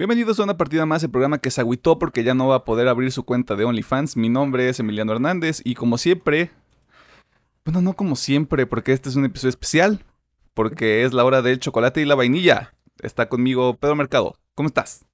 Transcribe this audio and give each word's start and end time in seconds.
Bienvenidos 0.00 0.40
a 0.40 0.44
una 0.44 0.56
partida 0.56 0.86
más, 0.86 1.02
el 1.02 1.10
programa 1.10 1.40
que 1.40 1.50
se 1.50 1.60
agüitó 1.60 1.98
porque 1.98 2.24
ya 2.24 2.32
no 2.32 2.48
va 2.48 2.54
a 2.54 2.64
poder 2.64 2.88
abrir 2.88 3.12
su 3.12 3.26
cuenta 3.26 3.54
de 3.54 3.66
OnlyFans. 3.66 4.16
Mi 4.16 4.30
nombre 4.30 4.70
es 4.70 4.80
Emiliano 4.80 5.12
Hernández 5.12 5.60
y 5.62 5.74
como 5.74 5.98
siempre, 5.98 6.52
bueno, 7.66 7.82
no 7.82 7.92
como 7.92 8.16
siempre, 8.16 8.66
porque 8.66 8.94
este 8.94 9.10
es 9.10 9.16
un 9.16 9.26
episodio 9.26 9.50
especial, 9.50 10.02
porque 10.54 11.04
es 11.04 11.12
la 11.12 11.22
hora 11.26 11.42
del 11.42 11.60
chocolate 11.60 12.00
y 12.00 12.06
la 12.06 12.14
vainilla. 12.14 12.72
Está 13.02 13.28
conmigo 13.28 13.76
Pedro 13.76 13.94
Mercado. 13.94 14.36
¿Cómo 14.54 14.68
estás? 14.68 15.04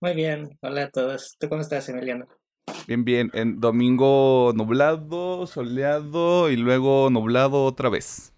Muy 0.00 0.14
bien, 0.14 0.56
hola 0.62 0.84
a 0.84 0.90
todos. 0.90 1.34
¿Tú 1.40 1.48
cómo 1.48 1.60
estás, 1.60 1.88
Emiliano? 1.88 2.28
Bien, 2.86 3.04
bien. 3.04 3.32
En 3.34 3.58
domingo 3.58 4.52
nublado, 4.54 5.48
soleado 5.48 6.48
y 6.48 6.56
luego 6.56 7.10
nublado 7.10 7.64
otra 7.64 7.88
vez. 7.88 8.32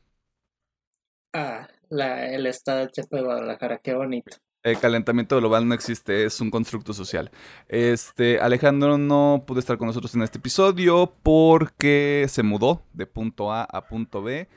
Ah, 1.34 1.68
la, 1.90 2.26
el 2.32 2.46
estado 2.46 2.87
de 2.87 3.20
Guadalajara, 3.20 3.76
qué 3.84 3.92
bonito. 3.92 4.38
El 4.62 4.78
calentamiento 4.78 5.38
global 5.38 5.66
no 5.66 5.74
existe, 5.74 6.24
es 6.24 6.38
un 6.41 6.50
constructo 6.50 6.92
social. 6.92 7.30
Este, 7.68 8.38
Alejandro 8.41 8.98
no 8.98 9.42
pudo 9.46 9.59
estar 9.59 9.78
con 9.78 9.87
nosotros 9.87 10.15
en 10.15 10.23
este 10.23 10.37
episodio 10.37 11.15
porque 11.23 12.26
se 12.29 12.43
mudó 12.43 12.82
de 12.93 13.07
punto 13.07 13.52
A 13.52 13.65
a 13.65 13.87
punto 13.87 14.23
B 14.23 14.49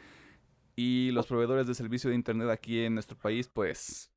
y 0.76 1.12
los 1.12 1.28
proveedores 1.28 1.68
de 1.68 1.74
servicio 1.74 2.10
de 2.10 2.18
internet 2.18 2.50
aquí 2.50 2.84
en 2.84 2.96
nuestro 2.96 3.18
país, 3.18 3.48
pues, 3.48 4.12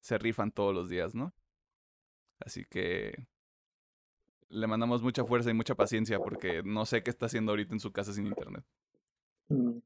se 0.00 0.16
rifan 0.16 0.50
todos 0.50 0.74
los 0.74 0.88
días, 0.88 1.14
¿no? 1.14 1.34
Así 2.38 2.64
que 2.64 3.26
le 4.48 4.66
mandamos 4.66 5.02
mucha 5.02 5.24
fuerza 5.24 5.50
y 5.50 5.54
mucha 5.54 5.74
paciencia 5.74 6.18
porque 6.18 6.62
no 6.62 6.86
sé 6.86 7.02
qué 7.02 7.10
está 7.10 7.26
haciendo 7.26 7.52
ahorita 7.52 7.74
en 7.74 7.80
su 7.80 7.92
casa 7.92 8.14
sin 8.14 8.26
internet. 8.26 8.64
Mm, 9.48 9.78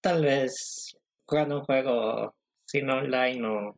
tal 0.00 0.22
vez 0.22 0.96
jugando 1.26 1.58
un 1.58 1.64
juego 1.64 2.34
sin 2.66 2.88
online 2.90 3.46
o 3.46 3.76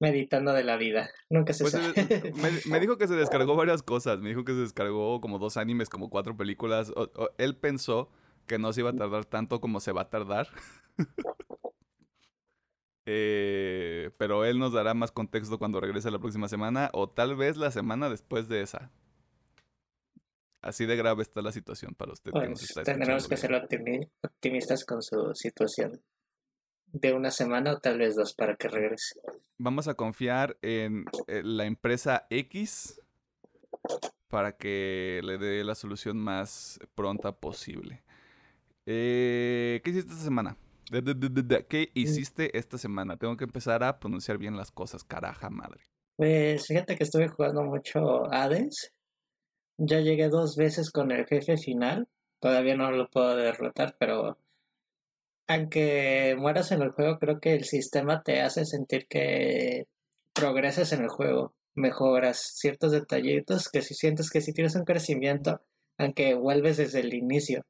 meditando 0.00 0.52
de 0.52 0.64
la 0.64 0.76
vida. 0.76 1.10
Nunca 1.30 1.52
se 1.52 1.64
Pues, 1.64 1.72
sabe. 1.72 1.92
eh, 1.96 2.32
me, 2.36 2.50
me 2.70 2.80
dijo 2.80 2.98
que 2.98 3.08
se 3.08 3.14
descargó 3.14 3.56
varias 3.56 3.82
cosas. 3.82 4.18
Me 4.20 4.28
dijo 4.30 4.44
que 4.44 4.52
se 4.52 4.60
descargó 4.60 5.20
como 5.20 5.38
dos 5.38 5.56
animes, 5.56 5.88
como 5.88 6.08
cuatro 6.10 6.36
películas. 6.36 6.90
O- 6.96 7.10
o- 7.14 7.30
él 7.38 7.56
pensó 7.56 8.10
que 8.46 8.58
no 8.58 8.72
se 8.72 8.80
iba 8.80 8.90
a 8.90 8.96
tardar 8.96 9.24
tanto 9.24 9.60
como 9.60 9.80
se 9.80 9.92
va 9.92 10.02
a 10.02 10.10
tardar. 10.10 10.48
Eh, 13.10 14.10
pero 14.18 14.44
él 14.44 14.58
nos 14.58 14.74
dará 14.74 14.92
más 14.92 15.12
contexto 15.12 15.58
cuando 15.58 15.80
regrese 15.80 16.10
la 16.10 16.18
próxima 16.18 16.46
semana 16.46 16.90
o 16.92 17.08
tal 17.08 17.36
vez 17.36 17.56
la 17.56 17.70
semana 17.70 18.10
después 18.10 18.48
de 18.48 18.60
esa. 18.60 18.90
Así 20.60 20.84
de 20.84 20.94
grave 20.94 21.22
está 21.22 21.40
la 21.40 21.52
situación 21.52 21.94
para 21.94 22.12
usted 22.12 22.32
que 22.32 22.38
nos 22.40 22.58
Pues 22.58 22.62
está 22.70 22.82
tendremos 22.82 23.26
que 23.26 23.38
ser 23.38 23.52
optimi- 23.52 24.10
optimistas 24.22 24.84
con 24.84 25.00
su 25.02 25.34
situación. 25.34 26.02
De 26.92 27.12
una 27.12 27.30
semana 27.30 27.72
o 27.72 27.78
tal 27.78 27.98
vez 27.98 28.16
dos 28.16 28.34
para 28.34 28.56
que 28.56 28.68
regrese. 28.68 29.20
Vamos 29.58 29.88
a 29.88 29.94
confiar 29.94 30.56
en 30.62 31.04
eh, 31.26 31.42
la 31.44 31.66
empresa 31.66 32.26
X 32.30 33.00
para 34.28 34.56
que 34.56 35.20
le 35.24 35.38
dé 35.38 35.64
la 35.64 35.74
solución 35.74 36.18
más 36.18 36.78
pronta 36.94 37.32
posible. 37.32 38.02
Eh, 38.86 39.80
¿Qué 39.84 39.90
hiciste 39.90 40.12
esta 40.12 40.24
semana? 40.24 40.56
¿Qué 41.68 41.90
hiciste 41.94 42.56
esta 42.56 42.78
semana? 42.78 43.16
Tengo 43.16 43.36
que 43.36 43.44
empezar 43.44 43.82
a 43.84 43.98
pronunciar 43.98 44.38
bien 44.38 44.56
las 44.56 44.70
cosas, 44.70 45.04
caraja 45.04 45.50
madre. 45.50 45.82
Pues 46.16 46.66
fíjate 46.66 46.96
que 46.96 47.04
estuve 47.04 47.28
jugando 47.28 47.62
mucho 47.62 48.32
Hades. 48.32 48.92
Ya 49.76 50.00
llegué 50.00 50.28
dos 50.28 50.56
veces 50.56 50.90
con 50.90 51.10
el 51.10 51.26
jefe 51.26 51.56
final. 51.56 52.08
Todavía 52.40 52.76
no 52.76 52.90
lo 52.90 53.08
puedo 53.10 53.36
derrotar, 53.36 53.96
pero 53.98 54.38
aunque 55.48 56.36
mueras 56.38 56.72
en 56.72 56.82
el 56.82 56.90
juego, 56.92 57.18
creo 57.18 57.40
que 57.40 57.54
el 57.54 57.64
sistema 57.64 58.22
te 58.22 58.42
hace 58.42 58.64
sentir 58.66 59.06
que 59.08 59.86
progresas 60.34 60.92
en 60.92 61.02
el 61.02 61.08
juego, 61.08 61.54
mejoras 61.74 62.38
ciertos 62.56 62.92
detallitos 62.92 63.68
que 63.68 63.82
si 63.82 63.94
sientes 63.94 64.30
que 64.30 64.42
si 64.42 64.52
tienes 64.52 64.76
un 64.76 64.84
crecimiento, 64.84 65.62
aunque 65.98 66.34
vuelves 66.34 66.76
desde 66.76 67.00
el 67.00 67.14
inicio. 67.14 67.62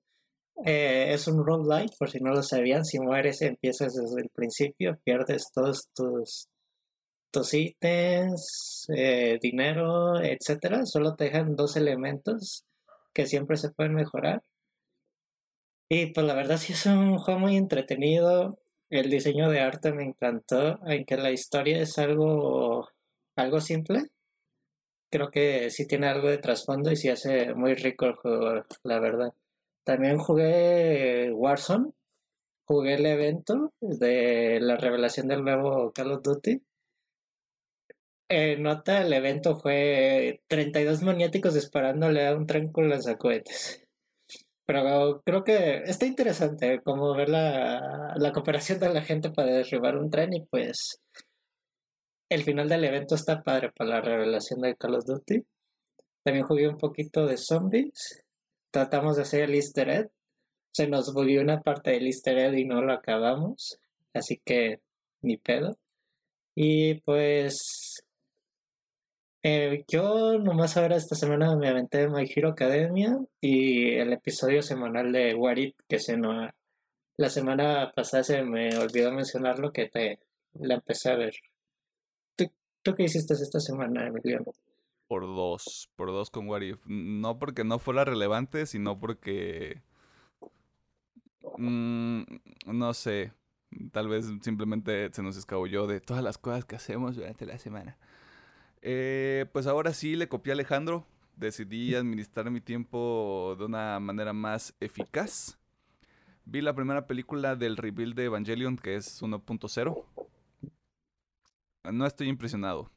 Eh, 0.65 1.15
es 1.15 1.29
un 1.29 1.45
roguelike, 1.45 1.97
por 1.99 2.11
si 2.11 2.21
no 2.21 2.33
lo 2.33 2.43
sabían, 2.43 2.85
si 2.85 2.99
mueres 2.99 3.43
empiezas 3.43 3.95
desde 3.95 4.21
el 4.21 4.29
principio, 4.31 4.99
pierdes 5.05 5.51
todos 5.55 5.89
tus 5.95 6.49
tus 7.31 7.55
ítems, 7.55 8.87
eh, 8.97 9.39
dinero, 9.41 10.21
etcétera, 10.21 10.87
solo 10.87 11.15
te 11.15 11.25
dejan 11.25 11.57
dos 11.57 11.77
elementos 11.77 12.65
que 13.13 13.27
siempre 13.27 13.57
se 13.57 13.71
pueden 13.71 13.95
mejorar. 13.95 14.43
Y 15.91 16.07
pues 16.13 16.27
la 16.27 16.35
verdad 16.35 16.59
sí 16.59 16.75
es 16.75 16.85
un 16.87 17.19
juego 17.19 17.41
muy 17.41 17.57
entretenido. 17.57 18.59
El 18.91 19.11
diseño 19.11 19.51
de 19.51 19.61
arte 19.61 19.93
me 19.93 20.05
encantó, 20.05 20.79
aunque 20.83 21.17
la 21.17 21.31
historia 21.31 21.81
es 21.81 21.99
algo, 21.99 22.89
algo 23.37 23.61
simple. 23.61 24.11
Creo 25.11 25.31
que 25.31 25.71
sí 25.71 25.87
tiene 25.87 26.09
algo 26.09 26.29
de 26.29 26.39
trasfondo 26.39 26.91
y 26.91 26.97
sí 26.97 27.09
hace 27.09 27.55
muy 27.55 27.75
rico 27.75 28.07
el 28.07 28.15
juego, 28.17 28.65
la 28.83 29.01
verdad. 29.01 29.33
También 29.85 30.19
jugué 30.19 31.33
Warzone, 31.33 31.93
jugué 32.67 32.95
el 32.95 33.07
evento 33.07 33.73
de 33.81 34.61
la 34.61 34.77
revelación 34.77 35.29
del 35.29 35.45
nuevo 35.45 35.93
Call 35.93 36.13
of 36.13 36.23
Duty. 36.23 36.63
Eh, 38.31 38.57
nota, 38.59 39.01
el 39.01 39.13
evento 39.15 39.57
fue 39.59 40.43
32 40.49 41.03
maniáticos 41.03 41.55
disparándole 41.55 42.27
a 42.27 42.37
un 42.37 42.47
tren 42.47 42.71
con 42.71 42.91
lanzacohetes. 42.91 43.88
Pero 44.69 45.23
creo 45.25 45.45
que 45.45 45.83
está 45.87 46.05
interesante 46.05 46.83
como 46.85 47.15
ver 47.15 47.31
la, 47.31 48.13
la 48.19 48.33
cooperación 48.33 48.79
de 48.79 48.93
la 48.93 49.01
gente 49.01 49.31
para 49.31 49.51
derribar 49.51 49.97
un 49.97 50.11
tren 50.11 50.35
y 50.35 50.45
pues 50.45 51.01
el 52.29 52.43
final 52.43 52.69
del 52.69 52.85
evento 52.85 53.15
está 53.15 53.43
padre 53.43 53.73
para 53.73 53.89
la 53.89 54.01
revelación 54.03 54.61
de 54.61 54.77
Call 54.77 54.97
of 54.97 55.07
Duty. 55.07 55.43
También 56.23 56.45
jugué 56.45 56.69
un 56.69 56.77
poquito 56.77 57.25
de 57.25 57.39
zombies. 57.39 58.23
Tratamos 58.71 59.17
de 59.17 59.23
hacer 59.23 59.45
el 59.45 59.55
easter 59.55 59.89
egg. 59.89 60.11
Se 60.75 60.87
nos 60.87 61.15
volvió 61.15 61.41
una 61.41 61.63
parte 61.63 61.93
del 61.93 62.07
easter 62.07 62.37
egg 62.37 62.59
y 62.59 62.67
no 62.67 62.83
lo 62.83 62.93
acabamos. 62.93 63.79
Así 64.13 64.39
que 64.45 64.83
ni 65.23 65.39
pedo. 65.39 65.79
Y 66.55 67.01
pues 67.01 68.05
eh, 69.43 69.85
yo 69.89 70.39
nomás 70.39 70.77
ahora 70.77 70.97
esta 70.97 71.15
semana 71.15 71.55
me 71.57 71.69
aventé 71.69 72.09
My 72.09 72.29
Hero 72.35 72.51
Academia 72.51 73.19
y 73.41 73.95
el 73.95 74.13
episodio 74.13 74.63
semanal 74.63 75.13
de 75.13 75.35
What 75.35 75.57
If, 75.57 75.77
que 75.89 75.99
se 76.01 76.17
no, 76.17 76.49
la 77.19 77.29
semana 77.31 77.93
pasada 77.95 78.25
se 78.25 78.43
me 78.43 78.77
olvidó 78.79 79.13
mencionarlo 79.13 79.73
que 79.73 79.89
te 79.89 80.21
la 80.55 80.75
empecé 80.75 81.11
a 81.11 81.17
ver. 81.17 81.35
¿Tú, 82.37 82.95
qué 82.95 83.03
hiciste 83.03 83.35
esta 83.35 83.61
semana, 83.61 84.07
Emiliano? 84.07 84.53
Por 85.09 85.23
dos, 85.23 85.91
por 85.97 86.09
dos 86.09 86.31
con 86.31 86.49
What 86.49 86.63
If. 86.63 86.79
No 86.87 87.39
porque 87.39 87.65
no 87.65 87.79
fuera 87.79 88.05
relevante, 88.05 88.67
sino 88.67 88.99
porque... 88.99 89.83
mm, 91.59 92.23
no 92.67 92.95
sé, 92.95 93.33
tal 93.93 94.09
vez 94.09 94.27
simplemente 94.43 95.13
se 95.13 95.23
nos 95.23 95.37
escabulló 95.37 95.87
de 95.87 96.01
todas 96.01 96.23
las 96.23 96.39
cosas 96.39 96.65
que 96.65 96.77
hacemos 96.77 97.17
durante 97.17 97.47
la 97.47 97.59
semana. 97.59 97.99
Eh, 98.83 99.47
pues 99.53 99.67
ahora 99.67 99.93
sí 99.93 100.17
le 100.17 100.29
copié 100.29 100.53
a 100.53 100.55
Alejandro. 100.55 101.07
Decidí 101.37 101.95
administrar 101.95 102.51
mi 102.51 102.61
tiempo 102.61 103.55
de 103.59 103.65
una 103.65 104.01
manera 104.01 104.33
más 104.33 104.75
eficaz. 104.81 105.59
Vi 106.45 106.61
la 106.63 106.75
primera 106.75 107.07
película 107.07 107.57
del 107.57 107.77
rebuild 107.77 108.17
de 108.17 108.25
Evangelion, 108.25 108.77
que 108.77 108.97
es 108.97 109.23
1.0. 109.23 110.05
No 111.93 112.07
estoy 112.07 112.29
impresionado. 112.29 112.91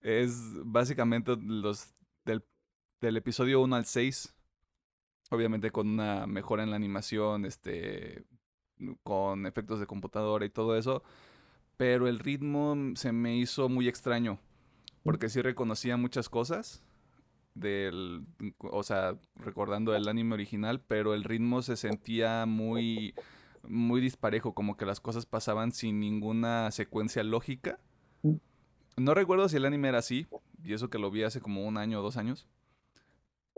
Es 0.00 0.38
básicamente 0.64 1.36
los 1.36 1.92
del, 2.24 2.44
del 3.00 3.16
episodio 3.16 3.60
1 3.62 3.76
al 3.76 3.84
6. 3.84 4.34
Obviamente 5.30 5.70
con 5.70 5.88
una 5.88 6.26
mejora 6.26 6.62
en 6.62 6.70
la 6.70 6.76
animación, 6.76 7.44
este, 7.44 8.24
con 9.02 9.46
efectos 9.46 9.80
de 9.80 9.86
computadora 9.86 10.44
y 10.44 10.50
todo 10.50 10.76
eso 10.76 11.02
pero 11.80 12.08
el 12.08 12.18
ritmo 12.18 12.76
se 12.94 13.10
me 13.10 13.38
hizo 13.38 13.70
muy 13.70 13.88
extraño, 13.88 14.38
porque 15.02 15.30
sí 15.30 15.40
reconocía 15.40 15.96
muchas 15.96 16.28
cosas 16.28 16.82
del, 17.54 18.26
o 18.58 18.82
sea, 18.82 19.16
recordando 19.34 19.96
el 19.96 20.06
anime 20.06 20.34
original, 20.34 20.82
pero 20.86 21.14
el 21.14 21.24
ritmo 21.24 21.62
se 21.62 21.78
sentía 21.78 22.44
muy 22.44 23.14
muy 23.66 24.02
disparejo, 24.02 24.52
como 24.52 24.76
que 24.76 24.84
las 24.84 25.00
cosas 25.00 25.24
pasaban 25.24 25.72
sin 25.72 26.00
ninguna 26.00 26.70
secuencia 26.70 27.24
lógica. 27.24 27.80
No 28.98 29.14
recuerdo 29.14 29.48
si 29.48 29.56
el 29.56 29.64
anime 29.64 29.88
era 29.88 30.00
así, 30.00 30.26
y 30.62 30.74
eso 30.74 30.90
que 30.90 30.98
lo 30.98 31.10
vi 31.10 31.22
hace 31.22 31.40
como 31.40 31.66
un 31.66 31.78
año 31.78 32.00
o 32.00 32.02
dos 32.02 32.18
años. 32.18 32.46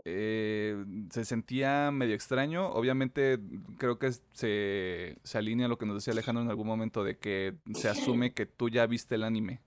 Eh, 0.05 0.83
se 1.11 1.25
sentía 1.25 1.91
medio 1.91 2.13
extraño. 2.15 2.67
Obviamente, 2.69 3.39
creo 3.77 3.99
que 3.99 4.11
se, 4.33 5.17
se 5.23 5.37
alinea 5.37 5.67
a 5.67 5.69
lo 5.69 5.77
que 5.77 5.85
nos 5.85 5.95
decía 5.95 6.13
Alejandro 6.13 6.43
en 6.43 6.49
algún 6.49 6.67
momento 6.67 7.03
de 7.03 7.17
que 7.17 7.55
se 7.73 7.89
asume 7.89 8.33
que 8.33 8.45
tú 8.45 8.69
ya 8.69 8.85
viste 8.85 9.15
el 9.15 9.23
anime 9.23 9.61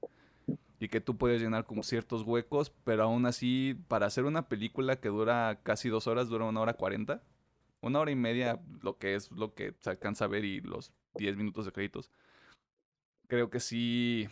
y 0.79 0.88
que 0.88 1.00
tú 1.00 1.17
puedes 1.17 1.41
llenar 1.41 1.65
como 1.65 1.83
ciertos 1.83 2.23
huecos, 2.23 2.73
pero 2.85 3.05
aún 3.05 3.27
así, 3.27 3.79
para 3.88 4.06
hacer 4.06 4.25
una 4.25 4.49
película 4.49 4.97
que 4.97 5.09
dura 5.09 5.61
casi 5.62 5.88
dos 5.88 6.06
horas, 6.06 6.29
dura 6.29 6.44
una 6.44 6.61
hora 6.61 6.75
cuarenta, 6.75 7.23
una 7.81 8.00
hora 8.00 8.11
y 8.11 8.17
media, 8.17 8.61
lo 8.82 8.99
que 8.99 9.15
es 9.15 9.31
lo 9.32 9.55
que 9.55 9.75
se 9.81 9.91
alcanza 9.91 10.27
a 10.27 10.29
ver 10.29 10.44
y 10.44 10.61
los 10.61 10.93
diez 11.15 11.37
minutos 11.37 11.65
de 11.65 11.73
créditos, 11.73 12.11
creo 13.27 13.50
que 13.50 13.61
sí 13.61 14.29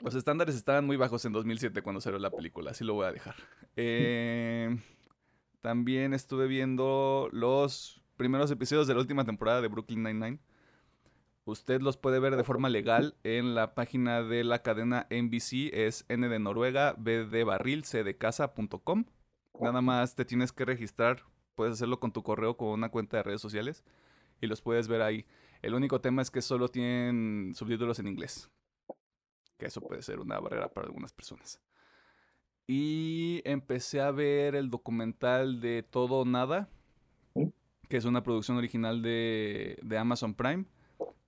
Los 0.00 0.14
estándares 0.14 0.56
estaban 0.56 0.84
muy 0.84 0.96
bajos 0.96 1.24
en 1.24 1.32
2007 1.32 1.82
cuando 1.82 2.00
salió 2.00 2.18
la 2.18 2.30
película, 2.30 2.72
así 2.72 2.84
lo 2.84 2.94
voy 2.94 3.06
a 3.06 3.12
dejar. 3.12 3.36
Eh, 3.76 4.76
también 5.62 6.12
estuve 6.12 6.48
viendo 6.48 7.28
los 7.32 8.02
primeros 8.16 8.50
episodios 8.50 8.86
de 8.86 8.94
la 8.94 9.00
última 9.00 9.24
temporada 9.24 9.62
de 9.62 9.68
Brooklyn 9.68 10.02
Nine-Nine. 10.02 10.38
Usted 11.44 11.80
los 11.80 11.96
puede 11.96 12.20
ver 12.20 12.36
de 12.36 12.44
forma 12.44 12.68
legal 12.68 13.16
en 13.24 13.54
la 13.54 13.74
página 13.74 14.22
de 14.22 14.44
la 14.44 14.62
cadena 14.62 15.06
NBC, 15.10 15.72
es 15.72 16.04
N 16.08 16.28
de 16.28 16.38
Noruega, 16.38 16.94
B 16.98 17.24
de 17.24 17.44
barril, 17.44 17.84
C 17.84 18.04
de 18.04 18.16
casa.com. 18.18 19.06
Nada 19.60 19.80
más 19.80 20.14
te 20.14 20.24
tienes 20.24 20.52
que 20.52 20.64
registrar, 20.64 21.24
puedes 21.54 21.74
hacerlo 21.74 22.00
con 22.00 22.12
tu 22.12 22.22
correo, 22.22 22.56
con 22.56 22.68
una 22.68 22.90
cuenta 22.90 23.16
de 23.16 23.22
redes 23.22 23.40
sociales 23.40 23.84
y 24.40 24.46
los 24.48 24.60
puedes 24.62 24.88
ver 24.88 25.02
ahí. 25.02 25.26
El 25.62 25.74
único 25.74 26.00
tema 26.00 26.22
es 26.22 26.30
que 26.30 26.42
solo 26.42 26.68
tienen 26.68 27.52
subtítulos 27.54 27.98
en 28.00 28.08
inglés, 28.08 28.50
que 29.58 29.66
eso 29.66 29.80
puede 29.80 30.02
ser 30.02 30.18
una 30.18 30.40
barrera 30.40 30.68
para 30.68 30.86
algunas 30.86 31.12
personas. 31.12 31.60
Y 32.66 33.42
empecé 33.44 34.00
a 34.00 34.10
ver 34.10 34.54
el 34.54 34.70
documental 34.70 35.60
de 35.60 35.82
Todo 35.82 36.20
o 36.20 36.24
Nada, 36.24 36.68
que 37.88 37.96
es 37.96 38.04
una 38.04 38.22
producción 38.22 38.56
original 38.56 39.02
de, 39.02 39.78
de 39.82 39.98
Amazon 39.98 40.34
Prime 40.34 40.66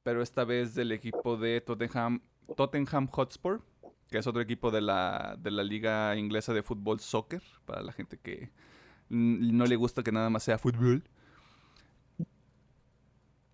pero 0.05 0.23
esta 0.23 0.45
vez 0.45 0.75
del 0.75 0.93
equipo 0.93 1.37
de 1.37 1.61
Tottenham, 1.63 2.21
Tottenham 2.57 3.09
Hotspur, 3.09 3.63
que 4.11 4.19
es 4.19 4.27
otro 4.27 4.43
equipo 4.43 4.71
de 4.71 4.83
la, 4.83 5.37
de 5.41 5.51
la 5.51 5.65
liga 5.65 6.15
inglesa 6.15 6.53
de 6.53 6.63
fútbol 6.63 7.01
soccer, 7.01 7.43
para 7.65 7.83
la 7.83 7.93
gente 7.93 8.19
que 8.19 8.53
no 9.09 9.65
le 9.65 9.77
gusta 9.77 10.03
que 10.03 10.13
nada 10.13 10.29
más 10.29 10.45
sea 10.45 10.59
fútbol. 10.59 11.03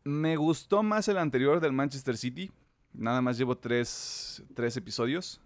Me 0.03 0.37
gustó 0.37 0.83
más 0.83 1.07
el 1.07 1.19
anterior 1.19 1.61
del 1.61 1.73
Manchester 1.73 2.17
City. 2.17 2.51
Nada 2.93 3.23
más 3.23 3.39
llevo 3.39 3.57
tres, 3.57 4.43
tres 4.55 4.77
episodios. 4.77 5.41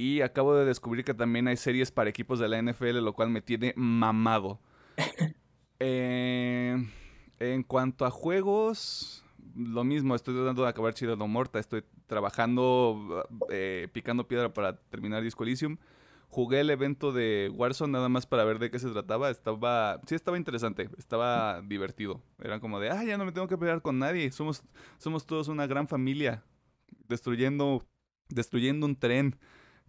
Y 0.00 0.22
acabo 0.22 0.54
de 0.54 0.64
descubrir 0.64 1.04
que 1.04 1.12
también 1.12 1.46
hay 1.46 1.58
series 1.58 1.92
para 1.92 2.08
equipos 2.08 2.38
de 2.38 2.48
la 2.48 2.62
NFL, 2.62 3.00
lo 3.04 3.12
cual 3.12 3.28
me 3.28 3.42
tiene 3.42 3.74
mamado. 3.76 4.58
Eh, 5.82 6.76
en 7.38 7.62
cuanto 7.62 8.04
a 8.04 8.10
juegos, 8.10 9.24
lo 9.56 9.82
mismo, 9.82 10.14
estoy 10.14 10.34
tratando 10.34 10.62
de 10.62 10.68
acabar 10.68 10.92
Chido 10.92 11.16
No 11.16 11.26
Morta, 11.26 11.58
estoy 11.58 11.84
trabajando, 12.06 13.26
eh, 13.48 13.88
picando 13.90 14.28
piedra 14.28 14.52
para 14.52 14.76
terminar 14.76 15.22
Disco 15.22 15.42
Elysium. 15.42 15.78
Jugué 16.28 16.60
el 16.60 16.68
evento 16.68 17.12
de 17.12 17.50
Warzone 17.54 17.94
nada 17.94 18.10
más 18.10 18.26
para 18.26 18.44
ver 18.44 18.58
de 18.58 18.70
qué 18.70 18.78
se 18.78 18.90
trataba. 18.90 19.30
Estaba, 19.30 20.02
sí 20.06 20.14
estaba 20.14 20.36
interesante, 20.36 20.90
estaba 20.98 21.62
divertido. 21.62 22.20
Era 22.42 22.60
como 22.60 22.78
de, 22.78 22.90
ah, 22.90 23.02
ya 23.02 23.16
no 23.16 23.24
me 23.24 23.32
tengo 23.32 23.48
que 23.48 23.56
pelear 23.56 23.80
con 23.80 23.98
nadie. 23.98 24.30
Somos, 24.32 24.62
somos 24.98 25.24
todos 25.24 25.48
una 25.48 25.66
gran 25.66 25.88
familia. 25.88 26.44
Destruyendo, 27.08 27.86
destruyendo 28.28 28.84
un 28.84 28.96
tren 28.96 29.38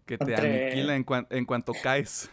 que 0.06 0.18
te 0.18 0.34
aniquila 0.34 0.96
en, 0.96 1.06
en 1.30 1.44
cuanto 1.44 1.72
caes 1.82 2.30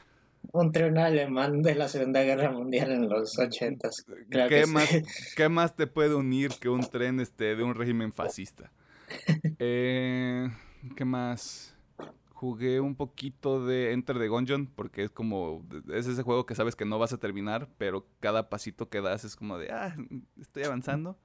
un 0.51 0.71
tren 0.71 0.97
alemán 0.97 1.61
de 1.61 1.75
la 1.75 1.87
Segunda 1.87 2.23
Guerra 2.23 2.51
Mundial 2.51 2.91
en 2.91 3.09
los 3.09 3.37
ochentas. 3.37 4.05
¿Qué, 4.29 4.65
más, 4.65 4.89
¿Qué 5.35 5.49
más 5.49 5.75
te 5.75 5.87
puede 5.87 6.15
unir 6.15 6.51
que 6.59 6.69
un 6.69 6.81
tren 6.81 7.19
este, 7.19 7.55
de 7.55 7.63
un 7.63 7.75
régimen 7.75 8.13
fascista? 8.13 8.71
Eh, 9.59 10.49
¿Qué 10.95 11.05
más? 11.05 11.75
Jugué 12.33 12.79
un 12.79 12.95
poquito 12.95 13.65
de 13.65 13.91
Enter 13.91 14.17
the 14.17 14.27
Gungeon 14.27 14.67
porque 14.67 15.03
es 15.03 15.09
como, 15.11 15.65
es 15.93 16.07
ese 16.07 16.23
juego 16.23 16.45
que 16.45 16.55
sabes 16.55 16.75
que 16.75 16.85
no 16.85 16.97
vas 16.97 17.11
a 17.11 17.17
terminar, 17.17 17.67
pero 17.77 18.07
cada 18.19 18.49
pasito 18.49 18.89
que 18.89 19.01
das 19.01 19.25
es 19.25 19.35
como 19.35 19.57
de, 19.57 19.71
ah, 19.71 19.95
estoy 20.39 20.63
avanzando. 20.63 21.17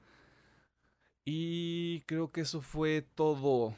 Y 1.24 2.00
creo 2.02 2.30
que 2.32 2.42
eso 2.42 2.60
fue 2.60 3.00
todo 3.00 3.74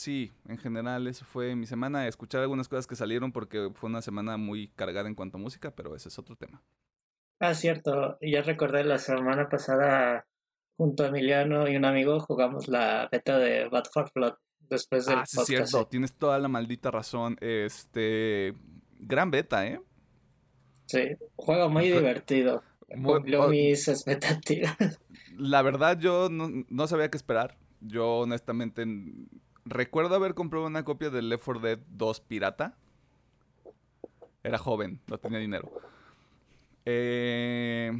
sí, 0.00 0.32
en 0.48 0.56
general 0.56 1.06
eso 1.06 1.24
fue 1.24 1.54
mi 1.54 1.66
semana. 1.66 2.08
Escuchar 2.08 2.40
algunas 2.40 2.68
cosas 2.68 2.86
que 2.86 2.96
salieron 2.96 3.32
porque 3.32 3.70
fue 3.74 3.90
una 3.90 4.02
semana 4.02 4.36
muy 4.36 4.68
cargada 4.68 5.08
en 5.08 5.14
cuanto 5.14 5.36
a 5.36 5.40
música, 5.40 5.72
pero 5.72 5.94
ese 5.94 6.08
es 6.08 6.18
otro 6.18 6.36
tema. 6.36 6.62
Ah, 7.38 7.54
cierto. 7.54 8.18
Ya 8.20 8.42
recordé 8.42 8.84
la 8.84 8.98
semana 8.98 9.48
pasada 9.48 10.26
junto 10.76 11.04
a 11.04 11.08
Emiliano 11.08 11.68
y 11.68 11.76
un 11.76 11.84
amigo 11.84 12.18
jugamos 12.20 12.68
la 12.68 13.08
beta 13.12 13.38
de 13.38 13.68
Bad 13.68 13.84
for 13.92 14.10
Blood 14.14 14.34
después 14.60 15.06
del 15.06 15.18
ah, 15.18 15.26
sí, 15.26 15.38
cierto. 15.44 15.86
Tienes 15.86 16.14
toda 16.14 16.38
la 16.38 16.48
maldita 16.48 16.90
razón. 16.90 17.36
Este, 17.40 18.54
gran 18.98 19.30
beta, 19.30 19.66
¿eh? 19.66 19.80
Sí, 20.86 21.16
juego 21.36 21.68
muy 21.68 21.90
divertido. 21.90 22.62
Cumplió 23.04 23.48
mis 23.48 23.86
expectativas. 23.86 24.76
La 25.36 25.62
verdad, 25.62 25.98
yo 25.98 26.28
no, 26.30 26.50
no 26.68 26.86
sabía 26.86 27.10
qué 27.10 27.16
esperar. 27.16 27.56
Yo 27.80 28.18
honestamente 28.18 28.84
Recuerdo 29.64 30.14
haber 30.14 30.34
comprado 30.34 30.66
una 30.66 30.84
copia 30.84 31.10
de 31.10 31.22
Left 31.22 31.44
4 31.44 31.62
Dead 31.62 31.78
2 31.88 32.20
pirata. 32.20 32.76
Era 34.42 34.58
joven, 34.58 35.00
no 35.06 35.18
tenía 35.18 35.38
dinero. 35.38 35.70
Eh, 36.86 37.92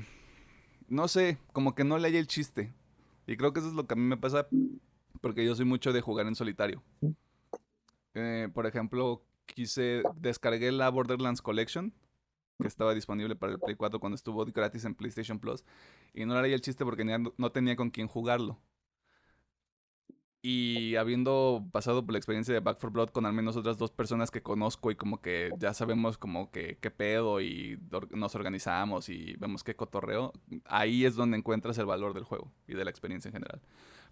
no 0.89 1.07
sé, 1.07 1.39
como 1.53 1.75
que 1.75 1.85
no 1.85 1.99
le 1.99 2.09
hay 2.09 2.17
el 2.17 2.27
chiste. 2.27 2.73
Y 3.27 3.37
creo 3.37 3.53
que 3.53 3.61
eso 3.61 3.69
es 3.69 3.75
lo 3.75 3.87
que 3.87 3.95
a 3.95 3.97
mí 3.97 4.03
me 4.03 4.17
pasa 4.17 4.49
porque 5.21 5.45
yo 5.45 5.55
soy 5.55 5.67
mucho 5.67 5.93
de 5.93 6.01
jugar 6.01 6.27
en 6.27 6.35
solitario. 6.35 6.83
Eh, 8.15 8.49
por 8.53 8.67
ejemplo, 8.67 9.23
quise, 9.47 10.03
descargué 10.17 10.73
la 10.73 10.89
Borderlands 10.89 11.43
Collection, 11.43 11.93
que 12.59 12.69
estaba 12.69 12.95
disponible 12.95 13.37
para 13.37 13.53
el 13.53 13.61
Play 13.61 13.77
4 13.77 14.01
cuando 14.01 14.17
estuvo 14.17 14.45
gratis 14.47 14.85
en 14.85 14.95
PlayStation 14.95 15.39
Plus. 15.39 15.65
Y 16.15 16.25
no 16.25 16.41
le 16.41 16.53
el 16.53 16.61
chiste 16.61 16.85
porque 16.85 17.05
no 17.05 17.53
tenía 17.53 17.77
con 17.77 17.91
quién 17.91 18.09
jugarlo. 18.09 18.59
Y 20.43 20.97
habiendo 20.97 21.67
pasado 21.71 22.05
por 22.05 22.13
la 22.13 22.19
experiencia 22.19 22.55
de 22.55 22.61
Back 22.61 22.79
for 22.79 22.91
Blood 22.91 23.11
con 23.11 23.27
al 23.27 23.35
menos 23.35 23.57
otras 23.57 23.77
dos 23.77 23.91
personas 23.91 24.31
que 24.31 24.43
conozco 24.43 24.91
y 24.91 24.97
como 24.97 25.21
que 25.21 25.51
ya 25.59 25.75
sabemos 25.75 26.17
como 26.17 26.51
que 26.51 26.79
qué 26.81 26.91
pedo 26.91 27.43
y 27.43 27.79
nos 28.11 28.35
organizamos 28.35 29.11
y 29.11 29.35
vemos 29.39 29.63
qué 29.65 29.77
cotorreo, 29.77 30.33
ahí 30.65 31.05
es 31.05 31.15
donde 31.15 31.37
encuentras 31.37 31.77
el 31.77 31.85
valor 31.85 32.15
del 32.15 32.25
juego 32.25 32.51
y 32.67 32.75
de 32.75 32.85
la 32.85 32.91
experiencia 32.91 33.29
en 33.29 33.35
general. 33.35 33.61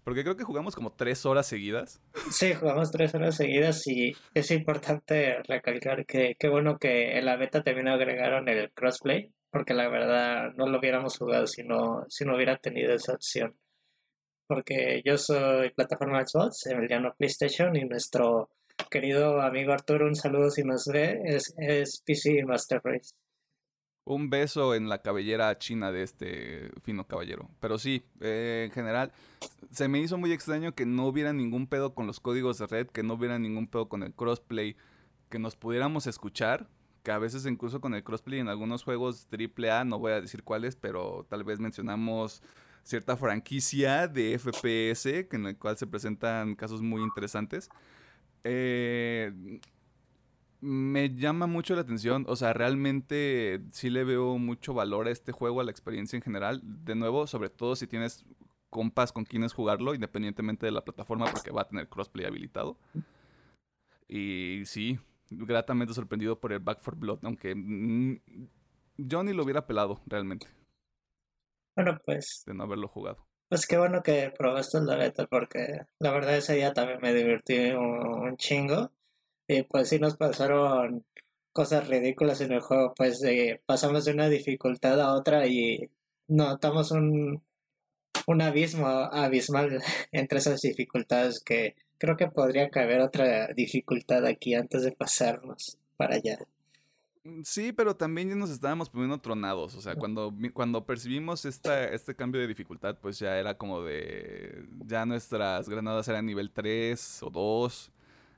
Porque 0.03 0.23
creo 0.23 0.37
que 0.37 0.43
jugamos 0.43 0.75
como 0.75 0.91
tres 0.91 1.25
horas 1.25 1.47
seguidas. 1.47 2.01
Sí, 2.29 2.53
jugamos 2.53 2.91
tres 2.91 3.15
horas 3.15 3.35
seguidas 3.35 3.85
y 3.87 4.15
es 4.33 4.51
importante 4.51 5.41
recalcar 5.43 6.05
que 6.05 6.35
qué 6.39 6.47
bueno 6.47 6.77
que 6.77 7.17
en 7.17 7.25
la 7.25 7.37
beta 7.37 7.63
también 7.63 7.87
agregaron 7.87 8.47
el 8.49 8.71
crossplay, 8.71 9.33
porque 9.49 9.73
la 9.73 9.89
verdad 9.89 10.53
no 10.55 10.67
lo 10.67 10.77
hubiéramos 10.77 11.17
jugado 11.17 11.47
si 11.47 11.63
no, 11.63 12.05
si 12.07 12.23
no 12.23 12.35
hubiera 12.35 12.57
tenido 12.57 12.93
esa 12.93 13.13
opción 13.13 13.55
porque 14.49 15.03
yo 15.05 15.15
soy 15.19 15.69
plataforma 15.69 16.25
Xbox, 16.25 16.65
Emiliano 16.65 17.13
PlayStation 17.15 17.75
y 17.75 17.85
nuestro 17.85 18.49
querido 18.89 19.39
amigo 19.41 19.71
Arturo, 19.71 20.07
un 20.07 20.15
saludo 20.15 20.49
si 20.49 20.63
nos 20.63 20.85
ve, 20.87 21.21
es, 21.23 21.53
es 21.57 22.01
PC 22.03 22.43
Master 22.45 22.81
Race. 22.83 23.13
Un 24.05 24.31
beso 24.31 24.73
en 24.73 24.89
la 24.89 25.03
cabellera 25.03 25.55
china 25.59 25.91
de 25.91 26.01
este 26.01 26.71
fino 26.81 27.05
caballero. 27.05 27.51
Pero 27.59 27.77
sí, 27.77 28.03
eh, 28.21 28.63
en 28.65 28.71
general, 28.71 29.11
se 29.69 29.87
me 29.87 29.99
hizo 29.99 30.17
muy 30.17 30.31
extraño 30.31 30.73
que 30.73 30.87
no 30.87 31.05
hubiera 31.05 31.31
ningún 31.31 31.67
pedo 31.67 31.93
con 31.93 32.07
los 32.07 32.19
códigos 32.19 32.57
de 32.57 32.65
red, 32.65 32.87
que 32.87 33.03
no 33.03 33.13
hubiera 33.13 33.37
ningún 33.37 33.67
pedo 33.67 33.87
con 33.87 34.01
el 34.01 34.15
crossplay, 34.15 34.75
que 35.29 35.37
nos 35.37 35.57
pudiéramos 35.57 36.07
escuchar, 36.07 36.67
que 37.03 37.11
a 37.11 37.19
veces 37.19 37.45
incluso 37.45 37.81
con 37.81 37.93
el 37.93 38.03
crossplay 38.03 38.39
en 38.39 38.47
algunos 38.47 38.83
juegos 38.83 39.27
AAA, 39.31 39.85
no 39.85 39.99
voy 39.99 40.13
a 40.13 40.21
decir 40.21 40.43
cuáles, 40.43 40.75
pero 40.75 41.27
tal 41.29 41.43
vez 41.43 41.59
mencionamos 41.59 42.41
cierta 42.83 43.17
franquicia 43.17 44.07
de 44.07 44.37
FPS 44.37 45.27
en 45.31 45.45
el 45.45 45.57
cual 45.57 45.77
se 45.77 45.87
presentan 45.87 46.55
casos 46.55 46.81
muy 46.81 47.01
interesantes. 47.01 47.69
Eh, 48.43 49.31
me 50.61 51.15
llama 51.15 51.47
mucho 51.47 51.75
la 51.75 51.81
atención, 51.81 52.25
o 52.27 52.35
sea, 52.35 52.53
realmente 52.53 53.61
sí 53.71 53.89
le 53.89 54.03
veo 54.03 54.37
mucho 54.37 54.73
valor 54.73 55.07
a 55.07 55.11
este 55.11 55.31
juego, 55.31 55.61
a 55.61 55.63
la 55.63 55.71
experiencia 55.71 56.17
en 56.17 56.23
general. 56.23 56.61
De 56.63 56.95
nuevo, 56.95 57.27
sobre 57.27 57.49
todo 57.49 57.75
si 57.75 57.87
tienes 57.87 58.25
compas 58.69 59.11
con 59.11 59.25
quienes 59.25 59.53
jugarlo, 59.53 59.93
independientemente 59.93 60.65
de 60.65 60.71
la 60.71 60.83
plataforma, 60.83 61.25
porque 61.31 61.51
va 61.51 61.61
a 61.61 61.67
tener 61.67 61.87
crossplay 61.87 62.25
habilitado. 62.25 62.77
Y 64.07 64.63
sí, 64.65 64.99
gratamente 65.29 65.93
sorprendido 65.93 66.39
por 66.39 66.51
el 66.51 66.59
Back 66.59 66.81
for 66.81 66.95
Blood, 66.95 67.19
aunque 67.23 67.55
yo 68.97 69.23
ni 69.23 69.33
lo 69.33 69.43
hubiera 69.43 69.65
pelado 69.65 70.01
realmente. 70.07 70.47
Bueno, 71.79 71.97
pues. 72.05 72.43
De 72.45 72.53
no 72.53 72.65
haberlo 72.65 72.89
jugado. 72.89 73.25
Pues 73.47 73.65
qué 73.65 73.77
bueno 73.77 74.03
que 74.03 74.33
probaste 74.37 74.81
la 74.81 74.97
beta, 74.97 75.27
porque 75.27 75.83
la 75.99 76.11
verdad 76.11 76.35
ese 76.35 76.55
día 76.55 76.73
también 76.73 76.99
me 77.01 77.13
divertí 77.13 77.71
un, 77.71 78.35
chingo. 78.35 78.91
Y 79.47 79.63
pues 79.63 79.87
sí 79.87 79.97
nos 79.97 80.17
pasaron 80.17 81.05
cosas 81.53 81.87
ridículas 81.87 82.41
en 82.41 82.51
el 82.51 82.59
juego, 82.59 82.93
pues 82.97 83.23
pasamos 83.65 84.03
de 84.03 84.11
una 84.11 84.27
dificultad 84.27 84.99
a 84.99 85.13
otra 85.13 85.47
y 85.47 85.89
notamos 86.27 86.91
un, 86.91 87.41
un 88.27 88.41
abismo 88.41 88.85
abismal 88.85 89.81
entre 90.11 90.39
esas 90.39 90.59
dificultades 90.59 91.41
que 91.41 91.77
creo 91.97 92.17
que 92.17 92.27
podría 92.27 92.69
caber 92.69 92.99
otra 92.99 93.47
dificultad 93.53 94.25
aquí 94.25 94.53
antes 94.53 94.83
de 94.83 94.91
pasarnos 94.91 95.77
para 95.95 96.15
allá. 96.15 96.39
Mm, 97.23 97.41
sí, 97.43 97.71
pero 97.73 97.95
también 97.95 98.29
ya 98.29 98.35
nos 98.35 98.49
estábamos 98.49 98.89
poniendo 98.89 99.17
tronados. 99.19 99.75
O 99.75 99.81
sea, 99.81 99.95
cuando, 99.95 100.33
cuando 100.53 100.85
percibimos 100.85 101.45
esta, 101.45 101.85
este 101.89 102.15
cambio 102.15 102.41
de 102.41 102.47
dificultad, 102.47 102.97
pues 103.01 103.19
ya 103.19 103.37
era 103.37 103.57
como 103.57 103.81
de. 103.81 104.65
Ya 104.85 105.05
nuestras 105.05 105.67
granadas 105.67 106.07
eran 106.07 106.25
nivel 106.25 106.51
3 106.51 107.23
o 107.23 107.29
2. 107.29 107.91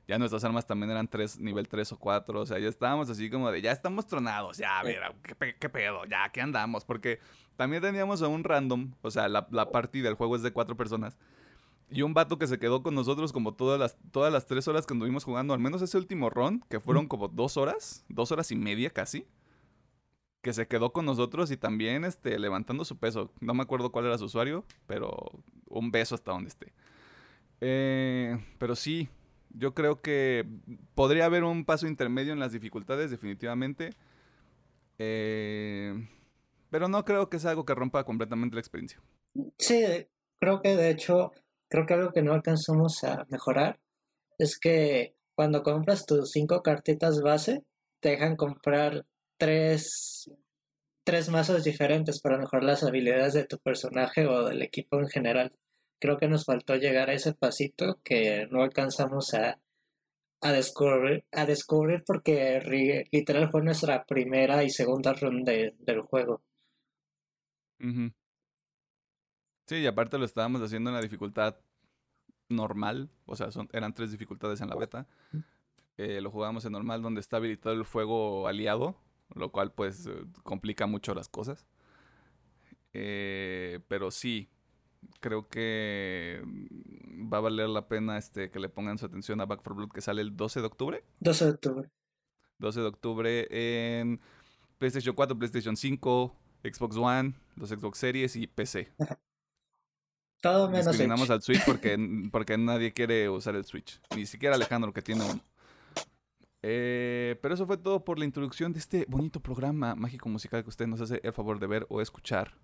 Ya 0.07 0.17
nuestras 0.17 0.43
armas 0.43 0.65
también 0.65 0.91
eran 0.91 1.07
tres, 1.07 1.39
nivel 1.39 1.67
3 1.69 1.93
o 1.93 1.97
4. 2.00 2.41
O 2.41 2.45
sea, 2.45 2.59
ya 2.59 2.67
estábamos 2.67 3.09
así 3.09 3.29
como 3.29 3.50
de, 3.51 3.61
ya 3.61 3.71
estamos 3.71 4.07
tronados, 4.07 4.57
ya, 4.57 4.81
mira, 4.83 5.13
¿qué, 5.23 5.55
qué 5.57 5.69
pedo? 5.69 6.03
Ya, 6.05 6.27
¿qué 6.33 6.41
andamos? 6.41 6.83
Porque 6.83 7.19
también 7.55 7.81
teníamos 7.81 8.21
a 8.21 8.27
un 8.27 8.43
random, 8.43 8.93
o 9.03 9.11
sea, 9.11 9.29
la, 9.29 9.47
la 9.51 9.71
partida 9.71 10.05
del 10.05 10.15
juego 10.15 10.35
es 10.35 10.41
de 10.41 10.51
cuatro 10.51 10.75
personas. 10.75 11.17
Y 11.93 12.03
un 12.03 12.13
vato 12.13 12.39
que 12.39 12.48
se 12.48 12.57
quedó 12.57 12.81
con 12.83 12.95
nosotros 12.95 13.33
como 13.33 13.53
todas 13.53 13.77
las, 13.77 13.98
todas 14.12 14.31
las 14.31 14.45
tres 14.45 14.65
horas 14.69 14.86
que 14.86 14.93
anduvimos 14.93 15.25
jugando, 15.25 15.53
al 15.53 15.60
menos 15.60 15.81
ese 15.81 15.98
último 15.98 16.29
round, 16.29 16.63
que 16.69 16.79
fueron 16.79 17.07
como 17.07 17.27
dos 17.27 17.57
horas, 17.57 18.05
dos 18.07 18.31
horas 18.31 18.50
y 18.51 18.55
media 18.55 18.89
casi, 18.89 19.27
que 20.41 20.53
se 20.53 20.67
quedó 20.67 20.93
con 20.93 21.05
nosotros 21.05 21.51
y 21.51 21.57
también 21.57 22.05
este, 22.05 22.39
levantando 22.39 22.86
su 22.86 22.98
peso. 22.98 23.33
No 23.41 23.53
me 23.53 23.63
acuerdo 23.63 23.91
cuál 23.91 24.05
era 24.05 24.17
su 24.17 24.25
usuario, 24.25 24.63
pero 24.88 25.13
un 25.67 25.91
beso 25.91 26.15
hasta 26.15 26.31
donde 26.31 26.48
esté. 26.48 26.74
Eh, 27.60 28.39
pero 28.57 28.77
sí, 28.77 29.10
yo 29.50 29.74
creo 29.74 30.01
que 30.01 30.48
podría 30.95 31.25
haber 31.25 31.43
un 31.43 31.65
paso 31.65 31.88
intermedio 31.88 32.31
en 32.31 32.39
las 32.39 32.53
dificultades, 32.53 33.12
definitivamente. 33.12 33.91
Eh, 34.98 36.07
pero 36.69 36.88
no 36.88 37.03
creo 37.03 37.29
que 37.29 37.38
sea 37.38 37.51
algo 37.51 37.65
que 37.65 37.75
rompa 37.75 38.05
completamente 38.05 38.55
la 38.55 38.62
experiencia. 38.62 39.01
Sí, 39.57 39.83
creo 40.39 40.62
que 40.62 40.75
de 40.75 40.89
hecho, 40.89 41.33
creo 41.71 41.85
que 41.85 41.93
algo 41.93 42.11
que 42.11 42.21
no 42.21 42.33
alcanzamos 42.33 43.03
a 43.05 43.25
mejorar 43.29 43.79
es 44.37 44.59
que 44.59 45.15
cuando 45.35 45.63
compras 45.63 46.05
tus 46.05 46.31
cinco 46.31 46.61
cartitas 46.61 47.21
base, 47.21 47.63
te 48.01 48.09
dejan 48.09 48.35
comprar 48.35 49.05
tres, 49.39 50.29
tres 51.05 51.29
mazos 51.29 51.63
diferentes 51.63 52.21
para 52.21 52.37
mejorar 52.37 52.65
las 52.65 52.83
habilidades 52.83 53.33
de 53.33 53.45
tu 53.45 53.57
personaje 53.57 54.27
o 54.27 54.43
del 54.43 54.61
equipo 54.61 54.99
en 54.99 55.07
general. 55.07 55.51
Creo 55.99 56.17
que 56.17 56.27
nos 56.27 56.45
faltó 56.45 56.75
llegar 56.75 57.09
a 57.09 57.13
ese 57.13 57.33
pasito 57.33 58.01
que 58.03 58.47
no 58.51 58.63
alcanzamos 58.63 59.33
a, 59.33 59.61
a 60.41 60.51
descubrir, 60.51 61.23
a 61.31 61.45
descubrir 61.45 62.03
porque 62.05 63.05
literal 63.11 63.49
fue 63.49 63.63
nuestra 63.63 64.03
primera 64.05 64.63
y 64.65 64.69
segunda 64.69 65.13
ronda 65.13 65.53
del 65.53 66.01
juego. 66.01 66.41
Sí, 69.65 69.77
y 69.77 69.88
aparte 69.88 70.18
lo 70.18 70.25
estábamos 70.25 70.62
haciendo 70.62 70.89
en 70.89 70.96
la 70.96 71.01
dificultad 71.01 71.58
normal, 72.50 73.10
o 73.25 73.36
sea, 73.36 73.51
son, 73.51 73.70
eran 73.72 73.94
tres 73.94 74.12
dificultades 74.12 74.62
en 74.62 74.70
la 74.70 74.75
beta. 74.75 75.08
Eh, 75.98 76.22
lo 76.22 76.32
jugábamos 76.32 76.65
en 76.65 76.72
normal 76.74 77.01
donde 77.01 77.22
está 77.22 77.38
habilitado 77.38 77.75
el 77.75 77.86
fuego 77.86 78.48
aliado, 78.48 78.96
lo 79.36 79.51
cual 79.51 79.72
pues 79.72 80.08
eh, 80.08 80.25
complica 80.44 80.88
mucho 80.88 81.13
las 81.13 81.30
cosas. 81.30 81.68
Eh, 82.94 83.80
pero 83.88 84.12
sí, 84.12 84.50
creo 85.20 85.48
que 85.48 86.41
va 87.32 87.38
a 87.38 87.41
valer 87.41 87.70
la 87.70 87.88
pena 87.88 88.18
este, 88.18 88.51
que 88.51 88.60
le 88.60 88.70
pongan 88.70 88.98
su 88.98 89.06
atención 89.06 89.39
a 89.41 89.46
Back 89.46 89.60
4 89.60 89.75
Blood 89.75 89.91
que 89.91 90.01
sale 90.01 90.22
el 90.22 90.36
12 90.36 90.62
de 90.62 90.65
octubre. 90.65 91.03
12 91.20 91.46
de 91.46 91.51
octubre. 91.51 91.89
12 92.58 92.80
de 92.80 92.86
octubre 92.86 93.48
en 94.01 94.20
PlayStation 94.77 95.15
4, 95.15 95.38
PlayStation 95.38 95.75
5, 95.75 96.36
Xbox 96.63 96.96
One, 96.98 97.34
los 97.56 97.70
Xbox 97.70 97.98
Series 97.98 98.36
y 98.36 98.48
PC. 98.48 98.91
Todo 100.41 100.69
menos 100.69 100.88
Discriminamos 100.88 101.29
al 101.29 101.41
Switch 101.41 101.63
porque, 101.65 101.98
porque 102.31 102.57
nadie 102.57 102.91
quiere 102.91 103.29
usar 103.29 103.55
el 103.55 103.63
Switch. 103.63 104.01
Ni 104.15 104.25
siquiera 104.25 104.55
Alejandro 104.55 104.91
que 104.91 105.01
tiene 105.01 105.24
uno. 105.24 105.41
Eh, 106.63 107.39
pero 107.41 107.53
eso 107.53 107.65
fue 107.65 107.77
todo 107.77 108.03
por 108.03 108.19
la 108.19 108.25
introducción 108.25 108.74
de 108.74 108.79
este 108.79 109.05
bonito 109.07 109.39
programa 109.39 109.95
mágico 109.95 110.29
musical 110.29 110.63
que 110.63 110.69
usted 110.69 110.88
nos 110.88 111.01
hace 111.01 111.19
el 111.24 111.33
favor 111.33 111.60
de 111.60 111.67
ver 111.67 111.88
o 111.89 112.01
escuchar. 112.01 112.55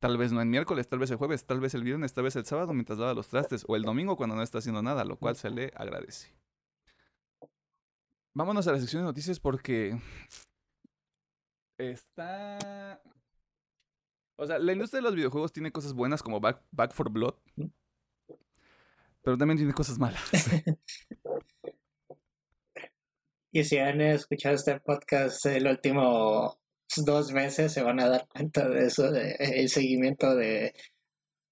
Tal 0.00 0.18
vez 0.18 0.32
no 0.32 0.40
el 0.40 0.48
miércoles, 0.48 0.88
tal 0.88 0.98
vez 0.98 1.10
el 1.10 1.16
jueves, 1.16 1.46
tal 1.46 1.60
vez 1.60 1.74
el 1.74 1.82
viernes, 1.82 2.12
tal 2.12 2.24
vez 2.24 2.36
el 2.36 2.44
sábado 2.44 2.74
mientras 2.74 2.98
lava 2.98 3.14
los 3.14 3.28
trastes 3.28 3.64
o 3.68 3.76
el 3.76 3.82
domingo 3.82 4.16
cuando 4.16 4.36
no 4.36 4.42
está 4.42 4.58
haciendo 4.58 4.82
nada, 4.82 5.04
lo 5.04 5.16
cual 5.16 5.36
se 5.36 5.50
le 5.50 5.72
agradece. 5.74 6.34
Vámonos 8.34 8.66
a 8.68 8.72
la 8.72 8.78
sección 8.78 9.02
de 9.02 9.06
noticias 9.06 9.40
porque 9.40 9.98
está... 11.78 13.00
O 14.36 14.46
sea, 14.46 14.58
la 14.58 14.72
industria 14.72 14.98
de 14.98 15.04
los 15.04 15.14
videojuegos 15.14 15.52
tiene 15.52 15.72
cosas 15.72 15.94
buenas 15.94 16.22
como 16.22 16.40
Back, 16.40 16.62
Back 16.70 16.92
for 16.92 17.10
Blood, 17.10 17.34
pero 19.22 19.38
también 19.38 19.56
tiene 19.56 19.72
cosas 19.72 19.98
malas. 19.98 20.22
y 23.52 23.64
si 23.64 23.78
han 23.78 24.00
escuchado 24.02 24.54
este 24.54 24.78
podcast 24.80 25.44
el 25.46 25.66
último 25.66 26.58
dos 26.96 27.32
meses 27.32 27.72
se 27.72 27.82
van 27.82 28.00
a 28.00 28.08
dar 28.08 28.28
cuenta 28.28 28.68
de 28.68 28.86
eso, 28.86 29.10
de, 29.10 29.32
el 29.38 29.68
seguimiento 29.68 30.34
de, 30.34 30.74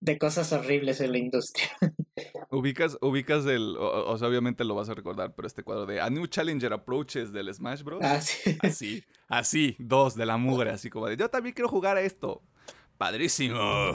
de 0.01 0.19
cosas 0.19 0.53
horribles 0.53 1.01
en 1.01 1.13
la 1.13 1.19
industria. 1.19 1.69
Ubicas, 2.51 2.97
ubicas 3.01 3.45
el, 3.47 3.75
o, 3.77 4.17
sea, 4.17 4.29
obviamente 4.29 4.63
lo 4.63 4.77
vas 4.77 4.89
a 4.89 4.95
recordar, 4.95 5.35
pero 5.35 5.49
este 5.49 5.65
cuadro 5.65 5.87
de 5.87 6.01
A 6.01 6.09
New 6.11 6.27
Challenger 6.29 6.73
Approaches 6.73 7.33
del 7.33 7.53
Smash 7.53 7.83
Bros. 7.83 8.01
Ah, 8.05 8.21
sí. 8.21 8.57
Así, 8.61 9.05
así, 9.27 9.77
dos 9.81 10.15
de 10.15 10.25
la 10.25 10.37
mugre, 10.37 10.71
así 10.71 10.89
como 10.89 11.09
de 11.09 11.17
yo 11.17 11.29
también 11.31 11.55
quiero 11.55 11.69
jugar 11.69 11.97
a 11.97 12.03
esto. 12.03 12.45
Padrísimo. 12.99 13.95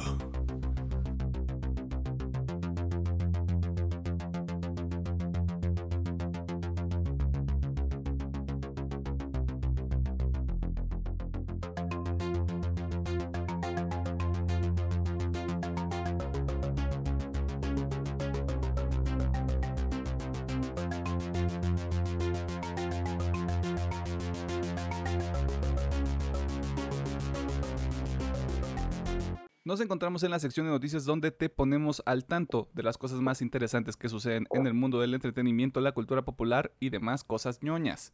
Nos 29.69 29.81
encontramos 29.81 30.23
en 30.23 30.31
la 30.31 30.39
sección 30.39 30.65
de 30.65 30.71
noticias 30.71 31.05
donde 31.05 31.29
te 31.29 31.47
ponemos 31.47 32.01
al 32.07 32.25
tanto 32.25 32.71
de 32.73 32.81
las 32.81 32.97
cosas 32.97 33.21
más 33.21 33.39
interesantes 33.39 33.95
que 33.95 34.09
suceden 34.09 34.47
en 34.49 34.65
el 34.65 34.73
mundo 34.73 34.99
del 34.99 35.13
entretenimiento, 35.13 35.79
la 35.79 35.91
cultura 35.91 36.23
popular 36.23 36.73
y 36.79 36.89
demás 36.89 37.23
cosas 37.23 37.61
ñoñas. 37.61 38.11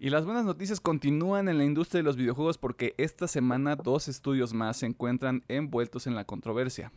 Y 0.00 0.10
las 0.10 0.24
buenas 0.24 0.44
noticias 0.44 0.80
continúan 0.80 1.48
en 1.48 1.58
la 1.58 1.64
industria 1.64 2.00
de 2.00 2.02
los 2.02 2.16
videojuegos 2.16 2.58
porque 2.58 2.96
esta 2.98 3.28
semana 3.28 3.76
dos 3.76 4.08
estudios 4.08 4.52
más 4.52 4.78
se 4.78 4.86
encuentran 4.86 5.44
envueltos 5.46 6.08
en 6.08 6.16
la 6.16 6.24
controversia. 6.24 6.90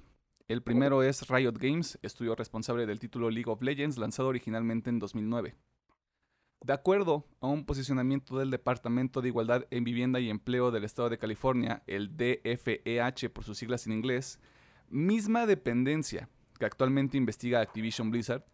El 0.47 0.63
primero 0.63 1.03
es 1.03 1.29
Riot 1.29 1.59
Games, 1.59 1.99
estudio 2.01 2.33
responsable 2.33 2.87
del 2.87 2.99
título 2.99 3.29
League 3.29 3.51
of 3.51 3.61
Legends 3.61 3.99
lanzado 3.99 4.29
originalmente 4.29 4.89
en 4.89 4.97
2009. 4.97 5.55
De 6.63 6.73
acuerdo 6.73 7.25
a 7.39 7.47
un 7.47 7.65
posicionamiento 7.65 8.37
del 8.37 8.51
Departamento 8.51 9.21
de 9.21 9.29
Igualdad 9.29 9.65
en 9.71 9.83
Vivienda 9.83 10.19
y 10.19 10.29
Empleo 10.29 10.69
del 10.69 10.83
Estado 10.83 11.09
de 11.09 11.17
California, 11.17 11.81
el 11.87 12.15
DFEH 12.15 13.31
por 13.31 13.43
sus 13.43 13.57
siglas 13.57 13.87
en 13.87 13.93
inglés, 13.93 14.39
misma 14.87 15.47
dependencia 15.47 16.29
que 16.59 16.65
actualmente 16.65 17.17
investiga 17.17 17.61
Activision 17.61 18.11
Blizzard, 18.11 18.45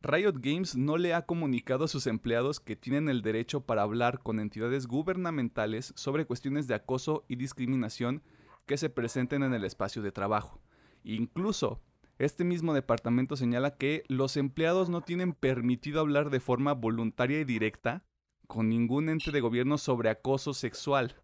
Riot 0.00 0.36
Games 0.40 0.76
no 0.76 0.96
le 0.96 1.12
ha 1.12 1.26
comunicado 1.26 1.84
a 1.84 1.88
sus 1.88 2.06
empleados 2.06 2.58
que 2.58 2.74
tienen 2.74 3.10
el 3.10 3.20
derecho 3.20 3.60
para 3.60 3.82
hablar 3.82 4.20
con 4.20 4.40
entidades 4.40 4.86
gubernamentales 4.86 5.92
sobre 5.94 6.24
cuestiones 6.24 6.66
de 6.68 6.74
acoso 6.74 7.26
y 7.28 7.36
discriminación 7.36 8.22
que 8.64 8.78
se 8.78 8.88
presenten 8.88 9.42
en 9.42 9.52
el 9.52 9.64
espacio 9.64 10.00
de 10.00 10.10
trabajo. 10.10 10.58
Incluso 11.04 11.82
este 12.18 12.44
mismo 12.44 12.74
departamento 12.74 13.36
señala 13.36 13.76
que 13.76 14.04
los 14.08 14.36
empleados 14.36 14.88
no 14.88 15.00
tienen 15.00 15.32
permitido 15.32 16.00
hablar 16.00 16.30
de 16.30 16.40
forma 16.40 16.74
voluntaria 16.74 17.40
y 17.40 17.44
directa 17.44 18.04
con 18.46 18.68
ningún 18.68 19.08
ente 19.08 19.30
de 19.30 19.40
gobierno 19.40 19.78
sobre 19.78 20.10
acoso 20.10 20.54
sexual. 20.54 21.22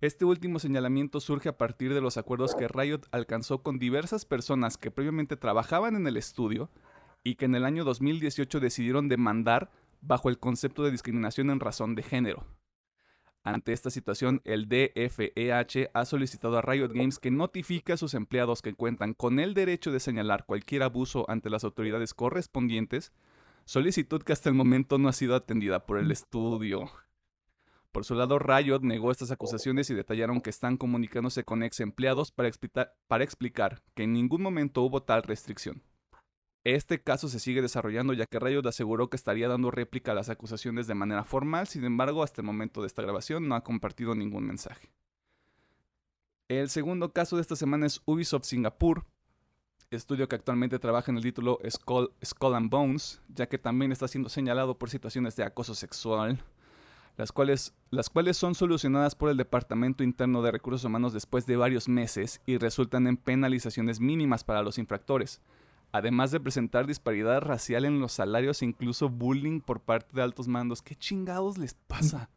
Este 0.00 0.24
último 0.24 0.58
señalamiento 0.58 1.20
surge 1.20 1.48
a 1.48 1.58
partir 1.58 1.94
de 1.94 2.00
los 2.00 2.16
acuerdos 2.16 2.56
que 2.56 2.66
Riot 2.66 3.02
alcanzó 3.12 3.62
con 3.62 3.78
diversas 3.78 4.24
personas 4.24 4.76
que 4.76 4.90
previamente 4.90 5.36
trabajaban 5.36 5.94
en 5.94 6.06
el 6.06 6.16
estudio 6.16 6.70
y 7.22 7.36
que 7.36 7.44
en 7.44 7.54
el 7.54 7.64
año 7.64 7.84
2018 7.84 8.58
decidieron 8.58 9.08
demandar 9.08 9.70
bajo 10.00 10.28
el 10.28 10.38
concepto 10.38 10.82
de 10.82 10.90
discriminación 10.90 11.50
en 11.50 11.60
razón 11.60 11.94
de 11.94 12.02
género. 12.02 12.44
Ante 13.44 13.72
esta 13.72 13.90
situación, 13.90 14.40
el 14.44 14.68
DFEH 14.68 15.90
ha 15.92 16.04
solicitado 16.04 16.58
a 16.58 16.62
Riot 16.62 16.92
Games 16.92 17.18
que 17.18 17.32
notifique 17.32 17.92
a 17.92 17.96
sus 17.96 18.14
empleados 18.14 18.62
que 18.62 18.74
cuentan 18.74 19.14
con 19.14 19.40
el 19.40 19.52
derecho 19.52 19.90
de 19.90 19.98
señalar 19.98 20.46
cualquier 20.46 20.84
abuso 20.84 21.28
ante 21.28 21.50
las 21.50 21.64
autoridades 21.64 22.14
correspondientes, 22.14 23.12
solicitud 23.64 24.22
que 24.22 24.32
hasta 24.32 24.48
el 24.48 24.54
momento 24.54 24.96
no 24.98 25.08
ha 25.08 25.12
sido 25.12 25.34
atendida 25.34 25.86
por 25.86 25.98
el 25.98 26.12
estudio. 26.12 26.88
Por 27.90 28.04
su 28.04 28.14
lado, 28.14 28.38
Riot 28.38 28.80
negó 28.82 29.10
estas 29.10 29.32
acusaciones 29.32 29.90
y 29.90 29.94
detallaron 29.94 30.40
que 30.40 30.50
están 30.50 30.76
comunicándose 30.76 31.42
con 31.42 31.64
ex 31.64 31.80
empleados 31.80 32.30
para, 32.30 32.50
para 33.08 33.24
explicar 33.24 33.82
que 33.94 34.04
en 34.04 34.12
ningún 34.12 34.40
momento 34.40 34.82
hubo 34.82 35.02
tal 35.02 35.24
restricción. 35.24 35.82
Este 36.64 37.02
caso 37.02 37.28
se 37.28 37.40
sigue 37.40 37.60
desarrollando 37.60 38.12
ya 38.12 38.26
que 38.26 38.38
Riot 38.38 38.68
aseguró 38.68 39.10
que 39.10 39.16
estaría 39.16 39.48
dando 39.48 39.72
réplica 39.72 40.12
a 40.12 40.14
las 40.14 40.28
acusaciones 40.28 40.86
de 40.86 40.94
manera 40.94 41.24
formal, 41.24 41.66
sin 41.66 41.84
embargo, 41.84 42.22
hasta 42.22 42.40
el 42.40 42.46
momento 42.46 42.82
de 42.82 42.86
esta 42.86 43.02
grabación 43.02 43.48
no 43.48 43.56
ha 43.56 43.64
compartido 43.64 44.14
ningún 44.14 44.46
mensaje. 44.46 44.92
El 46.48 46.68
segundo 46.68 47.12
caso 47.12 47.36
de 47.36 47.42
esta 47.42 47.56
semana 47.56 47.86
es 47.86 48.00
Ubisoft 48.04 48.44
Singapur. 48.44 49.04
estudio 49.90 50.28
que 50.28 50.36
actualmente 50.36 50.78
trabaja 50.78 51.10
en 51.10 51.16
el 51.16 51.22
título 51.22 51.58
Skull, 51.68 52.12
Skull 52.24 52.54
and 52.54 52.70
Bones, 52.70 53.20
ya 53.28 53.48
que 53.48 53.58
también 53.58 53.90
está 53.90 54.06
siendo 54.06 54.28
señalado 54.28 54.78
por 54.78 54.88
situaciones 54.88 55.34
de 55.36 55.44
acoso 55.44 55.74
sexual, 55.74 56.42
las 57.16 57.32
cuales, 57.32 57.74
las 57.90 58.08
cuales 58.08 58.36
son 58.36 58.54
solucionadas 58.54 59.14
por 59.14 59.30
el 59.30 59.36
Departamento 59.36 60.04
Interno 60.04 60.42
de 60.42 60.52
Recursos 60.52 60.84
Humanos 60.84 61.12
después 61.12 61.44
de 61.44 61.56
varios 61.56 61.88
meses 61.88 62.40
y 62.46 62.56
resultan 62.56 63.06
en 63.06 63.16
penalizaciones 63.16 64.00
mínimas 64.00 64.44
para 64.44 64.62
los 64.62 64.78
infractores, 64.78 65.40
además 65.92 66.30
de 66.30 66.40
presentar 66.40 66.86
disparidad 66.86 67.40
racial 67.42 67.84
en 67.84 68.00
los 68.00 68.12
salarios 68.12 68.62
e 68.62 68.64
incluso 68.64 69.08
bullying 69.08 69.60
por 69.60 69.80
parte 69.80 70.16
de 70.16 70.22
altos 70.22 70.48
mandos. 70.48 70.82
¿Qué 70.82 70.96
chingados 70.96 71.58
les 71.58 71.74
pasa? 71.74 72.30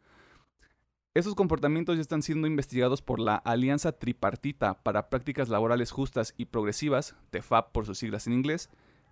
Esos 1.14 1.34
comportamientos 1.34 1.96
ya 1.96 2.02
están 2.02 2.22
siendo 2.22 2.46
investigados 2.46 3.00
por 3.00 3.18
la 3.18 3.36
Alianza 3.36 3.92
Tripartita 3.92 4.82
para 4.82 5.08
Prácticas 5.08 5.48
Laborales 5.48 5.90
Justas 5.90 6.34
y 6.36 6.44
Progresivas, 6.44 7.16
TEFAP 7.30 7.72
por 7.72 7.86
sus 7.86 7.96
siglas 7.96 8.26
en 8.26 8.34
inglés, 8.34 8.68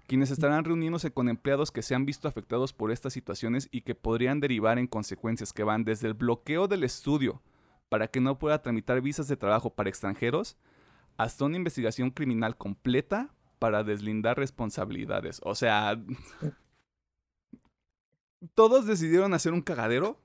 quienes 0.06 0.30
estarán 0.30 0.64
reuniéndose 0.64 1.12
con 1.12 1.30
empleados 1.30 1.72
que 1.72 1.80
se 1.80 1.94
han 1.94 2.04
visto 2.04 2.28
afectados 2.28 2.74
por 2.74 2.90
estas 2.90 3.14
situaciones 3.14 3.70
y 3.72 3.80
que 3.80 3.94
podrían 3.94 4.40
derivar 4.40 4.78
en 4.78 4.86
consecuencias 4.86 5.54
que 5.54 5.64
van 5.64 5.84
desde 5.84 6.08
el 6.08 6.12
bloqueo 6.12 6.68
del 6.68 6.84
estudio 6.84 7.40
para 7.88 8.08
que 8.08 8.20
no 8.20 8.38
pueda 8.38 8.60
tramitar 8.60 9.00
visas 9.00 9.26
de 9.28 9.38
trabajo 9.38 9.70
para 9.70 9.88
extranjeros, 9.88 10.58
hasta 11.16 11.46
una 11.46 11.56
investigación 11.56 12.10
criminal 12.10 12.58
completa 12.58 13.33
para 13.58 13.84
deslindar 13.84 14.36
responsabilidades. 14.36 15.40
O 15.44 15.54
sea, 15.54 16.00
todos 18.54 18.86
decidieron 18.86 19.34
hacer 19.34 19.52
un 19.52 19.62
cagadero 19.62 20.18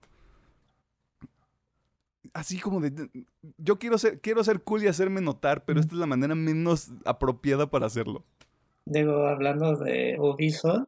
así 2.34 2.60
como 2.60 2.80
de 2.80 3.10
yo 3.58 3.80
quiero 3.80 3.98
ser 3.98 4.20
quiero 4.22 4.44
ser 4.44 4.62
cool 4.62 4.84
y 4.84 4.88
hacerme 4.88 5.22
notar, 5.22 5.66
pero 5.66 5.80
esta 5.80 5.94
es 5.94 6.00
la 6.00 6.06
manera 6.06 6.36
menos 6.36 6.92
apropiada 7.06 7.70
para 7.70 7.88
hacerlo. 7.88 8.24
Digo, 8.86 9.28
hablando 9.28 9.76
de 9.76 10.18
Ubisoft, 10.20 10.88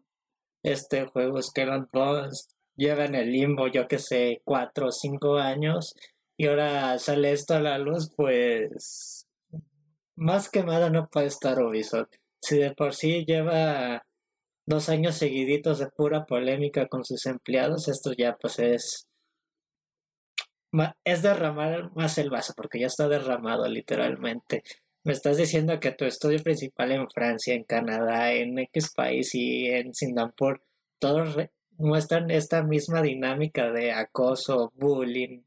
este 0.63 1.05
juego 1.05 1.41
Skeleton 1.41 1.89
Bones 1.91 2.49
lleva 2.75 3.05
en 3.05 3.15
el 3.15 3.31
limbo, 3.31 3.67
yo 3.67 3.87
que 3.87 3.99
sé, 3.99 4.41
cuatro 4.43 4.87
o 4.87 4.91
cinco 4.91 5.37
años 5.37 5.95
y 6.37 6.47
ahora 6.47 6.97
sale 6.97 7.31
esto 7.31 7.55
a 7.55 7.59
la 7.59 7.77
luz, 7.77 8.11
pues 8.15 9.27
más 10.15 10.49
que 10.49 10.63
nada 10.63 10.89
no 10.89 11.07
puede 11.07 11.27
estar 11.27 11.61
Ubisoft. 11.61 12.15
Si 12.41 12.57
de 12.57 12.71
por 12.73 12.93
sí 12.95 13.25
lleva 13.25 14.03
dos 14.65 14.89
años 14.89 15.15
seguiditos 15.15 15.79
de 15.79 15.87
pura 15.89 16.25
polémica 16.25 16.87
con 16.87 17.05
sus 17.05 17.25
empleados, 17.25 17.87
esto 17.87 18.13
ya 18.13 18.37
pues 18.37 18.59
es 18.59 19.07
es 21.03 21.21
derramar 21.21 21.91
más 21.95 22.17
el 22.17 22.29
vaso, 22.29 22.53
porque 22.55 22.79
ya 22.79 22.87
está 22.87 23.07
derramado 23.07 23.67
literalmente. 23.67 24.63
Me 25.03 25.13
estás 25.13 25.37
diciendo 25.37 25.79
que 25.79 25.91
tu 25.91 26.05
estudio 26.05 26.39
principal 26.43 26.91
en 26.91 27.09
Francia, 27.09 27.53
en 27.55 27.63
Canadá, 27.63 28.33
en 28.33 28.57
X 28.59 28.93
país 28.95 29.33
y 29.35 29.67
en 29.67 29.93
Singapur, 29.93 30.63
todos 30.99 31.35
muestran 31.77 32.29
esta 32.31 32.63
misma 32.63 33.01
dinámica 33.01 33.71
de 33.71 33.91
acoso, 33.91 34.71
bullying 34.75 35.43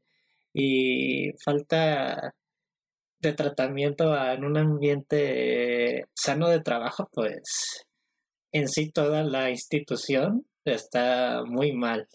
y 0.53 1.31
falta 1.43 2.35
de 3.25 3.33
tratamiento 3.33 4.15
en 4.15 4.45
un 4.45 4.57
ambiente 4.57 6.05
sano 6.15 6.49
de 6.49 6.61
trabajo, 6.61 7.09
pues 7.11 7.85
en 8.53 8.67
sí 8.69 8.91
toda 8.91 9.23
la 9.23 9.49
institución 9.49 10.45
está 10.65 11.43
muy 11.45 11.73
mal. 11.73 12.07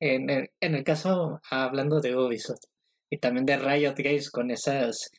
En 0.00 0.28
el, 0.28 0.50
en 0.60 0.74
el 0.74 0.84
caso, 0.84 1.40
hablando 1.50 2.00
de 2.00 2.16
Ubisoft 2.16 2.64
y 3.10 3.18
también 3.18 3.46
de 3.46 3.56
Riot 3.56 3.94
Games 3.96 4.30
con 4.30 4.50
esas 4.50 5.10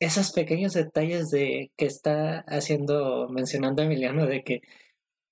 esos 0.00 0.32
pequeños 0.32 0.74
detalles 0.74 1.28
de 1.30 1.72
que 1.76 1.86
está 1.86 2.44
haciendo, 2.46 3.28
mencionando 3.28 3.82
Emiliano, 3.82 4.26
de 4.26 4.44
que 4.44 4.60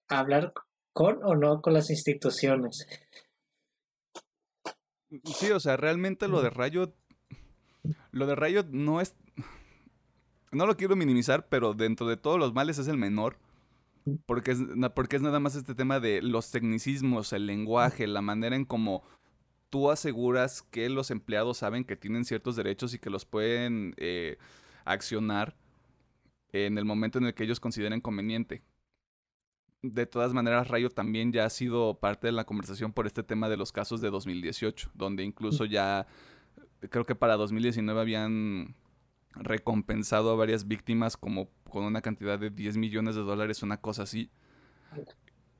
hablar 0.08 0.52
con 0.92 1.22
o 1.22 1.36
no 1.36 1.60
con 1.62 1.74
las 1.74 1.90
instituciones. 1.90 2.86
Sí, 5.24 5.50
o 5.52 5.60
sea, 5.60 5.76
realmente 5.76 6.26
lo 6.26 6.42
de 6.42 6.50
Riot, 6.50 6.94
lo 8.10 8.26
de 8.26 8.34
Riot 8.34 8.66
no 8.70 9.00
es, 9.00 9.14
no 10.52 10.66
lo 10.66 10.76
quiero 10.76 10.96
minimizar, 10.96 11.48
pero 11.48 11.74
dentro 11.74 12.06
de 12.06 12.16
todos 12.16 12.38
los 12.38 12.54
males 12.54 12.78
es 12.78 12.88
el 12.88 12.96
menor. 12.96 13.38
Porque 14.24 14.52
es, 14.52 14.58
porque 14.94 15.16
es 15.16 15.22
nada 15.22 15.40
más 15.40 15.56
este 15.56 15.74
tema 15.74 15.98
de 15.98 16.22
los 16.22 16.52
tecnicismos, 16.52 17.32
el 17.32 17.46
lenguaje, 17.46 18.06
la 18.06 18.22
manera 18.22 18.54
en 18.54 18.64
cómo 18.64 19.02
tú 19.68 19.90
aseguras 19.90 20.62
que 20.62 20.88
los 20.88 21.10
empleados 21.10 21.58
saben 21.58 21.84
que 21.84 21.96
tienen 21.96 22.24
ciertos 22.24 22.54
derechos 22.54 22.94
y 22.94 23.00
que 23.00 23.10
los 23.10 23.24
pueden 23.24 23.94
eh, 23.96 24.38
accionar 24.84 25.56
en 26.52 26.78
el 26.78 26.84
momento 26.84 27.18
en 27.18 27.26
el 27.26 27.34
que 27.34 27.44
ellos 27.44 27.58
consideren 27.58 28.00
conveniente. 28.00 28.62
De 29.82 30.06
todas 30.06 30.32
maneras, 30.32 30.68
Rayo 30.68 30.90
también 30.90 31.32
ya 31.32 31.44
ha 31.44 31.50
sido 31.50 31.98
parte 31.98 32.28
de 32.28 32.32
la 32.32 32.44
conversación 32.44 32.92
por 32.92 33.06
este 33.06 33.22
tema 33.22 33.48
de 33.48 33.56
los 33.56 33.72
casos 33.72 34.00
de 34.00 34.10
2018, 34.10 34.90
donde 34.94 35.24
incluso 35.24 35.64
ya 35.64 36.06
creo 36.90 37.04
que 37.04 37.14
para 37.14 37.36
2019 37.36 38.00
habían 38.00 38.74
recompensado 39.38 40.30
a 40.30 40.36
varias 40.36 40.66
víctimas 40.68 41.16
como 41.16 41.48
con 41.68 41.84
una 41.84 42.02
cantidad 42.02 42.38
de 42.38 42.50
10 42.50 42.76
millones 42.76 43.14
de 43.14 43.22
dólares, 43.22 43.62
una 43.62 43.80
cosa 43.80 44.02
así. 44.02 44.30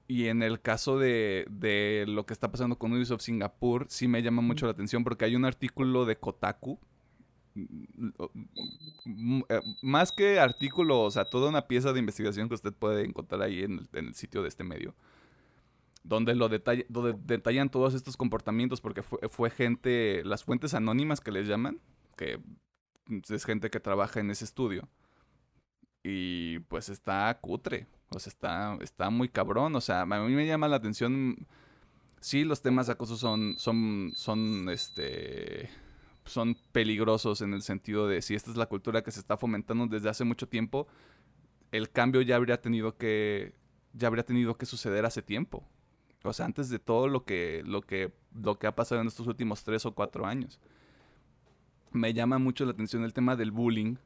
Y 0.08 0.26
en 0.26 0.42
el 0.42 0.60
caso 0.60 0.98
de, 0.98 1.46
de 1.50 2.04
lo 2.06 2.26
que 2.26 2.32
está 2.32 2.50
pasando 2.52 2.78
con 2.78 2.92
Ubisoft 2.92 3.22
Singapur, 3.22 3.86
sí 3.88 4.06
me 4.06 4.22
llama 4.22 4.40
mucho 4.40 4.66
la 4.66 4.72
atención 4.72 5.02
porque 5.02 5.24
hay 5.24 5.34
un 5.34 5.44
artículo 5.44 6.04
de 6.04 6.16
Kotaku. 6.16 6.78
Mm, 7.54 8.10
mm, 9.04 9.42
eh, 9.48 9.60
más 9.82 10.12
que 10.12 10.38
artículo, 10.38 11.02
o 11.02 11.10
sea, 11.10 11.24
toda 11.24 11.48
una 11.48 11.66
pieza 11.66 11.92
de 11.92 12.00
investigación 12.00 12.48
que 12.48 12.54
usted 12.54 12.72
puede 12.72 13.04
encontrar 13.04 13.42
ahí 13.42 13.62
en 13.62 13.88
el, 13.92 14.14
sitio 14.14 14.42
de 14.42 14.48
este 14.48 14.62
medio. 14.62 14.94
Donde 16.04 16.36
lo 16.36 16.48
detalla, 16.48 16.84
donde 16.88 17.14
detallan 17.24 17.68
todos 17.68 17.94
estos 17.94 18.16
comportamientos 18.16 18.80
porque 18.80 19.02
fue, 19.02 19.18
fue 19.28 19.50
gente, 19.50 20.22
las 20.24 20.44
fuentes 20.44 20.74
anónimas 20.74 21.20
que 21.20 21.32
les 21.32 21.48
llaman, 21.48 21.80
que 22.16 22.38
es 23.08 23.44
gente 23.44 23.70
que 23.70 23.80
trabaja 23.80 24.20
en 24.20 24.30
ese 24.30 24.44
estudio. 24.44 24.88
Y 26.02 26.60
pues 26.60 26.88
está 26.88 27.36
cutre. 27.40 27.86
O 28.10 28.18
sea, 28.18 28.30
está, 28.30 28.78
está 28.80 29.10
muy 29.10 29.28
cabrón. 29.28 29.74
O 29.76 29.80
sea, 29.80 30.02
a 30.02 30.06
mí 30.06 30.34
me 30.34 30.46
llama 30.46 30.68
la 30.68 30.76
atención. 30.76 31.46
Sí, 32.20 32.44
los 32.44 32.62
temas 32.62 32.88
acoso 32.88 33.16
son, 33.16 33.56
son, 33.58 34.12
son, 34.14 34.68
este, 34.68 35.68
son 36.24 36.56
peligrosos 36.72 37.40
en 37.40 37.54
el 37.54 37.62
sentido 37.62 38.08
de 38.08 38.22
si 38.22 38.34
esta 38.34 38.50
es 38.50 38.56
la 38.56 38.66
cultura 38.66 39.02
que 39.02 39.10
se 39.10 39.20
está 39.20 39.36
fomentando 39.36 39.86
desde 39.86 40.08
hace 40.08 40.24
mucho 40.24 40.48
tiempo, 40.48 40.86
el 41.72 41.90
cambio 41.90 42.22
ya 42.22 42.36
habría 42.36 42.60
tenido 42.60 42.96
que, 42.96 43.54
ya 43.92 44.08
habría 44.08 44.24
tenido 44.24 44.56
que 44.56 44.66
suceder 44.66 45.04
hace 45.04 45.22
tiempo. 45.22 45.68
O 46.24 46.32
sea, 46.32 46.46
antes 46.46 46.68
de 46.70 46.78
todo 46.78 47.06
lo 47.08 47.24
que, 47.24 47.62
lo 47.64 47.82
que, 47.82 48.12
lo 48.34 48.58
que 48.58 48.66
ha 48.66 48.74
pasado 48.74 49.00
en 49.00 49.06
estos 49.06 49.26
últimos 49.26 49.62
tres 49.62 49.86
o 49.86 49.94
cuatro 49.94 50.26
años 50.26 50.58
me 51.92 52.14
llama 52.14 52.38
mucho 52.38 52.64
la 52.64 52.72
atención 52.72 53.04
el 53.04 53.12
tema 53.12 53.36
del 53.36 53.50
bullying 53.50 53.96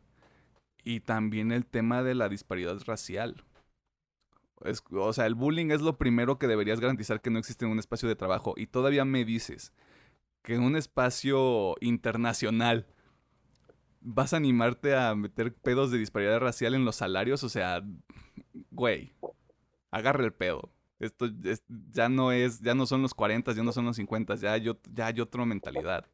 y 0.85 1.01
también 1.01 1.53
el 1.53 1.67
tema 1.67 2.03
de 2.03 2.15
la 2.15 2.29
disparidad 2.29 2.79
racial. 2.87 3.45
o 4.93 5.13
sea, 5.13 5.27
el 5.27 5.35
bullying 5.35 5.71
es 5.71 5.81
lo 5.81 5.99
primero 5.99 6.39
que 6.39 6.47
deberías 6.47 6.81
garantizar 6.81 7.21
que 7.21 7.31
no 7.31 7.39
existe 7.39 7.65
en 7.65 7.71
un 7.73 7.79
espacio 7.79 8.09
de 8.09 8.17
trabajo. 8.17 8.55
Y 8.57 8.67
todavía 8.67 9.05
me 9.05 9.25
dices 9.25 9.73
que 10.43 10.55
en 10.55 10.63
un 10.63 10.77
espacio 10.77 11.77
internacional 11.81 12.87
vas 14.01 14.33
a 14.33 14.39
animarte 14.39 14.97
a 14.97 15.15
meter 15.15 15.55
pedos 15.55 15.91
de 15.91 15.99
disparidad 15.99 16.41
racial 16.41 16.75
en 16.75 16.85
los 16.85 16.97
salarios. 16.97 17.45
O 17.45 17.49
sea, 17.49 17.83
güey, 18.71 19.13
agarra 19.91 20.25
el 20.25 20.33
pedo. 20.33 20.71
Esto 20.99 21.27
ya 21.93 22.09
no 22.11 22.31
es, 22.33 22.61
ya 22.61 22.75
no 22.75 22.87
son 22.87 23.03
los 23.03 23.15
40, 23.15 23.53
ya 23.53 23.63
no 23.63 23.73
son 23.73 23.87
los 23.87 23.97
50, 23.97 24.37
ya 24.37 24.53
hay, 24.53 24.71
ya 24.93 25.07
hay 25.07 25.21
otra 25.21 25.47
mentalidad. 25.47 26.07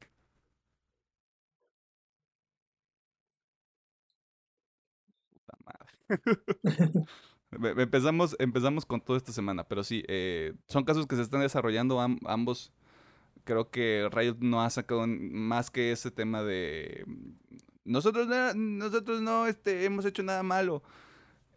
empezamos, 7.78 8.36
empezamos 8.38 8.86
con 8.86 9.00
todo 9.00 9.16
esta 9.16 9.32
semana, 9.32 9.64
pero 9.64 9.84
sí, 9.84 10.04
eh, 10.08 10.54
son 10.68 10.84
casos 10.84 11.06
que 11.06 11.16
se 11.16 11.22
están 11.22 11.40
desarrollando 11.40 12.00
ambos. 12.00 12.72
Creo 13.44 13.70
que 13.70 14.08
Riot 14.10 14.38
no 14.40 14.62
ha 14.62 14.70
sacado 14.70 15.06
más 15.06 15.70
que 15.70 15.92
ese 15.92 16.10
tema 16.10 16.42
de 16.42 17.04
nosotros 17.84 18.26
no, 18.26 18.54
nosotros 18.54 19.22
no 19.22 19.46
este, 19.46 19.84
hemos 19.84 20.04
hecho 20.04 20.22
nada 20.22 20.42
malo. 20.42 20.82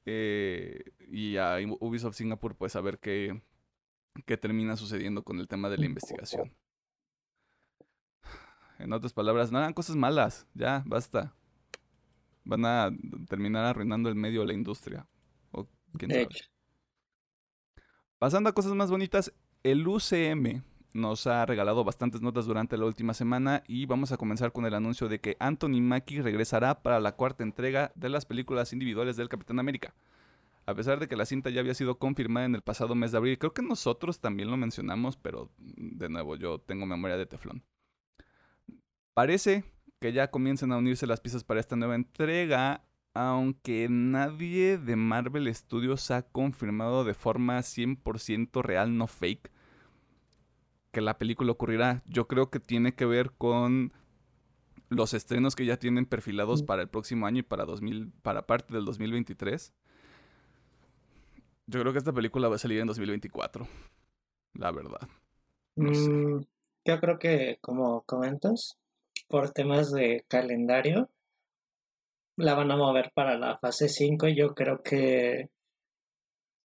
Eh, 0.06 0.84
y 1.12 1.38
a 1.38 1.58
Ubisoft 1.80 2.16
Singapur, 2.16 2.56
pues 2.56 2.76
a 2.76 2.82
ver 2.82 3.00
qué, 3.00 3.42
qué 4.26 4.38
termina 4.38 4.78
sucediendo 4.78 5.24
con 5.24 5.40
el 5.40 5.48
tema 5.48 5.70
de 5.70 5.78
la 5.78 5.86
investigación. 5.86 6.54
En 8.80 8.94
otras 8.94 9.12
palabras, 9.12 9.52
no 9.52 9.58
hagan 9.58 9.74
cosas 9.74 9.98
malas, 9.98 10.48
ya, 10.54 10.84
basta 10.86 11.36
van 12.50 12.66
a 12.66 12.90
terminar 13.30 13.66
arruinando 13.66 14.10
el 14.10 14.16
medio 14.16 14.42
de 14.42 14.48
la 14.48 14.54
industria. 14.54 15.08
O 15.52 15.68
quién 15.98 16.12
sabe. 16.12 16.28
Pasando 18.18 18.50
a 18.50 18.54
cosas 18.54 18.74
más 18.74 18.92
bonitas, 18.92 19.32
el 19.64 19.88
UCM 19.88 20.64
nos 20.94 21.28
ha 21.28 21.46
regalado 21.46 21.84
bastantes 21.84 22.22
notas 22.22 22.46
durante 22.46 22.78
la 22.78 22.86
última 22.86 23.14
semana 23.14 23.64
y 23.68 23.86
vamos 23.86 24.12
a 24.12 24.18
comenzar 24.18 24.52
con 24.52 24.66
el 24.66 24.74
anuncio 24.74 25.08
de 25.08 25.20
que 25.20 25.38
Anthony 25.40 25.82
Mackie 25.82 26.22
regresará 26.22 26.82
para 26.82 27.00
la 27.00 27.16
cuarta 27.16 27.44
entrega 27.44 27.92
de 27.96 28.10
las 28.10 28.26
películas 28.26 28.74
individuales 28.74 29.16
del 29.16 29.30
Capitán 29.30 29.60
América. 29.60 29.94
a 30.66 30.76
pesar 30.76 31.00
de 31.00 31.08
que 31.08 31.16
la 31.16 31.26
cinta 31.26 31.50
ya 31.50 31.62
había 31.62 31.74
sido 31.74 31.98
confirmada 31.98 32.46
en 32.46 32.54
el 32.54 32.62
pasado 32.62 32.94
mes 32.94 33.12
de 33.12 33.18
abril. 33.18 33.40
Creo 33.40 33.54
que 33.54 33.64
nosotros 33.64 34.20
también 34.20 34.52
lo 34.52 34.58
mencionamos, 34.58 35.18
pero 35.18 35.50
de 35.58 36.10
nuevo 36.10 36.36
yo 36.36 36.60
tengo 36.60 36.86
memoria 36.86 37.18
de 37.18 37.26
teflón. 37.26 37.64
Parece 39.16 39.64
que 40.00 40.14
ya 40.14 40.32
comiencen 40.32 40.72
a 40.72 40.78
unirse 40.78 41.08
las 41.08 41.20
piezas 41.20 41.44
para 41.44 41.60
esta 41.60 41.76
nueva 41.76 41.96
entrega, 41.96 42.84
aunque 43.14 43.88
nadie 43.90 44.78
de 44.78 44.96
Marvel 44.96 45.54
Studios 45.54 46.10
ha 46.12 46.24
confirmado 46.24 47.04
de 47.04 47.14
forma 47.14 47.60
100% 47.60 48.62
real, 48.62 48.98
no 48.98 49.08
fake, 49.08 49.52
que 50.92 51.02
la 51.02 51.18
película 51.18 51.52
ocurrirá. 51.52 52.02
Yo 52.06 52.28
creo 52.28 52.50
que 52.50 52.60
tiene 52.60 52.96
que 52.96 53.06
ver 53.06 53.32
con 53.32 53.94
los 54.90 55.14
estrenos 55.14 55.56
que 55.56 55.66
ya 55.66 55.78
tienen 55.78 56.06
perfilados 56.06 56.64
mm. 56.64 56.66
para 56.66 56.82
el 56.82 56.90
próximo 56.90 57.28
año 57.28 57.40
y 57.40 57.44
para 57.44 57.66
2000, 57.66 58.12
para 58.22 58.48
parte 58.48 58.74
del 58.74 58.86
2023. 58.86 59.74
Yo 61.68 61.80
creo 61.82 61.94
que 61.94 62.00
esta 62.00 62.14
película 62.14 62.48
va 62.48 62.56
a 62.56 62.60
salir 62.60 62.80
en 62.80 62.88
2024. 62.88 63.68
La 64.54 64.72
verdad. 64.72 65.08
Mm, 65.76 66.40
yo 66.86 67.00
creo 67.00 67.20
que, 67.20 67.60
como 67.62 68.02
comentas, 68.02 68.80
por 69.30 69.52
temas 69.52 69.92
de 69.92 70.26
calendario, 70.28 71.10
la 72.38 72.56
van 72.56 72.72
a 72.72 72.78
mover 72.78 73.12
para 73.14 73.38
la 73.38 73.58
fase 73.58 73.90
5 73.90 74.28
y 74.28 74.36
yo 74.36 74.56
creo 74.56 74.82
que 74.82 75.50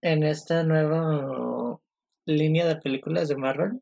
en 0.02 0.22
esta 0.24 0.62
nueva 0.64 1.78
línea 2.26 2.66
de 2.66 2.76
películas 2.76 3.28
de 3.28 3.36
Marvel, 3.36 3.80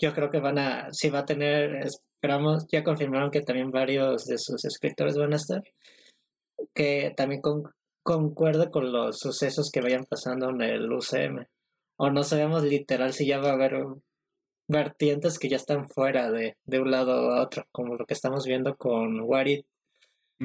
yo 0.00 0.12
creo 0.12 0.30
que 0.30 0.40
van 0.40 0.58
a, 0.58 0.88
si 0.92 1.10
va 1.10 1.20
a 1.20 1.26
tener, 1.26 1.86
esperamos, 1.86 2.66
ya 2.70 2.82
confirmaron 2.82 3.30
que 3.30 3.42
también 3.42 3.70
varios 3.70 4.24
de 4.26 4.38
sus 4.38 4.64
escritores 4.64 5.16
van 5.16 5.32
a 5.32 5.36
estar, 5.36 5.62
que 6.74 7.12
también 7.16 7.40
con, 7.40 7.62
con 8.02 8.92
los 8.92 9.18
sucesos 9.18 9.70
que 9.72 9.80
vayan 9.80 10.04
pasando 10.04 10.50
en 10.50 10.62
el 10.62 10.92
UCM. 10.92 11.46
O 11.96 12.10
no 12.10 12.22
sabemos 12.22 12.62
literal 12.62 13.12
si 13.12 13.26
ya 13.26 13.38
va 13.38 13.50
a 13.50 13.54
haber 13.54 13.74
vertientes 14.68 15.38
que 15.38 15.48
ya 15.48 15.56
están 15.56 15.88
fuera 15.88 16.30
de, 16.30 16.56
de 16.66 16.80
un 16.80 16.90
lado 16.90 17.32
a 17.32 17.42
otro, 17.42 17.66
como 17.72 17.96
lo 17.96 18.06
que 18.06 18.14
estamos 18.14 18.46
viendo 18.46 18.76
con 18.76 19.20
Warit. 19.20 19.66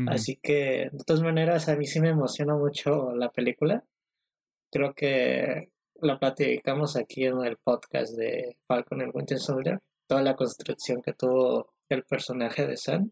Así 0.08 0.40
que, 0.42 0.90
de 0.92 1.04
todas 1.06 1.22
maneras, 1.22 1.70
a 1.70 1.76
mí 1.76 1.86
sí 1.86 2.00
me 2.00 2.10
emociona 2.10 2.56
mucho 2.56 3.14
la 3.16 3.30
película. 3.30 3.84
Creo 4.72 4.96
que 4.96 5.70
la 6.02 6.18
platicamos 6.18 6.96
aquí 6.96 7.26
en 7.26 7.44
el 7.46 7.58
podcast 7.58 8.16
de 8.16 8.58
Falcon 8.68 9.02
and 9.02 9.16
Winter 9.16 9.38
Soldier. 9.38 9.80
Toda 10.08 10.24
la 10.24 10.36
construcción 10.36 11.04
que 11.04 11.14
tuvo 11.14 11.74
el 11.90 12.04
personaje 12.04 12.66
de 12.66 12.78
Sam 12.78 13.12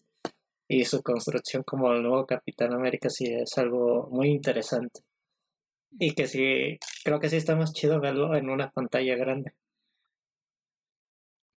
y 0.68 0.86
su 0.86 1.04
construcción 1.04 1.64
como 1.64 1.92
el 1.94 2.02
nuevo 2.02 2.26
Capitán 2.26 2.74
América 2.74 3.10
sí 3.10 3.32
es 3.32 3.58
algo 3.58 4.08
muy 4.10 4.30
interesante. 4.30 5.02
Y 6.00 6.16
que 6.16 6.28
sí, 6.28 6.80
creo 7.04 7.20
que 7.20 7.30
sí 7.30 7.36
está 7.36 7.56
más 7.56 7.74
chido 7.74 8.00
verlo 8.00 8.36
en 8.36 8.50
una 8.50 8.72
pantalla 8.72 9.16
grande. 9.16 9.54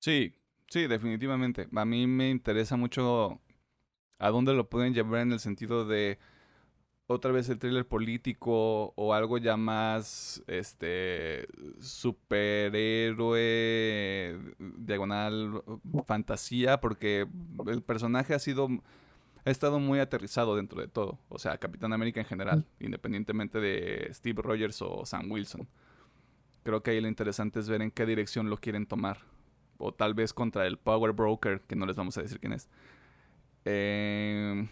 Sí, 0.03 0.35
sí, 0.67 0.87
definitivamente. 0.87 1.69
A 1.73 1.85
mí 1.85 2.07
me 2.07 2.29
interesa 2.29 2.75
mucho 2.75 3.39
a 4.19 4.29
dónde 4.31 4.53
lo 4.53 4.67
pueden 4.69 4.93
llevar 4.93 5.21
en 5.21 5.31
el 5.31 5.39
sentido 5.39 5.85
de 5.85 6.19
otra 7.07 7.31
vez 7.31 7.47
el 7.47 7.57
thriller 7.57 7.87
político 7.87 8.93
o 8.97 9.13
algo 9.13 9.37
ya 9.37 9.55
más 9.55 10.43
este 10.47 11.47
superhéroe 11.79 13.17
diagonal 14.59 15.63
fantasía 16.05 16.81
porque 16.81 17.25
el 17.67 17.81
personaje 17.81 18.33
ha 18.33 18.39
sido 18.39 18.67
ha 19.45 19.49
estado 19.51 19.79
muy 19.79 19.99
aterrizado 19.99 20.57
dentro 20.57 20.81
de 20.81 20.89
todo. 20.89 21.17
O 21.29 21.39
sea, 21.39 21.57
Capitán 21.59 21.93
América 21.93 22.19
en 22.19 22.25
general, 22.25 22.65
independientemente 22.81 23.61
de 23.61 24.09
Steve 24.13 24.41
Rogers 24.41 24.81
o 24.81 25.05
Sam 25.05 25.31
Wilson. 25.31 25.65
Creo 26.63 26.83
que 26.83 26.91
ahí 26.91 26.99
lo 26.99 27.07
interesante 27.07 27.61
es 27.61 27.69
ver 27.69 27.81
en 27.81 27.91
qué 27.91 28.05
dirección 28.05 28.49
lo 28.49 28.57
quieren 28.57 28.85
tomar. 28.85 29.32
O 29.83 29.93
tal 29.93 30.13
vez 30.13 30.33
contra 30.33 30.65
el 30.65 30.77
Power 30.77 31.11
Broker, 31.11 31.61
que 31.61 31.75
no 31.75 31.85
les 31.85 31.95
vamos 31.95 32.17
a 32.17 32.21
decir 32.21 32.39
quién 32.39 32.53
es. 32.53 32.69
Eh, 33.65 34.67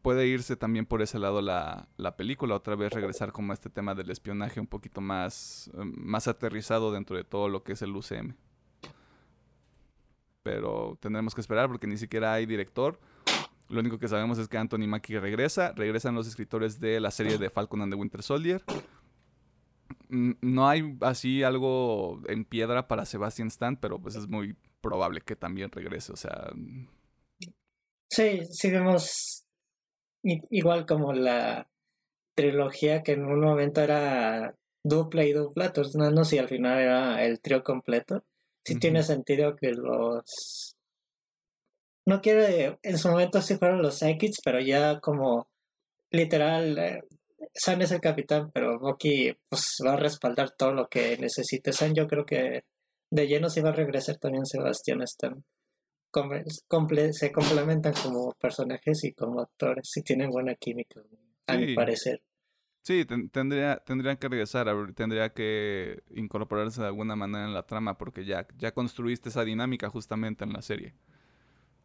puede 0.00 0.26
irse 0.26 0.56
también 0.56 0.86
por 0.86 1.02
ese 1.02 1.18
lado 1.18 1.42
la, 1.42 1.88
la, 1.96 2.16
película, 2.16 2.54
otra 2.54 2.76
vez 2.76 2.92
regresar 2.92 3.32
como 3.32 3.52
a 3.52 3.54
este 3.54 3.68
tema 3.68 3.94
del 3.94 4.10
espionaje 4.10 4.60
un 4.60 4.68
poquito 4.68 5.00
más, 5.00 5.70
más 5.74 6.28
aterrizado 6.28 6.92
dentro 6.92 7.16
de 7.16 7.24
todo 7.24 7.48
lo 7.48 7.64
que 7.64 7.72
es 7.72 7.82
el 7.82 7.96
UCM. 7.96 8.34
Pero 10.44 10.98
tendremos 11.00 11.34
que 11.34 11.40
esperar 11.40 11.68
porque 11.68 11.88
ni 11.88 11.96
siquiera 11.96 12.32
hay 12.32 12.46
director. 12.46 13.00
Lo 13.68 13.80
único 13.80 13.98
que 13.98 14.08
sabemos 14.08 14.38
es 14.38 14.46
que 14.46 14.58
Anthony 14.58 14.86
Mackie 14.86 15.18
regresa. 15.18 15.72
Regresan 15.72 16.14
los 16.14 16.28
escritores 16.28 16.78
de 16.78 17.00
la 17.00 17.10
serie 17.10 17.38
de 17.38 17.50
Falcon 17.50 17.82
and 17.82 17.92
the 17.92 17.98
Winter 17.98 18.22
Soldier. 18.22 18.62
No 20.08 20.68
hay 20.68 20.96
así 21.00 21.42
algo 21.42 22.20
en 22.28 22.44
piedra 22.44 22.88
para 22.88 23.06
Sebastian 23.06 23.48
Stan, 23.48 23.76
pero 23.76 24.00
pues 24.00 24.14
es 24.16 24.28
muy 24.28 24.56
probable 24.80 25.20
que 25.20 25.36
también 25.36 25.70
regrese. 25.70 26.12
O 26.12 26.16
sea. 26.16 26.52
Sí, 28.10 28.44
sí 28.50 28.70
vemos 28.70 29.44
igual 30.22 30.86
como 30.86 31.12
la 31.12 31.68
trilogía 32.36 33.02
que 33.02 33.12
en 33.12 33.24
un 33.24 33.40
momento 33.40 33.80
era 33.80 34.54
dupla 34.84 35.24
y 35.24 35.32
dupla, 35.32 35.72
no 35.94 36.22
y 36.30 36.38
al 36.38 36.48
final 36.48 36.78
era 36.78 37.24
el 37.24 37.40
trío 37.40 37.62
completo. 37.62 38.24
Sí 38.64 38.78
tiene 38.78 39.02
sentido 39.02 39.56
que 39.56 39.72
los 39.72 40.74
no 42.06 42.20
quiero, 42.20 42.78
en 42.82 42.98
su 42.98 43.08
momento 43.08 43.40
sí 43.40 43.56
fueron 43.56 43.82
los 43.82 43.98
Psychics, 43.98 44.40
pero 44.44 44.60
ya 44.60 45.00
como 45.00 45.48
literal, 46.10 46.78
eh, 46.78 47.02
San 47.54 47.80
es 47.82 47.92
el 47.92 48.00
capitán, 48.00 48.50
pero 48.52 48.80
Bucky 48.80 49.36
pues 49.48 49.78
va 49.86 49.94
a 49.94 49.96
respaldar 49.96 50.50
todo 50.56 50.72
lo 50.72 50.88
que 50.88 51.16
necesite. 51.18 51.72
San 51.72 51.94
yo 51.94 52.08
creo 52.08 52.26
que 52.26 52.64
de 53.10 53.28
lleno 53.28 53.48
sí 53.48 53.60
va 53.60 53.70
a 53.70 53.74
regresar 53.74 54.16
también 54.16 54.44
Sebastián 54.44 55.02
Stan. 55.02 55.44
se 57.12 57.32
complementan 57.32 57.94
como 58.02 58.32
personajes 58.32 59.04
y 59.04 59.12
como 59.12 59.40
actores 59.40 59.96
y 59.96 60.02
tienen 60.02 60.30
buena 60.30 60.56
química, 60.56 61.00
a 61.46 61.56
mi 61.56 61.74
parecer. 61.74 62.22
Sí, 62.82 63.06
tendría, 63.06 63.76
tendrían 63.78 64.18
que 64.18 64.28
regresar, 64.28 64.68
tendría 64.94 65.32
que 65.32 66.02
incorporarse 66.10 66.82
de 66.82 66.88
alguna 66.88 67.16
manera 67.16 67.46
en 67.46 67.54
la 67.54 67.66
trama 67.66 67.96
porque 67.96 68.26
ya, 68.26 68.46
ya 68.58 68.74
construiste 68.74 69.30
esa 69.30 69.44
dinámica 69.44 69.88
justamente 69.88 70.44
en 70.44 70.52
la 70.52 70.60
serie. 70.60 70.94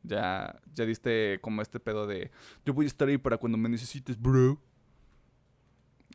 Ya, 0.03 0.59
ya 0.73 0.85
diste 0.85 1.39
como 1.41 1.61
este 1.61 1.79
pedo 1.79 2.07
de 2.07 2.31
yo 2.65 2.73
voy 2.73 2.85
a 2.85 2.87
estar 2.87 3.07
ahí 3.07 3.17
para 3.17 3.37
cuando 3.37 3.57
me 3.57 3.69
necesites, 3.69 4.19
bro. 4.19 4.61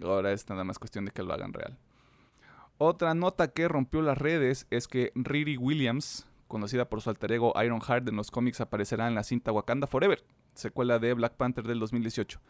Ahora 0.03 0.33
es 0.33 0.49
nada 0.49 0.65
más 0.65 0.79
cuestión 0.79 1.05
de 1.05 1.13
que 1.13 1.23
lo 1.23 1.33
hagan 1.33 1.53
real. 1.53 1.79
Otra 2.79 3.15
nota 3.15 3.53
que 3.53 3.69
rompió 3.69 4.03
las 4.03 4.19
redes 4.19 4.67
es 4.71 4.89
que 4.89 5.13
Riri 5.15 5.57
Williams, 5.57 6.27
conocida 6.49 6.89
por 6.89 7.01
su 7.01 7.11
alter 7.11 7.33
ego 7.33 7.53
Ironheart 7.63 8.09
en 8.09 8.17
los 8.17 8.31
cómics, 8.31 8.61
aparecerá 8.61 9.07
en 9.07 9.15
la 9.15 9.23
cinta 9.23 9.53
Wakanda 9.53 9.87
Forever, 9.87 10.25
secuela 10.55 10.99
de 10.99 11.15
Black 11.15 11.37
Panther 11.37 11.67
del 11.67 11.79
2018. 11.79 12.41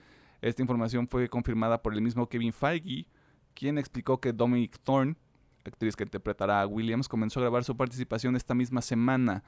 Esta 0.41 0.63
información 0.63 1.09
fue 1.09 1.29
confirmada 1.29 1.83
por 1.83 1.93
el 1.93 2.01
mismo 2.01 2.29
Kevin 2.29 2.53
Feige, 2.53 3.07
quien 3.55 3.79
explicó 3.79 4.21
que 4.21 4.33
Dominic 4.33 4.79
Thorne, 4.81 5.17
actriz 5.65 5.97
que 5.97 6.05
interpretará 6.05 6.63
a 6.63 6.67
Williams, 6.67 7.09
comenzó 7.09 7.41
a 7.41 7.43
grabar 7.43 7.65
su 7.65 7.77
participación 7.77 8.37
esta 8.37 8.55
misma 8.55 8.83
semana. 8.83 9.45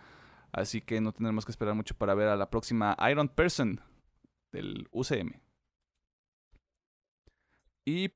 Así 0.53 0.81
que 0.81 1.01
no 1.01 1.13
tendremos 1.13 1.45
que 1.45 1.53
esperar 1.53 1.75
mucho 1.75 1.95
para 1.95 2.15
ver 2.15 2.29
a 2.29 2.37
la 2.37 2.51
próxima 2.51 2.97
Iron 3.11 3.29
Person 3.29 3.81
del 4.53 4.89
UCM. 4.91 5.46
Y... 7.87 8.13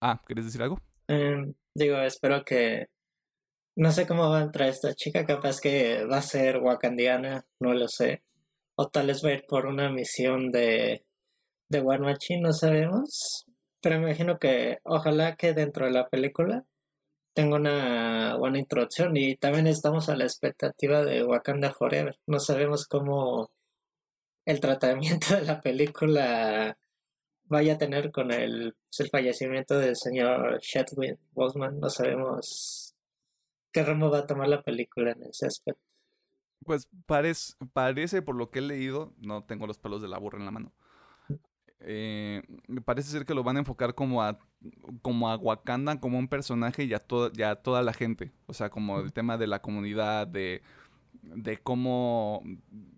Ah, 0.00 0.20
¿quieres 0.26 0.44
decir 0.44 0.62
algo? 0.62 0.78
Em, 1.08 1.54
digo, 1.74 1.96
espero 1.98 2.44
que... 2.44 2.88
No 3.76 3.90
sé 3.90 4.06
cómo 4.06 4.30
va 4.30 4.38
a 4.38 4.42
entrar 4.42 4.68
esta 4.68 4.94
chica, 4.94 5.24
capaz 5.24 5.60
que 5.60 6.04
va 6.04 6.18
a 6.18 6.22
ser 6.22 6.58
wakandiana, 6.58 7.44
no 7.60 7.74
lo 7.74 7.88
sé. 7.88 8.22
O 8.76 8.88
tal 8.88 9.08
vez 9.08 9.24
va 9.24 9.30
a 9.30 9.32
ir 9.32 9.44
por 9.48 9.66
una 9.66 9.90
misión 9.90 10.52
de, 10.52 11.04
de 11.68 11.80
War 11.80 12.00
Machine, 12.00 12.42
no 12.42 12.52
sabemos. 12.52 13.46
Pero 13.80 13.98
me 13.98 14.06
imagino 14.06 14.38
que 14.38 14.78
ojalá 14.84 15.36
que 15.36 15.54
dentro 15.54 15.86
de 15.86 15.92
la 15.92 16.08
película 16.08 16.64
tengo 17.34 17.56
una 17.56 18.36
buena 18.36 18.58
introducción 18.60 19.16
y 19.16 19.36
también 19.36 19.66
estamos 19.66 20.08
a 20.08 20.16
la 20.16 20.24
expectativa 20.24 21.04
de 21.04 21.24
Wakanda 21.24 21.72
Forever. 21.72 22.16
No 22.26 22.38
sabemos 22.38 22.86
cómo 22.86 23.50
el 24.46 24.60
tratamiento 24.60 25.34
de 25.36 25.42
la 25.42 25.60
película 25.60 26.78
vaya 27.44 27.74
a 27.74 27.78
tener 27.78 28.10
con 28.10 28.30
el, 28.30 28.74
pues, 28.88 29.00
el 29.00 29.10
fallecimiento 29.10 29.78
del 29.78 29.96
señor 29.96 30.60
Chadwick 30.60 31.18
Boseman. 31.32 31.80
No 31.80 31.90
sabemos 31.90 32.94
qué 33.72 33.82
rumbo 33.82 34.10
va 34.10 34.20
a 34.20 34.26
tomar 34.26 34.48
la 34.48 34.62
película 34.62 35.12
en 35.12 35.22
ese 35.24 35.46
aspecto. 35.46 35.80
Pues 36.64 36.88
parece, 37.06 37.54
parece, 37.72 38.22
por 38.22 38.36
lo 38.36 38.50
que 38.50 38.60
he 38.60 38.62
leído, 38.62 39.12
no 39.18 39.44
tengo 39.44 39.66
los 39.66 39.78
pelos 39.78 40.00
de 40.00 40.08
la 40.08 40.18
burra 40.18 40.38
en 40.38 40.46
la 40.46 40.50
mano, 40.50 40.72
eh, 41.86 42.42
me 42.66 42.80
parece 42.80 43.10
ser 43.10 43.26
que 43.26 43.34
lo 43.34 43.44
van 43.44 43.56
a 43.56 43.60
enfocar 43.60 43.94
como 43.94 44.22
a, 44.22 44.38
como 45.02 45.28
a 45.28 45.36
Wakanda, 45.36 46.00
como 46.00 46.18
un 46.18 46.28
personaje 46.28 46.84
y 46.84 46.94
a, 46.94 47.02
ya 47.34 47.56
toda 47.56 47.82
la 47.82 47.92
gente. 47.92 48.32
O 48.46 48.54
sea, 48.54 48.70
como 48.70 49.00
el 49.00 49.12
tema 49.12 49.36
de 49.36 49.46
la 49.46 49.60
comunidad, 49.60 50.26
de 50.26 50.62
de 51.22 51.58
cómo 51.58 52.42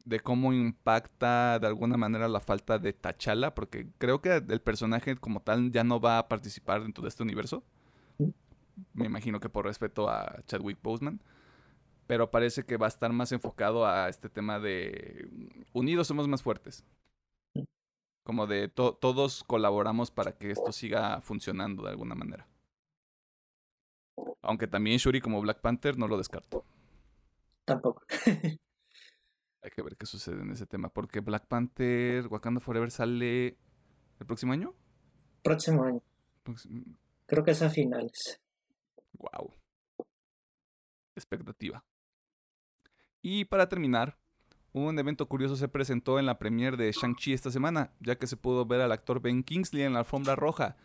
de 0.05 0.20
cómo 0.20 0.52
impacta 0.52 1.59
de 1.59 1.66
alguna 1.66 1.96
manera 1.96 2.29
la 2.29 2.40
falta 2.40 2.79
de 2.79 2.92
T'Challa, 2.92 3.55
porque 3.55 3.88
creo 3.98 4.20
que 4.22 4.37
el 4.37 4.61
personaje 4.61 5.16
como 5.16 5.40
tal 5.40 5.72
ya 5.72 5.85
no 5.85 6.00
va 6.00 6.18
a 6.18 6.29
participar 6.29 6.83
dentro 6.83 7.02
de 7.02 7.09
este 7.09 7.22
universo. 7.22 7.64
Me 8.92 9.07
imagino 9.07 9.40
que 9.40 9.48
por 9.48 9.64
respeto 9.64 10.09
a 10.09 10.42
Chadwick 10.46 10.81
Boseman. 10.83 11.20
Pero 12.07 12.31
parece 12.31 12.64
que 12.64 12.76
va 12.76 12.87
a 12.87 12.88
estar 12.88 13.12
más 13.12 13.33
enfocado 13.33 13.85
a 13.87 14.09
este 14.09 14.29
tema 14.29 14.61
de 14.61 15.29
unidos 15.72 16.07
somos 16.07 16.29
más 16.29 16.42
fuertes. 16.42 16.85
Como 18.22 18.46
de 18.46 18.68
todos 18.68 19.44
colaboramos 19.44 20.11
para 20.11 20.33
que 20.33 20.50
esto 20.50 20.72
siga 20.72 21.20
funcionando 21.20 21.83
de 21.83 21.90
alguna 21.90 22.14
manera. 22.14 22.46
Aunque 24.42 24.68
también 24.68 24.98
Shuri 24.98 25.20
como 25.20 25.40
Black 25.40 25.61
Panther 25.61 25.98
no 25.98 26.07
lo 26.07 26.16
descarto. 26.16 26.64
Tampoco. 27.66 28.02
Hay 29.62 29.70
que 29.74 29.83
ver 29.83 29.96
qué 29.96 30.07
sucede 30.07 30.40
en 30.40 30.52
ese 30.52 30.66
tema. 30.66 30.88
Porque 30.88 31.20
Black 31.20 31.46
Panther, 31.46 32.26
Wakanda 32.29 32.61
Forever 32.61 32.90
sale 32.90 33.59
el 34.20 34.26
próximo 34.26 34.52
año. 34.52 34.74
Próximo 35.42 35.85
año. 35.85 36.00
Creo 37.26 37.44
que 37.44 37.50
es 37.50 37.62
a 37.62 37.68
finales. 37.68 38.40
Wow. 39.14 39.52
Expectativa. 41.16 41.85
Y 43.20 43.46
para 43.46 43.68
terminar, 43.68 44.16
un 44.72 44.96
evento 44.98 45.26
curioso 45.26 45.57
se 45.57 45.66
presentó 45.66 46.20
en 46.20 46.26
la 46.26 46.38
premiere 46.38 46.76
de 46.76 46.92
Shang-Chi 46.92 47.33
esta 47.33 47.50
semana, 47.50 47.92
ya 47.98 48.16
que 48.16 48.29
se 48.29 48.37
pudo 48.37 48.66
ver 48.66 48.81
al 48.81 48.92
actor 48.92 49.20
Ben 49.20 49.42
Kingsley 49.42 49.83
en 49.83 49.94
la 49.94 50.00
alfombra 50.00 50.37
roja. 50.37 50.76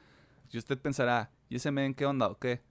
Y 0.49 0.57
usted 0.57 0.79
pensará, 0.79 1.31
¿y 1.49 1.57
ese 1.57 1.69
men 1.71 1.93
qué 1.93 2.07
onda 2.07 2.27
o 2.27 2.39
qué? 2.39 2.63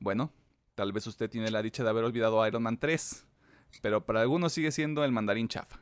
Bueno, 0.00 0.32
tal 0.74 0.92
vez 0.92 1.06
usted 1.06 1.28
tiene 1.28 1.50
la 1.50 1.60
dicha 1.60 1.84
de 1.84 1.90
haber 1.90 2.04
olvidado 2.04 2.46
Iron 2.46 2.62
Man 2.62 2.78
3, 2.78 3.27
pero 3.82 4.04
para 4.04 4.20
algunos 4.20 4.52
sigue 4.52 4.72
siendo 4.72 5.04
el 5.04 5.12
mandarín 5.12 5.48
chafa. 5.48 5.80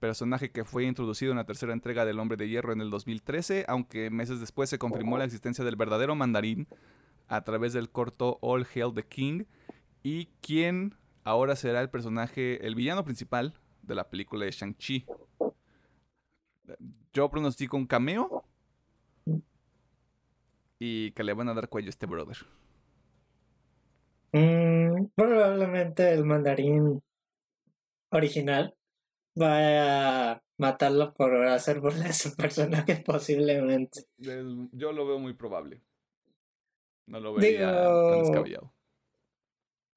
Personaje 0.00 0.50
que 0.50 0.64
fue 0.64 0.84
introducido 0.84 1.32
en 1.32 1.38
la 1.38 1.46
tercera 1.46 1.72
entrega 1.72 2.04
del 2.04 2.18
Hombre 2.18 2.36
de 2.36 2.48
Hierro 2.48 2.72
en 2.72 2.80
el 2.80 2.90
2013, 2.90 3.64
aunque 3.68 4.10
meses 4.10 4.40
después 4.40 4.68
se 4.68 4.78
confirmó 4.78 5.18
la 5.18 5.24
existencia 5.24 5.64
del 5.64 5.76
verdadero 5.76 6.14
mandarín 6.14 6.66
a 7.28 7.42
través 7.42 7.72
del 7.72 7.90
corto 7.90 8.38
All 8.42 8.66
Hail 8.74 8.92
the 8.94 9.04
King, 9.04 9.44
y 10.02 10.26
quien 10.40 10.94
ahora 11.24 11.56
será 11.56 11.80
el 11.80 11.88
personaje, 11.88 12.66
el 12.66 12.74
villano 12.74 13.04
principal 13.04 13.54
de 13.82 13.94
la 13.94 14.08
película 14.08 14.44
de 14.44 14.50
Shang-Chi. 14.50 15.06
Yo 17.12 17.30
pronostico 17.30 17.76
un 17.76 17.86
cameo 17.86 18.44
y 20.78 21.12
que 21.12 21.24
le 21.24 21.32
van 21.32 21.48
a 21.48 21.54
dar 21.54 21.68
cuello 21.68 21.88
a 21.88 21.90
este 21.90 22.06
brother. 22.06 22.36
Mm, 24.32 25.06
probablemente 25.14 26.12
el 26.12 26.24
mandarín 26.24 27.00
original 28.16 28.74
va 29.40 30.32
a 30.32 30.42
matarlo 30.58 31.12
por 31.14 31.34
hacer 31.46 31.80
burla 31.80 32.06
a 32.06 32.12
su 32.12 32.34
personaje 32.36 32.96
posiblemente. 33.06 34.06
Yo 34.18 34.92
lo 34.92 35.06
veo 35.06 35.18
muy 35.18 35.34
probable. 35.34 35.82
No 37.06 37.20
lo 37.20 37.34
vería 37.34 37.70
tan 37.70 38.20
descabellado. 38.20 38.72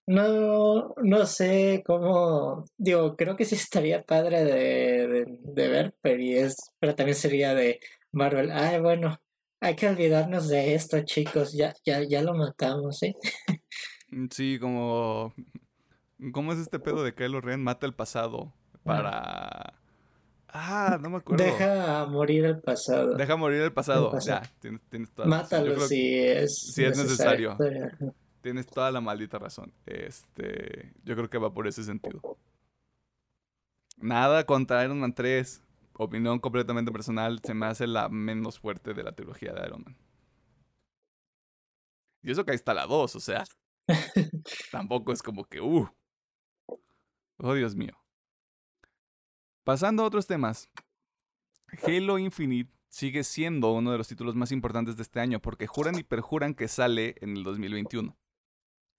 No, 0.07 0.93
no 1.03 1.25
sé 1.25 1.83
cómo. 1.85 2.63
Digo, 2.77 3.15
creo 3.17 3.35
que 3.35 3.43
sí 3.43 3.55
estaría 3.55 4.03
padre 4.03 4.45
de, 4.45 5.25
de, 5.41 5.67
ver, 5.67 5.95
pero, 6.01 6.23
es, 6.23 6.55
pero 6.79 6.95
también 6.95 7.15
sería 7.15 7.53
de 7.53 7.81
Marvel. 8.13 8.51
Ay, 8.51 8.79
bueno, 8.79 9.19
hay 9.59 9.75
que 9.75 9.87
olvidarnos 9.87 10.47
de 10.47 10.75
esto, 10.75 11.03
chicos. 11.03 11.53
Ya, 11.53 11.73
ya, 11.85 12.03
ya 12.03 12.21
lo 12.21 12.33
matamos, 12.33 12.99
¿sí? 12.99 13.15
Mm, 14.09 14.27
sí, 14.31 14.57
como. 14.59 15.33
¿Cómo 16.31 16.51
es 16.51 16.59
este 16.59 16.79
pedo 16.79 17.03
de 17.03 17.13
Kylo 17.13 17.41
Ren 17.41 17.63
mata 17.63 17.85
el 17.85 17.93
pasado 17.93 18.53
para. 18.83 19.73
Ah, 20.47 20.97
no 21.01 21.09
me 21.09 21.17
acuerdo. 21.17 21.43
Deja 21.43 22.05
morir 22.07 22.45
el 22.45 22.59
pasado. 22.59 23.15
Deja 23.15 23.35
morir 23.35 23.61
el 23.61 23.73
pasado. 23.73 24.17
Ya, 24.19 24.41
tienes, 24.59 24.81
tienes 24.89 25.11
toda 25.11 25.27
Mátalo 25.27 25.79
si 25.81 26.17
es, 26.17 26.73
si 26.73 26.83
es 26.83 26.97
necesario. 26.97 27.57
Tienes 28.41 28.65
toda 28.65 28.91
la 28.91 29.01
maldita 29.01 29.37
razón. 29.37 29.73
Este, 29.85 30.93
yo 31.03 31.15
creo 31.15 31.29
que 31.29 31.37
va 31.37 31.53
por 31.53 31.67
ese 31.67 31.83
sentido. 31.83 32.37
Nada 33.97 34.45
contra 34.45 34.83
Iron 34.83 34.99
Man 34.99 35.13
3. 35.13 35.63
Opinión 35.99 36.39
completamente 36.39 36.91
personal, 36.91 37.39
se 37.43 37.55
me 37.55 37.65
hace 37.65 37.87
la 37.87 38.07
menos 38.07 38.59
fuerte 38.59 38.93
de 38.93 39.03
la 39.03 39.13
trilogía 39.13 39.51
de 39.53 39.65
Iron 39.65 39.83
Man. 39.83 39.97
Y 42.21 42.31
eso 42.31 42.45
que 42.45 42.51
ahí 42.51 42.55
está 42.55 42.73
la 42.73 42.85
2, 42.85 43.15
o 43.15 43.19
sea. 43.19 43.43
tampoco 44.71 45.11
es 45.11 45.23
como 45.23 45.45
que, 45.45 45.59
uh. 45.59 45.89
Oh, 47.39 47.53
Dios 47.53 47.75
mío. 47.75 47.93
Pasando 49.63 50.03
a 50.03 50.07
otros 50.07 50.25
temas. 50.25 50.69
Halo 51.83 52.17
Infinite 52.17 52.71
sigue 52.89 53.23
siendo 53.23 53.73
uno 53.73 53.91
de 53.91 53.97
los 53.97 54.07
títulos 54.07 54.35
más 54.35 54.51
importantes 54.51 54.95
de 54.95 55.03
este 55.03 55.19
año 55.19 55.39
porque 55.39 55.67
juran 55.67 55.99
y 55.99 56.03
perjuran 56.03 56.55
que 56.55 56.67
sale 56.67 57.15
en 57.21 57.37
el 57.37 57.43
2021. 57.43 58.17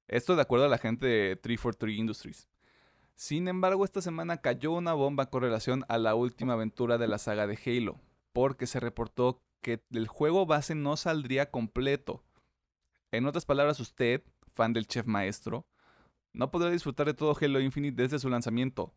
Esto 0.06 0.36
de 0.36 0.42
acuerdo 0.42 0.66
a 0.66 0.68
la 0.68 0.78
gente 0.78 1.06
de 1.06 1.36
343 1.36 1.98
Industries. 1.98 2.48
Sin 3.16 3.48
embargo, 3.48 3.84
esta 3.84 4.00
semana 4.00 4.36
cayó 4.36 4.72
una 4.72 4.92
bomba 4.92 5.26
con 5.26 5.42
relación 5.42 5.84
a 5.88 5.98
la 5.98 6.14
última 6.14 6.52
aventura 6.52 6.98
de 6.98 7.08
la 7.08 7.18
saga 7.18 7.48
de 7.48 7.58
Halo, 7.66 8.00
porque 8.32 8.68
se 8.68 8.78
reportó 8.78 9.42
que 9.60 9.82
el 9.90 10.06
juego 10.06 10.46
base 10.46 10.76
no 10.76 10.96
saldría 10.96 11.50
completo. 11.50 12.22
En 13.10 13.26
otras 13.26 13.44
palabras, 13.44 13.80
usted, 13.80 14.22
fan 14.52 14.72
del 14.72 14.86
chef 14.86 15.06
maestro, 15.06 15.66
no 16.32 16.50
podrá 16.50 16.70
disfrutar 16.70 17.06
de 17.06 17.14
todo 17.14 17.36
Halo 17.40 17.60
Infinite 17.60 18.02
desde 18.02 18.18
su 18.18 18.28
lanzamiento. 18.28 18.94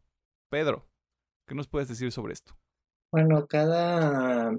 Pedro, 0.50 0.88
¿qué 1.48 1.56
nos 1.56 1.68
puedes 1.68 1.88
decir 1.88 2.12
sobre 2.12 2.34
esto? 2.34 2.58
Bueno, 3.12 3.46
cada, 3.48 4.52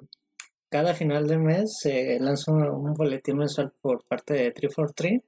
cada 0.70 0.94
final 0.94 1.26
de 1.26 1.38
mes 1.38 1.78
se 1.80 2.18
lanza 2.20 2.52
un 2.52 2.94
boletín 2.94 3.38
mensual 3.38 3.72
por 3.80 4.04
parte 4.04 4.34
de 4.34 4.52
343 4.52 5.22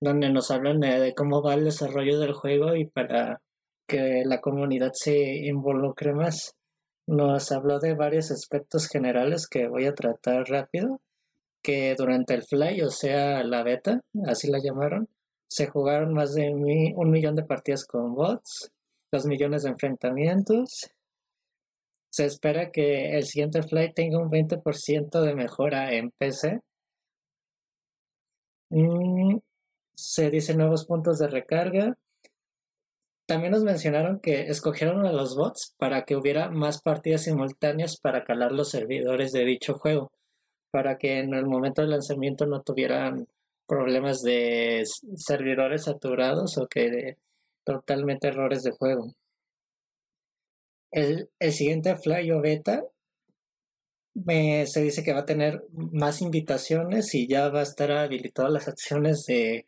donde 0.00 0.30
nos 0.30 0.50
hablan 0.50 0.80
de, 0.80 1.12
cómo 1.16 1.42
va 1.42 1.54
el 1.54 1.64
desarrollo 1.64 2.18
del 2.18 2.32
juego 2.32 2.76
y 2.76 2.86
para 2.86 3.42
que 3.86 4.22
la 4.24 4.40
comunidad 4.40 4.92
se 4.94 5.46
involucre 5.46 6.12
más. 6.12 6.54
Nos 7.06 7.50
habló 7.52 7.78
de 7.80 7.94
varios 7.94 8.30
aspectos 8.30 8.86
generales 8.86 9.48
que 9.48 9.66
voy 9.66 9.86
a 9.86 9.94
tratar 9.94 10.44
rápido, 10.48 11.00
que 11.62 11.94
durante 11.96 12.34
el 12.34 12.42
fly, 12.44 12.82
o 12.82 12.90
sea, 12.90 13.42
la 13.44 13.62
beta, 13.62 14.00
así 14.26 14.50
la 14.50 14.58
llamaron, 14.62 15.08
se 15.48 15.66
jugaron 15.66 16.12
más 16.12 16.34
de 16.34 16.50
un 16.50 17.10
millón 17.10 17.34
de 17.34 17.42
partidas 17.42 17.84
con 17.86 18.14
bots, 18.14 18.70
dos 19.10 19.26
millones 19.26 19.62
de 19.62 19.70
enfrentamientos. 19.70 20.90
Se 22.10 22.26
espera 22.26 22.70
que 22.70 23.16
el 23.16 23.24
siguiente 23.24 23.62
fly 23.62 23.92
tenga 23.94 24.18
un 24.18 24.30
20% 24.30 25.20
de 25.22 25.34
mejora 25.34 25.92
en 25.94 26.10
PC. 26.10 26.60
Mm, 28.70 29.38
se 29.96 30.30
dicen 30.30 30.58
nuevos 30.58 30.84
puntos 30.84 31.18
de 31.18 31.28
recarga. 31.28 31.96
También 33.26 33.52
nos 33.52 33.62
mencionaron 33.62 34.20
que 34.20 34.42
escogieron 34.48 35.04
a 35.06 35.12
los 35.12 35.36
bots 35.36 35.74
para 35.78 36.04
que 36.04 36.16
hubiera 36.16 36.50
más 36.50 36.80
partidas 36.82 37.24
simultáneas 37.24 37.98
para 37.98 38.24
calar 38.24 38.52
los 38.52 38.70
servidores 38.70 39.32
de 39.32 39.44
dicho 39.44 39.74
juego, 39.74 40.12
para 40.70 40.98
que 40.98 41.18
en 41.18 41.34
el 41.34 41.46
momento 41.46 41.82
del 41.82 41.90
lanzamiento 41.90 42.46
no 42.46 42.62
tuvieran 42.62 43.26
problemas 43.68 44.22
de 44.22 44.82
servidores 45.16 45.84
saturados 45.84 46.58
o 46.58 46.66
que 46.66 47.16
totalmente 47.64 48.28
errores 48.28 48.62
de 48.62 48.72
juego. 48.72 49.14
El, 50.90 51.28
siguiente 51.52 51.96
Fly 51.96 52.30
Beta 52.40 52.82
se 54.66 54.82
dice 54.82 55.02
que 55.04 55.12
va 55.12 55.20
a 55.20 55.26
tener 55.26 55.62
más 55.70 56.22
invitaciones 56.22 57.14
y 57.14 57.28
ya 57.28 57.50
va 57.50 57.60
a 57.60 57.64
estar 57.64 57.92
habilitadas 57.92 58.50
las 58.50 58.68
acciones 58.68 59.24
de 59.26 59.66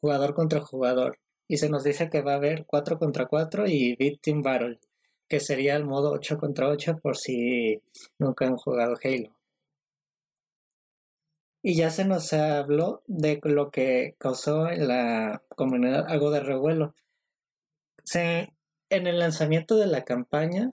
jugador 0.00 0.34
contra 0.34 0.60
jugador. 0.60 1.18
Y 1.48 1.56
se 1.56 1.70
nos 1.70 1.84
dice 1.84 2.10
que 2.10 2.20
va 2.20 2.32
a 2.34 2.36
haber 2.36 2.66
4 2.66 2.98
contra 2.98 3.26
4 3.26 3.66
y 3.66 3.96
Victim 3.96 4.42
Battle, 4.42 4.78
que 5.26 5.40
sería 5.40 5.74
el 5.76 5.84
modo 5.84 6.12
8 6.12 6.36
contra 6.38 6.68
8 6.68 6.98
por 7.02 7.16
si 7.16 7.80
nunca 8.18 8.46
han 8.46 8.56
jugado 8.56 8.94
Halo. 9.02 9.37
Y 11.62 11.74
ya 11.74 11.90
se 11.90 12.04
nos 12.04 12.32
habló 12.32 13.02
de 13.06 13.40
lo 13.42 13.70
que 13.70 14.14
causó 14.18 14.68
en 14.68 14.88
la 14.88 15.42
comunidad 15.56 16.06
algo 16.08 16.30
de 16.30 16.40
revuelo. 16.40 16.94
En 18.14 19.06
el 19.06 19.18
lanzamiento 19.18 19.76
de 19.76 19.86
la 19.86 20.04
campaña 20.04 20.70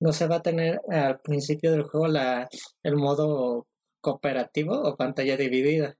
no 0.00 0.12
se 0.12 0.26
va 0.26 0.36
a 0.36 0.42
tener 0.42 0.80
al 0.90 1.20
principio 1.20 1.72
del 1.72 1.84
juego 1.84 2.08
la, 2.08 2.48
el 2.82 2.96
modo 2.96 3.66
cooperativo 4.00 4.74
o 4.82 4.96
pantalla 4.96 5.36
dividida 5.36 5.96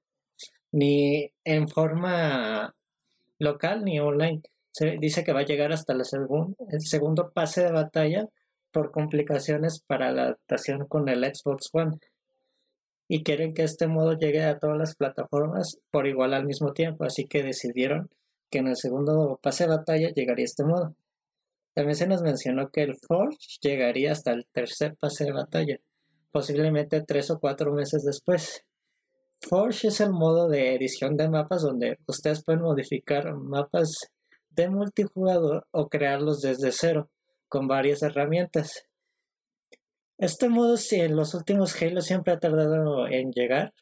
ni 0.72 1.32
en 1.44 1.68
forma 1.68 2.74
local 3.38 3.84
ni 3.84 3.98
online. 3.98 4.42
Se 4.72 4.98
dice 4.98 5.24
que 5.24 5.32
va 5.32 5.40
a 5.40 5.46
llegar 5.46 5.72
hasta 5.72 5.94
el 5.94 6.04
segundo 6.04 7.32
pase 7.32 7.64
de 7.64 7.72
batalla 7.72 8.26
por 8.72 8.90
complicaciones 8.90 9.80
para 9.80 10.12
la 10.12 10.22
adaptación 10.24 10.86
con 10.86 11.08
el 11.08 11.24
Xbox 11.24 11.70
One. 11.72 11.98
Y 13.08 13.22
quieren 13.22 13.54
que 13.54 13.62
este 13.62 13.86
modo 13.86 14.14
llegue 14.14 14.42
a 14.42 14.58
todas 14.58 14.76
las 14.76 14.96
plataformas 14.96 15.78
por 15.90 16.06
igual 16.06 16.34
al 16.34 16.46
mismo 16.46 16.72
tiempo, 16.72 17.04
así 17.04 17.26
que 17.26 17.42
decidieron 17.42 18.10
que 18.50 18.58
en 18.58 18.68
el 18.68 18.76
segundo 18.76 19.38
pase 19.42 19.64
de 19.64 19.76
batalla 19.76 20.10
llegaría 20.10 20.44
este 20.44 20.64
modo. 20.64 20.94
También 21.74 21.96
se 21.96 22.06
nos 22.06 22.22
mencionó 22.22 22.70
que 22.70 22.82
el 22.82 22.96
Forge 23.06 23.58
llegaría 23.60 24.12
hasta 24.12 24.32
el 24.32 24.46
tercer 24.50 24.96
pase 24.96 25.24
de 25.24 25.32
batalla, 25.32 25.78
posiblemente 26.32 27.02
tres 27.02 27.30
o 27.30 27.38
cuatro 27.38 27.72
meses 27.72 28.02
después. 28.02 28.64
Forge 29.42 29.88
es 29.88 30.00
el 30.00 30.10
modo 30.10 30.48
de 30.48 30.74
edición 30.74 31.16
de 31.16 31.28
mapas 31.28 31.62
donde 31.62 31.98
ustedes 32.06 32.42
pueden 32.42 32.62
modificar 32.62 33.34
mapas 33.34 34.10
de 34.50 34.70
multijugador 34.70 35.66
o 35.70 35.88
crearlos 35.88 36.40
desde 36.40 36.72
cero 36.72 37.10
con 37.48 37.68
varias 37.68 38.02
herramientas. 38.02 38.86
Este 40.18 40.48
modo, 40.48 40.78
si 40.78 40.96
en 40.96 41.14
los 41.14 41.34
últimos 41.34 41.80
Halo 41.80 42.00
siempre 42.00 42.32
ha 42.32 42.38
tardado 42.38 43.06
en 43.06 43.32
llegar, 43.32 43.74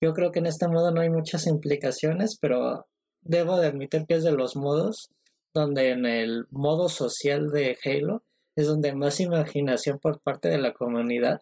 yo 0.00 0.14
creo 0.14 0.30
que 0.30 0.38
en 0.38 0.46
este 0.46 0.68
modo 0.68 0.92
no 0.92 1.00
hay 1.00 1.10
muchas 1.10 1.46
implicaciones, 1.46 2.38
pero 2.40 2.86
debo 3.22 3.58
de 3.58 3.66
admitir 3.66 4.06
que 4.06 4.14
es 4.14 4.24
de 4.24 4.32
los 4.32 4.56
modos 4.56 5.10
donde 5.52 5.90
en 5.90 6.06
el 6.06 6.46
modo 6.50 6.88
social 6.88 7.50
de 7.50 7.76
Halo 7.84 8.22
es 8.56 8.68
donde 8.68 8.94
más 8.94 9.20
imaginación 9.20 9.98
por 9.98 10.20
parte 10.20 10.48
de 10.48 10.58
la 10.58 10.72
comunidad 10.72 11.40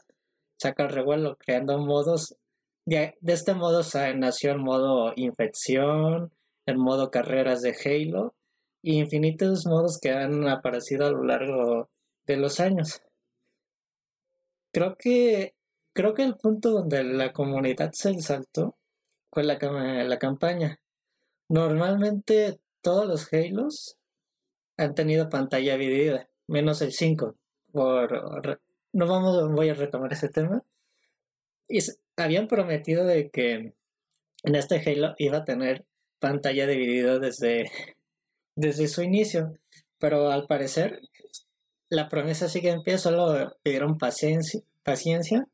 saca 0.56 0.84
el 0.84 0.90
revuelo, 0.90 1.36
creando 1.36 1.78
modos. 1.78 2.36
De, 2.86 3.16
de 3.20 3.32
este 3.34 3.54
modo 3.54 3.82
nació 4.16 4.52
el 4.52 4.58
modo 4.58 5.12
infección, 5.16 6.32
el 6.66 6.78
modo 6.78 7.10
carreras 7.10 7.60
de 7.60 7.76
Halo 7.84 8.34
y 8.82 8.98
infinitos 8.98 9.66
modos 9.66 9.98
que 10.00 10.10
han 10.10 10.48
aparecido 10.48 11.06
a 11.06 11.10
lo 11.10 11.22
largo 11.24 11.90
de 12.26 12.36
los 12.38 12.60
años. 12.60 13.02
Creo 14.78 14.96
que 14.96 15.56
creo 15.92 16.14
que 16.14 16.22
el 16.22 16.36
punto 16.36 16.70
donde 16.70 17.02
la 17.02 17.32
comunidad 17.32 17.90
se 17.90 18.20
saltó 18.20 18.76
fue 19.32 19.42
la, 19.42 19.58
la 19.58 20.18
campaña. 20.20 20.78
Normalmente 21.48 22.60
todos 22.80 23.08
los 23.08 23.32
Halos 23.32 23.96
han 24.76 24.94
tenido 24.94 25.30
pantalla 25.30 25.76
dividida, 25.76 26.28
menos 26.46 26.80
el 26.80 26.92
5. 26.92 27.34
Por, 27.72 28.60
no 28.92 29.06
vamos, 29.08 29.52
voy 29.52 29.68
a 29.68 29.74
retomar 29.74 30.12
ese 30.12 30.28
tema. 30.28 30.62
Y 31.68 31.80
habían 32.16 32.46
prometido 32.46 33.04
de 33.04 33.30
que 33.30 33.74
en 34.44 34.54
este 34.54 34.76
Halo 34.76 35.16
iba 35.18 35.38
a 35.38 35.44
tener 35.44 35.86
pantalla 36.20 36.68
dividida 36.68 37.18
desde, 37.18 37.68
desde 38.54 38.86
su 38.86 39.02
inicio, 39.02 39.58
pero 39.98 40.30
al 40.30 40.46
parecer 40.46 41.00
la 41.90 42.08
promesa 42.08 42.48
sigue 42.48 42.70
en 42.70 42.82
pie, 42.82 42.98
solo 42.98 43.56
pidieron 43.62 43.98
paciencia, 43.98 44.60
paciencia 44.82 45.46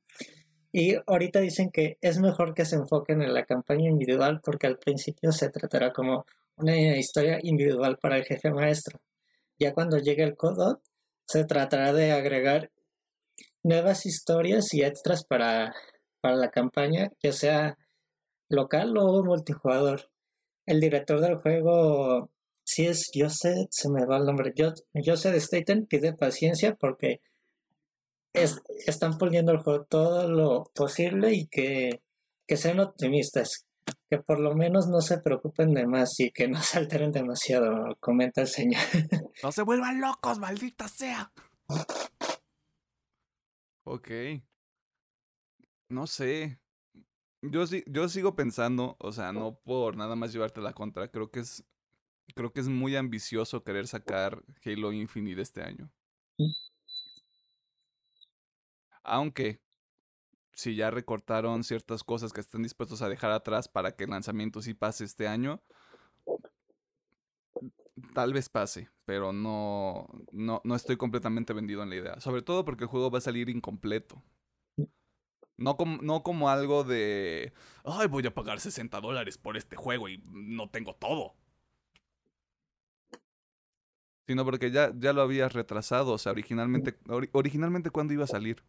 y 0.77 0.97
ahorita 1.07 1.39
dicen 1.39 1.71
que 1.71 1.99
es 2.01 2.19
mejor 2.19 2.53
que 2.53 2.65
se 2.65 2.75
enfoquen 2.75 3.23
en 3.23 3.33
la 3.33 3.45
campaña 3.45 3.89
individual 3.89 4.41
porque 4.43 4.67
al 4.67 4.77
principio 4.77 5.31
se 5.31 5.49
tratará 5.49 5.93
como 5.93 6.27
una 6.57 6.77
historia 6.97 7.39
individual 7.43 7.97
para 7.99 8.17
el 8.17 8.25
jefe 8.25 8.51
maestro. 8.51 9.01
Ya 9.57 9.73
cuando 9.73 9.99
llegue 9.99 10.25
el 10.25 10.37
Codot, 10.37 10.81
se 11.27 11.45
tratará 11.45 11.93
de 11.93 12.11
agregar 12.11 12.73
nuevas 13.63 14.05
historias 14.05 14.75
y 14.75 14.83
extras 14.83 15.25
para, 15.25 15.77
para 16.21 16.35
la 16.35 16.51
campaña, 16.51 17.13
ya 17.23 17.33
sea 17.33 17.79
local 18.49 18.97
o 18.97 19.23
multijugador. 19.23 20.11
El 20.67 20.81
director 20.81 21.21
del 21.21 21.37
juego, 21.37 22.31
si 22.65 22.87
es 22.87 23.11
Joseph, 23.15 23.69
se 23.71 23.91
me 23.91 24.07
va 24.07 24.17
el 24.17 24.25
nombre, 24.25 24.53
Joseph 24.95 25.37
Staten, 25.37 25.87
pide 25.87 26.15
paciencia 26.15 26.75
porque 26.75 27.21
están 28.33 29.17
poniendo 29.19 29.53
el 29.53 29.59
juego 29.59 29.85
todo 29.85 30.29
lo 30.29 30.71
posible 30.75 31.33
y 31.35 31.47
que, 31.47 32.03
que 32.47 32.57
sean 32.57 32.81
optimistas, 32.81 33.67
que 34.11 34.19
por 34.19 34.41
lo 34.41 34.55
menos 34.55 34.89
no 34.89 35.01
se 35.01 35.19
preocupen 35.19 35.73
de 35.73 35.87
más 35.87 36.19
y 36.19 36.33
que 36.33 36.49
no 36.49 36.61
se 36.63 36.79
alteren 36.79 37.13
demasiado, 37.13 37.97
comenta 38.01 38.41
el 38.41 38.49
señor. 38.49 38.83
No 39.43 39.53
se 39.53 39.63
vuelvan 39.63 40.01
locos, 40.01 40.39
maldita 40.39 40.87
sea. 40.89 41.33
Ok. 43.85 44.09
No 45.89 46.07
sé. 46.07 46.61
Yo, 47.43 47.65
yo 47.87 48.09
sigo 48.09 48.37
pensando, 48.37 48.97
o 49.01 49.13
sea, 49.13 49.33
no 49.33 49.59
por 49.65 49.97
nada 49.97 50.17
más 50.17 50.33
llevarte 50.33 50.61
la 50.61 50.73
contra, 50.73 51.09
creo 51.09 51.31
que 51.31 51.41
es 51.41 51.65
creo 52.35 52.53
que 52.53 52.61
es 52.61 52.69
muy 52.69 52.97
ambicioso 52.97 53.63
querer 53.63 53.87
sacar 53.87 54.43
Halo 54.65 54.93
Infinite 54.93 55.41
este 55.41 55.63
año. 55.63 55.91
Aunque 59.03 59.61
si 60.53 60.77
ya 60.77 60.91
recortaron 60.91 61.65
ciertas 61.65 62.05
cosas 62.05 62.33
que 62.33 62.41
están 62.41 62.63
dispuestos 62.63 63.03
a 63.03 63.09
dejar 63.09 63.33
atrás 63.33 63.69
para 63.69 63.95
que 63.95 64.05
el 64.05 64.11
lanzamiento 64.11 64.63
sí 64.63 64.73
pase 64.73 65.05
este 65.05 65.29
año, 65.29 65.63
tal 68.15 68.33
vez 68.33 68.49
pase, 68.49 68.89
pero 69.05 69.33
no, 69.33 70.09
no, 70.33 70.61
no 70.65 70.75
estoy 70.75 70.97
completamente 70.97 71.53
vendido 71.53 71.83
en 71.83 71.91
la 71.91 71.97
idea. 71.97 72.21
Sobre 72.21 72.43
todo 72.43 72.65
porque 72.65 72.85
el 72.85 72.91
juego 72.91 73.11
va 73.11 73.19
a 73.19 73.23
salir 73.23 73.49
incompleto. 73.49 74.23
No 75.57 75.77
como, 75.77 76.03
no 76.03 76.23
como 76.25 76.49
algo 76.51 76.83
de, 76.83 77.53
ay, 77.85 78.09
voy 78.09 78.27
a 78.27 78.35
pagar 78.35 78.59
60 78.59 79.01
dólares 79.01 79.39
por 79.39 79.57
este 79.57 79.77
juego 79.77 80.09
y 80.09 80.21
no 80.27 80.69
tengo 80.69 80.95
todo. 80.97 81.37
Sino 84.27 84.45
porque 84.45 84.71
ya, 84.71 84.93
ya 84.97 85.13
lo 85.13 85.23
habías 85.23 85.53
retrasado, 85.53 86.13
o 86.13 86.19
sea, 86.19 86.33
originalmente, 86.33 86.97
originalmente 87.33 87.91
¿cuándo 87.91 88.15
iba 88.15 88.25
a 88.25 88.29
salir? 88.29 88.63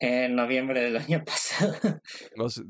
En 0.00 0.36
noviembre 0.36 0.80
del 0.80 0.96
año 0.96 1.24
pasado. 1.26 2.00
Los, 2.36 2.62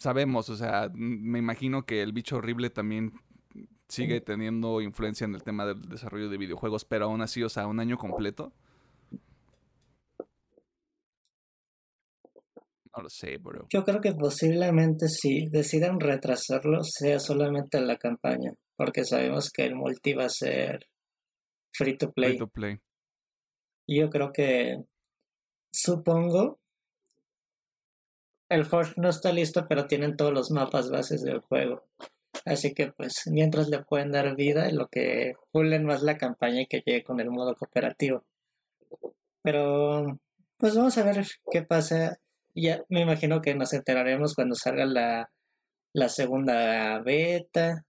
sabemos, 0.00 0.48
o 0.48 0.56
sea, 0.56 0.90
me 0.94 1.38
imagino 1.38 1.84
que 1.84 2.02
el 2.02 2.12
bicho 2.12 2.36
horrible 2.36 2.70
también 2.70 3.12
sigue 3.88 4.20
teniendo 4.20 4.80
influencia 4.80 5.26
en 5.26 5.34
el 5.34 5.42
tema 5.42 5.66
del 5.66 5.82
desarrollo 5.82 6.28
de 6.28 6.38
videojuegos, 6.38 6.84
pero 6.84 7.06
aún 7.06 7.20
así, 7.20 7.42
o 7.42 7.48
sea, 7.48 7.66
un 7.66 7.80
año 7.80 7.96
completo. 7.98 8.52
No 12.96 13.02
lo 13.02 13.10
sé, 13.10 13.38
bro. 13.38 13.66
Yo 13.70 13.84
creo 13.84 14.00
que 14.00 14.12
posiblemente 14.12 15.08
si 15.08 15.48
deciden 15.48 15.98
retrasarlo 15.98 16.82
sea 16.84 17.18
solamente 17.18 17.80
la 17.80 17.96
campaña, 17.96 18.52
porque 18.76 19.04
sabemos 19.04 19.50
que 19.50 19.64
el 19.64 19.74
multi 19.74 20.14
va 20.14 20.24
a 20.24 20.30
ser 20.30 20.88
free 21.72 21.96
to 21.96 22.12
play. 22.12 22.30
Free 22.30 22.38
to 22.38 22.48
play. 22.48 22.80
Yo 23.86 24.10
creo 24.10 24.32
que 24.32 24.84
Supongo. 25.74 26.60
El 28.48 28.64
Forge 28.64 28.94
no 28.96 29.08
está 29.08 29.32
listo, 29.32 29.66
pero 29.68 29.88
tienen 29.88 30.16
todos 30.16 30.32
los 30.32 30.52
mapas 30.52 30.88
bases 30.88 31.22
del 31.22 31.40
juego. 31.40 31.82
Así 32.44 32.74
que 32.74 32.92
pues 32.92 33.22
mientras 33.26 33.68
le 33.68 33.82
pueden 33.82 34.12
dar 34.12 34.36
vida, 34.36 34.70
lo 34.70 34.86
que 34.86 35.34
pulen 35.50 35.84
más 35.84 36.02
la 36.02 36.16
campaña 36.16 36.60
y 36.60 36.66
que 36.66 36.82
llegue 36.86 37.02
con 37.02 37.18
el 37.18 37.30
modo 37.30 37.56
cooperativo. 37.56 38.24
Pero 39.42 40.20
pues 40.58 40.76
vamos 40.76 40.96
a 40.96 41.02
ver 41.02 41.26
qué 41.50 41.62
pasa. 41.62 42.20
Ya 42.54 42.84
me 42.88 43.00
imagino 43.00 43.42
que 43.42 43.56
nos 43.56 43.72
enteraremos 43.72 44.36
cuando 44.36 44.54
salga 44.54 44.86
la, 44.86 45.32
la 45.92 46.08
segunda 46.08 47.00
beta, 47.00 47.84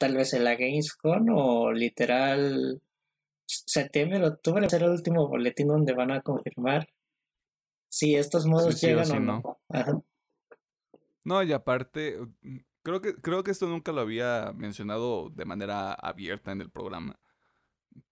tal 0.00 0.16
vez 0.16 0.32
en 0.32 0.44
la 0.44 0.56
Gamescom 0.56 1.28
o 1.28 1.72
literal 1.72 2.80
septiembre, 3.44 4.24
octubre 4.24 4.68
será 4.70 4.86
el 4.86 4.92
último 4.92 5.28
boletín 5.28 5.68
donde 5.68 5.92
van 5.92 6.10
a 6.10 6.22
confirmar 6.22 6.88
si 7.90 8.14
estos 8.14 8.46
modos 8.46 8.80
llegan 8.80 9.10
o, 9.10 9.20
no. 9.20 9.60
No. 11.24 11.42
y 11.42 11.52
aparte, 11.52 12.18
mm, 12.40 12.58
creo 12.82 13.02
que, 13.02 13.14
creo 13.16 13.42
que 13.44 13.50
esto 13.50 13.66
nunca 13.66 13.92
lo 13.92 14.00
había 14.00 14.52
mencionado 14.56 15.28
de 15.28 15.44
manera 15.44 15.92
abierta 15.92 16.52
en 16.52 16.62
el 16.62 16.70
programa. 16.70 17.20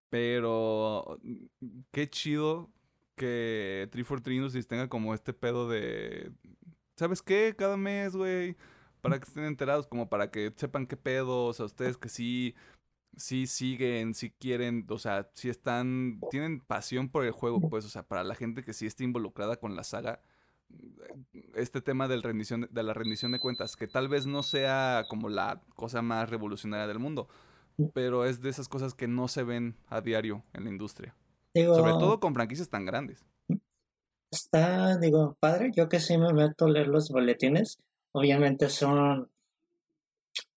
Pero 0.09 1.17
mm, 1.23 1.79
qué 1.91 2.07
chido 2.07 2.69
que 3.15 3.87
343 3.91 4.35
Industries 4.35 4.67
tenga 4.67 4.89
como 4.89 5.15
este 5.15 5.33
pedo 5.33 5.67
de. 5.67 6.31
¿Sabes 6.97 7.23
qué? 7.23 7.55
Cada 7.57 7.77
mes, 7.77 8.15
güey. 8.15 8.57
Para 9.01 9.19
que 9.19 9.25
estén 9.25 9.45
enterados, 9.45 9.87
como 9.87 10.09
para 10.09 10.31
que 10.31 10.53
sepan 10.55 10.87
qué 10.87 10.97
pedo. 10.97 11.45
O 11.45 11.53
sea, 11.53 11.65
ustedes 11.65 11.97
que 11.97 12.09
sí 12.09 12.55
si 13.19 13.47
siguen, 13.47 14.13
si 14.13 14.31
quieren, 14.31 14.85
o 14.89 14.97
sea, 14.97 15.29
si 15.33 15.49
están, 15.49 16.19
tienen 16.29 16.61
pasión 16.61 17.09
por 17.09 17.25
el 17.25 17.31
juego, 17.31 17.59
pues, 17.69 17.85
o 17.85 17.89
sea, 17.89 18.03
para 18.03 18.23
la 18.23 18.35
gente 18.35 18.63
que 18.63 18.73
sí 18.73 18.85
está 18.85 19.03
involucrada 19.03 19.57
con 19.57 19.75
la 19.75 19.83
saga, 19.83 20.21
este 21.55 21.81
tema 21.81 22.07
del 22.07 22.23
rendición, 22.23 22.67
de 22.71 22.83
la 22.83 22.93
rendición 22.93 23.31
de 23.31 23.39
cuentas, 23.39 23.75
que 23.75 23.87
tal 23.87 24.07
vez 24.07 24.25
no 24.25 24.43
sea 24.43 25.03
como 25.09 25.29
la 25.29 25.61
cosa 25.75 26.01
más 26.01 26.29
revolucionaria 26.29 26.87
del 26.87 26.99
mundo, 26.99 27.27
pero 27.93 28.25
es 28.25 28.41
de 28.41 28.49
esas 28.49 28.69
cosas 28.69 28.93
que 28.93 29.07
no 29.07 29.27
se 29.27 29.43
ven 29.43 29.75
a 29.87 30.01
diario 30.01 30.43
en 30.53 30.65
la 30.65 30.69
industria. 30.69 31.15
Sobre 31.55 31.93
todo 31.93 32.19
con 32.19 32.33
franquicias 32.33 32.69
tan 32.69 32.85
grandes. 32.85 33.25
Está, 34.31 34.97
digo, 34.97 35.35
padre, 35.39 35.71
yo 35.75 35.89
que 35.89 35.99
sí 35.99 36.17
me 36.17 36.31
meto 36.31 36.65
a 36.65 36.69
leer 36.69 36.87
los 36.87 37.09
boletines, 37.09 37.79
obviamente 38.11 38.69
son 38.69 39.29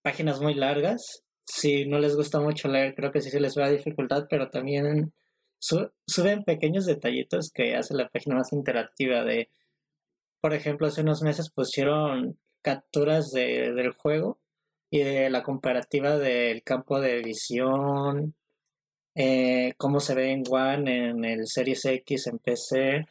páginas 0.01 0.41
muy 0.41 0.53
largas, 0.53 1.23
si 1.45 1.85
no 1.85 1.99
les 1.99 2.15
gusta 2.15 2.39
mucho 2.39 2.67
leer, 2.67 2.95
creo 2.95 3.11
que 3.11 3.21
sí 3.21 3.29
se 3.29 3.39
les 3.39 3.57
va 3.57 3.65
a 3.65 3.71
dificultad, 3.71 4.27
pero 4.29 4.49
también 4.49 5.13
suben 5.59 6.43
pequeños 6.43 6.85
detallitos 6.85 7.51
que 7.53 7.75
hacen 7.75 7.97
la 7.97 8.09
página 8.09 8.35
más 8.35 8.51
interactiva 8.51 9.23
de, 9.23 9.49
por 10.41 10.53
ejemplo, 10.53 10.87
hace 10.87 11.01
unos 11.01 11.21
meses 11.21 11.49
pusieron 11.49 12.37
capturas 12.61 13.31
de, 13.31 13.73
del 13.73 13.91
juego 13.91 14.39
y 14.89 14.99
de 14.99 15.29
la 15.29 15.43
comparativa 15.43 16.17
del 16.17 16.63
campo 16.63 16.99
de 16.99 17.21
visión, 17.21 18.35
eh, 19.15 19.73
cómo 19.77 19.99
se 19.99 20.15
ve 20.15 20.31
en 20.31 20.43
One, 20.49 21.09
en 21.09 21.25
el 21.25 21.47
Series 21.47 21.85
X, 21.85 22.27
en 22.27 22.39
PC. 22.39 23.05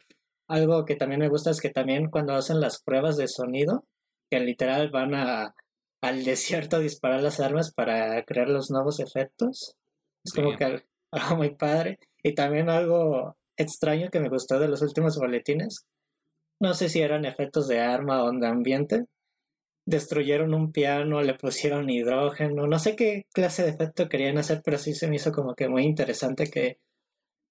Algo 0.47 0.85
que 0.85 0.95
también 0.95 1.21
me 1.21 1.29
gusta 1.29 1.51
es 1.51 1.61
que 1.61 1.69
también 1.69 2.09
cuando 2.09 2.33
hacen 2.33 2.59
las 2.59 2.81
pruebas 2.81 3.17
de 3.17 3.27
sonido, 3.27 3.85
que 4.33 4.39
literal 4.39 4.89
van 4.89 5.13
a, 5.13 5.55
al 6.01 6.23
desierto 6.23 6.77
a 6.77 6.79
disparar 6.79 7.21
las 7.21 7.39
armas 7.39 7.71
para 7.71 8.23
crear 8.23 8.49
los 8.49 8.71
nuevos 8.71 8.99
efectos. 8.99 9.75
Es 10.25 10.33
como 10.33 10.57
que 10.57 10.63
algo 11.11 11.35
muy 11.37 11.55
padre. 11.55 11.99
Y 12.23 12.33
también 12.33 12.69
algo 12.69 13.35
extraño 13.57 14.09
que 14.09 14.19
me 14.19 14.29
gustó 14.29 14.59
de 14.59 14.67
los 14.67 14.81
últimos 14.81 15.17
boletines. 15.17 15.85
No 16.59 16.73
sé 16.73 16.89
si 16.89 17.01
eran 17.01 17.25
efectos 17.25 17.67
de 17.67 17.79
arma 17.79 18.23
o 18.23 18.31
de 18.31 18.47
ambiente. 18.47 19.05
Destruyeron 19.85 20.55
un 20.55 20.71
piano, 20.71 21.21
le 21.21 21.35
pusieron 21.35 21.89
hidrógeno, 21.89 22.67
no 22.67 22.79
sé 22.79 22.95
qué 22.95 23.25
clase 23.33 23.63
de 23.63 23.71
efecto 23.71 24.07
querían 24.07 24.37
hacer, 24.37 24.61
pero 24.63 24.77
sí 24.77 24.93
se 24.93 25.09
me 25.09 25.17
hizo 25.17 25.33
como 25.33 25.55
que 25.55 25.67
muy 25.67 25.83
interesante 25.83 26.49
que 26.49 26.77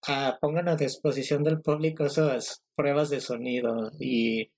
ah, 0.09 0.39
pongan 0.41 0.69
a 0.69 0.77
disposición 0.77 1.45
del 1.45 1.61
público 1.61 2.07
esas 2.07 2.63
pruebas 2.75 3.11
de 3.11 3.21
sonido 3.21 3.91
y 4.01 4.51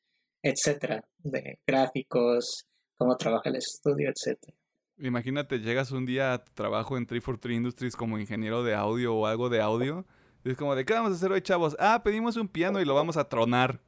etcétera, 0.45 1.03
de 1.23 1.59
gráficos, 1.67 2.67
cómo 2.99 3.17
trabaja 3.17 3.49
el 3.49 3.57
estudio, 3.57 4.11
etcétera. 4.11 4.55
Imagínate, 4.99 5.59
llegas 5.59 5.91
un 5.91 6.05
día 6.05 6.35
a 6.35 6.45
trabajo 6.45 6.99
en 6.99 7.07
343 7.07 7.57
Industries 7.57 7.97
como 7.97 8.19
ingeniero 8.19 8.63
de 8.63 8.75
audio 8.75 9.15
o 9.15 9.27
algo 9.27 9.49
de 9.49 9.61
audio. 9.61 10.05
Y 10.45 10.51
es 10.51 10.57
como, 10.57 10.77
¿de 10.77 10.85
qué 10.85 10.93
vamos 10.93 11.13
a 11.13 11.15
hacer 11.15 11.33
hoy, 11.33 11.41
chavos? 11.41 11.75
Ah, 11.81 12.03
pedimos 12.05 12.37
un 12.37 12.47
piano 12.47 12.81
y 12.81 12.85
lo 12.85 12.95
vamos 12.95 13.17
a 13.17 13.29
tronar. 13.29 13.81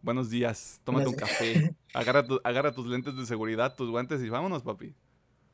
Buenos 0.00 0.30
días, 0.30 0.80
tómate 0.84 1.08
un 1.08 1.14
café. 1.14 1.74
Agarra, 1.94 2.24
agarra 2.44 2.72
tus 2.72 2.86
lentes 2.86 3.16
de 3.16 3.26
seguridad, 3.26 3.74
tus 3.74 3.90
guantes 3.90 4.22
y 4.22 4.28
vámonos, 4.28 4.62
papi. 4.62 4.94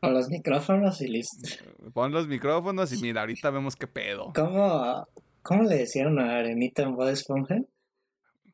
Con 0.01 0.15
los 0.15 0.29
micrófonos 0.29 1.01
y 1.01 1.09
listo. 1.09 1.49
Pon 1.95 2.13
los 2.13 2.27
micrófonos 2.27 2.93
y 2.93 3.01
mira, 3.01 3.23
ahorita 3.23 3.51
vemos 3.51 3.77
qué 3.77 3.87
pedo. 3.87 4.33
¿Cómo, 4.35 5.07
cómo 5.43 5.63
le 5.63 5.77
decían 5.77 6.19
a 6.19 6.39
Arenita 6.39 6.83
en 6.83 6.95
Bob 6.95 7.09
Esponja? 7.09 7.57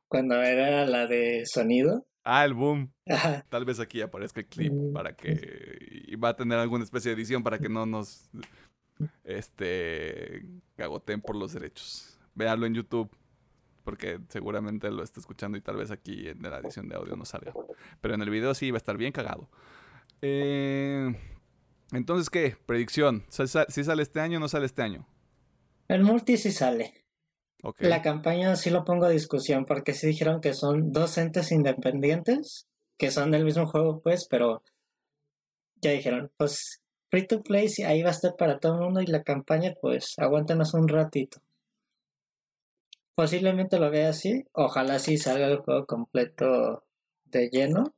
Cuando 0.08 0.40
era 0.42 0.86
la 0.86 1.06
de 1.06 1.44
sonido. 1.46 2.06
Ah, 2.24 2.44
el 2.44 2.54
boom. 2.54 2.92
Tal 3.48 3.64
vez 3.64 3.78
aquí 3.80 4.00
aparezca 4.00 4.40
el 4.40 4.46
clip 4.46 4.72
mm. 4.72 4.92
para 4.92 5.14
que. 5.14 6.04
Y 6.08 6.16
va 6.16 6.30
a 6.30 6.36
tener 6.36 6.58
alguna 6.58 6.84
especie 6.84 7.10
de 7.10 7.16
edición 7.16 7.42
para 7.42 7.58
que 7.58 7.68
no 7.68 7.86
nos. 7.86 8.28
Este. 9.24 10.44
Cagoten 10.76 11.20
por 11.20 11.36
los 11.36 11.52
derechos. 11.52 12.18
Véalo 12.34 12.66
en 12.66 12.74
YouTube. 12.74 13.10
Porque 13.84 14.18
seguramente 14.28 14.90
lo 14.90 15.04
está 15.04 15.20
escuchando 15.20 15.56
y 15.56 15.60
tal 15.60 15.76
vez 15.76 15.92
aquí 15.92 16.28
en 16.28 16.42
la 16.42 16.58
edición 16.58 16.88
de 16.88 16.96
audio 16.96 17.14
no 17.14 17.24
salga. 17.24 17.52
Pero 18.00 18.14
en 18.14 18.22
el 18.22 18.30
video 18.30 18.52
sí 18.54 18.72
va 18.72 18.76
a 18.76 18.78
estar 18.78 18.96
bien 18.96 19.12
cagado. 19.12 19.48
Eh, 20.22 21.14
entonces, 21.92 22.28
¿qué? 22.28 22.56
Predicción. 22.66 23.24
¿Si 23.28 23.84
sale 23.84 24.02
este 24.02 24.18
año 24.18 24.38
o 24.38 24.40
no 24.40 24.48
sale 24.48 24.66
este 24.66 24.82
año? 24.82 25.06
El 25.86 26.02
multi 26.02 26.36
sí 26.36 26.50
sale. 26.50 27.05
La 27.78 28.02
campaña 28.02 28.56
sí 28.56 28.70
lo 28.70 28.84
pongo 28.84 29.06
a 29.06 29.10
discusión 29.10 29.64
porque 29.64 29.94
sí 29.94 30.06
dijeron 30.06 30.40
que 30.40 30.54
son 30.54 30.92
dos 30.92 31.18
entes 31.18 31.52
independientes 31.52 32.66
que 32.98 33.10
son 33.10 33.30
del 33.30 33.44
mismo 33.44 33.66
juego, 33.66 34.00
pues, 34.00 34.26
pero 34.28 34.62
ya 35.82 35.90
dijeron, 35.90 36.30
pues 36.36 36.80
free 37.10 37.26
to 37.26 37.40
play 37.40 37.68
sí, 37.68 37.82
ahí 37.82 38.02
va 38.02 38.08
a 38.08 38.12
estar 38.12 38.36
para 38.36 38.58
todo 38.58 38.74
el 38.74 38.80
mundo 38.80 39.00
y 39.00 39.06
la 39.06 39.22
campaña, 39.22 39.74
pues, 39.80 40.14
aguántanos 40.18 40.74
un 40.74 40.88
ratito. 40.88 41.40
Posiblemente 43.14 43.78
lo 43.78 43.90
vea 43.90 44.10
así, 44.10 44.44
ojalá 44.52 44.98
sí 44.98 45.16
salga 45.16 45.46
el 45.46 45.58
juego 45.58 45.86
completo 45.86 46.84
de 47.24 47.48
lleno. 47.50 47.94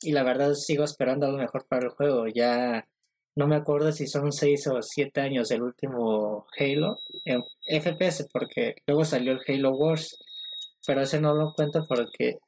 Y 0.00 0.12
la 0.12 0.24
verdad 0.24 0.54
sigo 0.54 0.84
esperando 0.84 1.30
lo 1.30 1.38
mejor 1.38 1.66
para 1.68 1.86
el 1.86 1.90
juego. 1.90 2.26
Ya 2.26 2.88
no 3.34 3.46
me 3.46 3.56
acuerdo 3.56 3.92
si 3.92 4.06
son 4.06 4.32
6 4.32 4.66
o 4.68 4.82
7 4.82 5.20
años 5.20 5.50
el 5.50 5.62
último 5.62 6.46
Halo 6.58 6.98
en 7.24 7.42
FPS, 7.66 8.28
porque 8.32 8.76
luego 8.86 9.04
salió 9.04 9.32
el 9.32 9.40
Halo 9.46 9.72
Wars, 9.72 10.18
pero 10.86 11.00
ese 11.02 11.20
no 11.20 11.34
lo 11.34 11.52
cuento 11.54 11.84
porque 11.88 12.38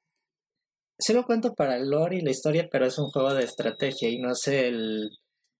sí 0.98 1.12
lo 1.12 1.24
cuento 1.24 1.54
para 1.54 1.76
el 1.76 1.88
lore 1.90 2.16
y 2.16 2.20
la 2.20 2.30
historia, 2.30 2.68
pero 2.70 2.86
es 2.86 2.98
un 2.98 3.10
juego 3.10 3.34
de 3.34 3.44
estrategia 3.44 4.08
y 4.08 4.18
no 4.18 4.34
sé 4.34 4.68
el, 4.68 5.10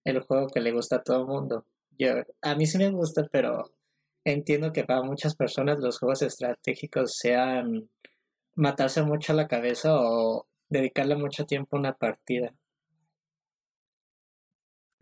el 0.04 0.20
juego 0.20 0.48
que 0.48 0.60
le 0.60 0.72
gusta 0.72 0.96
a 0.96 1.02
todo 1.02 1.20
el 1.20 1.26
mundo. 1.26 1.66
Yo, 1.98 2.14
a 2.42 2.54
mí 2.54 2.66
sí 2.66 2.78
me 2.78 2.90
gusta, 2.90 3.26
pero 3.30 3.70
entiendo 4.24 4.72
que 4.72 4.84
para 4.84 5.02
muchas 5.02 5.36
personas 5.36 5.78
los 5.78 5.98
juegos 5.98 6.22
estratégicos 6.22 7.16
sean 7.16 7.88
matarse 8.54 9.02
mucho 9.02 9.32
la 9.32 9.48
cabeza 9.48 9.94
o 9.94 10.46
dedicarle 10.68 11.16
mucho 11.16 11.44
tiempo 11.46 11.76
a 11.76 11.80
una 11.80 11.94
partida. 11.94 12.54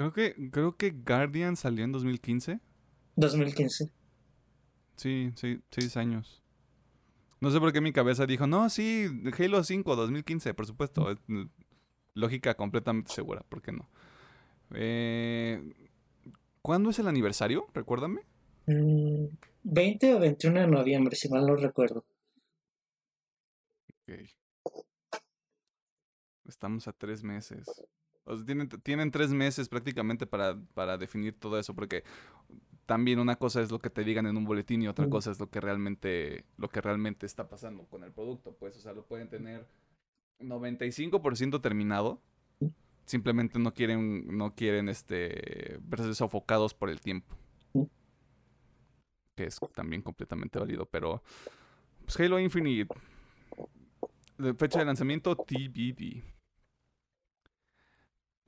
Creo 0.03 0.13
que, 0.13 0.51
creo 0.51 0.77
que 0.77 0.91
Guardian 0.91 1.55
salió 1.55 1.85
en 1.85 1.93
2015. 1.93 2.59
2015. 3.15 3.93
Sí, 4.97 5.33
sí, 5.37 5.63
seis 5.71 5.97
años. 5.97 6.43
No 7.39 7.53
sé 7.53 7.61
por 7.61 7.73
qué 7.73 7.81
mi 7.81 7.93
cabeza 7.93 8.27
dijo, 8.27 8.49
no, 8.49 8.69
sí, 8.69 9.07
Halo 9.39 9.63
5, 9.63 9.95
2015, 9.95 10.55
por 10.55 10.67
supuesto. 10.67 11.17
Mm, 11.29 11.45
lógica 12.15 12.55
completamente 12.55 13.13
segura, 13.13 13.45
¿por 13.49 13.63
qué 13.63 13.71
no? 13.71 13.89
Eh, 14.75 15.73
¿Cuándo 16.63 16.91
es 16.91 16.99
el 16.99 17.07
aniversario? 17.07 17.69
Recuérdame. 17.73 18.23
20 18.67 20.13
mm, 20.13 20.17
o 20.17 20.19
21 20.19 20.61
de 20.63 20.67
noviembre, 20.67 21.15
si 21.15 21.29
mal 21.29 21.47
no 21.47 21.55
recuerdo. 21.55 22.05
Ok. 23.89 24.19
Estamos 26.45 26.89
a 26.89 26.93
tres 26.93 27.23
meses 27.23 27.65
tienen, 28.47 28.69
tienen 28.69 29.11
tres 29.11 29.33
meses 29.33 29.69
prácticamente 29.69 30.27
para, 30.27 30.57
para 30.75 30.97
definir 30.97 31.39
todo 31.39 31.59
eso, 31.59 31.75
porque 31.75 32.05
también 32.87 33.19
una 33.19 33.37
cosa 33.37 33.63
es 33.63 33.71
lo 33.71 33.79
que 33.79 33.91
te 33.91 34.05
digan 34.05 34.27
en 34.27 34.37
un 34.37 34.45
boletín 34.45 34.83
y 34.83 34.89
otra 34.89 35.09
cosa 35.09 35.31
es 35.31 35.41
lo 35.41 35.49
que 35.49 35.61
realmente, 35.61 36.45
lo 36.59 36.69
que 36.69 36.81
realmente 36.81 37.27
está 37.27 37.49
pasando 37.49 37.85
con 37.87 38.05
el 38.05 38.13
producto. 38.13 38.55
Pues, 38.55 38.77
o 38.77 38.81
sea, 38.81 38.93
lo 38.93 39.07
pueden 39.07 39.29
tener 39.29 39.67
95% 40.41 41.61
terminado. 41.61 42.21
Simplemente 43.05 43.59
no 43.59 43.75
quieren, 43.75 44.37
no 44.37 44.55
quieren 44.55 44.89
este, 44.89 45.79
verse 45.83 46.15
sofocados 46.15 46.75
por 46.75 46.91
el 46.91 47.01
tiempo. 47.01 47.37
Que 49.35 49.45
es 49.45 49.59
también 49.75 50.03
completamente 50.03 50.59
válido. 50.59 50.87
Pero 50.87 51.23
pues 52.05 52.19
Halo 52.21 52.39
Infinite. 52.39 52.95
Fecha 54.57 54.81
de 54.81 54.85
lanzamiento 54.85 55.37
TBD. 55.37 56.23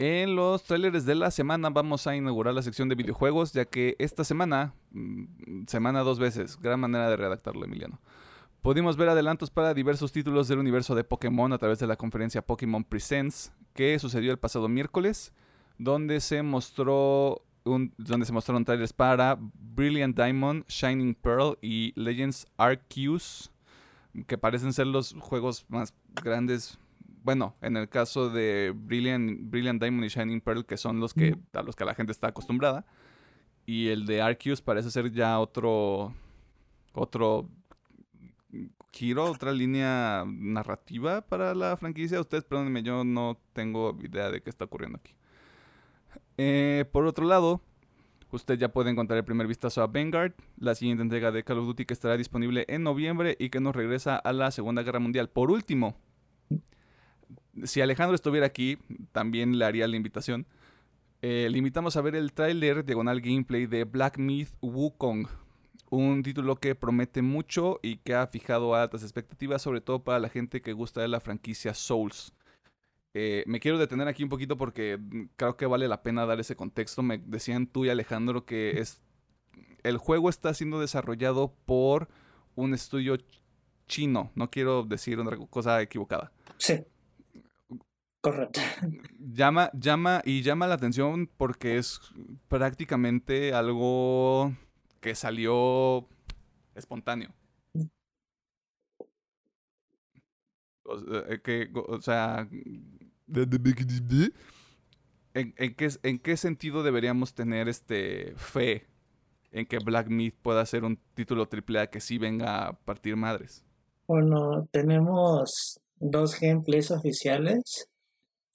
En 0.00 0.34
los 0.34 0.64
trailers 0.64 1.06
de 1.06 1.14
la 1.14 1.30
semana 1.30 1.70
vamos 1.70 2.08
a 2.08 2.16
inaugurar 2.16 2.52
la 2.52 2.62
sección 2.62 2.88
de 2.88 2.96
videojuegos, 2.96 3.52
ya 3.52 3.64
que 3.64 3.94
esta 4.00 4.24
semana, 4.24 4.74
mm, 4.90 5.66
semana 5.68 6.00
dos 6.00 6.18
veces, 6.18 6.58
gran 6.60 6.80
manera 6.80 7.08
de 7.08 7.16
redactarlo, 7.16 7.64
Emiliano. 7.64 8.00
Pudimos 8.60 8.96
ver 8.96 9.10
adelantos 9.10 9.50
para 9.50 9.72
diversos 9.72 10.10
títulos 10.10 10.48
del 10.48 10.58
universo 10.58 10.96
de 10.96 11.04
Pokémon 11.04 11.52
a 11.52 11.58
través 11.58 11.78
de 11.78 11.86
la 11.86 11.94
conferencia 11.94 12.42
Pokémon 12.42 12.82
Presents, 12.82 13.52
que 13.72 13.96
sucedió 14.00 14.32
el 14.32 14.38
pasado 14.38 14.68
miércoles, 14.68 15.32
donde 15.78 16.20
se 16.20 16.42
mostró 16.42 17.42
donde 17.64 18.26
se 18.26 18.32
mostraron 18.32 18.64
trailers 18.64 18.92
para 18.92 19.38
Brilliant 19.38 20.14
Diamond, 20.14 20.66
Shining 20.66 21.14
Pearl 21.14 21.56
y 21.62 21.92
Legends 21.94 22.46
Arceus, 22.58 23.50
que 24.26 24.36
parecen 24.36 24.72
ser 24.72 24.88
los 24.88 25.14
juegos 25.18 25.64
más 25.68 25.94
grandes 26.22 26.78
bueno, 27.24 27.56
en 27.62 27.78
el 27.78 27.88
caso 27.88 28.28
de 28.28 28.74
Brilliant, 28.76 29.50
Brilliant 29.50 29.80
Diamond 29.80 30.04
y 30.04 30.08
Shining 30.08 30.42
Pearl, 30.42 30.66
que 30.66 30.76
son 30.76 31.00
los 31.00 31.14
que, 31.14 31.34
a 31.54 31.62
los 31.62 31.74
que 31.74 31.86
la 31.86 31.94
gente 31.94 32.12
está 32.12 32.28
acostumbrada. 32.28 32.84
Y 33.64 33.88
el 33.88 34.04
de 34.04 34.20
Arceus 34.20 34.60
parece 34.60 34.90
ser 34.90 35.10
ya 35.10 35.40
otro, 35.40 36.14
otro 36.92 37.48
giro, 38.92 39.24
otra 39.24 39.52
línea 39.52 40.24
narrativa 40.26 41.22
para 41.22 41.54
la 41.54 41.78
franquicia. 41.78 42.20
Ustedes, 42.20 42.44
perdónenme, 42.44 42.82
yo 42.82 43.04
no 43.04 43.40
tengo 43.54 43.96
idea 44.02 44.30
de 44.30 44.42
qué 44.42 44.50
está 44.50 44.66
ocurriendo 44.66 44.98
aquí. 44.98 45.14
Eh, 46.36 46.84
por 46.92 47.06
otro 47.06 47.24
lado, 47.24 47.62
usted 48.32 48.58
ya 48.58 48.68
puede 48.68 48.90
encontrar 48.90 49.16
el 49.16 49.24
primer 49.24 49.46
vistazo 49.46 49.80
a 49.80 49.86
Vanguard, 49.86 50.34
la 50.58 50.74
siguiente 50.74 51.02
entrega 51.02 51.32
de 51.32 51.42
Call 51.42 51.60
of 51.60 51.66
Duty 51.68 51.86
que 51.86 51.94
estará 51.94 52.18
disponible 52.18 52.66
en 52.68 52.82
noviembre 52.82 53.34
y 53.40 53.48
que 53.48 53.60
nos 53.60 53.74
regresa 53.74 54.16
a 54.16 54.34
la 54.34 54.50
Segunda 54.50 54.82
Guerra 54.82 54.98
Mundial. 54.98 55.30
Por 55.30 55.50
último, 55.50 55.96
si 57.62 57.80
Alejandro 57.80 58.14
estuviera 58.14 58.46
aquí, 58.46 58.78
también 59.12 59.58
le 59.58 59.64
haría 59.64 59.88
la 59.88 59.96
invitación. 59.96 60.46
Eh, 61.22 61.48
le 61.50 61.58
invitamos 61.58 61.96
a 61.96 62.02
ver 62.02 62.16
el 62.16 62.32
tráiler 62.32 62.84
diagonal 62.84 63.20
gameplay 63.20 63.66
de 63.66 63.84
Black 63.84 64.18
Myth 64.18 64.50
Wukong. 64.60 65.26
Un 65.90 66.22
título 66.22 66.56
que 66.56 66.74
promete 66.74 67.22
mucho 67.22 67.78
y 67.82 67.96
que 67.98 68.14
ha 68.14 68.26
fijado 68.26 68.74
altas 68.74 69.02
expectativas, 69.02 69.62
sobre 69.62 69.80
todo 69.80 70.02
para 70.02 70.18
la 70.18 70.28
gente 70.28 70.60
que 70.60 70.72
gusta 70.72 71.00
de 71.00 71.08
la 71.08 71.20
franquicia 71.20 71.72
Souls. 71.72 72.34
Eh, 73.14 73.44
me 73.46 73.60
quiero 73.60 73.78
detener 73.78 74.08
aquí 74.08 74.24
un 74.24 74.28
poquito 74.28 74.56
porque 74.56 74.98
creo 75.36 75.56
que 75.56 75.66
vale 75.66 75.86
la 75.86 76.02
pena 76.02 76.26
dar 76.26 76.40
ese 76.40 76.56
contexto. 76.56 77.02
Me 77.02 77.18
decían 77.18 77.68
tú 77.68 77.84
y 77.84 77.90
Alejandro 77.90 78.44
que 78.44 78.80
es, 78.80 79.02
el 79.84 79.98
juego 79.98 80.28
está 80.28 80.52
siendo 80.52 80.80
desarrollado 80.80 81.54
por 81.64 82.08
un 82.56 82.74
estudio 82.74 83.16
chino. 83.86 84.32
No 84.34 84.50
quiero 84.50 84.82
decir 84.82 85.20
una 85.20 85.36
cosa 85.48 85.80
equivocada. 85.80 86.32
Sí. 86.58 86.84
Correcto. 88.24 88.58
Llama, 89.18 89.70
llama 89.74 90.22
y 90.24 90.40
llama 90.40 90.66
la 90.66 90.76
atención 90.76 91.26
porque 91.36 91.76
es 91.76 92.00
prácticamente 92.48 93.52
algo 93.52 94.56
que 95.00 95.14
salió 95.14 96.08
espontáneo. 96.74 97.34
O 100.84 100.98
sea, 100.98 101.24
eh, 101.28 101.42
que, 101.42 101.70
o 101.74 102.00
sea, 102.00 102.48
¿en, 102.50 102.74
en, 105.34 105.74
qué, 105.74 105.88
¿en 106.02 106.18
qué 106.18 106.36
sentido 106.38 106.82
deberíamos 106.82 107.34
tener 107.34 107.68
este 107.68 108.32
fe 108.36 108.86
en 109.52 109.66
que 109.66 109.80
Black 109.80 110.08
Myth 110.08 110.36
pueda 110.40 110.64
ser 110.64 110.84
un 110.84 110.98
título 111.12 111.46
AAA 111.46 111.88
que 111.88 112.00
sí 112.00 112.16
venga 112.16 112.68
a 112.68 112.72
partir 112.72 113.16
madres? 113.16 113.66
Bueno, 114.06 114.66
tenemos 114.72 115.78
dos 116.00 116.40
gameplays 116.40 116.90
oficiales 116.90 117.90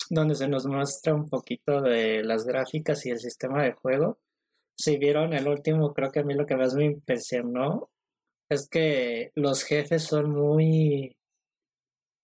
donde 0.10 0.36
se 0.36 0.48
nos 0.48 0.66
muestra 0.66 1.14
un 1.14 1.28
poquito 1.28 1.82
de 1.82 2.24
las 2.24 2.46
gráficas 2.46 3.06
y 3.06 3.12
el 3.12 3.20
sistema 3.20 3.64
de 3.64 3.74
juego. 3.74 4.20
Si 4.78 4.98
vieron 4.98 5.34
el 5.34 5.48
último, 5.48 5.94
creo 5.94 6.12
que 6.12 6.20
a 6.20 6.24
mí 6.24 6.34
lo 6.34 6.46
que 6.46 6.56
más 6.56 6.74
me 6.76 6.86
impresionó 6.86 7.90
es 8.50 8.68
que 8.68 9.32
los 9.36 9.64
jefes 9.64 10.04
son 10.04 10.32
muy 10.32 11.16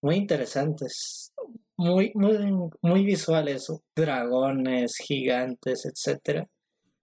muy 0.05 0.17
interesantes, 0.17 1.33
muy, 1.77 2.11
muy, 2.13 2.37
muy 2.81 3.03
visuales, 3.03 3.71
dragones, 3.95 4.97
gigantes, 4.97 5.85
etcétera, 5.85 6.47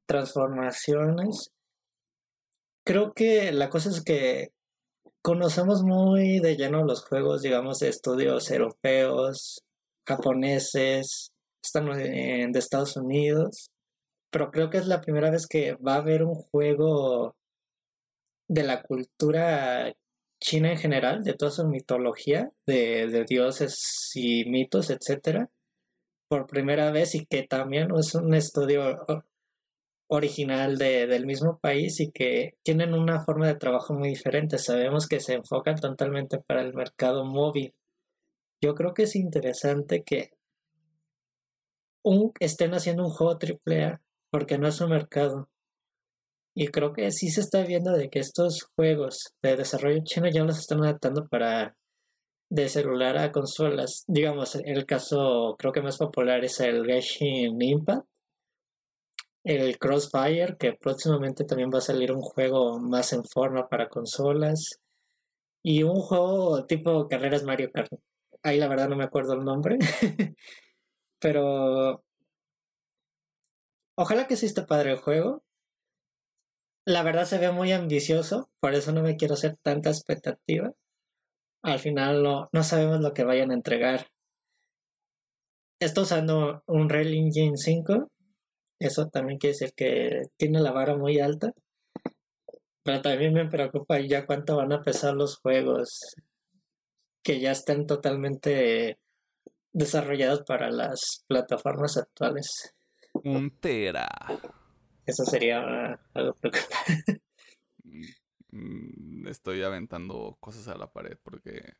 transformaciones. 0.06 1.50
Creo 2.84 3.12
que 3.12 3.50
la 3.50 3.70
cosa 3.70 3.90
es 3.90 4.04
que 4.04 4.52
conocemos 5.20 5.82
muy 5.82 6.38
de 6.38 6.56
lleno 6.56 6.84
los 6.84 7.04
juegos, 7.04 7.42
digamos, 7.42 7.80
de 7.80 7.88
estudios 7.88 8.48
europeos, 8.52 9.64
japoneses, 10.06 11.32
están 11.62 11.86
de 11.86 12.58
Estados 12.58 12.96
Unidos, 12.96 13.70
pero 14.30 14.50
creo 14.50 14.70
que 14.70 14.78
es 14.78 14.86
la 14.86 15.00
primera 15.00 15.30
vez 15.30 15.46
que 15.46 15.74
va 15.74 15.94
a 15.94 15.98
haber 15.98 16.22
un 16.24 16.34
juego 16.34 17.36
de 18.48 18.62
la 18.64 18.82
cultura 18.82 19.92
China 20.42 20.72
en 20.72 20.78
general, 20.78 21.22
de 21.22 21.34
toda 21.34 21.50
su 21.52 21.66
mitología, 21.68 22.50
de, 22.66 23.24
dioses 23.28 24.10
y 24.14 24.44
mitos, 24.46 24.90
etcétera, 24.90 25.50
por 26.28 26.46
primera 26.46 26.90
vez 26.90 27.14
y 27.14 27.26
que 27.26 27.44
también 27.44 27.88
es 27.96 28.14
un 28.14 28.34
estudio 28.34 29.06
original 30.08 30.78
de, 30.78 31.06
del 31.06 31.26
mismo 31.26 31.58
país 31.58 32.00
y 32.00 32.10
que 32.10 32.54
tienen 32.64 32.94
una 32.94 33.24
forma 33.24 33.46
de 33.46 33.54
trabajo 33.54 33.94
muy 33.94 34.10
diferente. 34.10 34.58
Sabemos 34.58 35.06
que 35.06 35.20
se 35.20 35.34
enfocan 35.34 35.76
totalmente 35.76 36.38
para 36.38 36.62
el 36.62 36.74
mercado 36.74 37.24
móvil. 37.24 37.74
Yo 38.62 38.74
creo 38.74 38.94
que 38.94 39.02
es 39.02 39.16
interesante 39.16 40.04
que 40.04 40.30
estén 42.40 42.74
haciendo 42.74 43.04
un 43.04 43.10
juego 43.10 43.38
AAA 43.38 44.00
porque 44.30 44.58
no 44.58 44.68
es 44.68 44.80
un 44.80 44.90
mercado 44.90 45.48
y 46.54 46.68
creo 46.68 46.92
que 46.92 47.10
sí 47.10 47.28
se 47.28 47.40
está 47.40 47.64
viendo 47.64 47.92
de 47.92 48.10
que 48.10 48.18
estos 48.18 48.68
juegos 48.76 49.34
de 49.42 49.56
desarrollo 49.56 50.02
chino 50.04 50.28
ya 50.28 50.44
los 50.44 50.58
están 50.58 50.82
adaptando 50.84 51.26
para 51.28 51.76
de 52.50 52.68
celular 52.68 53.16
a 53.16 53.32
consolas. 53.32 54.04
Digamos, 54.06 54.56
el 54.56 54.84
caso 54.86 55.56
creo 55.58 55.72
que 55.72 55.82
más 55.82 55.96
popular 55.96 56.44
es 56.44 56.60
el 56.60 56.84
Genshin 56.84 57.60
Impact, 57.60 58.06
el 59.44 59.78
Crossfire, 59.78 60.56
que 60.58 60.74
próximamente 60.74 61.44
también 61.44 61.70
va 61.72 61.78
a 61.78 61.80
salir 61.80 62.12
un 62.12 62.20
juego 62.20 62.78
más 62.78 63.12
en 63.12 63.24
forma 63.24 63.66
para 63.68 63.88
consolas, 63.88 64.78
y 65.64 65.82
un 65.82 65.96
juego 65.96 66.66
tipo 66.66 67.08
carreras 67.08 67.44
Mario 67.44 67.70
Kart. 67.72 67.90
Ahí 68.42 68.58
la 68.58 68.68
verdad 68.68 68.88
no 68.88 68.96
me 68.96 69.04
acuerdo 69.04 69.34
el 69.34 69.44
nombre, 69.44 69.78
pero 71.20 72.04
ojalá 73.96 74.26
que 74.26 74.36
sí 74.36 74.46
esté 74.46 74.62
padre 74.62 74.92
el 74.92 74.98
juego 74.98 75.42
la 76.84 77.02
verdad 77.02 77.24
se 77.26 77.38
ve 77.38 77.52
muy 77.52 77.72
ambicioso, 77.72 78.50
por 78.60 78.74
eso 78.74 78.92
no 78.92 79.02
me 79.02 79.16
quiero 79.16 79.34
hacer 79.34 79.56
tanta 79.62 79.90
expectativa. 79.90 80.72
Al 81.62 81.78
final 81.78 82.22
no, 82.22 82.48
no 82.52 82.64
sabemos 82.64 83.00
lo 83.00 83.12
que 83.12 83.24
vayan 83.24 83.52
a 83.52 83.54
entregar. 83.54 84.08
Estoy 85.80 86.04
usando 86.04 86.62
un 86.66 86.88
Real 86.88 87.14
Engine 87.14 87.56
5, 87.56 88.08
eso 88.80 89.08
también 89.08 89.38
quiere 89.38 89.52
decir 89.54 89.72
que 89.74 90.22
tiene 90.36 90.60
la 90.60 90.72
vara 90.72 90.96
muy 90.96 91.20
alta. 91.20 91.52
Pero 92.84 93.00
también 93.00 93.32
me 93.32 93.48
preocupa 93.48 94.00
ya 94.00 94.26
cuánto 94.26 94.56
van 94.56 94.72
a 94.72 94.82
pesar 94.82 95.14
los 95.14 95.38
juegos 95.38 96.16
que 97.22 97.40
ya 97.40 97.52
estén 97.52 97.86
totalmente 97.86 98.98
desarrollados 99.72 100.42
para 100.42 100.70
las 100.70 101.24
plataformas 101.26 101.96
actuales. 101.96 102.74
Un 103.24 103.50
tera. 103.58 104.08
Eso 105.06 105.24
sería 105.24 106.00
algo 106.14 106.34
preocupante. 106.34 107.22
Mm, 108.54 109.26
estoy 109.28 109.62
aventando 109.62 110.36
cosas 110.38 110.68
a 110.68 110.76
la 110.76 110.92
pared 110.92 111.16
porque 111.22 111.72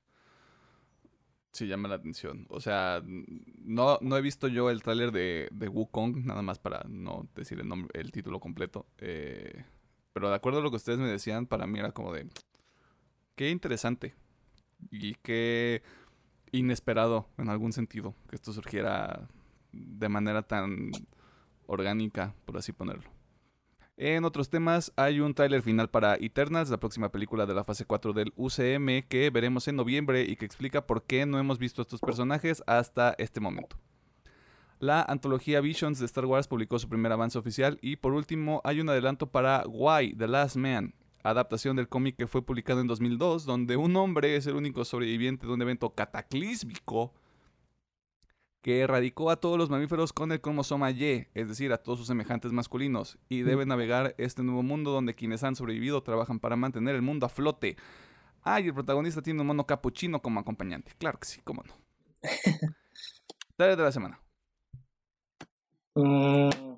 sí 1.53 1.67
llama 1.67 1.89
la 1.89 1.97
atención. 1.97 2.47
O 2.49 2.61
sea, 2.61 3.03
no, 3.05 3.99
no 4.01 4.17
he 4.17 4.23
visto 4.23 4.49
yo 4.49 4.71
el 4.71 4.83
tráiler 4.83 5.13
de, 5.13 5.49
de 5.53 5.69
Wukong, 5.69 6.25
nada 6.25 6.43
más 6.43 6.59
para 6.59 6.85
no 6.89 7.29
decir 7.35 7.61
el, 7.61 7.69
nombre, 7.69 7.91
el 8.01 8.11
título 8.11 8.41
completo. 8.41 8.87
Eh, 8.99 9.65
pero 10.13 10.31
de 10.31 10.35
acuerdo 10.35 10.61
a 10.61 10.63
lo 10.63 10.71
que 10.71 10.77
ustedes 10.77 10.99
me 10.99 11.09
decían, 11.09 11.47
para 11.47 11.67
mí 11.67 11.79
era 11.79 11.93
como 11.93 12.13
de... 12.13 12.27
Qué 13.35 13.51
interesante. 13.51 14.15
Y 14.91 15.15
qué 15.17 15.83
inesperado 16.51 17.27
en 17.39 17.49
algún 17.49 17.73
sentido 17.73 18.15
que 18.29 18.37
esto 18.37 18.53
surgiera 18.53 19.29
de 19.73 20.09
manera 20.09 20.43
tan 20.43 20.91
orgánica, 21.67 22.35
por 22.45 22.59
así 22.59 22.73
ponerlo. 22.73 23.11
En 23.97 24.25
otros 24.25 24.49
temas, 24.49 24.93
hay 24.97 25.21
un 25.21 25.35
tráiler 25.35 25.63
final 25.63 25.89
para 25.89 26.17
Eternals, 26.17 26.71
la 26.71 26.81
próxima 26.81 27.11
película 27.11 27.47
de 27.47 27.55
la 27.55 27.63
fase 27.63 27.85
4 27.85 28.13
del 28.13 28.33
UCM 28.37 29.03
que 29.09 29.31
veremos 29.31 29.69
en 29.69 29.77
noviembre 29.77 30.23
y 30.23 30.37
que 30.37 30.45
explica 30.45 30.87
por 30.87 31.05
qué 31.05 31.27
no 31.27 31.39
hemos 31.39 31.59
visto 31.59 31.81
a 31.81 31.85
estos 31.85 32.01
personajes 32.01 32.63
hasta 32.67 33.15
este 33.19 33.41
momento. 33.41 33.77
La 34.79 35.03
antología 35.03 35.61
Visions 35.61 36.01
de 36.01 36.07
Star 36.07 36.27
Wars 36.27 36.49
publicó 36.49 36.79
su 36.79 36.89
primer 36.89 37.13
avance 37.13 37.39
oficial 37.39 37.79
y 37.83 37.97
por 37.97 38.15
último 38.15 38.61
hay 38.65 38.81
un 38.81 38.89
adelanto 38.89 39.29
para 39.29 39.63
Why, 39.69 40.15
The 40.17 40.27
Last 40.27 40.57
Man, 40.57 40.95
adaptación 41.23 41.77
del 41.77 41.89
cómic 41.89 42.17
que 42.17 42.27
fue 42.27 42.45
publicado 42.45 42.81
en 42.81 42.87
2002, 42.87 43.45
donde 43.45 43.77
un 43.77 43.97
hombre 43.97 44.37
es 44.37 44.47
el 44.47 44.57
único 44.57 44.85
sobreviviente 44.85 45.47
de 45.47 45.53
un 45.53 45.63
evento 45.63 45.91
cataclísmico 45.91 47.13
que 48.63 48.81
erradicó 48.81 49.31
a 49.31 49.37
todos 49.37 49.59
los 49.59 49.71
mamíferos 49.71 50.13
con 50.13 50.31
el 50.31 50.41
cromosoma 50.41 50.93
Y, 50.93 51.27
es 51.35 51.49
decir, 51.49 51.73
a 51.73 51.79
todos 51.79 51.99
sus 51.99 52.07
semejantes 52.07 52.53
masculinos, 52.53 53.19
y 53.29 53.43
debe 53.43 53.67
navegar 53.67 54.15
este 54.19 54.43
nuevo 54.43 54.63
mundo 54.63 54.93
donde 54.93 55.15
quienes 55.15 55.43
han 55.43 55.57
sobrevivido 55.57 56.03
trabajan 56.03 56.39
para 56.39 56.57
mantener 56.57 56.95
el 56.95 57.03
mundo 57.03 57.27
a 57.27 57.29
flote. 57.29 57.77
Ah, 58.43 58.61
y 58.61 58.69
el 58.69 58.75
protagonista 58.75 59.23
tiene 59.23 59.41
un 59.41 59.49
mono 59.49 59.67
capuchino 59.67 60.23
como 60.23 60.41
acompañante. 60.41 60.93
Claro 60.99 61.19
que 61.19 61.27
sí, 61.27 61.41
cómo 61.43 61.63
no. 61.65 61.75
Tarea 63.57 63.77
de 63.77 63.83
la 63.83 63.93
semana. 63.93 64.21
Mm, 65.95 66.72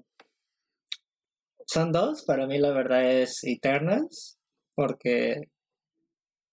son 1.66 1.92
dos, 1.92 2.24
para 2.24 2.46
mí 2.46 2.58
la 2.58 2.72
verdad 2.72 3.04
es 3.10 3.42
Eternals, 3.44 4.38
porque 4.74 5.48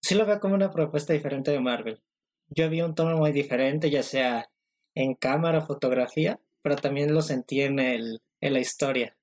sí 0.01 0.15
lo 0.15 0.25
veo 0.25 0.39
como 0.39 0.55
una 0.55 0.71
propuesta 0.71 1.13
diferente 1.13 1.51
de 1.51 1.59
Marvel. 1.59 2.01
Yo 2.49 2.69
vi 2.69 2.81
un 2.81 2.95
tono 2.95 3.17
muy 3.17 3.31
diferente, 3.31 3.89
ya 3.89 4.03
sea 4.03 4.49
en 4.95 5.15
cámara, 5.15 5.61
fotografía, 5.61 6.39
pero 6.61 6.75
también 6.75 7.13
lo 7.13 7.21
sentí 7.21 7.61
en, 7.61 7.79
el, 7.79 8.21
en 8.41 8.53
la 8.53 8.59
historia. 8.59 9.15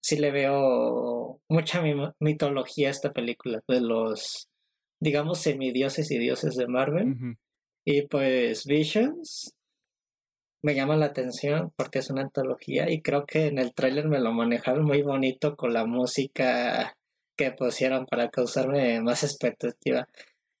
Sí 0.00 0.16
le 0.16 0.30
veo 0.30 1.40
mucha 1.48 1.82
mitología 2.18 2.88
a 2.88 2.92
esta 2.92 3.12
película, 3.12 3.62
de 3.68 3.80
los, 3.80 4.48
digamos, 5.00 5.40
semidioses 5.40 6.10
y 6.10 6.18
dioses 6.18 6.56
de 6.56 6.66
Marvel. 6.66 7.36
Y 7.84 8.02
pues 8.02 8.64
Visions 8.64 9.54
me 10.62 10.74
llama 10.74 10.96
la 10.96 11.06
atención 11.06 11.72
porque 11.76 12.00
es 12.00 12.10
una 12.10 12.22
antología 12.22 12.90
y 12.90 13.00
creo 13.00 13.26
que 13.26 13.46
en 13.46 13.58
el 13.58 13.74
tráiler 13.74 14.08
me 14.08 14.20
lo 14.20 14.32
manejaron 14.32 14.84
muy 14.84 15.02
bonito 15.02 15.56
con 15.56 15.72
la 15.72 15.86
música 15.86 16.96
que 17.36 17.52
pusieron 17.52 18.06
para 18.06 18.30
causarme 18.30 19.00
más 19.00 19.22
expectativa. 19.22 20.08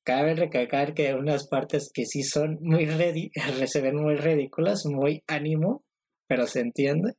Cabe 0.04 0.34
recalcar 0.34 0.94
que 0.94 1.14
unas 1.14 1.48
partes 1.48 1.90
que 1.92 2.06
sí 2.06 2.22
son 2.22 2.58
muy 2.60 2.86
se 3.66 3.80
ven 3.80 3.96
muy 3.96 4.16
ridículas, 4.16 4.86
muy 4.86 5.22
ánimo, 5.26 5.82
pero 6.28 6.46
se 6.46 6.60
entiende. 6.60 7.14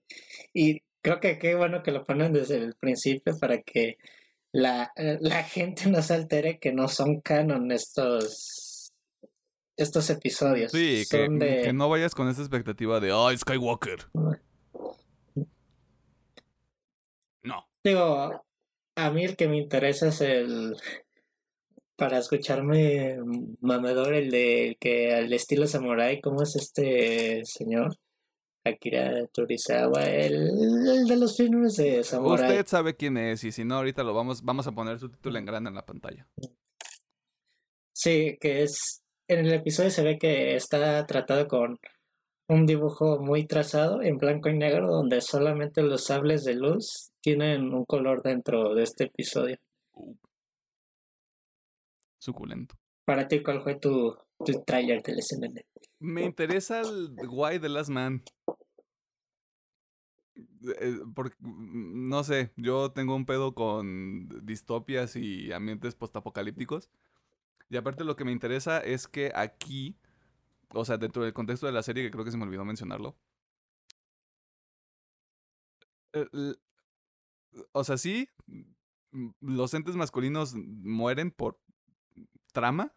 Y 0.53 0.81
creo 1.03 1.19
que 1.19 1.37
qué 1.37 1.55
bueno 1.55 1.83
que 1.83 1.91
lo 1.91 2.05
ponen 2.05 2.33
desde 2.33 2.55
el 2.57 2.75
principio 2.75 3.37
para 3.39 3.61
que 3.61 3.97
la, 4.51 4.91
la 4.95 5.43
gente 5.43 5.89
no 5.89 6.01
se 6.01 6.15
altere 6.15 6.59
que 6.59 6.71
no 6.71 6.87
son 6.87 7.21
canon 7.21 7.71
estos 7.71 8.58
estos 9.79 10.09
episodios. 10.09 10.71
Sí, 10.71 11.03
que, 11.09 11.71
no 11.73 11.89
vayas 11.89 12.13
con 12.13 12.27
esa 12.29 12.41
expectativa 12.41 12.99
de, 12.99 13.11
¡ay, 13.13 13.37
Skywalker! 13.37 14.07
No. 17.43 17.67
Digo, 17.83 18.45
a 18.95 19.11
mí 19.11 19.23
el 19.23 19.35
que 19.35 19.47
me 19.47 19.57
interesa 19.57 20.09
es 20.09 20.21
el, 20.21 20.75
para 21.95 22.17
escucharme 22.17 23.17
mamador 23.61 24.13
el 24.13 24.29
de 24.31 24.77
que 24.79 25.13
al 25.13 25.31
estilo 25.31 25.65
samurai, 25.65 26.19
¿cómo 26.21 26.43
es 26.43 26.55
este 26.55 27.41
señor? 27.45 27.97
Akira 28.65 29.25
Turisawa, 29.27 30.03
el, 30.03 31.07
de 31.07 31.15
los 31.15 31.37
filmes 31.37 31.77
de 31.77 32.03
Samurai. 32.03 32.49
Usted 32.49 32.67
sabe 32.67 32.95
quién 32.95 33.17
es 33.17 33.43
y 33.45 33.53
si 33.53 33.63
no, 33.63 33.75
ahorita 33.75 34.03
lo 34.03 34.13
vamos, 34.13 34.43
vamos 34.43 34.67
a 34.67 34.73
poner 34.73 34.99
su 34.99 35.09
título 35.09 35.39
en 35.39 35.45
grande 35.45 35.69
en 35.69 35.75
la 35.75 35.85
pantalla. 35.85 36.27
Sí, 37.93 38.37
que 38.39 38.63
es, 38.63 39.01
en 39.29 39.45
el 39.45 39.53
episodio 39.53 39.91
se 39.91 40.03
ve 40.03 40.17
que 40.17 40.55
está 40.55 41.05
tratado 41.05 41.47
con 41.47 41.79
un 42.49 42.65
dibujo 42.65 43.19
muy 43.19 43.45
trazado 43.45 44.01
en 44.01 44.17
blanco 44.17 44.49
y 44.49 44.57
negro 44.57 44.87
donde 44.87 45.21
solamente 45.21 45.83
los 45.83 46.05
sables 46.05 46.43
de 46.43 46.55
luz 46.55 47.11
tienen 47.21 47.71
un 47.73 47.85
color 47.85 48.23
dentro 48.23 48.73
de 48.73 48.83
este 48.83 49.03
episodio. 49.05 49.57
Suculento. 52.17 52.75
Para 53.05 53.27
ti, 53.27 53.43
¿cuál 53.43 53.61
fue 53.61 53.75
tu, 53.75 54.17
tu 54.43 54.63
tráiler 54.65 55.03
del 55.03 55.21
SNN? 55.21 55.61
Me 55.99 56.25
interesa 56.25 56.81
el 56.81 57.15
guay 57.27 57.59
de 57.59 57.69
Last 57.69 57.89
Man. 57.89 58.23
Eh, 60.35 60.99
porque, 61.13 61.35
mm, 61.39 62.09
no 62.09 62.23
sé, 62.23 62.51
yo 62.55 62.91
tengo 62.91 63.15
un 63.15 63.27
pedo 63.27 63.53
con 63.53 64.27
distopias 64.43 65.15
y 65.15 65.51
ambientes 65.51 65.93
postapocalípticos. 65.93 66.89
Y 67.69 67.77
aparte 67.77 68.03
lo 68.03 68.15
que 68.15 68.25
me 68.25 68.31
interesa 68.31 68.79
es 68.79 69.07
que 69.07 69.31
aquí 69.35 69.95
o 70.73 70.85
sea, 70.85 70.97
dentro 70.97 71.23
del 71.23 71.33
contexto 71.33 71.65
de 71.65 71.73
la 71.73 71.83
serie, 71.83 72.03
que 72.03 72.11
creo 72.11 72.25
que 72.25 72.31
se 72.31 72.37
me 72.37 72.43
olvidó 72.43 72.65
mencionarlo. 72.65 73.15
O 77.71 77.83
sea, 77.83 77.97
sí, 77.97 78.29
los 79.41 79.73
entes 79.73 79.95
masculinos 79.95 80.55
mueren 80.55 81.31
por 81.31 81.59
trama, 82.51 82.93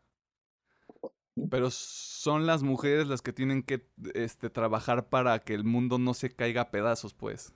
pero 1.50 1.70
son 1.70 2.46
las 2.46 2.62
mujeres 2.62 3.06
las 3.06 3.22
que 3.22 3.32
tienen 3.32 3.62
que 3.62 3.88
este, 4.14 4.50
trabajar 4.50 5.08
para 5.08 5.38
que 5.38 5.54
el 5.54 5.64
mundo 5.64 5.98
no 5.98 6.14
se 6.14 6.34
caiga 6.34 6.62
a 6.62 6.70
pedazos, 6.70 7.14
pues. 7.14 7.54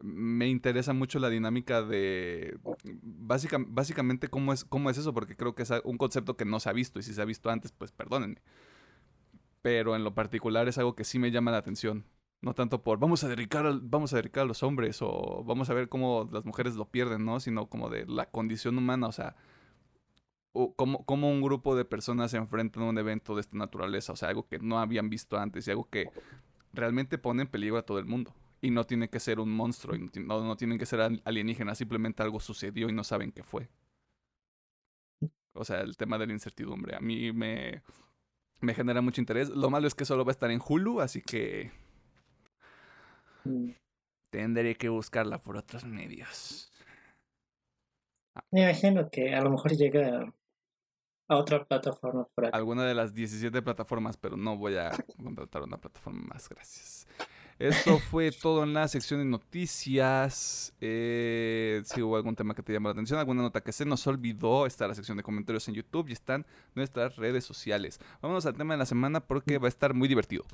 Me 0.00 0.48
interesa 0.48 0.92
mucho 0.92 1.18
la 1.18 1.28
dinámica 1.28 1.82
de 1.82 2.58
básicamente 3.02 4.28
cómo 4.28 4.52
es, 4.52 4.64
cómo 4.64 4.90
es 4.90 4.98
eso, 4.98 5.12
porque 5.14 5.36
creo 5.36 5.54
que 5.54 5.62
es 5.62 5.72
un 5.84 5.98
concepto 5.98 6.36
que 6.36 6.44
no 6.44 6.60
se 6.60 6.68
ha 6.68 6.72
visto, 6.72 6.98
y 6.98 7.02
si 7.02 7.14
se 7.14 7.22
ha 7.22 7.24
visto 7.24 7.50
antes, 7.50 7.72
pues 7.72 7.92
perdónenme. 7.92 8.42
Pero 9.62 9.94
en 9.96 10.04
lo 10.04 10.14
particular 10.14 10.68
es 10.68 10.78
algo 10.78 10.94
que 10.94 11.04
sí 11.04 11.18
me 11.18 11.30
llama 11.30 11.50
la 11.52 11.58
atención. 11.58 12.04
No 12.40 12.54
tanto 12.54 12.82
por 12.82 12.98
vamos 12.98 13.22
a 13.22 13.28
dedicar, 13.28 13.64
vamos 13.82 14.12
a 14.12 14.16
dedicar 14.16 14.42
a 14.42 14.46
los 14.46 14.64
hombres 14.64 14.98
o 15.00 15.44
vamos 15.44 15.70
a 15.70 15.74
ver 15.74 15.88
cómo 15.88 16.28
las 16.32 16.44
mujeres 16.44 16.74
lo 16.74 16.90
pierden, 16.90 17.24
¿no? 17.24 17.38
Sino 17.38 17.66
como 17.68 17.88
de 17.88 18.04
la 18.06 18.26
condición 18.26 18.76
humana, 18.76 19.06
o 19.06 19.12
sea, 19.12 19.36
cómo, 20.76 21.04
cómo, 21.04 21.30
un 21.30 21.40
grupo 21.40 21.76
de 21.76 21.84
personas 21.84 22.32
se 22.32 22.38
enfrentan 22.38 22.82
a 22.82 22.86
un 22.86 22.98
evento 22.98 23.36
de 23.36 23.42
esta 23.42 23.56
naturaleza, 23.56 24.12
o 24.12 24.16
sea, 24.16 24.28
algo 24.28 24.48
que 24.48 24.58
no 24.58 24.80
habían 24.80 25.08
visto 25.08 25.38
antes 25.38 25.66
y 25.68 25.70
algo 25.70 25.88
que 25.88 26.10
realmente 26.72 27.16
pone 27.16 27.42
en 27.42 27.48
peligro 27.48 27.78
a 27.78 27.82
todo 27.82 27.98
el 27.98 28.06
mundo. 28.06 28.34
Y 28.62 28.70
no 28.70 28.84
tiene 28.84 29.10
que 29.10 29.20
ser 29.20 29.40
un 29.40 29.50
monstruo, 29.50 29.96
y 29.96 30.08
no, 30.20 30.42
no 30.44 30.56
tienen 30.56 30.78
que 30.78 30.86
ser 30.86 31.00
alienígenas, 31.24 31.78
simplemente 31.78 32.22
algo 32.22 32.38
sucedió 32.38 32.88
y 32.88 32.92
no 32.92 33.02
saben 33.02 33.32
qué 33.32 33.42
fue. 33.42 33.68
O 35.54 35.64
sea, 35.64 35.80
el 35.80 35.96
tema 35.96 36.16
de 36.18 36.26
la 36.26 36.32
incertidumbre. 36.32 36.96
A 36.96 37.00
mí 37.00 37.32
me, 37.32 37.82
me 38.60 38.74
genera 38.74 39.02
mucho 39.02 39.20
interés. 39.20 39.50
Lo 39.50 39.68
malo 39.68 39.86
es 39.86 39.94
que 39.94 40.04
solo 40.04 40.24
va 40.24 40.30
a 40.30 40.32
estar 40.32 40.50
en 40.50 40.60
Hulu, 40.66 41.00
así 41.00 41.20
que 41.20 41.70
mm. 43.44 43.70
tendré 44.30 44.76
que 44.76 44.88
buscarla 44.88 45.42
por 45.42 45.56
otros 45.56 45.84
medios. 45.84 46.72
Me 48.50 48.62
imagino 48.62 49.10
que 49.10 49.34
a 49.34 49.42
lo 49.42 49.50
mejor 49.50 49.72
llega 49.72 50.32
a 51.28 51.36
otra 51.36 51.64
plataforma 51.64 52.24
por. 52.34 52.54
Alguna 52.54 52.84
de 52.84 52.94
las 52.94 53.12
17 53.12 53.60
plataformas, 53.60 54.16
pero 54.16 54.36
no 54.36 54.56
voy 54.56 54.76
a 54.76 54.90
contratar 55.22 55.62
una 55.62 55.78
plataforma 55.78 56.22
más, 56.28 56.48
gracias. 56.48 57.06
Eso 57.62 57.98
fue 58.10 58.32
todo 58.32 58.64
en 58.64 58.74
la 58.74 58.88
sección 58.88 59.20
de 59.20 59.24
noticias. 59.26 60.74
Eh, 60.80 61.80
si 61.84 62.02
hubo 62.02 62.16
algún 62.16 62.34
tema 62.34 62.54
que 62.54 62.62
te 62.62 62.72
llamó 62.72 62.88
la 62.88 62.92
atención, 62.92 63.20
alguna 63.20 63.42
nota 63.42 63.60
que 63.60 63.70
se 63.70 63.84
nos 63.84 64.04
olvidó, 64.08 64.66
está 64.66 64.88
la 64.88 64.96
sección 64.96 65.16
de 65.16 65.22
comentarios 65.22 65.68
en 65.68 65.74
YouTube 65.74 66.08
y 66.08 66.12
están 66.12 66.44
nuestras 66.74 67.14
redes 67.14 67.44
sociales. 67.44 68.00
Vámonos 68.20 68.46
al 68.46 68.54
tema 68.54 68.74
de 68.74 68.78
la 68.78 68.86
semana 68.86 69.20
porque 69.20 69.58
va 69.58 69.66
a 69.66 69.68
estar 69.68 69.94
muy 69.94 70.08
divertido. 70.08 70.44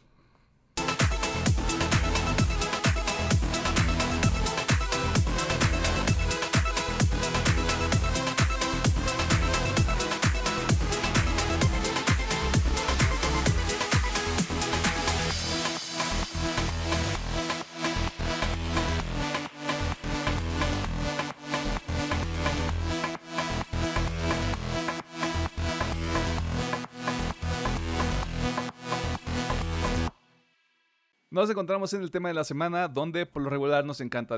Nos 31.39 31.51
encontramos 31.51 31.93
en 31.93 32.03
el 32.03 32.11
tema 32.11 32.27
de 32.27 32.35
la 32.35 32.43
semana, 32.43 32.89
donde 32.89 33.25
por 33.25 33.41
lo 33.43 33.49
regular 33.49 33.85
nos 33.85 34.01
encanta 34.01 34.37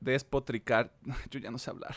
despotricar, 0.00 0.92
yo 1.30 1.40
ya 1.40 1.50
no 1.50 1.56
sé 1.56 1.70
hablar, 1.70 1.96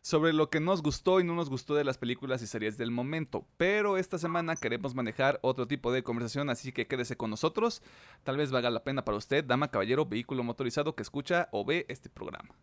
sobre 0.00 0.32
lo 0.32 0.48
que 0.48 0.58
nos 0.58 0.80
gustó 0.80 1.20
y 1.20 1.24
no 1.24 1.34
nos 1.34 1.50
gustó 1.50 1.74
de 1.74 1.84
las 1.84 1.98
películas 1.98 2.40
y 2.40 2.46
series 2.46 2.78
del 2.78 2.90
momento. 2.90 3.46
Pero 3.58 3.98
esta 3.98 4.16
semana 4.16 4.56
queremos 4.56 4.94
manejar 4.94 5.38
otro 5.42 5.66
tipo 5.66 5.92
de 5.92 6.02
conversación, 6.02 6.48
así 6.48 6.72
que 6.72 6.86
quédese 6.86 7.18
con 7.18 7.28
nosotros. 7.28 7.82
Tal 8.22 8.38
vez 8.38 8.50
valga 8.50 8.70
la 8.70 8.84
pena 8.84 9.04
para 9.04 9.18
usted, 9.18 9.44
dama, 9.44 9.70
caballero, 9.70 10.06
vehículo 10.06 10.44
motorizado 10.44 10.94
que 10.94 11.02
escucha 11.02 11.50
o 11.52 11.66
ve 11.66 11.84
este 11.90 12.08
programa. 12.08 12.54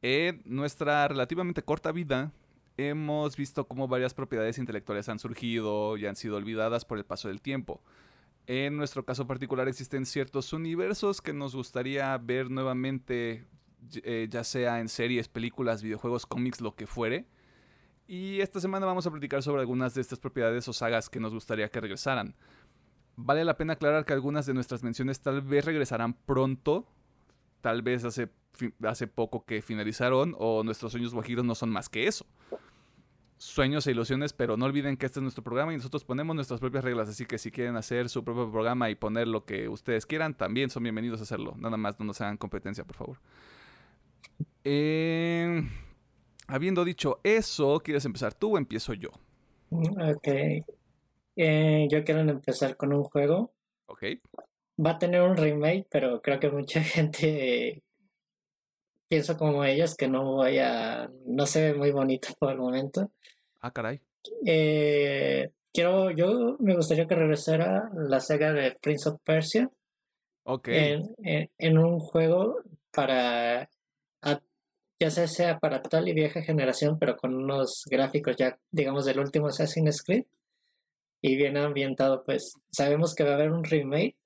En 0.00 0.40
nuestra 0.46 1.08
relativamente 1.08 1.62
corta 1.62 1.92
vida, 1.92 2.32
hemos 2.78 3.36
visto 3.36 3.68
cómo 3.68 3.86
varias 3.86 4.14
propiedades 4.14 4.56
intelectuales 4.56 5.10
han 5.10 5.18
surgido 5.18 5.98
y 5.98 6.06
han 6.06 6.16
sido 6.16 6.36
olvidadas 6.36 6.86
por 6.86 6.96
el 6.96 7.04
paso 7.04 7.28
del 7.28 7.42
tiempo. 7.42 7.82
En 8.48 8.78
nuestro 8.78 9.04
caso 9.04 9.26
particular 9.26 9.68
existen 9.68 10.06
ciertos 10.06 10.54
universos 10.54 11.20
que 11.20 11.34
nos 11.34 11.54
gustaría 11.54 12.16
ver 12.16 12.50
nuevamente, 12.50 13.44
eh, 14.02 14.26
ya 14.30 14.42
sea 14.42 14.80
en 14.80 14.88
series, 14.88 15.28
películas, 15.28 15.82
videojuegos, 15.82 16.24
cómics, 16.24 16.62
lo 16.62 16.74
que 16.74 16.86
fuere. 16.86 17.26
Y 18.06 18.40
esta 18.40 18.58
semana 18.58 18.86
vamos 18.86 19.06
a 19.06 19.10
platicar 19.10 19.42
sobre 19.42 19.60
algunas 19.60 19.92
de 19.92 20.00
estas 20.00 20.18
propiedades 20.18 20.66
o 20.66 20.72
sagas 20.72 21.10
que 21.10 21.20
nos 21.20 21.34
gustaría 21.34 21.68
que 21.68 21.78
regresaran. 21.78 22.36
Vale 23.16 23.44
la 23.44 23.58
pena 23.58 23.74
aclarar 23.74 24.06
que 24.06 24.14
algunas 24.14 24.46
de 24.46 24.54
nuestras 24.54 24.82
menciones 24.82 25.20
tal 25.20 25.42
vez 25.42 25.66
regresarán 25.66 26.14
pronto, 26.14 26.86
tal 27.60 27.82
vez 27.82 28.02
hace, 28.06 28.28
poco 29.08 29.44
que 29.44 29.60
finalizaron, 29.60 30.34
o 30.38 30.64
nuestros 30.64 30.92
sueños 30.92 31.12
guajiros 31.12 31.44
no 31.44 31.54
son 31.54 31.68
más 31.68 31.90
que 31.90 32.06
eso 32.06 32.24
sueños 33.38 33.86
e 33.86 33.92
ilusiones, 33.92 34.32
pero 34.32 34.56
no 34.56 34.66
olviden 34.66 34.96
que 34.96 35.06
este 35.06 35.20
es 35.20 35.22
nuestro 35.22 35.42
programa 35.42 35.72
y 35.72 35.76
nosotros 35.76 36.04
ponemos 36.04 36.34
nuestras 36.36 36.60
propias 36.60 36.84
reglas, 36.84 37.08
así 37.08 37.24
que 37.24 37.38
si 37.38 37.50
quieren 37.50 37.76
hacer 37.76 38.08
su 38.08 38.24
propio 38.24 38.50
programa 38.50 38.90
y 38.90 38.94
poner 38.94 39.28
lo 39.28 39.44
que 39.44 39.68
ustedes 39.68 40.06
quieran, 40.06 40.36
también 40.36 40.70
son 40.70 40.82
bienvenidos 40.82 41.20
a 41.20 41.22
hacerlo. 41.22 41.54
Nada 41.56 41.76
más 41.76 41.98
no 41.98 42.06
nos 42.06 42.20
hagan 42.20 42.36
competencia, 42.36 42.84
por 42.84 42.96
favor. 42.96 43.18
Em, 44.64 45.70
habiendo 46.46 46.84
dicho 46.84 47.20
eso, 47.22 47.80
¿quieres 47.80 48.04
empezar 48.04 48.34
tú 48.34 48.54
o 48.54 48.58
empiezo 48.58 48.92
yo? 48.92 49.10
Ok. 49.70 50.28
Eh, 51.36 51.86
yo 51.88 52.04
quiero 52.04 52.20
empezar 52.20 52.76
con 52.76 52.92
un 52.92 53.04
juego. 53.04 53.52
Ok. 53.86 54.04
Va 54.84 54.90
a 54.90 54.98
tener 54.98 55.22
un 55.22 55.36
remake, 55.36 55.86
pero 55.90 56.20
creo 56.20 56.40
que 56.40 56.50
mucha 56.50 56.80
gente 56.82 57.82
pienso 59.08 59.36
como 59.36 59.64
ellos 59.64 59.94
que 59.96 60.08
no 60.08 60.36
vaya, 60.36 61.10
no 61.26 61.46
se 61.46 61.72
ve 61.72 61.78
muy 61.78 61.90
bonito 61.90 62.28
por 62.38 62.52
el 62.52 62.58
momento. 62.58 63.10
Ah, 63.60 63.72
caray. 63.72 64.00
Eh, 64.46 65.50
quiero, 65.72 66.10
yo 66.10 66.56
me 66.60 66.76
gustaría 66.76 67.06
que 67.06 67.14
regresara 67.14 67.90
la 67.94 68.20
saga 68.20 68.52
de 68.52 68.76
Prince 68.80 69.08
of 69.08 69.20
Persia. 69.24 69.70
Ok. 70.44 70.68
En, 70.68 71.78
un 71.78 71.98
juego 71.98 72.62
para, 72.90 73.68
ya 75.00 75.10
sea, 75.10 75.26
sea 75.26 75.58
para 75.58 75.82
tal 75.82 76.08
y 76.08 76.14
vieja 76.14 76.42
generación, 76.42 76.98
pero 76.98 77.16
con 77.16 77.34
unos 77.34 77.84
gráficos 77.90 78.36
ya, 78.36 78.58
digamos, 78.70 79.04
del 79.04 79.20
último 79.20 79.48
Assassin's 79.48 80.02
Creed. 80.02 80.24
Y 81.20 81.36
bien 81.36 81.56
ambientado, 81.56 82.22
pues 82.24 82.54
sabemos 82.70 83.14
que 83.14 83.24
va 83.24 83.32
a 83.32 83.34
haber 83.34 83.50
un 83.50 83.64
remake 83.64 84.16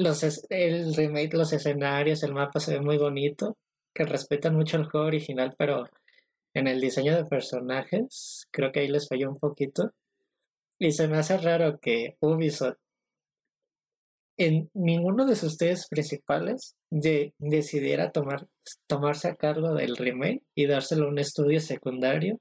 los 0.00 0.22
el 0.50 0.94
remake, 0.94 1.34
los 1.34 1.52
escenarios, 1.52 2.22
el 2.22 2.34
mapa 2.34 2.60
se 2.60 2.74
ve 2.74 2.80
muy 2.80 2.98
bonito, 2.98 3.56
que 3.94 4.04
respetan 4.04 4.56
mucho 4.56 4.76
el 4.76 4.84
juego 4.84 5.06
original, 5.06 5.54
pero 5.58 5.86
en 6.54 6.66
el 6.66 6.80
diseño 6.80 7.14
de 7.16 7.24
personajes 7.24 8.46
creo 8.50 8.72
que 8.72 8.80
ahí 8.80 8.88
les 8.88 9.08
falló 9.08 9.30
un 9.30 9.36
poquito. 9.36 9.92
Y 10.78 10.92
se 10.92 11.08
me 11.08 11.18
hace 11.18 11.36
raro 11.38 11.78
que 11.78 12.16
Ubisoft 12.20 12.78
en 14.38 14.70
ninguno 14.72 15.26
de 15.26 15.36
sus 15.36 15.58
tres 15.58 15.86
principales 15.88 16.74
de, 16.88 17.34
decidiera 17.38 18.10
tomar, 18.10 18.48
tomarse 18.86 19.28
a 19.28 19.34
cargo 19.34 19.74
del 19.74 19.98
remake 19.98 20.42
y 20.54 20.66
dárselo 20.66 21.06
a 21.06 21.10
un 21.10 21.18
estudio 21.18 21.60
secundario 21.60 22.40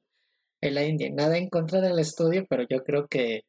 en 0.61 0.75
la 0.75 0.85
India. 0.85 1.09
Nada 1.11 1.37
en 1.37 1.49
contra 1.49 1.81
del 1.81 1.99
estudio, 1.99 2.45
pero 2.49 2.63
yo 2.69 2.83
creo 2.85 3.07
que 3.09 3.41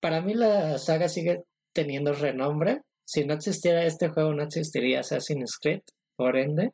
para 0.00 0.22
mí 0.22 0.32
la 0.32 0.78
saga 0.78 1.08
sigue 1.08 1.44
teniendo 1.76 2.14
renombre. 2.14 2.82
Si 3.04 3.24
no 3.26 3.34
existiera 3.34 3.84
este 3.84 4.08
juego, 4.08 4.32
no 4.32 4.42
existiría 4.42 5.00
Assassin's 5.00 5.58
Creed, 5.58 5.82
por 6.16 6.38
ende, 6.38 6.72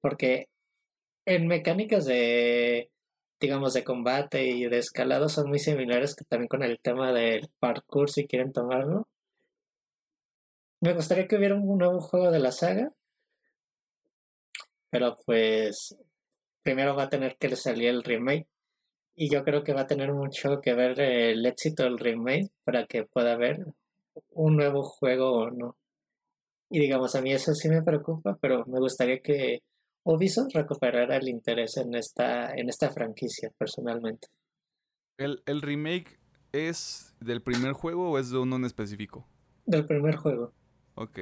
porque 0.00 0.48
en 1.26 1.46
mecánicas 1.46 2.06
de, 2.06 2.90
digamos, 3.38 3.74
de 3.74 3.84
combate 3.84 4.46
y 4.46 4.66
de 4.66 4.78
escalado 4.78 5.28
son 5.28 5.50
muy 5.50 5.58
similares 5.58 6.16
que 6.16 6.24
también 6.24 6.48
con 6.48 6.62
el 6.62 6.80
tema 6.80 7.12
del 7.12 7.50
parkour, 7.60 8.10
si 8.10 8.26
quieren 8.26 8.52
tomarlo. 8.52 9.06
Me 10.80 10.94
gustaría 10.94 11.28
que 11.28 11.36
hubiera 11.36 11.54
un 11.54 11.76
nuevo 11.76 12.00
juego 12.00 12.30
de 12.30 12.40
la 12.40 12.52
saga, 12.52 12.94
pero 14.88 15.16
pues 15.26 15.94
primero 16.62 16.96
va 16.96 17.04
a 17.04 17.10
tener 17.10 17.36
que 17.36 17.54
salir 17.56 17.90
el 17.90 18.02
remake 18.02 18.48
y 19.14 19.28
yo 19.30 19.44
creo 19.44 19.62
que 19.62 19.74
va 19.74 19.82
a 19.82 19.86
tener 19.86 20.14
mucho 20.14 20.62
que 20.62 20.72
ver 20.72 20.98
el 20.98 21.44
éxito 21.44 21.82
del 21.82 21.98
remake 21.98 22.50
para 22.64 22.86
que 22.86 23.04
pueda 23.04 23.34
haber 23.34 23.66
un 24.30 24.56
nuevo 24.56 24.82
juego 24.82 25.32
o 25.32 25.50
no. 25.50 25.76
Y 26.70 26.78
digamos, 26.78 27.14
a 27.14 27.22
mí 27.22 27.32
eso 27.32 27.54
sí 27.54 27.68
me 27.68 27.82
preocupa, 27.82 28.38
pero 28.40 28.64
me 28.66 28.78
gustaría 28.78 29.20
que 29.20 29.60
Ubisoft 30.04 30.54
recuperara 30.54 31.16
el 31.16 31.28
interés 31.28 31.76
en 31.76 31.94
esta, 31.94 32.52
en 32.54 32.68
esta 32.68 32.90
franquicia, 32.90 33.50
personalmente. 33.58 34.28
¿El, 35.18 35.42
¿El 35.46 35.62
remake 35.62 36.20
es 36.52 37.14
del 37.20 37.42
primer 37.42 37.72
juego 37.72 38.10
o 38.10 38.18
es 38.18 38.30
de 38.30 38.38
uno 38.38 38.56
en 38.56 38.64
específico? 38.64 39.26
Del 39.66 39.84
primer 39.84 40.16
juego. 40.16 40.52
Ok. 40.94 41.18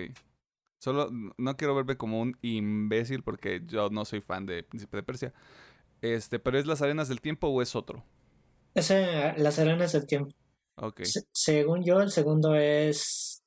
Solo 0.80 1.11
no 1.11 1.57
quiero 1.57 1.74
verme 1.74 1.96
como 1.96 2.20
un 2.20 2.36
imbécil 2.40 3.22
porque 3.22 3.62
yo 3.66 3.90
no 3.90 4.05
soy 4.05 4.20
fan 4.20 4.46
de 4.46 4.62
Príncipe 4.62 4.99
de 4.99 5.03
Persia. 5.03 5.34
Este, 6.03 6.38
pero 6.38 6.59
¿es 6.59 6.66
las 6.66 6.82
arenas 6.82 7.09
del 7.09 7.20
tiempo 7.20 7.49
o 7.49 7.62
es 7.62 7.74
otro? 7.74 8.05
Es 8.74 8.90
las 8.90 9.59
arenas 9.59 9.92
del 9.92 10.07
tiempo. 10.07 10.34
Según 11.33 11.85
yo, 11.85 12.01
el 12.01 12.11
segundo 12.11 12.55
es 12.55 13.43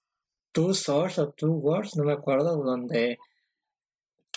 Two 0.52 0.74
Swords 0.74 1.20
o 1.20 1.32
Two 1.32 1.54
Wars, 1.54 1.96
no 1.96 2.04
me 2.04 2.14
acuerdo, 2.14 2.58
donde 2.64 3.20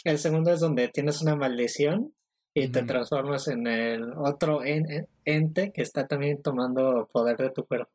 el 0.04 0.18
segundo 0.18 0.52
es 0.52 0.60
donde 0.60 0.88
tienes 0.88 1.22
una 1.22 1.34
maldición 1.34 2.14
y 2.52 2.68
te 2.68 2.84
transformas 2.84 3.48
en 3.48 3.66
el 3.66 4.12
otro 4.16 4.60
ente 4.64 5.72
que 5.72 5.82
está 5.82 6.06
también 6.06 6.40
tomando 6.40 7.08
poder 7.12 7.36
de 7.36 7.50
tu 7.50 7.66
cuerpo. 7.66 7.90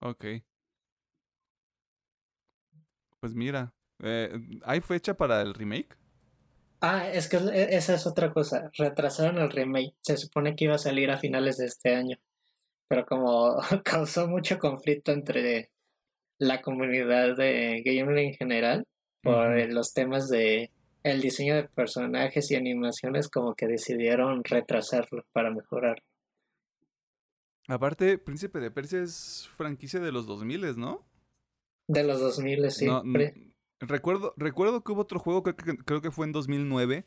Ok. 0.00 0.24
Pues 3.18 3.34
mira, 3.34 3.74
eh, 4.00 4.32
¿hay 4.62 4.80
fecha 4.80 5.14
para 5.14 5.42
el 5.42 5.54
remake? 5.54 5.96
Ah, 6.80 7.08
es 7.08 7.28
que 7.28 7.38
e, 7.38 7.76
esa 7.76 7.94
es 7.94 8.06
otra 8.06 8.32
cosa. 8.32 8.70
Retrasaron 8.78 9.38
el 9.38 9.50
remake. 9.50 9.94
Se 10.02 10.16
supone 10.16 10.54
que 10.54 10.66
iba 10.66 10.76
a 10.76 10.78
salir 10.78 11.10
a 11.10 11.18
finales 11.18 11.56
de 11.56 11.66
este 11.66 11.96
año. 11.96 12.16
Pero 12.88 13.06
como 13.06 13.58
causó 13.84 14.26
mucho 14.28 14.58
conflicto 14.58 15.12
entre 15.12 15.70
la 16.38 16.62
comunidad 16.62 17.36
de 17.36 17.82
gamer 17.84 18.18
en 18.18 18.34
general 18.34 18.84
por 19.22 19.58
los 19.72 19.92
temas 19.92 20.28
de 20.28 20.70
el 21.02 21.20
diseño 21.20 21.54
de 21.54 21.64
personajes 21.64 22.50
y 22.50 22.56
animaciones, 22.56 23.28
como 23.28 23.54
que 23.54 23.66
decidieron 23.66 24.44
retrasarlo 24.44 25.24
para 25.32 25.50
mejorar. 25.50 26.02
Aparte, 27.68 28.18
Príncipe 28.18 28.60
de 28.60 28.70
Persia 28.70 29.02
es 29.02 29.48
franquicia 29.56 30.00
de 30.00 30.12
los 30.12 30.26
2000, 30.26 30.78
¿no? 30.78 31.04
De 31.86 32.02
los 32.02 32.20
2000, 32.20 32.70
sí. 32.70 32.86
recuerdo, 33.80 34.34
recuerdo 34.36 34.82
que 34.82 34.92
hubo 34.92 35.02
otro 35.02 35.18
juego, 35.18 35.42
creo 35.42 35.56
que, 35.56 35.76
creo 35.76 36.00
que 36.00 36.10
fue 36.10 36.26
en 36.26 36.32
2009, 36.32 37.04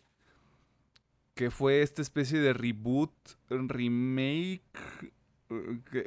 que 1.34 1.52
fue 1.52 1.82
esta 1.82 2.02
especie 2.02 2.40
de 2.40 2.54
reboot, 2.54 3.12
remake, 3.50 4.62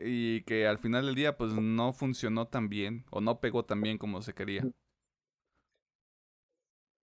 y 0.03 0.43
que 0.43 0.67
al 0.67 0.79
final 0.79 1.07
del 1.07 1.15
día 1.15 1.37
pues 1.37 1.53
no 1.55 1.93
funcionó 1.93 2.49
tan 2.49 2.69
bien, 2.69 3.05
o 3.11 3.21
no 3.21 3.41
pegó 3.41 3.65
tan 3.65 3.81
bien 3.83 3.99
como 3.99 4.23
se 4.23 4.35
quería. 4.35 4.63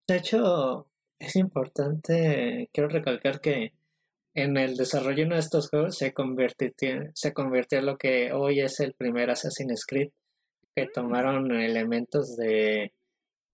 De 0.07 0.17
hecho, 0.17 0.87
es 1.19 1.35
importante, 1.35 2.69
quiero 2.73 2.89
recalcar 2.89 3.39
que 3.39 3.73
en 4.33 4.57
el 4.57 4.75
desarrollo 4.75 5.27
de 5.27 5.37
estos 5.37 5.69
juegos 5.69 5.97
se 5.97 6.13
convirtió, 6.13 6.71
se 7.13 7.33
convirtió 7.33 7.79
en 7.79 7.85
lo 7.85 7.97
que 7.97 8.31
hoy 8.33 8.61
es 8.61 8.79
el 8.79 8.93
primer 8.93 9.29
Assassin's 9.29 9.85
Creed 9.85 10.09
que 10.75 10.87
tomaron 10.87 11.51
elementos 11.51 12.35
de, 12.37 12.93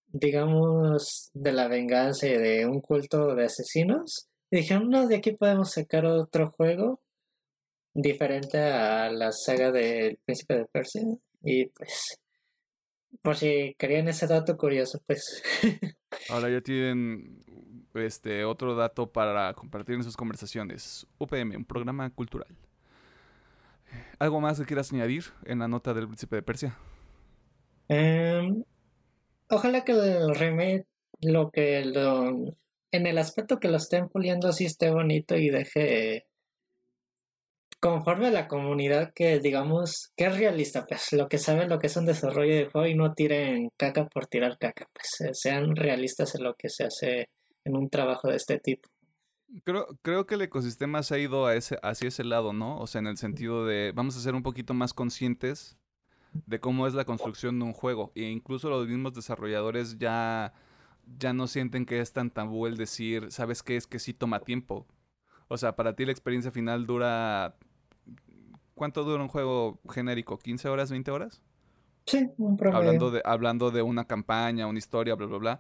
digamos, 0.08 1.32
de 1.34 1.52
la 1.52 1.68
venganza 1.68 2.28
y 2.28 2.38
de 2.38 2.66
un 2.66 2.82
culto 2.82 3.36
de 3.36 3.46
asesinos. 3.46 4.28
Y 4.52 4.58
dijeron, 4.58 4.90
no, 4.90 5.08
de 5.08 5.18
aquí 5.18 5.32
podemos 5.32 5.72
sacar 5.72 6.06
otro 6.06 6.52
juego 6.52 7.02
diferente 7.98 8.60
a 8.60 9.10
la 9.10 9.32
saga 9.32 9.72
del 9.72 10.18
Príncipe 10.24 10.56
de 10.56 10.66
Persia. 10.66 11.02
Y 11.44 11.66
pues, 11.66 12.20
por 13.22 13.36
si 13.36 13.76
querían 13.78 14.08
ese 14.08 14.28
dato 14.28 14.56
curioso, 14.56 15.02
pues. 15.06 15.44
Ahora 16.30 16.50
ya 16.50 16.62
tienen 16.62 17.44
este 17.96 18.46
otro 18.46 18.76
dato 18.76 19.12
para 19.12 19.52
compartir 19.56 19.96
en 19.96 20.04
sus 20.04 20.16
conversaciones. 20.16 21.08
UPM, 21.18 21.58
un 21.58 21.66
programa 21.66 22.10
cultural. 22.12 22.56
¿Algo 24.20 24.40
más 24.42 24.60
que 24.60 24.66
quieras 24.66 24.94
añadir 24.94 25.24
en 25.46 25.60
la 25.60 25.68
nota 25.68 25.94
del 25.94 26.08
Príncipe 26.08 26.36
de 26.36 26.44
Persia? 26.44 26.78
Em, 27.88 28.64
ojalá 29.50 29.84
que 29.84 29.94
el 29.94 30.36
remake, 30.36 30.86
lo 31.22 31.50
que 31.50 31.84
lo, 31.86 32.30
en 32.92 33.08
el 33.08 33.18
aspecto 33.18 33.60
que 33.60 33.70
lo 33.70 33.78
estén 33.78 34.08
puliendo, 34.10 34.52
sí 34.54 34.66
esté 34.66 34.92
bonito 34.92 35.36
y 35.36 35.50
deje 35.50 36.28
conforme 37.80 38.28
a 38.28 38.32
la 38.32 38.48
comunidad 38.48 39.14
que 39.14 39.40
digamos 39.40 40.12
que 40.16 40.26
es 40.26 40.38
realista, 40.38 40.86
pues 40.86 41.14
lo 41.14 41.28
que 41.28 41.38
saben 41.38 41.70
lo 41.70 41.80
que 41.80 41.88
es 41.88 41.98
un 41.98 42.06
desarrollo 42.06 42.56
de 42.56 42.66
juego 42.66 42.88
y 42.88 42.96
no 42.96 43.14
tiren 43.14 43.70
caca 43.78 44.08
por 44.08 44.28
tirar 44.28 44.58
caca, 44.58 44.88
pues 44.94 45.30
eh, 45.30 45.34
sean 45.34 45.76
realistas 45.76 46.36
en 46.36 46.44
lo 46.44 46.56
que 46.56 46.70
se 46.70 46.86
hace 46.86 47.30
en 47.64 47.76
un 47.76 47.90
trabajo 47.90 48.30
de 48.30 48.38
este 48.38 48.60
tipo. 48.60 48.88
Creo, 49.64 49.88
creo 50.02 50.26
que 50.26 50.36
el 50.36 50.42
ecosistema 50.42 51.04
se 51.04 51.16
ha 51.16 51.20
ido 51.20 51.46
a 51.46 51.56
ese, 51.56 51.78
hacia 51.82 52.10
ese 52.10 52.24
lado, 52.24 52.52
¿no? 52.52 52.80
O 52.80 52.88
sea, 52.88 53.00
en 53.00 53.08
el 53.08 53.18
sentido 53.18 53.66
de 53.66 53.94
vamos 53.96 54.18
a 54.18 54.22
ser 54.22 54.36
un 54.36 54.44
poquito 54.44 54.74
más 54.74 54.94
conscientes 54.94 55.78
de 56.46 56.60
cómo 56.60 56.88
es 56.88 56.94
la 56.94 57.06
construcción 57.06 57.58
de 57.60 57.66
un 57.66 57.74
juego. 57.74 58.12
E 58.16 58.24
incluso 58.24 58.70
los 58.70 58.88
mismos 58.88 59.14
desarrolladores 59.14 59.98
ya, 59.98 60.54
ya 61.18 61.34
no 61.34 61.48
sienten 61.48 61.86
que 61.86 62.00
es 62.00 62.12
tan 62.14 62.30
tabú 62.30 62.68
el 62.68 62.78
decir, 62.78 63.32
¿sabes 63.32 63.64
qué? 63.64 63.78
Es 63.78 63.88
que 63.88 64.00
sí 64.00 64.14
toma 64.14 64.42
tiempo. 64.42 64.86
O 65.48 65.58
sea, 65.58 65.76
para 65.76 65.96
ti 65.96 66.06
la 66.06 66.12
experiencia 66.12 66.52
final 66.52 66.86
dura... 66.86 67.56
¿Cuánto 68.78 69.04
dura 69.04 69.24
un 69.24 69.28
juego 69.28 69.80
genérico? 69.90 70.38
¿15 70.38 70.70
horas, 70.70 70.92
20 70.92 71.10
horas? 71.10 71.42
Sí, 72.06 72.30
un 72.38 72.56
problema. 72.56 72.78
Hablando 72.78 73.10
de, 73.10 73.22
hablando 73.26 73.72
de 73.72 73.82
una 73.82 74.06
campaña, 74.06 74.68
una 74.68 74.78
historia, 74.78 75.16
bla, 75.16 75.26
bla, 75.26 75.38
bla. 75.40 75.60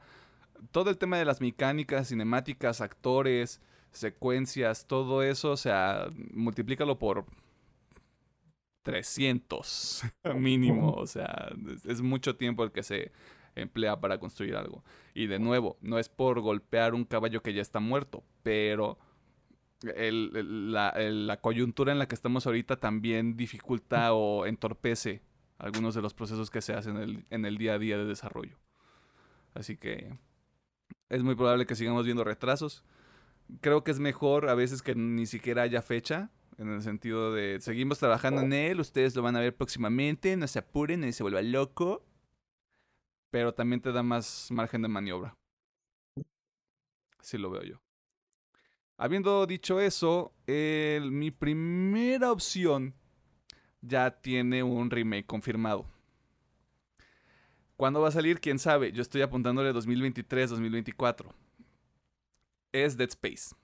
Todo 0.72 0.92
el 0.92 1.00
tema 1.00 1.18
de 1.18 1.26
las 1.26 1.42
mecánicas, 1.42 2.10
cinemáticas, 2.10 2.80
actores, 2.80 3.60
secuencias, 3.92 4.86
todo 4.86 5.24
eso, 5.24 5.52
o 5.52 5.58
sea, 5.58 6.10
multiplícalo 6.32 7.00
por 7.00 7.26
300 8.84 10.04
mínimo, 10.36 10.92
o 10.92 11.08
sea, 11.08 11.50
es, 11.86 12.02
mucho 12.04 12.38
tiempo 12.38 12.64
el 12.64 12.72
que 12.72 12.84
se 12.84 13.12
emplea 13.56 14.00
para 14.00 14.20
construir 14.20 14.56
algo. 14.56 14.84
Y 15.16 15.26
de 15.26 15.40
nuevo, 15.40 15.78
no 15.82 15.98
es 15.98 16.08
por 16.08 16.40
golpear 16.42 16.94
un 16.94 17.04
caballo 17.04 17.42
que 17.42 17.56
ya 17.56 17.64
está 17.64 17.80
muerto, 17.80 18.24
pero 18.44 19.00
la, 19.82 21.40
coyuntura 21.42 21.92
en 21.92 22.00
la 22.00 22.08
que 22.08 22.16
estamos 22.16 22.46
ahorita 22.46 22.80
también 22.80 23.38
dificulta 23.38 24.14
o 24.14 24.46
entorpece 24.46 25.22
algunos 25.58 25.96
de 25.96 26.02
los 26.02 26.14
procesos 26.14 26.50
que 26.50 26.62
se 26.62 26.74
hacen 26.74 26.98
en 26.98 27.04
el, 27.04 27.26
en 27.30 27.46
el 27.46 27.58
día 27.58 27.74
a 27.74 27.80
día 27.80 27.98
de 27.98 28.06
desarrollo. 28.06 28.58
Así 29.54 29.78
que 29.78 30.18
es 31.10 31.24
muy 31.24 31.36
probable 31.36 31.66
que 31.66 31.76
sigamos 31.76 32.06
viendo 32.06 32.24
retrasos. 32.24 32.84
Creo 33.62 33.84
que 33.84 33.92
es 33.92 34.00
mejor 34.00 34.50
a 34.50 34.56
veces 34.56 34.82
que 34.82 34.94
ni 34.96 35.26
siquiera 35.26 35.64
haya 35.64 35.82
fecha 35.82 36.32
en 36.58 36.70
el 36.70 36.82
sentido 36.82 37.34
de 37.34 37.60
seguimos 37.62 38.00
trabajando 38.00 38.42
en 38.42 38.52
él, 38.52 38.80
ustedes 38.80 39.16
lo 39.16 39.22
van 39.22 39.36
a 39.36 39.40
ver 39.40 39.56
próximamente, 39.56 40.36
no 40.38 40.48
se 40.48 40.60
apuren, 40.60 41.02
ni 41.02 41.14
se 41.14 41.24
vuelva 41.24 41.42
loco. 41.42 42.04
Pero 43.30 43.54
también 43.54 43.82
te 43.82 43.92
da 43.92 44.04
más 44.04 44.48
margen 44.52 44.82
de 44.82 44.88
maniobra. 44.88 45.38
Así 47.20 47.38
lo 47.38 47.50
veo 47.52 47.64
yo. 47.64 47.87
Habiendo 48.98 49.46
dicho 49.46 49.80
eso, 49.80 50.34
mi 50.48 51.30
primera 51.32 52.32
opción 52.32 52.96
ya 53.82 54.10
tiene 54.10 54.64
un 54.64 54.90
remake 54.90 55.28
confirmado. 55.28 55.86
¿Cuándo 57.76 58.02
va 58.02 58.08
a 58.08 58.12
salir? 58.12 58.40
¿Quién 58.40 58.58
sabe? 58.58 58.92
Yo 58.92 59.04
estoy 59.04 59.22
apuntándole 59.22 59.72
2023-2024. 59.72 61.32
Es 62.72 62.98
Dead 62.98 63.10
Space. 63.10 63.56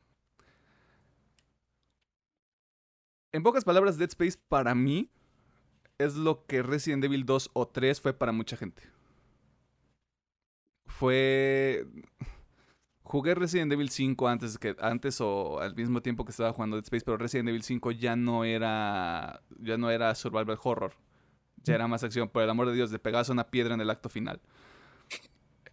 En 3.32 3.42
pocas 3.42 3.64
palabras, 3.64 3.98
Dead 3.98 4.10
Space 4.10 4.38
para 4.48 4.76
mí 4.76 5.10
es 5.98 6.14
lo 6.14 6.46
que 6.46 6.62
Resident 6.62 7.04
Evil 7.04 7.26
2 7.26 7.50
o 7.54 7.68
3 7.68 8.00
fue 8.00 8.14
para 8.14 8.32
mucha 8.32 8.56
gente. 8.56 8.84
Fue... 10.86 11.88
Jugué 13.14 13.36
Resident 13.36 13.72
Evil 13.72 13.92
5 13.92 14.28
antes, 14.28 14.58
que, 14.58 14.76
antes 14.80 15.22
o 15.22 15.60
al 15.60 15.76
mismo 15.76 16.02
tiempo 16.02 16.26
que 16.26 16.32
estaba 16.32 16.52
jugando 16.52 16.78
Dead 16.78 16.86
Space, 16.86 17.06
pero 17.06 17.16
Resident 17.16 17.48
Evil 17.50 17.62
5 17.62 17.92
ya 17.92 18.16
no 18.16 18.44
era, 18.44 19.44
ya 19.60 19.78
no 19.78 19.92
era 19.92 20.16
survival 20.16 20.58
horror. 20.64 20.94
Ya 21.64 21.76
era 21.76 21.88
más 21.88 22.04
acción. 22.04 22.28
Por 22.28 22.42
el 22.42 22.50
amor 22.50 22.70
de 22.70 22.74
Dios, 22.74 22.92
le 22.92 22.98
pegas 22.98 23.30
una 23.30 23.52
piedra 23.52 23.76
en 23.76 23.82
el 23.82 23.92
acto 23.92 24.10
final. 24.10 24.42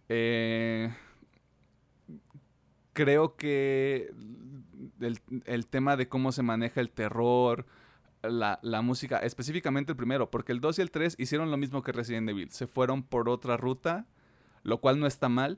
Eh, 0.07 0.93
creo 2.93 3.35
que 3.35 4.13
el, 4.99 5.65
tema 5.65 5.97
de 5.97 6.07
cómo 6.07 6.31
se 6.31 6.43
maneja 6.43 6.79
el 6.79 6.91
terror, 6.91 7.65
la, 8.21 8.59
la, 8.61 8.83
música, 8.83 9.17
específicamente 9.17 9.93
el 9.93 9.97
primero, 9.97 10.29
porque 10.29 10.51
el 10.51 10.61
2 10.61 10.77
y 10.77 10.81
el 10.83 10.91
3 10.91 11.15
hicieron 11.17 11.49
lo 11.49 11.57
mismo 11.57 11.81
que 11.81 11.91
Resident 11.91 12.29
Evil. 12.29 12.51
Se 12.51 12.67
fueron 12.67 13.01
por 13.01 13.29
otra 13.29 13.57
ruta, 13.57 14.05
lo 14.61 14.79
cual 14.79 14.99
no 14.99 15.07
está 15.07 15.27
mal, 15.27 15.57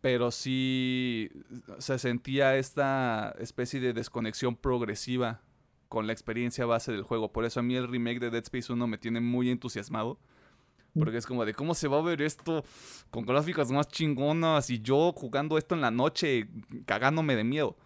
pero 0.00 0.30
sí 0.30 1.30
se 1.78 1.98
sentía 1.98 2.56
esta 2.56 3.34
especie 3.38 3.80
de 3.80 3.92
desconexión 3.92 4.56
progresiva 4.56 5.42
con 5.88 6.06
la 6.06 6.12
experiencia 6.12 6.66
base 6.66 6.92
del 6.92 7.02
juego. 7.02 7.32
Por 7.32 7.44
eso 7.44 7.60
a 7.60 7.62
mí 7.62 7.76
el 7.76 7.88
remake 7.88 8.20
de 8.20 8.30
Dead 8.30 8.42
Space 8.42 8.72
1 8.72 8.86
me 8.86 8.98
tiene 8.98 9.20
muy 9.20 9.50
entusiasmado. 9.50 10.18
Mm. 10.94 11.00
Porque 11.00 11.18
es 11.18 11.26
como 11.26 11.44
de 11.44 11.54
cómo 11.54 11.74
se 11.74 11.88
va 11.88 11.98
a 11.98 12.02
ver 12.02 12.22
esto 12.22 12.64
con 13.10 13.24
gráficas 13.24 13.70
más 13.70 13.88
chingonas 13.88 14.70
y 14.70 14.80
yo 14.80 15.12
jugando 15.12 15.58
esto 15.58 15.74
en 15.74 15.80
la 15.82 15.90
noche 15.90 16.48
cagándome 16.86 17.36
de 17.36 17.44
miedo. 17.44 17.76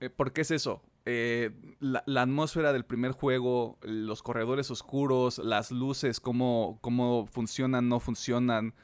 Eh, 0.00 0.10
¿Por 0.10 0.32
qué 0.32 0.40
es 0.42 0.50
eso? 0.50 0.82
Eh, 1.06 1.50
la, 1.80 2.22
atmósfera 2.22 2.72
del 2.72 2.84
primer 2.84 3.12
juego, 3.12 3.78
los 3.82 4.22
corredores 4.22 4.70
oscuros, 4.70 5.38
las 5.38 5.70
luces, 5.70 6.20
cómo, 6.20 6.78
cómo 6.82 7.26
funcionan, 7.26 7.88
no 7.88 8.00
funcionan, 8.00 8.74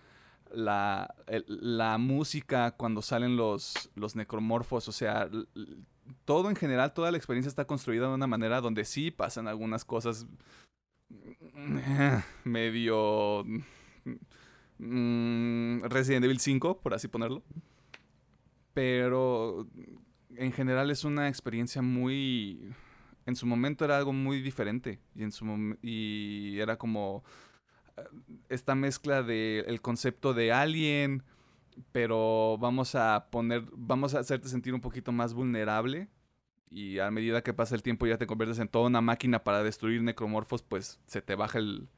la, 0.52 1.14
la 1.46 1.98
música 1.98 2.72
cuando 2.72 3.02
salen 3.02 3.36
los, 3.36 3.90
los 3.94 4.16
necromorfos, 4.16 4.88
o 4.88 4.92
sea, 4.92 5.28
todo 6.24 6.50
en 6.50 6.56
general, 6.56 6.92
toda 6.92 7.10
la 7.10 7.16
experiencia 7.16 7.48
está 7.48 7.66
construida 7.66 8.08
de 8.08 8.14
una 8.14 8.26
manera 8.26 8.60
donde 8.60 8.84
sí 8.84 9.10
pasan 9.10 9.48
algunas 9.48 9.84
cosas 9.84 10.26
medio 12.44 13.44
mm, 14.78 15.82
Resident 15.84 16.24
Evil 16.24 16.40
5, 16.40 16.80
por 16.80 16.94
así 16.94 17.08
ponerlo. 17.08 17.42
Pero 18.74 19.66
en 20.36 20.52
general 20.52 20.90
es 20.90 21.04
una 21.04 21.28
experiencia 21.28 21.82
muy... 21.82 22.72
En 23.24 23.34
su 23.34 23.46
momento 23.46 23.84
era 23.84 23.96
algo 23.96 24.12
muy 24.12 24.40
diferente 24.40 25.00
y, 25.16 25.24
en 25.24 25.32
su 25.32 25.44
y 25.82 26.60
era 26.60 26.76
como 26.76 27.24
esta 28.48 28.74
mezcla 28.74 29.22
del 29.22 29.64
el 29.66 29.80
concepto 29.80 30.34
de 30.34 30.52
alien, 30.52 31.22
pero 31.92 32.56
vamos 32.58 32.94
a 32.94 33.28
poner, 33.30 33.64
vamos 33.72 34.14
a 34.14 34.20
hacerte 34.20 34.48
sentir 34.48 34.74
un 34.74 34.80
poquito 34.80 35.12
más 35.12 35.34
vulnerable 35.34 36.08
y 36.70 36.98
a 36.98 37.10
medida 37.10 37.42
que 37.42 37.54
pasa 37.54 37.74
el 37.74 37.82
tiempo 37.82 38.06
ya 38.06 38.18
te 38.18 38.26
conviertes 38.26 38.58
en 38.58 38.68
toda 38.68 38.86
una 38.86 39.00
máquina 39.00 39.44
para 39.44 39.62
destruir 39.62 40.02
necromorfos, 40.02 40.62
pues 40.62 41.00
se 41.06 41.22
te 41.22 41.34
baja 41.34 41.58
el, 41.58 41.88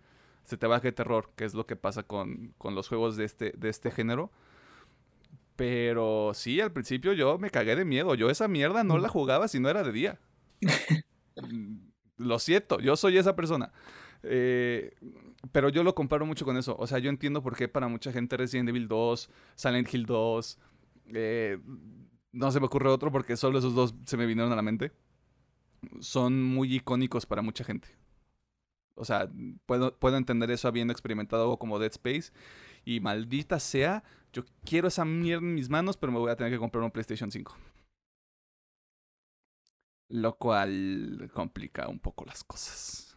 se 0.45 0.57
te 0.57 0.67
baja 0.67 0.89
el 0.89 0.95
terror, 0.95 1.31
que 1.37 1.45
es 1.45 1.55
lo 1.55 1.67
que 1.67 1.77
pasa 1.77 2.03
con, 2.03 2.55
con 2.59 2.75
los 2.75 2.89
juegos 2.89 3.17
de 3.17 3.25
este, 3.25 3.53
de 3.57 3.69
este 3.69 3.91
género. 3.91 4.31
Pero 5.57 6.33
sí, 6.35 6.61
al 6.61 6.73
principio 6.73 7.13
yo 7.13 7.37
me 7.39 7.51
cagué 7.51 7.75
de 7.75 7.85
miedo. 7.85 8.15
Yo 8.15 8.31
esa 8.31 8.47
mierda 8.47 8.85
no 8.85 8.99
la 8.99 9.09
jugaba 9.09 9.49
si 9.49 9.59
no 9.59 9.69
era 9.69 9.83
de 9.83 9.93
día. 9.93 10.21
lo 12.17 12.39
siento, 12.39 12.79
yo 12.79 12.97
soy 12.97 13.19
esa 13.19 13.35
persona. 13.35 13.73
Eh, 14.23 14.95
pero 15.53 15.69
yo 15.69 15.83
lo 15.83 15.95
comparo 15.95 16.27
mucho 16.27 16.45
con 16.45 16.57
eso. 16.57 16.77
O 16.79 16.87
sea, 16.87 16.99
yo 16.99 17.11
entiendo 17.11 17.43
por 17.43 17.57
qué 17.57 17.69
para 17.69 17.89
mucha 17.89 18.13
gente 18.13 18.37
Resident 18.37 18.69
Evil 18.69 18.89
2, 18.89 19.31
Silent 19.55 19.93
Hill 19.93 20.07
2, 20.07 20.59
eh, 21.15 21.59
no 22.33 22.51
se 22.51 22.61
me 22.61 22.67
ocurre 22.67 22.89
otro 22.89 23.11
porque 23.11 23.37
solo 23.37 23.59
esos 23.59 23.75
dos 23.75 23.95
se 24.05 24.17
me 24.17 24.27
vinieron 24.27 24.53
a 24.53 24.57
la 24.57 24.63
mente. 24.63 24.93
Son 26.01 26.43
muy 26.43 26.75
icónicos 26.75 27.27
para 27.27 27.43
mucha 27.43 27.65
gente. 27.65 27.89
O 28.95 29.05
sea, 29.05 29.31
puedo, 29.67 29.97
puedo 29.97 30.17
entender 30.17 30.51
eso 30.51 30.67
habiendo 30.69 30.93
experimentado 30.93 31.43
algo 31.43 31.59
como 31.59 31.79
Dead 31.79 31.93
Space. 31.93 32.33
Y 32.85 33.01
maldita 33.01 33.61
sea, 33.61 34.03
yo 34.33 34.45
quiero 34.65 34.89
esa 34.89 35.05
mierda 35.05 35.47
en 35.47 35.55
mis 35.55 35.69
manos, 35.69 35.97
pero 35.97 36.13
me 36.13 36.19
voy 36.19 36.31
a 36.31 36.37
tener 36.37 36.53
que 36.53 36.59
comprar 36.59 36.83
un 36.83 36.91
PlayStation 36.91 37.31
5. 37.31 37.57
Lo 40.11 40.37
cual 40.37 41.31
complica 41.33 41.89
un 41.89 42.01
poco 42.01 42.25
las 42.25 42.43
cosas. 42.43 43.08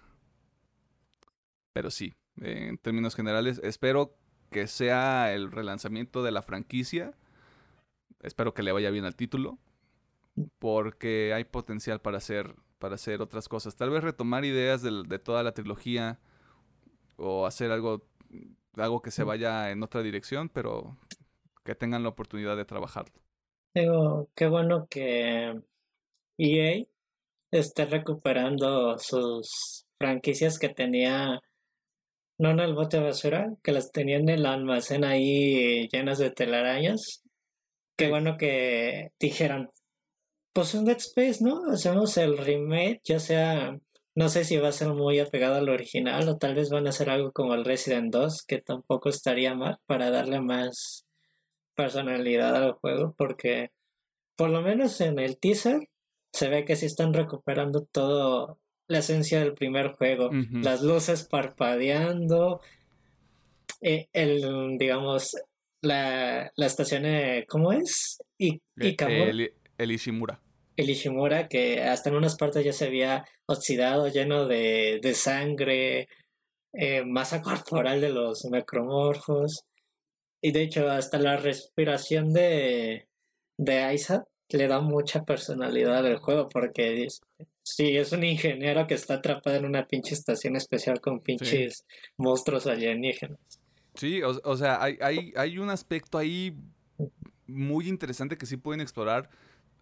Pero 1.73 1.91
sí, 1.91 2.13
en 2.39 2.77
términos 2.77 3.15
generales, 3.15 3.59
espero 3.63 4.17
que 4.49 4.67
sea 4.67 5.33
el 5.33 5.51
relanzamiento 5.51 6.23
de 6.23 6.31
la 6.31 6.41
franquicia. 6.41 7.13
Espero 8.21 8.53
que 8.53 8.63
le 8.63 8.71
vaya 8.71 8.91
bien 8.91 9.05
al 9.05 9.15
título. 9.15 9.57
Porque 10.59 11.33
hay 11.33 11.43
potencial 11.45 12.01
para 12.01 12.17
hacer, 12.17 12.55
para 12.79 12.95
hacer 12.95 13.21
otras 13.21 13.47
cosas. 13.47 13.75
Tal 13.75 13.89
vez 13.89 14.03
retomar 14.03 14.45
ideas 14.45 14.81
de, 14.81 15.19
toda 15.19 15.43
la 15.43 15.53
trilogía. 15.53 16.19
O 17.17 17.45
hacer 17.45 17.71
algo, 17.71 18.03
algo 18.75 19.01
que 19.01 19.11
se 19.11 19.23
vaya 19.23 19.71
en 19.71 19.83
otra 19.83 20.01
dirección. 20.01 20.49
Pero 20.49 20.97
que 21.63 21.75
tengan 21.75 22.03
la 22.03 22.09
oportunidad 22.09 22.57
de 22.57 22.65
trabajarlo. 22.65 23.13
Digo, 23.73 24.29
qué 24.35 24.47
bueno 24.47 24.87
que 24.89 25.61
EA 26.37 26.85
esté 27.51 27.85
recuperando 27.85 28.97
sus 28.97 29.85
franquicias 29.97 30.59
que 30.59 30.69
tenía 30.69 31.41
no 32.41 32.49
en 32.49 32.59
el 32.59 32.73
bote 32.73 32.97
de 32.97 33.03
basura, 33.03 33.53
que 33.63 33.71
las 33.71 33.91
tenían 33.91 34.23
en 34.23 34.29
el 34.39 34.45
almacén 34.47 35.03
ahí 35.03 35.87
llenas 35.89 36.17
de 36.17 36.31
telarañas. 36.31 37.23
Qué 37.95 38.09
bueno 38.09 38.35
que 38.37 39.11
dijeron, 39.19 39.69
pues 40.53 40.73
un 40.73 40.85
Dead 40.85 40.97
Space, 40.97 41.43
¿no? 41.43 41.71
Hacemos 41.71 42.17
el 42.17 42.39
remake, 42.39 43.01
ya 43.03 43.19
sea, 43.19 43.77
no 44.15 44.29
sé 44.29 44.43
si 44.43 44.57
va 44.57 44.69
a 44.69 44.71
ser 44.71 44.89
muy 44.89 45.19
apegado 45.19 45.55
al 45.57 45.69
original 45.69 46.27
o 46.29 46.37
tal 46.37 46.55
vez 46.55 46.71
van 46.71 46.87
a 46.87 46.89
hacer 46.89 47.11
algo 47.11 47.31
como 47.31 47.53
el 47.53 47.63
Resident 47.63 48.11
2, 48.11 48.43
que 48.47 48.59
tampoco 48.59 49.09
estaría 49.09 49.53
mal 49.53 49.77
para 49.85 50.09
darle 50.09 50.41
más 50.41 51.05
personalidad 51.75 52.55
al 52.55 52.73
juego, 52.73 53.13
porque 53.17 53.69
por 54.35 54.49
lo 54.49 54.61
menos 54.63 54.99
en 55.01 55.19
el 55.19 55.37
teaser 55.37 55.89
se 56.33 56.49
ve 56.49 56.65
que 56.65 56.75
sí 56.75 56.87
están 56.87 57.13
recuperando 57.13 57.85
todo 57.91 58.59
la 58.87 58.99
esencia 58.99 59.39
del 59.39 59.53
primer 59.53 59.93
juego. 59.93 60.29
Las 60.51 60.81
luces 60.81 61.23
parpadeando, 61.23 62.61
eh, 63.81 64.07
el, 64.13 64.77
digamos, 64.77 65.35
la, 65.81 66.51
la 66.55 66.65
estación, 66.65 67.05
eh, 67.05 67.45
¿cómo 67.47 67.71
es? 67.71 68.21
Y, 68.37 68.55
eh, 68.79 68.95
el, 68.99 69.53
el, 69.77 69.91
Ishimura. 69.91 70.41
El 70.75 70.89
Ishimura, 70.89 71.47
que 71.47 71.81
hasta 71.81 72.09
en 72.09 72.15
unas 72.15 72.35
partes 72.35 72.65
ya 72.65 72.73
se 72.73 72.85
había 72.85 73.25
oxidado, 73.45 74.07
lleno 74.07 74.47
de, 74.47 74.99
de 75.01 75.13
sangre, 75.13 76.07
masa 77.05 77.41
corporal 77.41 78.01
de 78.01 78.09
los 78.09 78.45
necromorfos. 78.45 79.63
Y 80.41 80.51
de 80.51 80.63
hecho, 80.63 80.89
hasta 80.89 81.17
la 81.17 81.37
respiración 81.37 82.33
de, 82.33 83.07
de 83.57 83.93
Isaac 83.93 84.25
le 84.49 84.67
da 84.67 84.81
mucha 84.81 85.23
personalidad 85.23 86.05
al 86.05 86.17
juego, 86.17 86.49
porque 86.49 87.07
Sí, 87.63 87.95
es 87.95 88.11
un 88.11 88.23
ingeniero 88.23 88.87
que 88.87 88.95
está 88.95 89.15
atrapado 89.15 89.55
en 89.55 89.65
una 89.65 89.87
pinche 89.87 90.13
estación 90.13 90.55
especial 90.55 90.99
con 90.99 91.19
pinches 91.19 91.85
monstruos 92.17 92.67
alienígenas. 92.67 93.39
Sí, 93.95 94.21
o, 94.23 94.57
sea, 94.57 94.81
hay, 94.81 94.97
hay, 95.01 95.33
hay 95.35 95.57
un 95.57 95.69
aspecto 95.69 96.17
ahí 96.17 96.55
muy 97.47 97.87
interesante 97.87 98.37
que 98.37 98.45
sí 98.45 98.57
pueden 98.57 98.81
explorar 98.81 99.29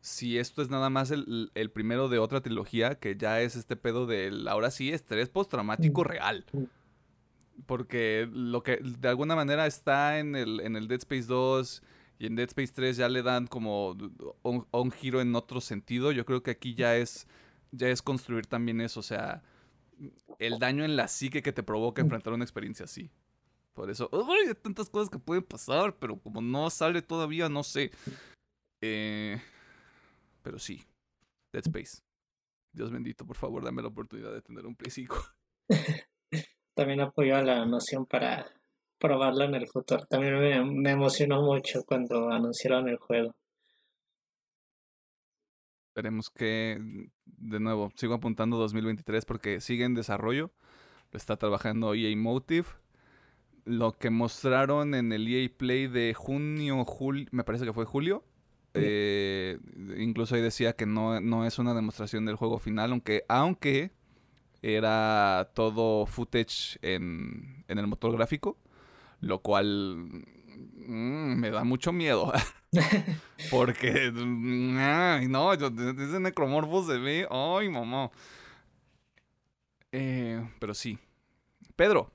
si 0.02 0.38
esto 0.38 0.62
es 0.62 0.70
nada 0.70 0.90
más 0.90 1.12
el, 1.12 1.72
primero 1.74 2.08
de 2.08 2.20
otra 2.20 2.42
trilogía, 2.42 2.96
que 2.96 3.18
ya 3.18 3.42
es 3.42 3.56
este 3.56 3.76
pedo 3.76 4.06
del, 4.06 4.48
ahora 4.48 4.72
sí, 4.72 4.92
estrés 4.92 5.30
postraumático 5.30 6.04
real. 6.04 6.46
Porque 7.66 8.28
lo 8.32 8.64
que 8.64 8.78
de 8.78 9.10
alguna 9.10 9.36
manera 9.36 9.68
está 9.68 10.20
en 10.20 10.36
el, 10.36 10.62
en 10.62 10.78
el 10.78 10.88
Dead 10.88 11.00
Space 11.00 11.28
2 11.28 11.84
y 12.20 12.28
en 12.28 12.36
Dead 12.36 12.48
Space 12.48 12.72
3 12.74 12.98
ya 12.98 13.10
le 13.10 13.22
dan 13.22 13.48
como 13.48 13.98
un 14.42 14.92
giro 14.92 15.20
en 15.20 15.36
otro 15.36 15.60
sentido. 15.60 16.14
Yo 16.14 16.26
creo 16.26 16.42
que 16.42 16.52
aquí 16.52 16.76
ya 16.76 16.96
es 16.96 17.28
ya 17.72 17.90
es 17.90 18.02
construir 18.02 18.46
también 18.46 18.82
eso, 18.82 19.00
o 19.00 19.04
sea, 19.04 19.44
el 20.40 20.60
daño 20.60 20.84
en 20.84 20.96
la 20.96 21.08
psique 21.08 21.42
que 21.42 21.52
te 21.52 21.64
provoca 21.64 22.02
enfrentar 22.02 22.34
una 22.34 22.44
experiencia 22.44 22.86
así. 22.86 23.12
Por 23.74 23.90
eso, 23.90 24.10
hay 24.12 24.54
tantas 24.56 24.90
cosas 24.90 25.10
que 25.10 25.20
pueden 25.20 25.44
pasar, 25.44 25.96
pero 25.98 26.20
como 26.20 26.42
no 26.42 26.70
sale 26.70 27.02
todavía, 27.02 27.48
no 27.50 27.64
sé. 27.64 27.92
Eh, 28.82 29.42
pero 30.42 30.60
sí, 30.60 30.84
Dead 31.54 31.66
Space. 31.66 32.02
Dios 32.72 32.92
bendito, 32.92 33.26
por 33.26 33.36
favor, 33.36 33.64
dame 33.64 33.82
la 33.82 33.88
oportunidad 33.88 34.34
de 34.34 34.42
tener 34.42 34.66
un 34.66 34.76
Play 34.76 34.92
5. 34.92 35.16
También 36.76 37.02
apoyo 37.02 37.36
a 37.36 37.42
la 37.42 37.66
noción 37.66 38.06
para 38.06 38.46
probarla 39.00 39.46
en 39.46 39.56
el 39.56 39.68
futuro. 39.68 40.06
También 40.06 40.82
me 40.82 40.92
emocionó 40.92 41.42
mucho 41.42 41.84
cuando 41.86 42.30
anunciaron 42.30 42.88
el 42.90 42.98
juego. 42.98 43.34
Esperemos 46.00 46.30
que, 46.30 47.10
de 47.26 47.60
nuevo, 47.60 47.92
sigo 47.94 48.14
apuntando 48.14 48.56
2023 48.56 49.26
porque 49.26 49.60
sigue 49.60 49.84
en 49.84 49.96
desarrollo. 49.96 50.50
Lo 51.12 51.18
está 51.18 51.36
trabajando 51.36 51.94
EA 51.94 52.16
Motive. 52.16 52.68
Lo 53.66 53.98
que 53.98 54.10
mostraron 54.10 54.96
en 54.96 55.12
el 55.12 55.28
EA 55.28 55.50
Play 55.58 55.88
de 55.88 56.14
junio, 56.14 56.86
julio, 56.86 57.28
me 57.32 57.44
parece 57.44 57.66
que 57.66 57.74
fue 57.74 57.84
julio. 57.84 58.24
Eh, 58.76 59.60
incluso 59.98 60.36
ahí 60.36 60.42
decía 60.42 60.72
que 60.72 60.86
no, 60.86 61.20
no 61.20 61.46
es 61.46 61.60
una 61.60 61.74
demostración 61.74 62.26
del 62.26 62.38
juego 62.38 62.60
final, 62.60 62.94
aunque, 62.94 63.26
aunque 63.28 63.92
era 64.62 65.52
todo 65.54 66.06
footage 66.06 66.80
en, 66.82 67.66
en 67.68 67.78
el 67.78 67.88
motor 67.88 68.14
gráfico, 68.14 68.58
lo 69.20 69.40
cual 69.40 70.24
mm, 70.88 71.40
me 71.40 71.52
da 71.52 71.64
mucho 71.64 71.92
miedo. 71.92 72.32
Porque, 73.52 74.12
ay, 74.80 75.28
no, 75.28 75.54
yo, 75.56 75.68
ese 75.68 76.20
necromorfo 76.20 76.84
se 76.84 76.98
ve, 76.98 77.28
ay, 77.30 77.70
mamá. 77.70 78.12
Eh, 79.92 80.48
pero 80.60 80.74
sí. 80.74 80.98
Pedro, 81.76 82.12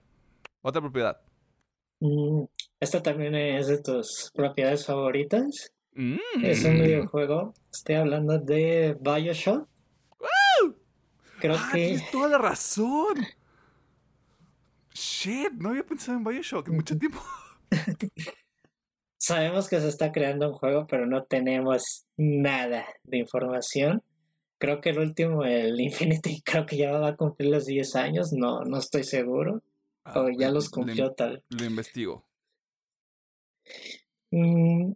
otra 0.63 0.81
propiedad. 0.81 1.21
Mm, 2.01 2.45
esta 2.81 3.03
también 3.03 3.35
es 3.35 3.67
de 3.67 3.83
tus 3.83 4.31
propiedades 4.35 4.87
favoritas. 4.87 5.73
Es 6.43 6.65
un 6.65 6.79
mm. 6.79 6.83
videojuego. 6.83 7.55
Estoy 7.73 7.95
hablando 7.97 8.39
de 8.39 8.97
Bioshock. 9.01 9.69
Creo 11.39 11.57
ah, 11.59 11.71
que. 11.73 11.87
Tienes 11.89 12.11
toda 12.11 12.29
la 12.29 12.39
razón. 12.39 13.27
Shit, 14.93 15.53
no 15.53 15.71
había 15.71 15.85
pensado 15.85 16.17
en 16.19 16.25
Bioshock 16.25 16.69
en 16.69 16.77
mucho 16.77 16.97
tiempo. 16.99 17.21
Sabemos 19.19 19.69
que 19.69 19.81
se 19.81 19.89
está 19.89 20.13
creando 20.13 20.49
un 20.49 20.55
juego, 20.55 20.87
pero 20.87 21.07
no 21.07 21.25
tenemos 21.25 22.05
nada 22.17 22.85
de 23.05 23.19
información. 23.19 24.03
Creo 24.59 24.81
que 24.81 24.91
el 24.91 24.99
último, 24.99 25.45
el 25.45 25.81
Infinity, 25.81 26.43
creo 26.45 26.67
que 26.67 26.77
ya 26.77 26.93
va 26.93 27.09
a 27.09 27.17
cumplir 27.17 27.51
los 27.51 27.65
10 27.65 27.97
años, 27.97 28.33
no, 28.33 28.65
no 28.65 28.79
estoy 28.79 29.05
seguro. 29.05 29.63
Ah, 30.05 30.21
o 30.21 30.29
ya 30.29 30.51
los 30.51 30.69
cumplió 30.69 31.13
tal. 31.13 31.43
Lo 31.49 31.65
investigo. 31.65 32.27
Mm, 34.31 34.93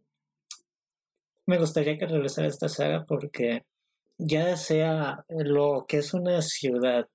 me 1.46 1.58
gustaría 1.58 1.96
que 1.96 2.06
regresara 2.06 2.48
esta 2.48 2.68
saga 2.68 3.06
porque 3.06 3.64
ya 4.18 4.56
sea 4.56 5.24
lo 5.28 5.86
que 5.88 5.98
es 5.98 6.12
una 6.12 6.42
ciudad 6.42 7.08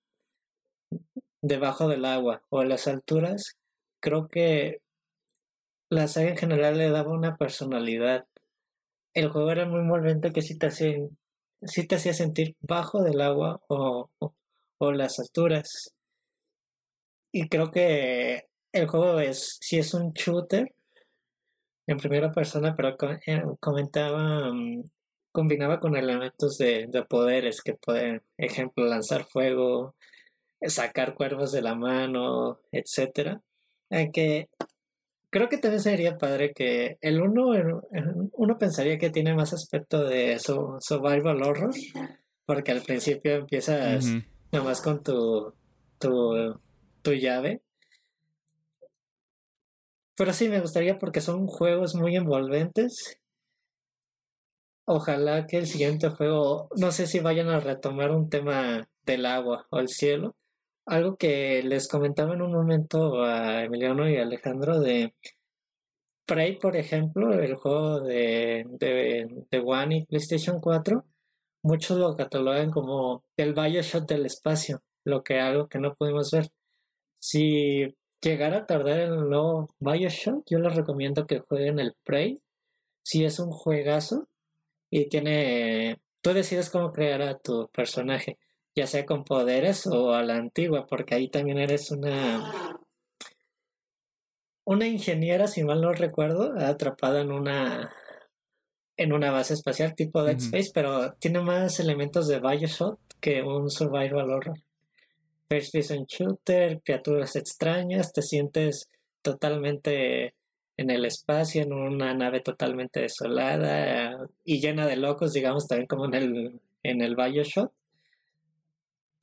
debajo 1.41 1.87
del 1.87 2.05
agua 2.05 2.41
o 2.49 2.63
en 2.63 2.69
las 2.69 2.87
alturas, 2.87 3.57
creo 3.99 4.29
que 4.29 4.81
la 5.93 6.07
saga 6.07 6.29
en 6.29 6.37
general 6.37 6.77
le 6.77 6.89
daba 6.89 7.11
una 7.13 7.37
personalidad. 7.37 8.25
El 9.13 9.29
juego 9.29 9.51
era 9.51 9.65
muy 9.65 9.81
envolvente 9.81 10.31
que 10.33 10.41
sí 10.41 10.57
te 10.57 10.67
hacía, 10.67 12.13
sentir 12.13 12.55
bajo 12.61 13.03
del 13.03 13.21
agua 13.21 13.61
o, 13.67 14.09
o, 14.79 14.91
las 14.91 15.19
alturas. 15.19 15.93
Y 17.31 17.47
creo 17.47 17.71
que 17.71 18.47
el 18.71 18.87
juego 18.87 19.19
es, 19.19 19.57
si 19.61 19.77
es 19.79 19.93
un 19.93 20.13
shooter 20.13 20.73
en 21.87 21.97
primera 21.97 22.31
persona, 22.31 22.75
pero 22.75 22.95
eh, 23.27 23.43
comentaba, 23.59 24.51
mm, 24.51 24.83
combinaba 25.31 25.79
con 25.79 25.95
elementos 25.95 26.57
de, 26.57 26.87
de 26.87 27.03
poderes 27.03 27.61
que 27.61 27.75
pueden, 27.75 28.23
ejemplo, 28.37 28.85
lanzar 28.85 29.25
fuego, 29.25 29.95
sacar 30.61 31.15
cuervos 31.15 31.51
de 31.51 31.61
la 31.61 31.75
mano, 31.75 32.59
etcétera. 32.71 33.41
Que 34.11 34.49
creo 35.34 35.49
que 35.49 35.57
también 35.57 35.81
sería 35.81 36.19
padre 36.19 36.53
que 36.53 36.99
el 37.01 37.19
uno, 37.19 37.81
uno 38.34 38.57
pensaría 38.59 38.99
que 38.99 39.09
tiene 39.09 39.34
más 39.34 39.51
aspecto 39.51 40.03
de 40.05 40.38
survival 40.38 41.41
horror, 41.41 41.73
porque 42.45 42.71
al 42.71 42.84
principio 42.84 43.34
empiezas 43.34 44.05
nomás 44.51 44.79
con 44.79 45.01
tu, 45.01 45.55
tu, 45.97 46.59
tu 47.01 47.13
llave. 47.13 47.63
Pero 50.15 50.34
sí 50.34 50.49
me 50.49 50.61
gustaría 50.61 50.99
porque 50.99 51.19
son 51.19 51.47
juegos 51.47 51.95
muy 51.95 52.15
envolventes. 52.15 53.19
Ojalá 54.86 55.47
que 55.47 55.57
el 55.57 55.65
siguiente 55.65 56.09
juego, 56.09 56.69
no 56.75 56.91
sé 56.91 57.07
si 57.07 57.19
vayan 57.21 57.49
a 57.49 57.59
retomar 57.59 58.11
un 58.11 58.29
tema 58.29 58.88
del 59.03 59.25
agua 59.25 59.65
o 59.71 59.79
el 59.79 59.88
cielo, 59.88 60.36
algo 60.86 61.15
que 61.17 61.63
les 61.63 61.88
comentaba 61.88 62.34
en 62.34 62.41
un 62.41 62.51
momento 62.53 63.23
a 63.23 63.63
Emiliano 63.63 64.09
y 64.09 64.17
Alejandro 64.17 64.79
de 64.79 65.13
Prey, 66.25 66.57
por 66.57 66.75
ejemplo, 66.77 67.34
el 67.34 67.55
juego 67.55 68.01
de, 68.01 68.65
de, 68.79 69.59
One 69.59 69.97
y 69.97 70.05
PlayStation 70.05 70.59
4, 70.61 71.05
muchos 71.63 71.97
lo 71.97 72.15
catalogan 72.15 72.71
como 72.71 73.23
el 73.38 73.53
Bioshock 73.53 74.05
del 74.07 74.25
espacio, 74.25 74.81
lo 75.03 75.23
que 75.23 75.39
algo 75.39 75.67
que 75.67 75.79
no 75.79 75.95
pudimos 75.95 76.31
ver. 76.31 76.49
Si 77.19 77.95
llegara 78.21 78.59
a 78.59 78.65
tardar 78.65 78.99
en 79.01 79.13
el 79.13 79.29
nuevo 79.29 79.69
Bioshock, 79.79 80.43
yo 80.49 80.59
les 80.59 80.75
recomiendo 80.75 81.27
que 81.27 81.39
jueguen 81.39 81.79
el 81.79 81.95
Prey. 82.03 82.41
Si 83.03 83.25
es 83.25 83.39
un 83.39 83.51
juegazo 83.51 84.29
y 84.89 85.09
tiene. 85.09 85.99
Tú 86.21 86.34
decides 86.34 86.69
cómo 86.69 86.93
crear 86.93 87.21
a 87.21 87.38
tu 87.38 87.69
personaje 87.73 88.38
ya 88.76 88.88
sea 88.88 89.05
con 89.05 89.24
poderes 89.24 89.88
o 89.88 90.13
a 90.13 90.24
la 90.24 90.36
antigua, 90.36 90.86
porque 90.88 91.15
ahí 91.15 91.30
también 91.30 91.59
eres 91.59 91.91
una 91.91 92.80
una 94.65 94.88
ingeniera, 94.88 95.47
si 95.47 95.63
mal 95.63 95.82
no 95.82 95.91
recuerdo, 95.91 96.53
atrapada 96.57 97.21
en 97.21 97.32
una 97.32 97.91
en 98.95 99.11
una 99.11 99.32
base 99.32 99.53
espacial 99.55 99.95
tipo 99.95 100.24
Dead 100.24 100.38
Space, 100.38 100.71
pero 100.74 101.13
tiene 101.13 101.41
más 101.41 101.80
elementos 101.80 102.28
de 102.28 102.39
Bioshock 102.39 102.99
que 103.19 103.41
un 103.41 103.69
survival 103.69 104.30
horror. 104.30 104.57
First 105.49 105.74
person 105.74 106.05
shooter, 106.07 106.82
criaturas 106.84 107.36
extrañas, 107.36 108.13
te 108.13 108.21
sientes 108.21 108.89
totalmente 109.21 110.36
en 110.78 110.89
el 110.89 111.05
espacio, 111.05 111.63
en 111.63 111.74
una 111.74 112.13
nave 112.13 112.41
totalmente 112.41 113.01
desolada 113.01 114.28
y 114.43 114.59
llena 114.59 114.86
de 114.86 114.95
locos, 114.95 115.34
digamos, 115.34 115.67
también 115.67 115.88
como 115.88 116.05
en 116.05 116.13
el, 116.13 116.61
en 116.84 117.01
el 117.01 117.15
Bioshock. 117.15 117.71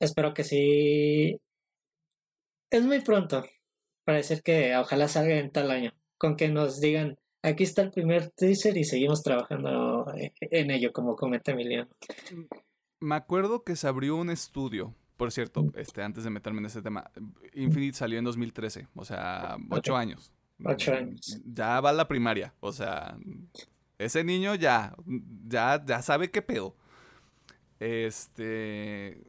Espero 0.01 0.33
que 0.33 0.43
sí. 0.43 1.39
Es 2.71 2.83
muy 2.83 3.01
pronto 3.01 3.45
para 4.03 4.17
decir 4.17 4.41
que 4.41 4.75
ojalá 4.75 5.07
salga 5.07 5.37
en 5.37 5.51
tal 5.51 5.69
año. 5.69 5.93
Con 6.17 6.35
que 6.35 6.49
nos 6.49 6.81
digan, 6.81 7.17
aquí 7.43 7.63
está 7.63 7.83
el 7.83 7.91
primer 7.91 8.31
teaser 8.31 8.75
y 8.77 8.83
seguimos 8.83 9.21
trabajando 9.21 10.11
en 10.15 10.71
ello, 10.71 10.91
como 10.91 11.15
comenta 11.15 11.51
Emiliano. 11.51 11.89
Me 12.99 13.15
acuerdo 13.15 13.63
que 13.63 13.75
se 13.75 13.87
abrió 13.87 14.15
un 14.15 14.31
estudio, 14.31 14.95
por 15.17 15.31
cierto, 15.31 15.71
este, 15.75 16.01
antes 16.01 16.23
de 16.23 16.31
meterme 16.31 16.59
en 16.59 16.65
ese 16.65 16.81
tema. 16.81 17.11
Infinite 17.53 17.97
salió 17.97 18.17
en 18.17 18.25
2013, 18.25 18.87
o 18.95 19.05
sea, 19.05 19.57
ocho 19.69 19.95
años. 19.95 20.31
Ocho 20.63 20.93
años. 20.93 21.39
Ya 21.45 21.79
va 21.79 21.91
a 21.91 21.93
la 21.93 22.07
primaria, 22.07 22.53
o 22.59 22.71
sea, 22.71 23.17
ese 23.99 24.23
niño 24.23 24.55
ya, 24.55 24.95
ya, 25.47 25.83
ya 25.85 26.01
sabe 26.01 26.31
qué 26.31 26.41
pedo. 26.41 26.75
Este, 27.79 29.23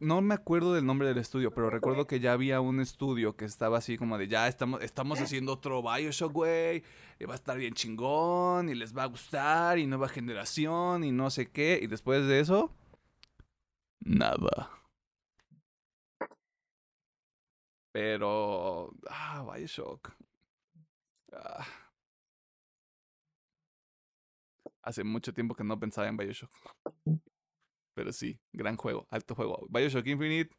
no 0.00 0.20
me 0.20 0.34
acuerdo 0.34 0.74
del 0.74 0.86
nombre 0.86 1.08
del 1.08 1.18
estudio, 1.18 1.52
pero 1.52 1.70
recuerdo 1.70 2.06
que 2.06 2.20
ya 2.20 2.32
había 2.32 2.60
un 2.60 2.80
estudio 2.80 3.36
que 3.36 3.44
estaba 3.44 3.78
así 3.78 3.96
como 3.96 4.18
de 4.18 4.28
ya 4.28 4.48
estamos, 4.48 4.82
estamos 4.82 5.20
haciendo 5.20 5.52
otro 5.52 5.82
Bioshock, 5.82 6.32
güey, 6.32 6.82
y 7.18 7.24
va 7.24 7.34
a 7.34 7.36
estar 7.36 7.56
bien 7.56 7.74
chingón, 7.74 8.68
y 8.68 8.74
les 8.74 8.96
va 8.96 9.04
a 9.04 9.06
gustar, 9.06 9.78
y 9.78 9.86
nueva 9.86 10.08
generación, 10.08 11.04
y 11.04 11.12
no 11.12 11.30
sé 11.30 11.50
qué, 11.50 11.78
y 11.82 11.86
después 11.86 12.26
de 12.26 12.40
eso, 12.40 12.72
nada. 14.00 14.70
Pero, 17.92 18.92
ah, 19.08 19.44
Bioshock. 19.54 20.12
Ah. 21.32 21.66
Hace 24.82 25.04
mucho 25.04 25.32
tiempo 25.34 25.54
que 25.54 25.64
no 25.64 25.78
pensaba 25.78 26.08
en 26.08 26.16
Bioshock. 26.16 26.50
Pero 27.98 28.12
sí, 28.12 28.38
gran 28.52 28.76
juego, 28.76 29.08
alto 29.10 29.34
juego. 29.34 29.66
Bioshock 29.70 30.06
Infinite, 30.06 30.54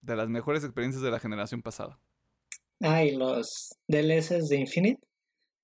de 0.00 0.16
las 0.16 0.26
mejores 0.26 0.64
experiencias 0.64 1.02
de 1.02 1.10
la 1.10 1.20
generación 1.20 1.60
pasada. 1.60 2.00
Ah, 2.80 3.04
y 3.04 3.14
los 3.14 3.76
DLCs 3.86 4.48
de 4.48 4.56
Infinite, 4.56 5.06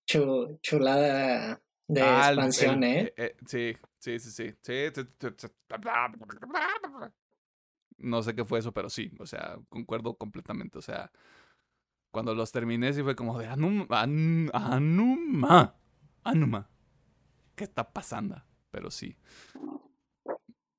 chulada 0.05 1.63
de 1.89 2.03
ah, 2.03 2.27
expansión, 2.29 2.85
¿eh? 2.85 3.15
¿eh? 3.17 3.35
Sí, 3.47 3.75
sí, 4.01 4.19
sí, 4.19 4.31
sí, 4.31 4.55
No 7.97 8.23
sé 8.23 8.35
qué 8.35 8.45
fue 8.45 8.59
eso, 8.59 8.73
pero 8.73 8.91
sí, 8.91 9.11
o 9.19 9.25
sea, 9.25 9.57
concuerdo 9.71 10.15
completamente. 10.19 10.77
O 10.77 10.83
sea, 10.83 11.11
cuando 12.11 12.35
los 12.35 12.53
terminé, 12.53 12.93
sí 12.93 13.03
fue 13.03 13.17
como 13.17 13.39
de 13.39 13.47
Anuma, 13.47 13.87
Anuma, 14.53 15.75
Anuma. 16.23 16.69
¿Qué 17.55 17.65
está 17.65 17.91
pasando? 17.91 18.43
Pero 18.71 18.91
sí. 18.91 19.17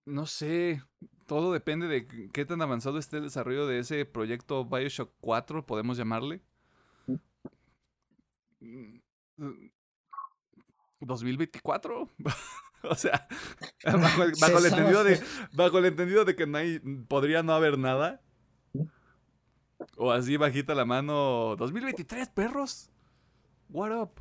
No 0.05 0.25
sé, 0.25 0.83
todo 1.27 1.53
depende 1.53 1.87
de 1.87 2.29
qué 2.31 2.45
tan 2.45 2.61
avanzado 2.61 2.97
esté 2.97 3.17
el 3.17 3.23
desarrollo 3.23 3.67
de 3.67 3.79
ese 3.79 4.05
proyecto 4.05 4.65
Bioshock 4.65 5.13
4, 5.21 5.65
podemos 5.65 5.97
llamarle. 5.97 6.41
¿2024? 10.99 12.09
o 12.83 12.95
sea, 12.95 13.27
bajo 13.85 14.23
el, 14.23 14.65
entendido 14.65 15.03
de, 15.03 15.21
bajo 15.53 15.77
el 15.79 15.85
entendido 15.85 16.25
de 16.25 16.35
que 16.35 16.47
no 16.47 16.57
hay, 16.57 16.79
podría 17.07 17.43
no 17.43 17.53
haber 17.53 17.77
nada. 17.77 18.21
O 19.97 20.11
así 20.11 20.37
bajita 20.37 20.75
la 20.75 20.85
mano. 20.85 21.55
2023, 21.57 22.29
perros. 22.29 22.89
What 23.69 23.91
up? 23.91 24.11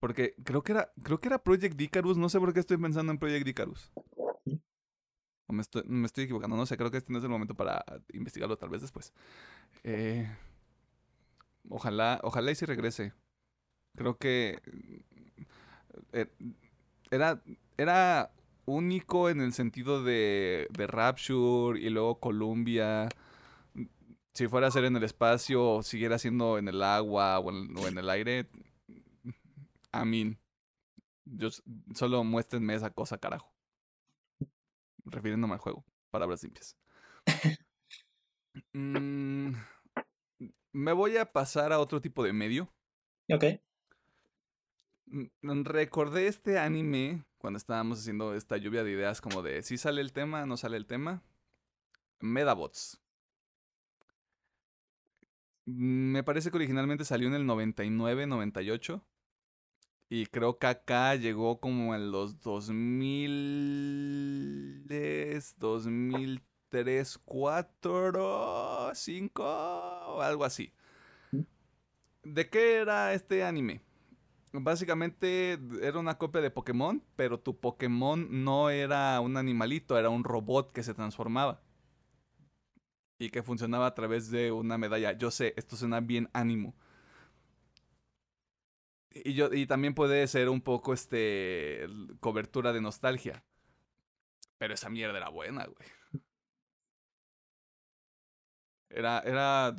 Porque 0.00 0.34
creo 0.42 0.62
que 0.62 0.72
era, 0.72 0.92
creo 1.02 1.20
que 1.20 1.28
era 1.28 1.42
Project 1.42 1.80
Icarus, 1.80 2.18
no 2.18 2.28
sé 2.28 2.40
por 2.40 2.52
qué 2.52 2.60
estoy 2.60 2.76
pensando 2.76 3.12
en 3.12 3.18
Project 3.18 3.46
Icarus. 3.46 3.92
Me 5.52 5.62
estoy, 5.62 5.82
me 5.86 6.06
estoy 6.06 6.24
equivocando, 6.24 6.56
no 6.56 6.66
sé, 6.66 6.76
creo 6.76 6.90
que 6.90 6.98
este 6.98 7.12
no 7.12 7.18
es 7.18 7.24
el 7.24 7.30
momento 7.30 7.54
para 7.54 7.84
investigarlo 8.12 8.56
tal 8.56 8.70
vez 8.70 8.80
después. 8.80 9.12
Eh, 9.84 10.28
ojalá, 11.68 12.20
ojalá 12.22 12.50
y 12.50 12.54
si 12.54 12.66
regrese. 12.66 13.12
Creo 13.94 14.16
que 14.16 14.60
eh, 16.12 16.26
era, 17.10 17.42
era 17.76 18.32
único 18.64 19.28
en 19.28 19.40
el 19.40 19.52
sentido 19.52 20.02
de, 20.02 20.68
de 20.70 20.86
Rapture 20.86 21.80
y 21.80 21.90
luego 21.90 22.18
Columbia. 22.20 23.08
Si 24.34 24.48
fuera 24.48 24.68
a 24.68 24.70
ser 24.70 24.84
en 24.84 24.96
el 24.96 25.04
espacio 25.04 25.62
o 25.62 25.82
siguiera 25.82 26.18
siendo 26.18 26.58
en 26.58 26.68
el 26.68 26.82
agua 26.82 27.38
o 27.38 27.50
en, 27.50 27.98
el 27.98 28.08
aire, 28.08 28.48
a 29.92 30.04
mí, 30.06 30.36
yo, 31.26 31.50
solo 31.94 32.24
muéstrenme 32.24 32.74
esa 32.74 32.90
cosa, 32.90 33.18
carajo. 33.18 33.51
Refiriéndome 35.04 35.54
al 35.54 35.60
juego, 35.60 35.84
palabras 36.10 36.42
limpias. 36.42 36.76
Mm, 38.72 39.52
me 40.72 40.92
voy 40.92 41.16
a 41.16 41.32
pasar 41.32 41.72
a 41.72 41.80
otro 41.80 42.00
tipo 42.00 42.22
de 42.22 42.32
medio. 42.32 42.72
Ok. 43.30 43.44
Mm, 45.06 45.64
recordé 45.64 46.26
este 46.26 46.58
anime 46.58 47.24
cuando 47.38 47.58
estábamos 47.58 47.98
haciendo 47.98 48.34
esta 48.34 48.56
lluvia 48.56 48.84
de 48.84 48.92
ideas 48.92 49.20
como 49.20 49.42
de 49.42 49.62
si 49.62 49.76
sale 49.76 50.00
el 50.00 50.12
tema, 50.12 50.46
no 50.46 50.56
sale 50.56 50.76
el 50.76 50.86
tema. 50.86 51.22
Medabots. 52.20 53.00
Mm, 55.66 56.12
me 56.12 56.22
parece 56.22 56.50
que 56.50 56.56
originalmente 56.56 57.04
salió 57.04 57.28
en 57.28 57.34
el 57.34 57.46
99, 57.46 58.26
98. 58.26 59.04
Y 60.14 60.26
creo 60.26 60.58
que 60.58 60.66
acá 60.66 61.14
llegó 61.14 61.58
como 61.58 61.94
en 61.94 62.12
los 62.12 62.38
2000, 62.42 64.84
2003, 65.56 67.18
4, 67.24 68.90
5, 68.92 70.20
algo 70.20 70.44
así. 70.44 70.74
¿De 72.22 72.50
qué 72.50 72.74
era 72.74 73.14
este 73.14 73.42
anime? 73.42 73.80
Básicamente 74.52 75.58
era 75.80 75.98
una 75.98 76.18
copia 76.18 76.42
de 76.42 76.50
Pokémon, 76.50 77.02
pero 77.16 77.40
tu 77.40 77.58
Pokémon 77.58 78.44
no 78.44 78.68
era 78.68 79.18
un 79.18 79.38
animalito, 79.38 79.98
era 79.98 80.10
un 80.10 80.24
robot 80.24 80.72
que 80.72 80.82
se 80.82 80.92
transformaba. 80.92 81.62
Y 83.18 83.30
que 83.30 83.42
funcionaba 83.42 83.86
a 83.86 83.94
través 83.94 84.30
de 84.30 84.52
una 84.52 84.76
medalla. 84.76 85.12
Yo 85.12 85.30
sé, 85.30 85.54
esto 85.56 85.74
suena 85.74 86.00
bien 86.00 86.28
ánimo. 86.34 86.74
Y, 89.14 89.34
yo, 89.34 89.52
y 89.52 89.66
también 89.66 89.94
puede 89.94 90.26
ser 90.26 90.48
un 90.48 90.60
poco 90.60 90.92
este 90.92 91.86
cobertura 92.20 92.72
de 92.72 92.80
nostalgia. 92.80 93.44
Pero 94.58 94.74
esa 94.74 94.90
mierda 94.90 95.16
era 95.16 95.28
buena, 95.28 95.66
güey. 95.66 95.88
Era, 98.90 99.20
era 99.20 99.74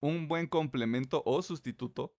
un 0.00 0.28
buen 0.28 0.46
complemento 0.46 1.22
o 1.24 1.42
sustituto 1.42 2.14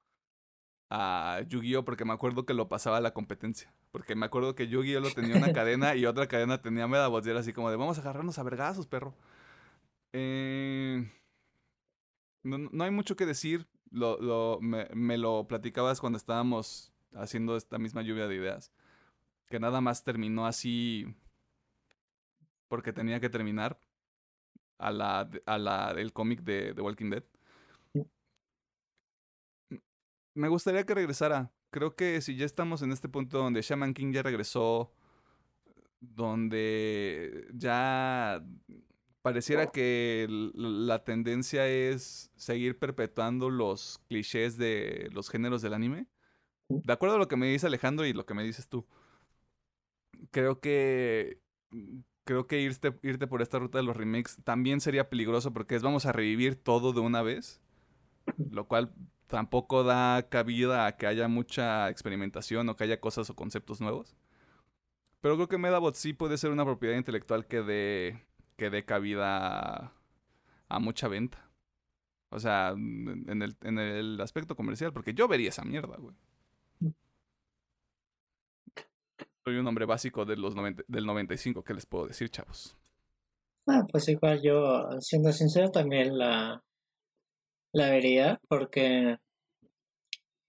a 0.89 1.41
Yu-Gi-Oh! 1.47 1.85
porque 1.85 2.05
me 2.05 2.13
acuerdo 2.13 2.45
que 2.45 2.53
lo 2.53 2.67
pasaba 2.67 2.97
a 2.97 3.01
la 3.01 3.13
competencia. 3.13 3.73
Porque 3.91 4.15
me 4.15 4.25
acuerdo 4.25 4.55
que 4.55 4.67
Yu-Gi-Oh! 4.67 4.99
lo 4.99 5.11
tenía 5.11 5.37
una 5.37 5.53
cadena 5.53 5.95
y 5.95 6.05
otra 6.05 6.27
cadena 6.27 6.61
tenía 6.61 6.87
Medabots 6.87 7.27
y 7.27 7.29
era 7.29 7.39
así 7.39 7.53
como 7.53 7.69
de 7.69 7.77
vamos 7.77 7.97
a 7.97 8.01
agarrarnos 8.01 8.39
a 8.39 8.43
vergazos, 8.43 8.87
perro. 8.87 9.15
Eh, 10.13 11.11
no, 12.43 12.83
hay 12.83 12.91
mucho 12.91 13.15
que 13.15 13.25
decir. 13.25 13.67
Lo, 13.97 14.59
me, 14.61 14.87
me, 14.93 15.17
lo 15.17 15.47
platicabas 15.47 15.99
cuando 15.99 16.17
estábamos 16.17 16.93
haciendo 17.13 17.55
esta 17.57 17.77
misma 17.77 18.01
lluvia 18.01 18.27
de 18.27 18.35
ideas. 18.35 18.71
Que 19.47 19.59
nada 19.59 19.81
más 19.81 20.03
terminó 20.03 20.45
así 20.45 21.15
porque 22.67 22.93
tenía 22.93 23.19
que 23.19 23.29
terminar 23.29 23.79
a 24.77 24.91
la, 24.91 25.29
a 25.45 25.57
la 25.57 25.93
del 25.93 26.13
cómic 26.13 26.41
de 26.41 26.73
The 26.73 26.81
Walking 26.81 27.09
Dead 27.09 27.23
me 30.37 30.47
gustaría 30.49 30.85
que 30.85 30.93
regresara. 30.93 31.51
Creo 31.71 31.95
que 31.95 32.21
si 32.21 32.35
ya 32.37 32.45
estamos 32.45 32.81
en 32.81 32.91
este 32.91 33.09
punto 33.09 33.39
donde 33.39 33.61
Shaman 33.61 33.93
King 33.93 34.13
ya 34.13 34.21
regresó, 34.21 34.93
donde 35.99 37.47
ya 37.53 38.43
pareciera 39.27 39.71
que 39.71 40.25
la 40.29 41.03
tendencia 41.03 41.67
es 41.67 42.31
seguir 42.37 42.79
perpetuando 42.79 43.49
los 43.49 43.99
clichés 44.07 44.57
de 44.57 45.09
los 45.11 45.29
géneros 45.29 45.61
del 45.61 45.73
anime. 45.73 46.07
De 46.69 46.93
acuerdo 46.93 47.15
a 47.15 47.19
lo 47.19 47.27
que 47.27 47.35
me 47.35 47.47
dice 47.47 47.67
Alejandro 47.67 48.05
y 48.05 48.13
lo 48.13 48.25
que 48.25 48.33
me 48.33 48.45
dices 48.45 48.69
tú, 48.69 48.87
creo 50.31 50.61
que 50.61 51.41
creo 52.23 52.47
que 52.47 52.61
irte, 52.61 52.97
irte 53.03 53.27
por 53.27 53.41
esta 53.41 53.59
ruta 53.59 53.79
de 53.79 53.83
los 53.83 53.97
remakes 53.97 54.37
también 54.45 54.79
sería 54.79 55.09
peligroso 55.09 55.51
porque 55.51 55.75
es 55.75 55.83
vamos 55.83 56.05
a 56.05 56.13
revivir 56.13 56.55
todo 56.55 56.93
de 56.93 57.01
una 57.01 57.21
vez, 57.21 57.59
lo 58.49 58.65
cual 58.65 58.93
tampoco 59.27 59.83
da 59.83 60.29
cabida 60.29 60.85
a 60.85 60.95
que 60.95 61.05
haya 61.05 61.27
mucha 61.27 61.89
experimentación 61.89 62.69
o 62.69 62.77
que 62.77 62.85
haya 62.85 63.01
cosas 63.01 63.29
o 63.29 63.35
conceptos 63.35 63.81
nuevos. 63.81 64.15
Pero 65.19 65.35
creo 65.35 65.49
que 65.49 65.57
Medabot 65.57 65.95
sí 65.95 66.13
puede 66.13 66.37
ser 66.37 66.51
una 66.51 66.63
propiedad 66.63 66.95
intelectual 66.95 67.45
que 67.45 67.61
dé, 67.61 68.27
que 68.57 68.69
dé 68.69 68.83
cabida 68.83 69.93
a, 70.67 70.79
mucha 70.79 71.07
venta. 71.07 71.49
O 72.29 72.39
sea, 72.39 72.71
en 72.71 73.41
el, 73.41 73.55
en 73.61 73.79
el 73.79 74.19
aspecto 74.19 74.55
comercial, 74.55 74.91
porque 74.91 75.13
yo 75.13 75.27
vería 75.27 75.49
esa 75.49 75.63
mierda, 75.63 75.95
güey. 75.97 76.15
Soy 79.45 79.55
un 79.55 79.67
hombre 79.67 79.85
básico 79.85 80.25
de 80.25 80.35
los 80.35 80.55
del 80.87 81.05
95, 81.05 81.63
¿qué 81.63 81.73
les 81.73 81.85
puedo 81.85 82.07
decir, 82.07 82.29
chavos? 82.29 82.75
Ah, 83.65 83.83
pues 83.89 84.09
igual 84.09 84.41
yo, 84.41 84.89
siendo 84.99 85.31
sincero, 85.31 85.71
también 85.71 86.17
la, 86.17 86.61
la 87.71 87.89
vería 87.89 88.41
porque, 88.49 89.17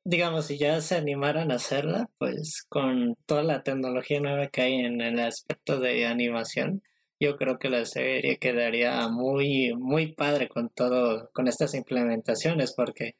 digamos, 0.04 0.46
si 0.46 0.58
ya 0.58 0.80
se 0.80 0.96
animaran 0.96 1.52
a 1.52 1.56
hacerla, 1.56 2.08
pues 2.18 2.64
con 2.68 3.14
toda 3.26 3.44
la 3.44 3.62
tecnología 3.62 4.20
nueva 4.20 4.48
que 4.48 4.62
hay 4.62 4.74
en 4.74 5.00
el 5.00 5.20
aspecto 5.20 5.78
de 5.78 6.06
animación, 6.06 6.82
yo 7.20 7.36
creo 7.36 7.58
que 7.58 7.68
la 7.68 7.84
serie 7.84 8.38
quedaría 8.38 9.08
muy, 9.08 9.74
muy 9.74 10.12
padre 10.12 10.48
con 10.48 10.68
todo, 10.70 11.30
con 11.32 11.48
estas 11.48 11.74
implementaciones, 11.74 12.74
porque 12.74 13.16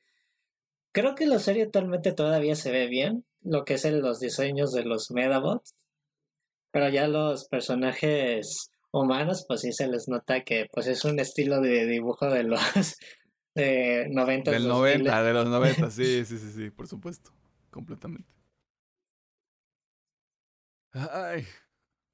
creo 0.93 1.15
que 1.15 1.27
la 1.27 1.39
serie 1.39 1.65
actualmente 1.65 2.13
todavía 2.13 2.55
se 2.55 2.71
ve 2.71 2.87
bien, 2.87 3.25
lo 3.43 3.65
que 3.65 3.75
es 3.75 3.85
en 3.85 4.01
los 4.01 4.21
diseños 4.21 4.73
de 4.73 4.85
los 4.85 5.11
Medabots, 5.11 5.75
pero 6.71 6.89
ya 6.89 7.09
los 7.09 7.47
personajes 7.49 8.71
humanos, 8.93 9.45
pues 9.47 9.63
sí 9.63 9.73
se 9.73 9.89
les 9.89 10.09
nota 10.09 10.45
que 10.45 10.67
pues 10.73 10.87
es 10.87 11.05
un 11.05 11.19
estilo 11.19 11.61
de 11.61 11.87
dibujo 11.87 12.31
de 12.31 12.45
los 12.45 12.61
de 13.55 14.09
90. 14.11 14.51
Del 14.51 14.69
90, 14.69 15.23
de 15.23 15.33
los 15.33 15.49
90, 15.49 15.91
sí, 15.91 16.25
sí, 16.25 16.39
sí, 16.39 16.53
sí, 16.53 16.71
por 16.71 16.87
supuesto. 16.87 17.33
Completamente. 17.71 18.33
Ay, 20.93 21.45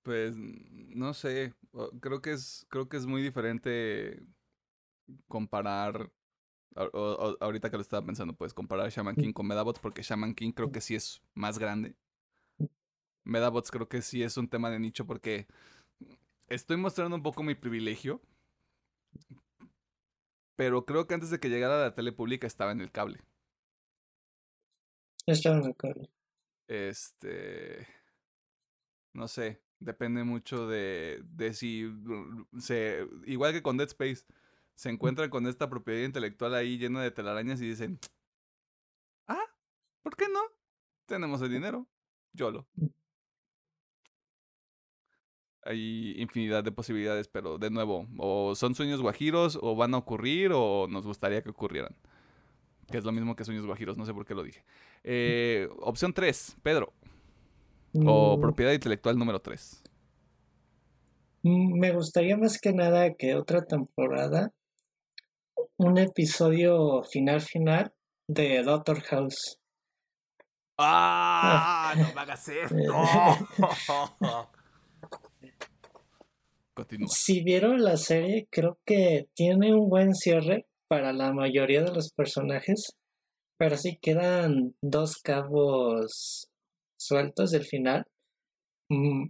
pues 0.03 0.35
no 0.37 1.15
sé, 1.15 1.55
creo 2.01 2.21
que 2.21 2.33
es 2.33 2.67
creo 2.69 2.89
que 2.89 2.97
es 2.97 3.07
muy 3.07 3.23
diferente 3.23 4.23
comparar 5.29 6.11
ahorita 6.75 7.71
que 7.71 7.77
lo 7.77 7.83
estaba 7.83 8.05
pensando, 8.05 8.35
pues 8.35 8.53
comparar 8.53 8.91
Shaman 8.91 9.17
King 9.17 9.33
con 9.33 9.47
Medabots 9.47 9.79
porque 9.79 10.03
Shaman 10.03 10.35
King 10.35 10.53
creo 10.53 10.73
que 10.73 10.81
sí 10.81 10.95
es 10.95 11.23
más 11.35 11.59
grande. 11.59 11.95
Medabots 13.25 13.71
creo 13.71 13.89
que 13.89 14.03
sí 14.03 14.23
es 14.23 14.37
un 14.37 14.49
tema 14.49 14.71
de 14.71 14.81
nicho 14.81 15.07
porque 15.07 15.47
estoy 16.49 16.77
mostrando 16.77 17.17
un 17.17 17.23
poco 17.23 17.43
mi 17.43 17.55
privilegio, 17.55 18.21
pero 20.57 20.85
creo 20.85 21.07
que 21.07 21.15
antes 21.15 21.31
de 21.31 21.39
que 21.39 21.49
llegara 21.49 21.77
a 21.77 21.85
la 21.85 21.95
tele 21.95 22.13
pública 22.13 22.47
estaba 22.47 22.73
en 22.73 22.81
el 22.81 22.91
cable. 22.91 23.21
Estaba 25.27 25.59
en 25.59 25.65
el 25.67 25.77
cable. 25.77 26.11
Este. 26.67 27.87
No 29.15 29.29
sé. 29.29 29.64
Depende 29.85 30.25
mucho 30.25 30.67
de, 30.67 31.23
de 31.25 31.53
si 31.55 31.93
se. 32.59 33.07
Igual 33.27 33.53
que 33.53 33.63
con 33.63 33.77
Dead 33.77 33.89
Space. 33.89 34.25
Se 34.75 34.91
encuentran 34.91 35.31
con 35.31 35.47
esta 35.47 35.69
propiedad 35.69 36.05
intelectual 36.05 36.55
ahí 36.55 36.79
llena 36.79 37.03
de 37.03 37.11
telarañas 37.11 37.61
y 37.61 37.69
dicen. 37.69 37.99
Ah, 39.29 39.45
¿por 40.03 40.17
qué 40.17 40.27
no? 40.29 40.41
Tenemos 41.07 41.43
el 41.43 41.51
dinero. 41.51 41.87
Yolo. 42.33 42.67
Mm 42.77 42.87
hay 45.65 46.15
infinidad 46.19 46.63
de 46.63 46.73
posibilidades, 46.73 47.29
pero 47.29 47.59
de 47.59 47.71
nuevo, 47.71 48.07
o 48.19 48.55
son 48.55 48.75
sueños 48.75 49.01
guajiros, 49.01 49.59
o 49.61 49.75
van 49.75 49.95
a 49.95 49.99
ocurrir, 49.99 50.53
o 50.55 50.87
nos 50.89 51.07
gustaría 51.07 51.43
que 51.43 51.51
ocurrieran. 51.51 51.97
Que 52.91 52.99
es 52.99 53.05
lo 53.05 53.13
mismo 53.13 53.35
que 53.35 53.45
sueños 53.45 53.65
guajiros, 53.65 53.97
no 53.97 54.05
sé 54.05 54.13
por 54.13 54.27
qué 54.27 54.35
lo 54.35 54.43
dije. 54.43 54.63
Eh, 55.03 55.69
opción 55.79 56.13
3, 56.13 56.57
Pedro. 56.63 56.93
O 57.95 58.37
mm. 58.37 58.41
propiedad 58.41 58.73
intelectual 58.73 59.17
número 59.19 59.41
3. 59.41 59.83
Mm, 61.43 61.79
me 61.79 61.93
gustaría 61.93 62.37
más 62.37 62.59
que 62.59 62.73
nada 62.73 63.15
que 63.15 63.35
otra 63.35 63.65
temporada, 63.65 64.53
un 65.77 65.99
episodio 65.99 67.03
final 67.05 67.41
final 67.41 67.93
de 68.27 68.63
Doctor 68.63 69.03
House. 69.03 69.59
¡Ah! 70.79 71.95
¡No 71.97 72.15
me 72.15 72.21
hagas 72.21 72.49
esto! 72.49 72.75
continúa. 76.75 77.09
Si 77.09 77.43
vieron 77.45 77.85
la 77.85 77.97
serie, 77.97 78.49
creo 78.51 78.79
que 78.85 79.29
tiene 79.35 79.75
un 79.75 79.89
buen 79.89 80.15
cierre 80.15 80.67
para 80.89 81.13
la 81.13 81.33
mayoría 81.33 81.83
de 81.83 81.93
los 81.93 82.13
personajes, 82.13 82.97
pero 83.57 83.77
sí 83.77 83.99
quedan 84.03 84.75
dos 84.83 85.19
cabos 85.19 86.51
sueltos 87.07 87.51
del 87.51 87.65
final. 87.65 88.07
Mm, 88.89 89.29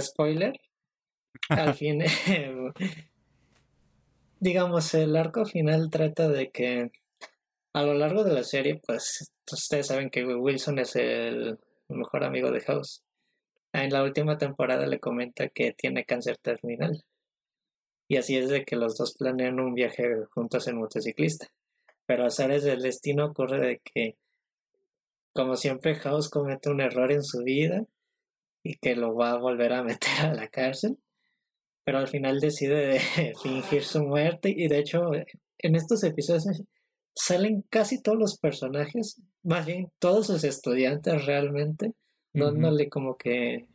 spoiler. 0.00 0.58
Al 1.48 1.74
fin, 1.74 2.02
digamos, 4.40 4.94
el 4.94 5.16
arco 5.16 5.44
final 5.44 5.90
trata 5.90 6.28
de 6.28 6.50
que 6.50 6.90
a 7.72 7.82
lo 7.82 7.94
largo 7.94 8.24
de 8.24 8.32
la 8.32 8.44
serie, 8.44 8.80
pues 8.86 9.32
ustedes 9.50 9.88
saben 9.88 10.10
que 10.10 10.24
Wilson 10.24 10.78
es 10.78 10.96
el 10.96 11.58
mejor 11.88 12.24
amigo 12.24 12.50
de 12.50 12.60
House. 12.60 13.02
En 13.72 13.92
la 13.92 14.04
última 14.04 14.38
temporada 14.38 14.86
le 14.86 15.00
comenta 15.00 15.48
que 15.48 15.72
tiene 15.72 16.04
cáncer 16.04 16.36
terminal. 16.36 17.04
Y 18.08 18.16
así 18.16 18.36
es 18.36 18.48
de 18.48 18.64
que 18.64 18.76
los 18.76 18.96
dos 18.96 19.14
planean 19.14 19.58
un 19.58 19.74
viaje 19.74 20.24
juntos 20.30 20.68
en 20.68 20.76
motociclista. 20.76 21.48
Pero 22.06 22.24
a 22.24 22.26
azares 22.26 22.62
del 22.62 22.82
destino 22.82 23.24
ocurre 23.26 23.66
de 23.66 23.80
que, 23.82 24.16
como 25.34 25.56
siempre, 25.56 25.96
House 25.96 26.30
comete 26.30 26.70
un 26.70 26.80
error 26.80 27.12
en 27.12 27.22
su 27.22 27.42
vida 27.42 27.84
y 28.62 28.76
que 28.76 28.96
lo 28.96 29.14
va 29.14 29.32
a 29.32 29.38
volver 29.38 29.72
a 29.72 29.82
meter 29.84 30.20
a 30.20 30.34
la 30.34 30.48
cárcel. 30.48 30.98
Pero 31.84 31.98
al 31.98 32.08
final 32.08 32.40
decide 32.40 32.98
fingir 33.42 33.84
su 33.84 34.02
muerte 34.02 34.52
y 34.56 34.68
de 34.68 34.78
hecho 34.78 35.10
en 35.58 35.76
estos 35.76 36.02
episodios 36.04 36.62
salen 37.14 37.62
casi 37.68 38.00
todos 38.00 38.18
los 38.18 38.38
personajes, 38.38 39.20
más 39.42 39.66
bien 39.66 39.90
todos 39.98 40.26
sus 40.26 40.44
estudiantes 40.44 41.26
realmente, 41.26 41.92
dándole 42.32 42.88
como 42.88 43.16
que 43.16 43.68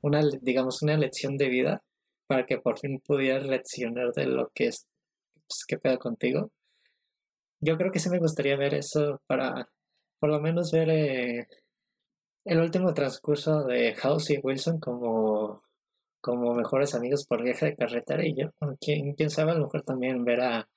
una, 0.00 0.22
digamos, 0.40 0.82
una 0.82 0.96
lección 0.96 1.36
de 1.36 1.48
vida 1.48 1.82
para 2.26 2.46
que 2.46 2.58
por 2.58 2.78
fin 2.78 3.00
pudiera 3.00 3.40
leccionar 3.40 4.12
de 4.12 4.26
lo 4.26 4.50
que 4.54 4.68
es, 4.68 4.86
pues, 5.46 5.64
qué 5.66 5.78
pedo 5.78 5.98
contigo. 5.98 6.50
Yo 7.60 7.76
creo 7.76 7.90
que 7.90 7.98
sí 7.98 8.08
me 8.08 8.18
gustaría 8.18 8.56
ver 8.56 8.74
eso 8.74 9.20
para, 9.26 9.68
por 10.18 10.30
lo 10.30 10.40
menos 10.40 10.72
ver 10.72 10.90
eh, 10.90 11.48
el 12.44 12.60
último 12.60 12.94
transcurso 12.94 13.64
de 13.64 13.94
House 13.94 14.30
y 14.30 14.38
Wilson 14.38 14.78
como, 14.78 15.62
como 16.20 16.54
mejores 16.54 16.94
amigos 16.94 17.26
por 17.26 17.42
viaje 17.42 17.66
de 17.66 17.76
carretera 17.76 18.24
y 18.26 18.34
yo, 18.34 18.50
quién, 18.80 19.30
sabe, 19.30 19.52
a 19.52 19.54
lo 19.54 19.64
mejor 19.64 19.82
también 19.82 20.24
ver 20.24 20.40
a, 20.40 20.68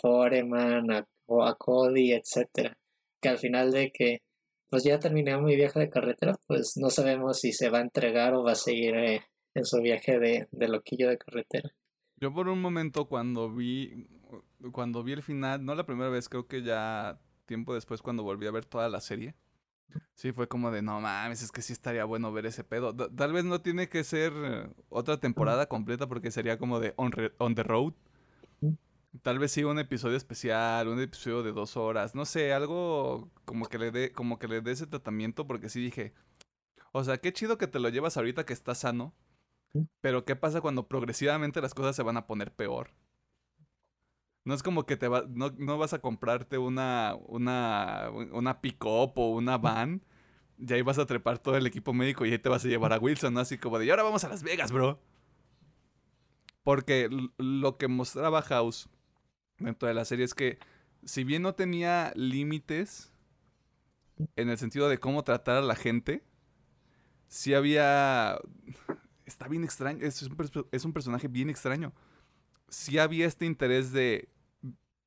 Foreman, 0.00 1.06
o 1.26 1.42
a 1.44 1.56
Cody, 1.56 2.12
etcétera. 2.12 2.76
Que 3.20 3.28
al 3.28 3.38
final 3.38 3.72
de 3.72 3.90
que 3.90 4.22
pues 4.70 4.84
ya 4.84 4.98
terminé 4.98 5.36
mi 5.38 5.56
viaje 5.56 5.80
de 5.80 5.90
carretera, 5.90 6.36
pues 6.46 6.76
no 6.76 6.88
sabemos 6.88 7.40
si 7.40 7.52
se 7.52 7.68
va 7.68 7.78
a 7.78 7.82
entregar 7.82 8.32
o 8.34 8.42
va 8.42 8.52
a 8.52 8.56
seguir 8.56 8.94
eh, 8.94 9.22
en 9.54 9.64
su 9.64 9.80
viaje 9.82 10.18
de, 10.18 10.48
de 10.50 10.68
loquillo 10.68 11.08
de 11.08 11.18
carretera. 11.18 11.70
Yo 12.16 12.32
por 12.32 12.48
un 12.48 12.60
momento 12.60 13.06
cuando 13.06 13.52
vi 13.52 14.06
cuando 14.72 15.02
vi 15.02 15.12
el 15.12 15.22
final, 15.22 15.64
no 15.64 15.74
la 15.74 15.84
primera 15.84 16.10
vez, 16.10 16.28
creo 16.28 16.46
que 16.46 16.62
ya 16.62 17.20
tiempo 17.52 17.74
después 17.74 18.00
cuando 18.00 18.22
volví 18.22 18.46
a 18.46 18.50
ver 18.50 18.64
toda 18.64 18.88
la 18.88 19.02
serie. 19.02 19.34
Sí, 20.14 20.32
fue 20.32 20.48
como 20.48 20.70
de, 20.70 20.80
no 20.80 21.02
mames, 21.02 21.42
es 21.42 21.52
que 21.52 21.60
sí 21.60 21.74
estaría 21.74 22.06
bueno 22.06 22.32
ver 22.32 22.46
ese 22.46 22.64
pedo. 22.64 22.96
tal 22.96 23.32
vez 23.34 23.44
no 23.44 23.60
tiene 23.60 23.90
que 23.90 24.04
ser 24.04 24.32
eh, 24.34 24.70
otra 24.88 25.18
temporada 25.20 25.66
completa 25.66 26.08
porque 26.08 26.30
sería 26.30 26.56
como 26.56 26.80
de 26.80 26.94
on, 26.96 27.12
on 27.36 27.54
the 27.54 27.62
road. 27.62 27.92
Tal 29.20 29.38
vez 29.38 29.52
sí 29.52 29.64
un 29.64 29.78
episodio 29.78 30.16
especial, 30.16 30.88
un 30.88 30.98
episodio 30.98 31.42
de 31.42 31.52
dos 31.52 31.76
horas, 31.76 32.14
no 32.14 32.24
sé, 32.24 32.54
algo 32.54 33.30
como 33.44 33.66
que 33.66 33.76
le 33.78 33.90
dé, 33.90 34.12
como 34.12 34.38
que 34.38 34.48
le 34.48 34.62
dé 34.62 34.72
ese 34.72 34.86
tratamiento, 34.86 35.46
porque 35.46 35.68
sí 35.68 35.82
dije, 35.82 36.14
o 36.92 37.04
sea, 37.04 37.18
qué 37.18 37.34
chido 37.34 37.58
que 37.58 37.66
te 37.66 37.78
lo 37.80 37.90
llevas 37.90 38.16
ahorita 38.16 38.46
que 38.46 38.54
estás 38.54 38.78
sano, 38.78 39.14
pero 40.00 40.24
¿qué 40.24 40.36
pasa 40.36 40.62
cuando 40.62 40.88
progresivamente 40.88 41.60
las 41.60 41.74
cosas 41.74 41.96
se 41.96 42.02
van 42.02 42.16
a 42.16 42.26
poner 42.26 42.54
peor? 42.54 42.90
No 44.44 44.54
es 44.54 44.62
como 44.62 44.86
que 44.86 44.96
te 44.96 45.08
va, 45.08 45.24
no, 45.28 45.50
no 45.56 45.78
vas 45.78 45.92
a 45.92 46.00
comprarte 46.00 46.58
una, 46.58 47.16
una, 47.26 48.10
una 48.32 48.60
pick-up 48.60 49.12
o 49.16 49.30
una 49.30 49.56
van, 49.56 50.02
y 50.58 50.72
ahí 50.72 50.82
vas 50.82 50.98
a 50.98 51.06
trepar 51.06 51.38
todo 51.38 51.56
el 51.56 51.66
equipo 51.66 51.92
médico 51.92 52.24
y 52.24 52.32
ahí 52.32 52.38
te 52.38 52.48
vas 52.48 52.64
a 52.64 52.68
llevar 52.68 52.92
a 52.92 52.98
Wilson, 52.98 53.34
¿no? 53.34 53.40
Así 53.40 53.58
como 53.58 53.78
de, 53.78 53.86
y 53.86 53.90
ahora 53.90 54.02
vamos 54.02 54.24
a 54.24 54.28
Las 54.28 54.42
Vegas, 54.42 54.72
bro. 54.72 55.00
Porque 56.62 57.08
lo 57.38 57.76
que 57.76 57.88
mostraba 57.88 58.42
House 58.42 58.88
dentro 59.58 59.88
de 59.88 59.94
la 59.94 60.04
serie 60.04 60.24
es 60.24 60.34
que 60.34 60.58
si 61.04 61.24
bien 61.24 61.42
no 61.42 61.54
tenía 61.54 62.12
límites 62.14 63.12
en 64.36 64.48
el 64.48 64.58
sentido 64.58 64.88
de 64.88 64.98
cómo 64.98 65.24
tratar 65.24 65.56
a 65.56 65.62
la 65.62 65.74
gente, 65.74 66.24
sí 67.28 67.54
había... 67.54 68.38
Está 69.24 69.48
bien 69.48 69.64
extraño, 69.64 70.04
es 70.04 70.22
un, 70.22 70.36
es 70.70 70.84
un 70.84 70.92
personaje 70.92 71.26
bien 71.26 71.50
extraño. 71.50 71.92
Sí 72.68 72.98
había 72.98 73.26
este 73.26 73.46
interés 73.46 73.92
de 73.92 74.28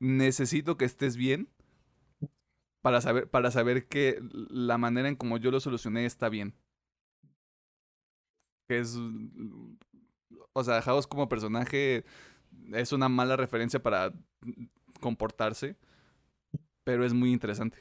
necesito 0.06 0.77
que 0.77 0.86
estés 0.86 1.18
bien 1.18 1.49
para 2.82 3.02
saber, 3.02 3.30
para 3.30 3.49
saber 3.52 3.88
que 3.88 4.22
la 4.32 4.77
manera 4.77 5.10
en 5.10 5.15
como 5.15 5.38
yo 5.38 5.52
lo 5.52 5.60
solucioné 5.60 6.06
está 6.06 6.30
bien. 6.30 6.53
Que 8.68 8.80
es. 8.80 8.98
O 10.53 10.64
sea, 10.64 10.82
House 10.82 11.07
como 11.07 11.27
personaje 11.27 12.06
es 12.73 12.94
una 12.94 13.10
mala 13.10 13.36
referencia 13.36 13.82
para 13.82 14.14
comportarse, 15.02 15.76
pero 16.84 17.06
es 17.06 17.14
muy 17.14 17.32
interesante. 17.34 17.77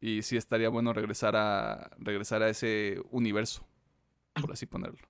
Y 0.00 0.22
sí 0.22 0.36
estaría 0.36 0.68
bueno 0.68 0.92
regresar 0.92 1.36
a 1.36 1.90
regresar 1.98 2.42
a 2.42 2.48
ese 2.48 3.00
universo, 3.10 3.66
por 4.40 4.52
así 4.52 4.66
ponerlo. 4.66 5.08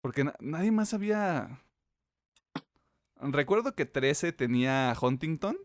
Porque 0.00 0.24
nadie 0.40 0.70
más 0.70 0.94
había 0.94 1.65
Recuerdo 3.20 3.74
que 3.74 3.86
13 3.86 4.32
tenía 4.32 4.94
Huntington. 5.00 5.56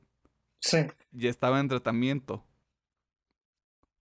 Sí. 0.59 0.87
Y 1.11 1.27
estaba 1.27 1.59
en 1.59 1.67
tratamiento. 1.67 2.45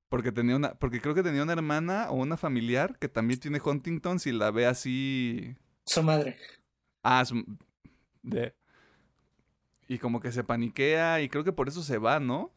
Porque 0.09 0.32
tenía 0.32 0.56
una. 0.56 0.74
Porque 0.74 1.01
creo 1.01 1.14
que 1.14 1.22
tenía 1.22 1.43
una 1.43 1.52
hermana 1.52 2.10
o 2.10 2.14
una 2.14 2.36
familiar 2.36 2.98
que 2.98 3.09
también 3.09 3.40
tiene 3.40 3.60
Huntington 3.64 4.18
si 4.18 4.32
la 4.32 4.51
ve 4.51 4.66
así. 4.66 5.56
Su 5.85 6.02
madre. 6.02 6.36
Ah, 7.02 7.24
su, 7.24 7.44
de... 8.22 8.55
Y 9.89 9.98
como 9.98 10.20
que 10.20 10.31
se 10.32 10.44
paniquea 10.44 11.20
y 11.20 11.28
creo 11.28 11.43
que 11.44 11.52
por 11.52 11.68
eso 11.68 11.82
se 11.82 11.98
va, 11.98 12.20
¿no? 12.20 12.52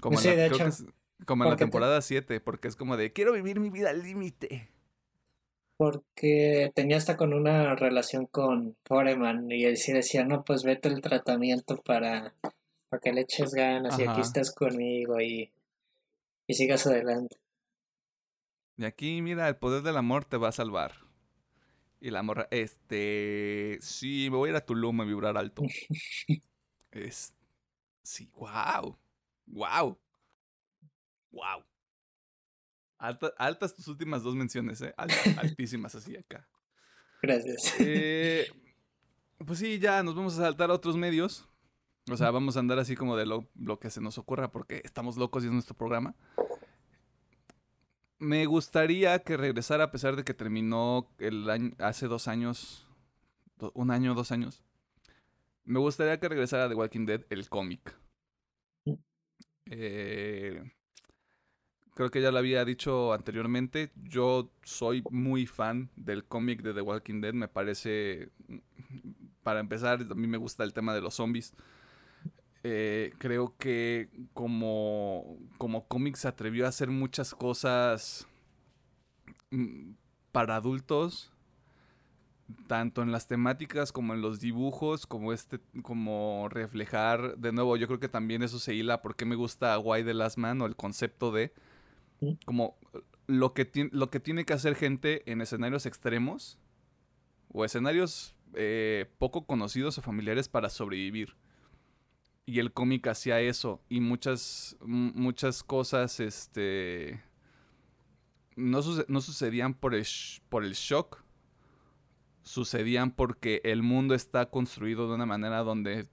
Como, 0.00 0.20
en 0.20 0.36
la, 0.36 0.72
como 1.24 1.44
en 1.44 1.50
la 1.50 1.56
temporada 1.56 2.02
7, 2.02 2.40
porque 2.40 2.68
es 2.68 2.76
como 2.76 2.96
de, 2.96 3.12
quiero 3.12 3.32
vivir 3.32 3.60
mi 3.60 3.70
vida 3.70 3.90
al 3.90 4.02
límite. 4.02 4.70
Porque 5.76 6.70
tenía 6.74 6.96
hasta 6.96 7.16
con 7.16 7.34
una 7.34 7.74
relación 7.74 8.26
con 8.26 8.76
Foreman 8.84 9.50
y 9.50 9.64
él 9.64 9.76
sí 9.76 9.92
decía, 9.92 10.24
no, 10.24 10.44
pues 10.44 10.62
vete 10.62 10.88
el 10.88 11.00
tratamiento 11.00 11.76
para, 11.82 12.34
para 12.88 13.00
que 13.00 13.12
le 13.12 13.22
eches 13.22 13.54
ganas 13.54 13.98
y 13.98 14.04
aquí 14.04 14.20
estás 14.20 14.54
conmigo 14.54 15.20
y, 15.20 15.50
y 16.46 16.54
sigas 16.54 16.86
adelante. 16.86 17.36
Y 18.76 18.84
aquí, 18.84 19.22
mira, 19.22 19.48
el 19.48 19.56
poder 19.56 19.82
del 19.82 19.96
amor 19.96 20.24
te 20.24 20.36
va 20.36 20.48
a 20.48 20.52
salvar. 20.52 21.04
Y 22.00 22.10
la 22.10 22.22
morra, 22.22 22.48
este, 22.50 23.78
sí, 23.80 24.28
me 24.30 24.36
voy 24.36 24.48
a 24.48 24.50
ir 24.50 24.56
a 24.56 24.64
Tulum 24.64 25.00
a 25.00 25.04
vibrar 25.04 25.38
alto. 25.38 25.62
es, 26.90 27.34
sí, 28.02 28.28
wow, 28.34 28.98
wow, 29.46 29.98
wow. 31.30 31.64
Altas 33.38 33.76
tus 33.76 33.88
últimas 33.88 34.22
dos 34.22 34.34
menciones, 34.34 34.80
¿eh? 34.82 34.94
altísimas 35.38 35.94
así 35.94 36.16
acá. 36.16 36.48
Gracias. 37.22 37.74
Eh, 37.78 38.46
pues 39.46 39.58
sí, 39.58 39.78
ya 39.78 40.02
nos 40.02 40.14
vamos 40.14 40.34
a 40.38 40.42
saltar 40.42 40.70
a 40.70 40.74
otros 40.74 40.96
medios. 40.96 41.48
O 42.10 42.16
sea, 42.16 42.30
vamos 42.30 42.56
a 42.56 42.60
andar 42.60 42.78
así 42.78 42.96
como 42.96 43.16
de 43.16 43.24
lo, 43.24 43.48
lo 43.54 43.78
que 43.78 43.90
se 43.90 44.00
nos 44.00 44.18
ocurra 44.18 44.52
porque 44.52 44.82
estamos 44.84 45.16
locos 45.16 45.42
y 45.42 45.46
es 45.46 45.52
nuestro 45.52 45.74
programa 45.74 46.14
me 48.24 48.46
gustaría 48.46 49.18
que 49.20 49.36
regresara 49.36 49.84
a 49.84 49.90
pesar 49.90 50.16
de 50.16 50.24
que 50.24 50.34
terminó 50.34 51.10
el 51.18 51.48
año, 51.50 51.72
hace 51.78 52.06
dos 52.06 52.28
años, 52.28 52.86
un 53.74 53.90
año, 53.90 54.14
dos 54.14 54.32
años. 54.32 54.62
Me 55.64 55.78
gustaría 55.78 56.18
que 56.18 56.28
regresara 56.28 56.68
The 56.68 56.74
Walking 56.74 57.06
Dead, 57.06 57.24
el 57.30 57.48
cómic. 57.48 57.96
Eh, 59.66 60.62
creo 61.94 62.10
que 62.10 62.20
ya 62.20 62.30
lo 62.30 62.38
había 62.38 62.64
dicho 62.64 63.12
anteriormente. 63.12 63.90
Yo 64.02 64.50
soy 64.62 65.02
muy 65.10 65.46
fan 65.46 65.90
del 65.96 66.24
cómic 66.24 66.62
de 66.62 66.74
The 66.74 66.80
Walking 66.80 67.20
Dead. 67.20 67.32
Me 67.32 67.48
parece, 67.48 68.28
para 69.42 69.60
empezar, 69.60 70.00
a 70.02 70.14
mí 70.14 70.26
me 70.26 70.38
gusta 70.38 70.64
el 70.64 70.72
tema 70.72 70.94
de 70.94 71.00
los 71.00 71.14
zombies. 71.14 71.54
Eh, 72.64 73.12
creo 73.18 73.54
que 73.58 74.08
como, 74.32 75.38
como 75.58 75.86
cómic 75.86 76.16
se 76.16 76.28
atrevió 76.28 76.64
a 76.64 76.70
hacer 76.70 76.88
muchas 76.88 77.34
cosas 77.34 78.26
mm, 79.50 79.92
para 80.32 80.56
adultos, 80.56 81.30
tanto 82.66 83.02
en 83.02 83.12
las 83.12 83.26
temáticas 83.26 83.92
como 83.92 84.14
en 84.14 84.22
los 84.22 84.40
dibujos, 84.40 85.06
como 85.06 85.34
este, 85.34 85.60
como 85.82 86.48
reflejar, 86.48 87.36
de 87.36 87.52
nuevo, 87.52 87.76
yo 87.76 87.86
creo 87.86 88.00
que 88.00 88.08
también 88.08 88.42
eso 88.42 88.58
se 88.58 88.74
hila 88.74 89.02
porque 89.02 89.26
me 89.26 89.34
gusta 89.36 89.78
Why 89.78 90.02
the 90.02 90.14
Last 90.14 90.38
Man 90.38 90.62
o 90.62 90.66
el 90.66 90.74
concepto 90.74 91.32
de, 91.32 91.52
como 92.44 92.76
lo 93.26 93.54
que, 93.54 93.70
lo 93.92 94.10
que 94.10 94.20
tiene 94.20 94.44
que 94.44 94.52
hacer 94.52 94.74
gente 94.74 95.30
en 95.30 95.40
escenarios 95.40 95.86
extremos 95.86 96.58
o 97.52 97.64
escenarios 97.64 98.36
eh, 98.54 99.10
poco 99.18 99.46
conocidos 99.46 99.98
o 99.98 100.02
familiares 100.02 100.48
para 100.48 100.68
sobrevivir. 100.68 101.36
Y 102.46 102.58
el 102.58 102.72
cómic 102.72 103.06
hacía 103.06 103.40
eso. 103.40 103.82
Y 103.88 104.00
muchas, 104.00 104.76
muchas 104.80 105.62
cosas, 105.62 106.20
este... 106.20 107.22
No, 108.56 108.80
no 109.08 109.20
sucedían 109.20 109.74
por 109.74 109.94
el, 109.94 110.06
por 110.48 110.64
el 110.64 110.74
shock. 110.74 111.24
Sucedían 112.42 113.10
porque 113.10 113.62
el 113.64 113.82
mundo 113.82 114.14
está 114.14 114.50
construido 114.50 115.08
de 115.08 115.14
una 115.14 115.26
manera 115.26 115.64
donde 115.64 116.08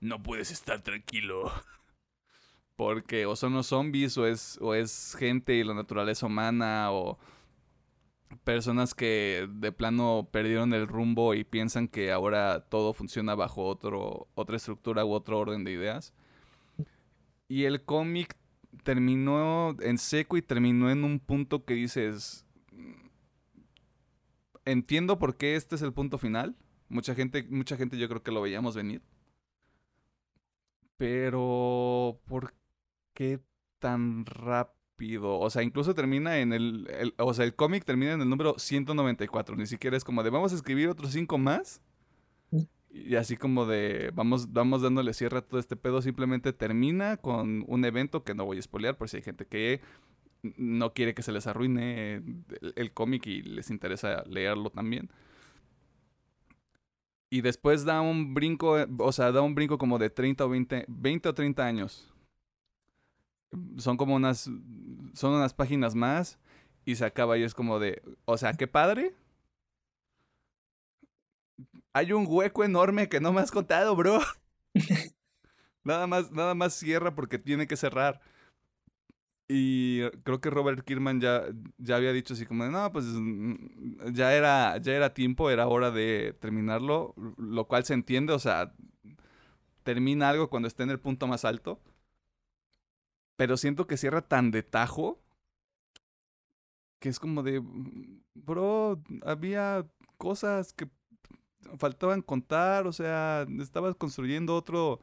no 0.00 0.22
puedes 0.22 0.50
estar 0.50 0.82
tranquilo. 0.82 1.50
Porque 2.78 3.26
o 3.26 3.34
son 3.34 3.54
los 3.54 3.66
zombies 3.66 4.16
o 4.18 4.24
es, 4.24 4.56
o 4.60 4.72
es 4.72 5.16
gente 5.18 5.54
y 5.56 5.64
la 5.64 5.74
naturaleza 5.74 6.26
humana 6.26 6.92
o 6.92 7.18
personas 8.44 8.94
que 8.94 9.48
de 9.50 9.72
plano 9.72 10.28
perdieron 10.30 10.72
el 10.72 10.86
rumbo 10.86 11.34
y 11.34 11.42
piensan 11.42 11.88
que 11.88 12.12
ahora 12.12 12.66
todo 12.68 12.92
funciona 12.92 13.34
bajo 13.34 13.66
otro, 13.66 14.28
otra 14.36 14.54
estructura 14.54 15.04
u 15.04 15.10
otro 15.10 15.40
orden 15.40 15.64
de 15.64 15.72
ideas. 15.72 16.14
Y 17.48 17.64
el 17.64 17.84
cómic 17.84 18.36
terminó 18.84 19.74
en 19.80 19.98
seco 19.98 20.36
y 20.36 20.42
terminó 20.42 20.88
en 20.88 21.02
un 21.02 21.18
punto 21.18 21.64
que 21.64 21.74
dices, 21.74 22.46
entiendo 24.64 25.18
por 25.18 25.36
qué 25.36 25.56
este 25.56 25.74
es 25.74 25.82
el 25.82 25.92
punto 25.92 26.16
final. 26.16 26.54
Mucha 26.88 27.16
gente, 27.16 27.44
mucha 27.50 27.76
gente 27.76 27.98
yo 27.98 28.08
creo 28.08 28.22
que 28.22 28.30
lo 28.30 28.40
veíamos 28.40 28.76
venir. 28.76 29.02
Pero, 30.96 32.20
¿por 32.26 32.54
qué 33.18 33.40
tan 33.80 34.24
rápido? 34.26 35.40
O 35.40 35.50
sea, 35.50 35.64
incluso 35.64 35.92
termina 35.92 36.38
en 36.38 36.52
el, 36.52 37.14
o 37.18 37.34
sea, 37.34 37.44
el 37.44 37.56
cómic 37.56 37.84
termina 37.84 38.12
en 38.12 38.20
el 38.20 38.30
número 38.30 38.56
194. 38.60 39.56
Ni 39.56 39.66
siquiera 39.66 39.96
es 39.96 40.04
como 40.04 40.22
de 40.22 40.30
vamos 40.30 40.52
a 40.52 40.54
escribir 40.54 40.88
otros 40.88 41.10
cinco 41.10 41.36
más. 41.36 41.82
Mm. 42.52 42.62
Y 42.90 43.16
así 43.16 43.36
como 43.36 43.66
de 43.66 44.12
vamos, 44.14 44.52
vamos 44.52 44.82
dándole 44.82 45.14
cierre 45.14 45.38
a 45.38 45.42
todo 45.42 45.58
este 45.58 45.74
pedo. 45.74 46.00
Simplemente 46.00 46.52
termina 46.52 47.16
con 47.16 47.64
un 47.66 47.84
evento 47.84 48.22
que 48.22 48.34
no 48.34 48.44
voy 48.44 48.58
a 48.58 48.62
spoilear 48.62 48.96
por 48.96 49.08
si 49.08 49.16
hay 49.16 49.24
gente 49.24 49.46
que 49.46 49.80
no 50.56 50.92
quiere 50.94 51.12
que 51.12 51.22
se 51.22 51.32
les 51.32 51.48
arruine 51.48 52.14
el, 52.14 52.72
el 52.76 52.92
cómic 52.92 53.26
y 53.26 53.42
les 53.42 53.70
interesa 53.70 54.22
leerlo 54.28 54.70
también. 54.70 55.10
Y 57.30 57.40
después 57.40 57.84
da 57.84 58.00
un 58.00 58.32
brinco, 58.32 58.76
o 59.00 59.12
sea, 59.12 59.32
da 59.32 59.42
un 59.42 59.56
brinco 59.56 59.76
como 59.76 59.98
de 59.98 60.08
30 60.08 60.46
o 60.46 60.48
20, 60.48 60.84
20 60.86 61.28
o 61.28 61.34
30 61.34 61.66
años. 61.66 62.14
Son 63.78 63.96
como 63.96 64.14
unas, 64.14 64.50
son 65.14 65.34
unas 65.34 65.54
páginas 65.54 65.94
más 65.94 66.38
y 66.84 66.96
se 66.96 67.04
acaba 67.04 67.38
y 67.38 67.42
es 67.42 67.54
como 67.54 67.78
de, 67.78 68.02
o 68.24 68.36
sea, 68.36 68.52
qué 68.54 68.66
padre. 68.66 69.14
Hay 71.92 72.12
un 72.12 72.26
hueco 72.28 72.64
enorme 72.64 73.08
que 73.08 73.20
no 73.20 73.32
me 73.32 73.40
has 73.40 73.50
contado, 73.50 73.96
bro. 73.96 74.20
nada 75.84 76.06
más, 76.06 76.30
nada 76.30 76.54
más 76.54 76.74
cierra 76.74 77.14
porque 77.14 77.38
tiene 77.38 77.66
que 77.66 77.76
cerrar. 77.76 78.20
Y 79.48 80.02
creo 80.24 80.40
que 80.40 80.50
Robert 80.50 80.84
Kirkman 80.84 81.20
ya, 81.22 81.44
ya 81.78 81.96
había 81.96 82.12
dicho 82.12 82.34
así 82.34 82.44
como, 82.44 82.66
no, 82.66 82.92
pues 82.92 83.06
mm, 83.06 84.12
ya 84.12 84.34
era, 84.34 84.76
ya 84.76 84.92
era 84.92 85.14
tiempo, 85.14 85.48
era 85.50 85.66
hora 85.66 85.90
de 85.90 86.36
terminarlo, 86.38 87.14
lo 87.38 87.66
cual 87.66 87.84
se 87.84 87.94
entiende, 87.94 88.34
o 88.34 88.38
sea, 88.38 88.74
termina 89.84 90.28
algo 90.28 90.50
cuando 90.50 90.68
esté 90.68 90.82
en 90.82 90.90
el 90.90 91.00
punto 91.00 91.26
más 91.26 91.46
alto, 91.46 91.80
pero 93.38 93.56
siento 93.56 93.86
que 93.86 93.96
cierra 93.96 94.22
tan 94.22 94.50
de 94.50 94.64
tajo 94.64 95.22
que 96.98 97.08
es 97.08 97.20
como 97.20 97.44
de, 97.44 97.60
mm, 97.60 98.22
bro, 98.34 99.00
había 99.24 99.86
cosas 100.18 100.72
que 100.72 100.88
faltaban 101.78 102.22
contar, 102.22 102.88
o 102.88 102.92
sea, 102.92 103.46
estabas 103.60 103.94
construyendo 103.94 104.56
otro 104.56 105.00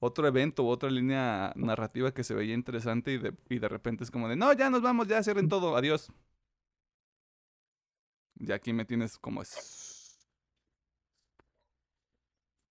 otro 0.00 0.26
evento 0.26 0.64
u 0.64 0.68
otra 0.68 0.90
línea 0.90 1.52
narrativa 1.56 2.12
que 2.14 2.24
se 2.24 2.34
veía 2.34 2.54
interesante 2.54 3.12
y 3.12 3.18
de, 3.18 3.34
y 3.50 3.58
de 3.58 3.68
repente 3.68 4.04
es 4.04 4.10
como 4.10 4.28
de, 4.28 4.36
no, 4.36 4.52
ya 4.54 4.70
nos 4.70 4.82
vamos, 4.82 5.06
ya 5.08 5.22
cierren 5.22 5.48
todo, 5.48 5.76
adiós. 5.76 6.10
Y 8.38 8.52
aquí 8.52 8.72
me 8.72 8.84
tienes 8.84 9.18
como 9.18 9.42
es... 9.42 10.28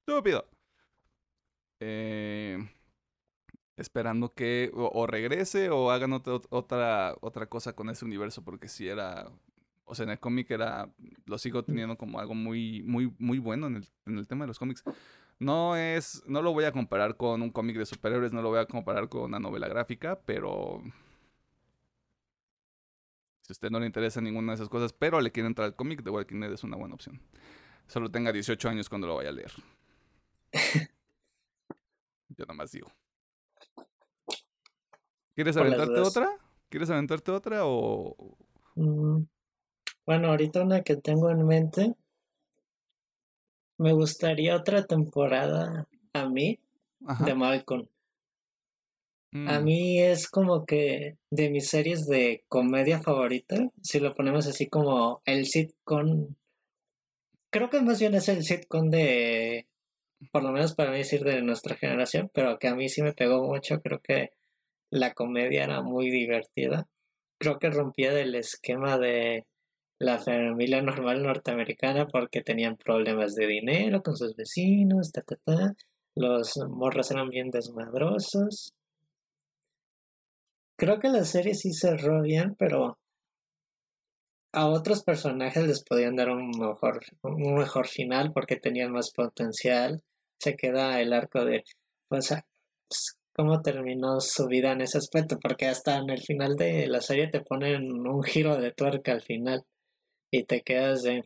Estúpido. 0.05 0.47
Eh, 1.79 2.57
esperando 3.77 4.33
que 4.33 4.71
o, 4.73 5.07
regrese 5.07 5.69
o 5.69 5.91
hagan 5.91 6.13
otra, 6.13 6.39
otra, 6.49 7.15
otra 7.21 7.47
cosa 7.47 7.73
con 7.73 7.89
ese 7.89 8.05
universo, 8.05 8.43
porque 8.43 8.67
si 8.67 8.87
era, 8.87 9.31
o 9.85 9.95
sea, 9.95 10.03
en 10.03 10.11
el 10.11 10.19
cómic 10.19 10.51
era, 10.51 10.89
lo 11.25 11.37
sigo 11.37 11.63
teniendo 11.63 11.97
como 11.97 12.19
algo 12.19 12.35
muy, 12.35 12.83
muy, 12.83 13.13
muy 13.19 13.39
bueno 13.39 13.67
en 13.67 13.77
el, 13.77 13.87
en 14.05 14.17
el 14.17 14.27
tema 14.27 14.43
de 14.43 14.47
los 14.47 14.59
cómics. 14.59 14.83
No 15.39 15.75
es, 15.75 16.23
no 16.27 16.41
lo 16.41 16.53
voy 16.53 16.65
a 16.65 16.71
comparar 16.71 17.17
con 17.17 17.41
un 17.41 17.49
cómic 17.51 17.77
de 17.77 17.85
superhéroes, 17.85 18.33
no 18.33 18.41
lo 18.41 18.49
voy 18.49 18.59
a 18.59 18.65
comparar 18.65 19.09
con 19.09 19.23
una 19.23 19.39
novela 19.39 19.67
gráfica, 19.67 20.19
pero 20.25 20.81
si 23.41 23.51
a 23.51 23.53
usted 23.53 23.69
no 23.71 23.79
le 23.79 23.87
interesa 23.87 24.21
ninguna 24.21 24.53
de 24.53 24.55
esas 24.55 24.69
cosas, 24.69 24.93
pero 24.93 25.19
le 25.19 25.31
quiere 25.31 25.47
entrar 25.47 25.65
al 25.65 25.75
cómic, 25.75 26.03
The 26.03 26.09
Walking 26.09 26.39
Dead 26.39 26.53
es 26.53 26.63
una 26.63 26.77
buena 26.77 26.95
opción. 26.95 27.19
Solo 27.87 28.09
tenga 28.09 28.31
18 28.31 28.69
años 28.69 28.87
cuando 28.87 29.07
lo 29.07 29.15
vaya 29.15 29.29
a 29.29 29.33
leer. 29.33 29.51
Yo 32.29 32.45
nada 32.45 32.53
más 32.53 32.71
digo. 32.71 32.89
¿Quieres 35.35 35.57
aventarte 35.57 35.99
otra? 35.99 36.29
¿Quieres 36.69 36.89
aventarte 36.89 37.31
otra 37.31 37.61
o...? 37.65 38.37
Mm, 38.75 39.23
bueno, 40.05 40.29
ahorita 40.29 40.63
una 40.63 40.81
que 40.81 40.95
tengo 40.95 41.29
en 41.29 41.45
mente 41.45 41.95
me 43.77 43.93
gustaría 43.93 44.55
otra 44.55 44.85
temporada 44.85 45.87
a 46.13 46.29
mí 46.29 46.59
de 47.25 47.35
Malcolm. 47.35 47.87
A 49.33 49.59
mm. 49.59 49.63
mí 49.63 49.99
es 49.99 50.29
como 50.29 50.65
que 50.65 51.17
de 51.31 51.49
mis 51.49 51.67
series 51.67 52.05
de 52.05 52.43
comedia 52.47 53.01
favorita, 53.01 53.71
si 53.81 53.99
lo 53.99 54.13
ponemos 54.13 54.45
así 54.45 54.67
como 54.67 55.21
el 55.25 55.47
sitcom, 55.47 56.35
creo 57.49 57.69
que 57.69 57.81
más 57.81 57.99
bien 57.99 58.13
es 58.13 58.29
el 58.29 58.43
sitcom 58.43 58.91
de, 58.91 59.67
por 60.31 60.43
lo 60.43 60.51
menos 60.51 60.75
para 60.75 60.91
mí 60.91 60.99
decir 60.99 61.23
de 61.23 61.41
nuestra 61.41 61.75
generación, 61.75 62.29
pero 62.33 62.59
que 62.59 62.67
a 62.67 62.75
mí 62.75 62.89
sí 62.89 63.01
me 63.01 63.13
pegó 63.13 63.43
mucho, 63.43 63.81
creo 63.81 63.99
que 63.99 64.31
la 64.93 65.13
comedia 65.13 65.63
era 65.63 65.81
muy 65.81 66.11
divertida. 66.11 66.87
Creo 67.39 67.57
que 67.57 67.71
rompía 67.71 68.13
del 68.13 68.35
esquema 68.35 68.97
de 68.99 69.47
la 69.99 70.19
familia 70.19 70.81
normal 70.81 71.23
norteamericana 71.23 72.07
porque 72.07 72.41
tenían 72.41 72.77
problemas 72.77 73.33
de 73.35 73.47
dinero 73.47 74.03
con 74.03 74.15
sus 74.15 74.35
vecinos, 74.35 75.11
ta, 75.11 75.23
ta, 75.23 75.35
ta. 75.43 75.73
Los 76.15 76.57
morros 76.69 77.09
eran 77.09 77.29
bien 77.29 77.49
desmadrosos. 77.49 78.73
Creo 80.77 80.99
que 80.99 81.09
la 81.09 81.23
serie 81.23 81.55
sí 81.55 81.73
cerró 81.73 82.21
bien, 82.21 82.55
pero 82.55 82.99
a 84.51 84.67
otros 84.67 85.03
personajes 85.03 85.65
les 85.65 85.83
podían 85.83 86.15
dar 86.15 86.29
un 86.29 86.51
mejor, 86.51 87.01
un 87.23 87.55
mejor 87.55 87.87
final 87.87 88.31
porque 88.31 88.57
tenían 88.57 88.91
más 88.91 89.11
potencial. 89.11 90.03
Se 90.39 90.55
queda 90.55 91.01
el 91.01 91.13
arco 91.13 91.45
de, 91.45 91.63
pues, 92.09 92.31
cómo 93.33 93.61
terminó 93.61 94.21
su 94.21 94.47
vida 94.47 94.71
en 94.71 94.81
ese 94.81 94.97
aspecto, 94.97 95.37
porque 95.39 95.67
hasta 95.67 95.97
en 95.97 96.09
el 96.09 96.21
final 96.21 96.55
de 96.55 96.87
la 96.87 97.01
serie 97.01 97.27
te 97.27 97.41
ponen 97.41 98.07
un 98.07 98.23
giro 98.23 98.57
de 98.57 98.71
tuerca 98.71 99.11
al 99.11 99.21
final 99.21 99.65
y 100.31 100.43
te 100.43 100.61
quedas 100.61 101.03
de, 101.03 101.25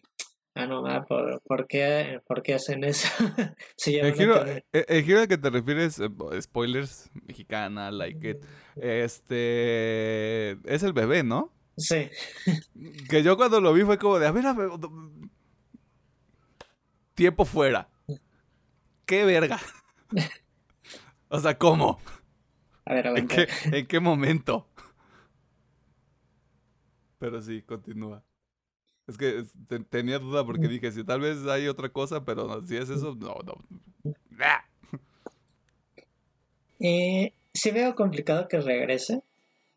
ah, 0.55 0.65
no, 0.65 0.83
¿por, 1.07 1.41
¿por, 1.43 1.67
qué, 1.67 2.21
¿por 2.25 2.41
qué 2.41 2.55
hacen 2.55 2.83
eso? 2.83 3.07
el, 3.85 4.13
giro, 4.13 4.43
el, 4.71 5.03
giro, 5.03 5.19
al 5.19 5.27
que 5.27 5.37
te 5.37 5.49
refieres, 5.49 5.99
eh, 5.99 6.09
spoilers, 6.41 7.09
mexicana, 7.27 7.91
like 7.91 8.29
it, 8.29 8.37
este, 8.77 10.51
es 10.63 10.83
el 10.83 10.93
bebé, 10.93 11.23
¿no? 11.23 11.53
Sí. 11.77 12.09
que 13.09 13.21
yo 13.21 13.37
cuando 13.37 13.61
lo 13.61 13.71
vi 13.71 13.83
fue 13.83 13.97
como 13.97 14.17
de, 14.17 14.27
a 14.27 14.31
ver, 14.31 14.47
a 14.47 14.53
ver, 14.53 14.69
tiempo 17.13 17.45
fuera. 17.45 17.89
¿Qué 19.05 19.25
verga? 19.25 19.59
o 21.29 21.39
sea, 21.39 21.57
¿cómo? 21.57 21.99
A 22.85 22.93
ver, 22.93 23.07
a 23.07 23.11
ver. 23.11 23.19
¿En 23.19 23.27
qué, 23.27 23.47
¿En 23.65 23.87
qué 23.87 23.99
momento? 23.99 24.67
Pero 27.19 27.41
sí, 27.41 27.61
continúa. 27.63 28.23
Es 29.07 29.17
que 29.17 29.45
tenía 29.89 30.19
duda 30.19 30.45
porque 30.45 30.67
dije, 30.67 30.91
si 30.91 31.03
tal 31.03 31.21
vez 31.21 31.45
hay 31.47 31.67
otra 31.67 31.89
cosa, 31.89 32.25
pero 32.25 32.65
si 32.65 32.75
es 32.75 32.89
eso, 32.89 33.15
no, 33.15 33.37
no. 33.45 34.13
Eh, 36.79 37.33
sí 37.53 37.71
veo 37.71 37.95
complicado 37.95 38.47
que 38.47 38.59
regrese 38.59 39.23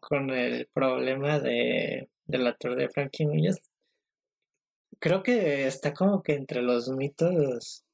con 0.00 0.30
el 0.30 0.66
problema 0.72 1.38
de, 1.38 2.08
del 2.26 2.46
actor 2.46 2.74
de 2.74 2.88
Frankie 2.88 3.24
Núñez. 3.24 3.56
Creo 4.98 5.22
que 5.22 5.66
está 5.66 5.94
como 5.94 6.22
que 6.22 6.34
entre 6.34 6.60
los 6.60 6.88
mitos, 6.90 7.84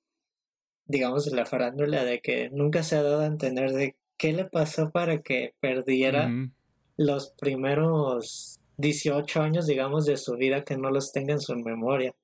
digamos, 0.87 1.27
la 1.33 1.47
farándula, 1.47 2.05
de 2.05 2.21
que 2.21 2.51
nunca 2.51 2.83
se 2.83 2.97
ha 2.97 3.03
dado 3.03 3.21
a 3.21 3.27
entender 3.27 3.73
de 3.73 3.97
qué 4.17 4.33
le 4.33 4.45
pasó 4.45 4.91
para 4.91 5.23
que 5.23 5.55
perdiera 5.61 6.31
los 6.97 7.31
primeros 7.39 8.61
18 8.79 9.43
años, 9.43 9.67
digamos, 9.67 10.07
de 10.07 10.17
su 10.17 10.37
vida 10.37 10.65
que 10.65 10.77
no 10.77 10.91
los 10.91 11.13
tenga 11.13 11.35
en 11.35 11.41
su 11.41 11.55
memoria. 11.57 12.15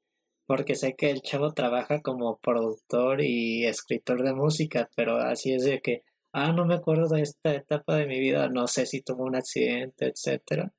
Porque 0.47 0.74
sé 0.74 0.94
que 0.97 1.10
el 1.10 1.22
chavo 1.22 1.52
trabaja 1.55 2.02
como 2.02 2.39
productor 2.39 3.22
y 3.22 3.64
escritor 3.66 4.22
de 4.22 4.34
música, 4.34 4.90
pero 4.97 5.16
así 5.16 5.52
es 5.55 5.64
de 5.64 5.80
que, 5.80 6.02
ah, 6.32 6.52
no 6.52 6.66
me 6.66 6.74
acuerdo 6.74 7.09
de 7.09 7.22
esta 7.22 7.55
etapa 7.55 7.97
de 7.97 8.06
mi 8.06 8.20
vida, 8.20 8.48
no 8.48 8.66
sé 8.66 8.86
si 8.86 9.02
tuvo 9.02 9.24
un 9.24 9.36
accidente, 9.36 10.06
etcétera. 10.06 10.72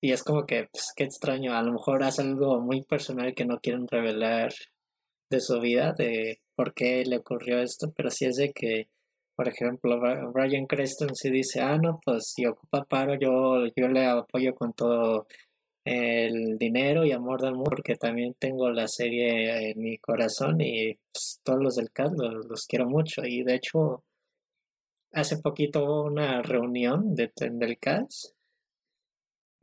Y 0.00 0.10
es 0.12 0.24
como 0.24 0.46
que, 0.46 0.68
pues, 0.72 0.92
qué 0.96 1.04
extraño, 1.04 1.54
a 1.54 1.62
lo 1.62 1.72
mejor 1.72 2.02
hace 2.02 2.22
algo 2.22 2.60
muy 2.60 2.82
personal 2.82 3.34
que 3.34 3.44
no 3.44 3.60
quieren 3.60 3.86
revelar 3.86 4.52
de 5.32 5.40
su 5.40 5.60
vida, 5.60 5.92
de 5.92 6.40
por 6.54 6.74
qué 6.74 7.04
le 7.04 7.16
ocurrió 7.18 7.60
esto, 7.60 7.92
pero 7.96 8.10
sí 8.10 8.26
es 8.26 8.36
de 8.36 8.52
que 8.52 8.88
por 9.34 9.48
ejemplo, 9.48 9.98
Brian 10.32 10.66
Creston 10.66 11.14
sí 11.14 11.30
dice, 11.30 11.60
ah, 11.60 11.78
no, 11.78 11.98
pues 12.04 12.32
si 12.32 12.46
ocupa 12.46 12.84
paro, 12.84 13.14
yo, 13.18 13.66
yo 13.74 13.88
le 13.88 14.06
apoyo 14.06 14.54
con 14.54 14.72
todo 14.72 15.26
el 15.84 16.58
dinero 16.58 17.04
y 17.04 17.12
amor 17.12 17.40
del 17.40 17.54
mundo, 17.54 17.70
porque 17.70 17.96
también 17.96 18.34
tengo 18.38 18.70
la 18.70 18.86
serie 18.88 19.70
en 19.70 19.80
mi 19.82 19.98
corazón 19.98 20.60
y 20.60 20.94
pues, 21.12 21.40
todos 21.42 21.60
los 21.62 21.76
del 21.76 21.90
cast 21.90 22.14
los, 22.16 22.66
quiero 22.66 22.88
mucho. 22.88 23.22
Y 23.24 23.42
de 23.42 23.54
hecho, 23.54 24.04
hace 25.12 25.38
poquito 25.38 25.84
hubo 25.84 26.04
una 26.04 26.42
reunión 26.42 27.14
de, 27.14 27.32
del 27.36 27.78
cast 27.78 28.34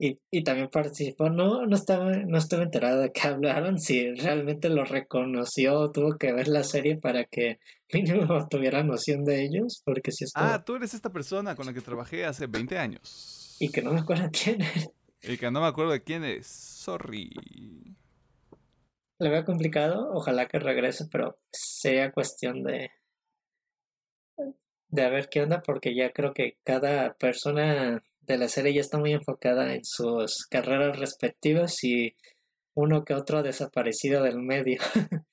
y, 0.01 0.17
y 0.31 0.43
también 0.45 0.69
participó, 0.69 1.29
no, 1.29 1.65
no 1.65 1.75
estaba, 1.75 2.09
no 2.11 2.37
estaba 2.37 2.63
enterado 2.63 3.01
de 3.01 3.11
qué 3.11 3.27
hablaron, 3.27 3.79
si 3.79 4.15
realmente 4.15 4.69
lo 4.69 4.85
reconoció, 4.85 5.91
tuvo 5.91 6.17
que 6.17 6.31
ver 6.31 6.47
la 6.47 6.63
serie 6.63 6.95
para 6.95 7.25
que 7.25 7.59
mínimo 7.93 8.47
tuviera 8.47 8.81
noción 8.81 9.25
de 9.25 9.43
ellos, 9.43 9.81
porque 9.83 10.13
si 10.13 10.23
es 10.23 10.31
Ah, 10.35 10.63
tú 10.65 10.77
eres 10.77 10.93
esta 10.93 11.11
persona 11.11 11.55
con 11.55 11.65
la 11.65 11.73
que 11.73 11.81
trabajé 11.81 12.23
hace 12.23 12.47
20 12.47 12.79
años. 12.79 13.57
Y 13.59 13.69
que 13.71 13.81
no 13.81 13.91
me 13.91 13.99
acuerdo 13.99 14.29
quién 14.43 14.61
es. 14.61 14.89
Y 15.21 15.37
que 15.37 15.51
no 15.51 15.59
me 15.59 15.67
acuerdo 15.67 15.91
de 15.91 16.01
quién 16.01 16.23
es, 16.23 16.47
sorry. 16.47 17.29
Le 19.19 19.29
veo 19.29 19.43
complicado, 19.43 20.11
ojalá 20.13 20.47
que 20.47 20.59
regrese, 20.59 21.07
pero 21.11 21.37
sería 21.51 22.13
cuestión 22.13 22.63
de 22.63 22.89
de 24.91 25.03
a 25.03 25.09
ver 25.09 25.29
qué 25.29 25.41
onda, 25.41 25.61
porque 25.61 25.93
ya 25.93 26.11
creo 26.11 26.33
que 26.33 26.57
cada 26.63 27.13
persona 27.13 28.03
de 28.21 28.37
la 28.37 28.47
serie 28.47 28.73
ya 28.73 28.81
está 28.81 28.97
muy 28.97 29.13
enfocada 29.13 29.73
en 29.73 29.83
sus 29.83 30.45
carreras 30.45 30.99
respectivas 30.99 31.83
y 31.83 32.15
uno 32.73 33.03
que 33.03 33.13
otro 33.13 33.43
desaparecido 33.43 34.23
del 34.23 34.39
medio. 34.39 34.79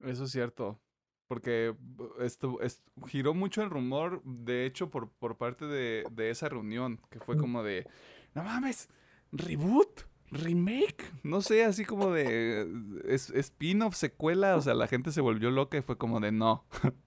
Eso 0.00 0.24
es 0.24 0.30
cierto. 0.30 0.80
Porque 1.26 1.74
esto, 2.20 2.58
giró 3.06 3.32
mucho 3.32 3.62
el 3.62 3.70
rumor, 3.70 4.22
de 4.24 4.66
hecho, 4.66 4.90
por, 4.90 5.10
por 5.12 5.38
parte 5.38 5.64
de, 5.64 6.04
de 6.12 6.28
esa 6.28 6.50
reunión, 6.50 7.00
que 7.10 7.18
fue 7.18 7.38
como 7.38 7.62
de, 7.62 7.86
no 8.34 8.44
mames, 8.44 8.90
reboot, 9.32 10.02
remake, 10.30 11.10
no 11.22 11.40
sé, 11.40 11.64
así 11.64 11.84
como 11.84 12.12
de 12.12 12.68
spin-off, 13.06 13.96
secuela, 13.96 14.56
o 14.56 14.60
sea, 14.60 14.74
la 14.74 14.86
gente 14.86 15.12
se 15.12 15.22
volvió 15.22 15.50
loca 15.50 15.78
y 15.78 15.82
fue 15.82 15.96
como 15.96 16.20
de 16.20 16.32
no. 16.32 16.66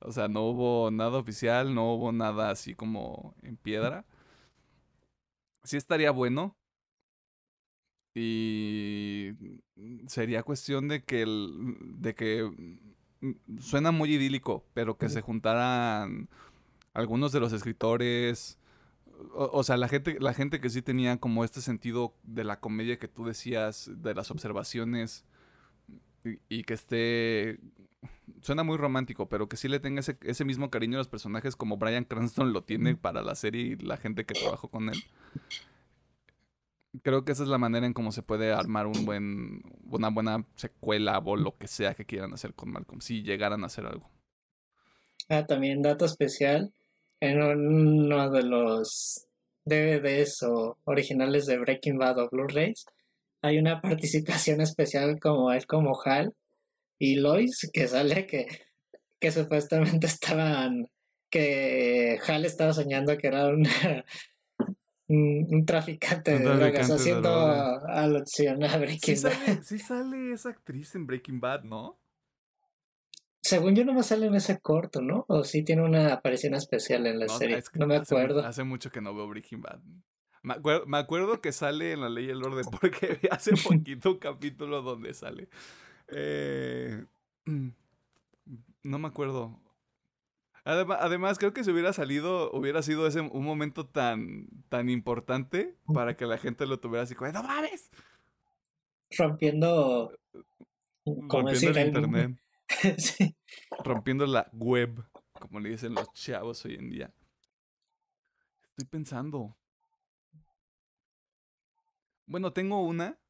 O 0.00 0.12
sea, 0.12 0.28
no 0.28 0.42
hubo 0.42 0.90
nada 0.90 1.18
oficial, 1.18 1.74
no 1.74 1.94
hubo 1.94 2.12
nada 2.12 2.50
así 2.50 2.74
como 2.74 3.34
en 3.42 3.56
piedra. 3.56 4.04
Sí 5.64 5.76
estaría 5.76 6.10
bueno. 6.10 6.56
Y 8.14 9.32
sería 10.06 10.42
cuestión 10.42 10.88
de 10.88 11.04
que 11.04 11.22
el, 11.22 11.76
de 11.98 12.14
que 12.14 12.44
mm, 13.20 13.58
suena 13.58 13.90
muy 13.90 14.14
idílico, 14.14 14.64
pero 14.74 14.96
que 14.96 15.08
se 15.10 15.20
juntaran 15.20 16.28
algunos 16.94 17.32
de 17.32 17.40
los 17.40 17.52
escritores, 17.52 18.58
o, 19.34 19.50
o, 19.52 19.62
sea, 19.64 19.76
la 19.76 19.88
gente, 19.88 20.18
la 20.20 20.34
gente 20.34 20.60
que 20.60 20.70
sí 20.70 20.82
tenía 20.82 21.18
como 21.18 21.44
este 21.44 21.60
sentido 21.60 22.14
de 22.22 22.44
la 22.44 22.60
comedia 22.60 22.98
que 22.98 23.08
tú 23.08 23.26
decías, 23.26 23.90
de 23.96 24.14
las 24.14 24.30
observaciones, 24.30 25.24
y, 26.48 26.64
que 26.64 26.74
esté 26.74 27.58
suena 28.42 28.62
muy 28.62 28.76
romántico, 28.76 29.28
pero 29.28 29.48
que 29.48 29.56
sí 29.56 29.68
le 29.68 29.80
tenga 29.80 30.00
ese, 30.00 30.18
ese, 30.22 30.44
mismo 30.44 30.70
cariño 30.70 30.96
a 30.96 30.98
los 30.98 31.08
personajes 31.08 31.56
como 31.56 31.76
Brian 31.76 32.04
Cranston 32.04 32.52
lo 32.52 32.64
tiene 32.64 32.96
para 32.96 33.22
la 33.22 33.34
serie 33.34 33.62
y 33.62 33.76
la 33.76 33.96
gente 33.96 34.24
que 34.24 34.34
trabajó 34.34 34.68
con 34.68 34.88
él. 34.88 35.02
Creo 37.02 37.24
que 37.24 37.32
esa 37.32 37.42
es 37.42 37.48
la 37.48 37.58
manera 37.58 37.86
en 37.86 37.92
cómo 37.92 38.12
se 38.12 38.22
puede 38.22 38.52
armar 38.52 38.86
un 38.86 39.04
buen, 39.04 39.62
una 39.90 40.08
buena 40.08 40.46
secuela 40.54 41.18
o 41.18 41.36
lo 41.36 41.56
que 41.56 41.68
sea 41.68 41.94
que 41.94 42.06
quieran 42.06 42.32
hacer 42.32 42.54
con 42.54 42.70
Malcolm, 42.70 43.00
si 43.00 43.22
llegaran 43.22 43.62
a 43.62 43.66
hacer 43.66 43.86
algo. 43.86 44.08
Ah, 45.28 45.44
también 45.44 45.82
dato 45.82 46.04
especial, 46.04 46.72
en 47.20 47.42
uno 47.42 48.30
de 48.30 48.42
los 48.42 49.26
DVDs 49.64 50.42
o 50.44 50.78
originales 50.84 51.46
de 51.46 51.58
Breaking 51.58 51.98
Bad 51.98 52.18
o 52.18 52.28
Blu-rays, 52.30 52.86
hay 53.42 53.58
una 53.58 53.80
participación 53.82 54.60
especial 54.60 55.18
como 55.20 55.52
él 55.52 55.66
como 55.66 56.00
Hal 56.04 56.34
y 56.98 57.16
Lois 57.16 57.68
que 57.72 57.88
sale 57.88 58.26
que, 58.26 58.46
que 59.20 59.30
supuestamente 59.30 60.06
estaban 60.06 60.88
que 61.30 62.18
Hal 62.26 62.44
estaba 62.44 62.72
soñando 62.72 63.16
que 63.18 63.26
era 63.26 63.48
un, 63.48 63.66
un, 65.08 65.66
traficante 65.66 66.38
de 66.38 66.44
drogas 66.44 66.90
haciendo 66.90 67.28
alusión 67.88 68.62
a 68.64 68.76
Breaking 68.78 69.22
Bad. 69.22 69.62
sí 69.62 69.78
sale 69.78 70.32
esa 70.32 70.50
actriz 70.50 70.94
en 70.94 71.06
Breaking 71.06 71.40
Bad, 71.40 71.64
¿no? 71.64 71.98
Según 73.42 73.76
yo 73.76 73.84
no 73.84 73.94
me 73.94 74.02
sale 74.02 74.26
en 74.26 74.34
ese 74.34 74.58
corto, 74.58 75.00
¿no? 75.00 75.24
O 75.28 75.44
sí 75.44 75.62
tiene 75.62 75.82
una 75.82 76.12
aparición 76.12 76.54
especial 76.54 77.06
en 77.06 77.20
la 77.20 77.28
serie. 77.28 77.62
no 77.74 77.86
me 77.86 77.94
acuerdo. 77.94 78.44
Hace 78.44 78.64
mucho 78.64 78.90
que 78.90 79.00
no 79.00 79.14
veo 79.14 79.28
Breaking 79.28 79.62
Bad. 79.62 79.80
Me 80.42 80.98
acuerdo, 80.98 81.40
que 81.40 81.50
sale 81.50 81.92
en 81.92 82.00
la 82.00 82.08
ley 82.08 82.26
y 82.26 82.30
el 82.30 82.42
orden 82.42 82.64
porque 82.80 83.18
hace 83.30 83.52
poquito 83.68 84.12
un 84.12 84.18
capítulo 84.18 84.82
donde 84.82 85.14
sale. 85.14 85.48
Eh, 86.08 87.04
no 88.82 88.98
me 88.98 89.08
acuerdo. 89.08 89.60
Además, 90.64 91.38
creo 91.38 91.52
que 91.52 91.62
si 91.62 91.70
hubiera 91.70 91.92
salido, 91.92 92.50
hubiera 92.50 92.82
sido 92.82 93.06
ese 93.06 93.20
un 93.20 93.44
momento 93.44 93.86
tan, 93.86 94.48
tan 94.68 94.90
importante 94.90 95.76
para 95.94 96.16
que 96.16 96.26
la 96.26 96.38
gente 96.38 96.66
lo 96.66 96.80
tuviera 96.80 97.04
así 97.04 97.14
como, 97.14 97.30
¡No 97.30 97.44
mames! 97.44 97.90
Rompiendo. 99.16 100.12
Rompiendo 101.04 101.68
el 101.70 101.86
internet. 101.86 102.40
Rompiendo 103.84 104.26
la 104.26 104.50
web, 104.52 105.04
como 105.38 105.60
le 105.60 105.70
dicen 105.70 105.94
los 105.94 106.12
chavos 106.14 106.64
hoy 106.64 106.74
en 106.74 106.90
día. 106.90 107.14
Estoy 108.70 108.86
pensando. 108.90 109.56
Bueno, 112.26 112.52
tengo 112.52 112.82
una 112.82 113.10
¿Mm? 113.10 113.25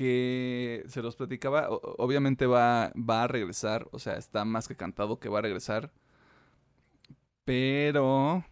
Que 0.00 0.82
se 0.86 1.02
los 1.02 1.14
platicaba. 1.14 1.68
Obviamente 1.68 2.46
va, 2.46 2.90
va 2.96 3.24
a 3.24 3.26
regresar, 3.26 3.86
o 3.92 3.98
sea, 3.98 4.14
está 4.14 4.46
más 4.46 4.66
que 4.66 4.74
cantado 4.74 5.20
que 5.20 5.28
va 5.28 5.40
a 5.40 5.42
regresar. 5.42 5.92
Pero 7.44 8.42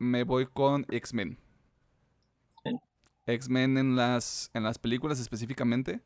me 0.00 0.24
voy 0.24 0.46
con 0.46 0.86
X-Men. 0.90 1.38
X-Men 3.26 3.78
en 3.78 3.94
las, 3.94 4.50
en 4.52 4.64
las 4.64 4.80
películas 4.80 5.20
específicamente. 5.20 6.00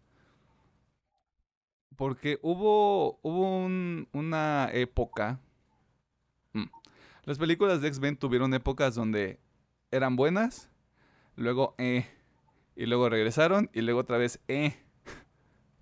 Porque 1.97 2.39
hubo, 2.43 3.21
hubo 3.23 3.65
una 4.13 4.69
época. 4.75 5.41
Mm, 6.53 6.65
las 7.23 7.39
películas 7.39 7.81
de 7.81 7.89
X-Men 7.89 8.19
tuvieron 8.19 8.53
épocas 8.53 8.95
donde 8.95 9.41
eran 9.91 10.17
buenas 10.17 10.69
luego 11.35 11.75
eh, 11.79 12.07
y 12.77 12.87
luego 12.87 13.09
regresaron 13.09 13.71
y 13.73 13.83
luego 13.83 14.01
otra 14.01 14.19
vez 14.19 14.41
eh. 14.49 14.77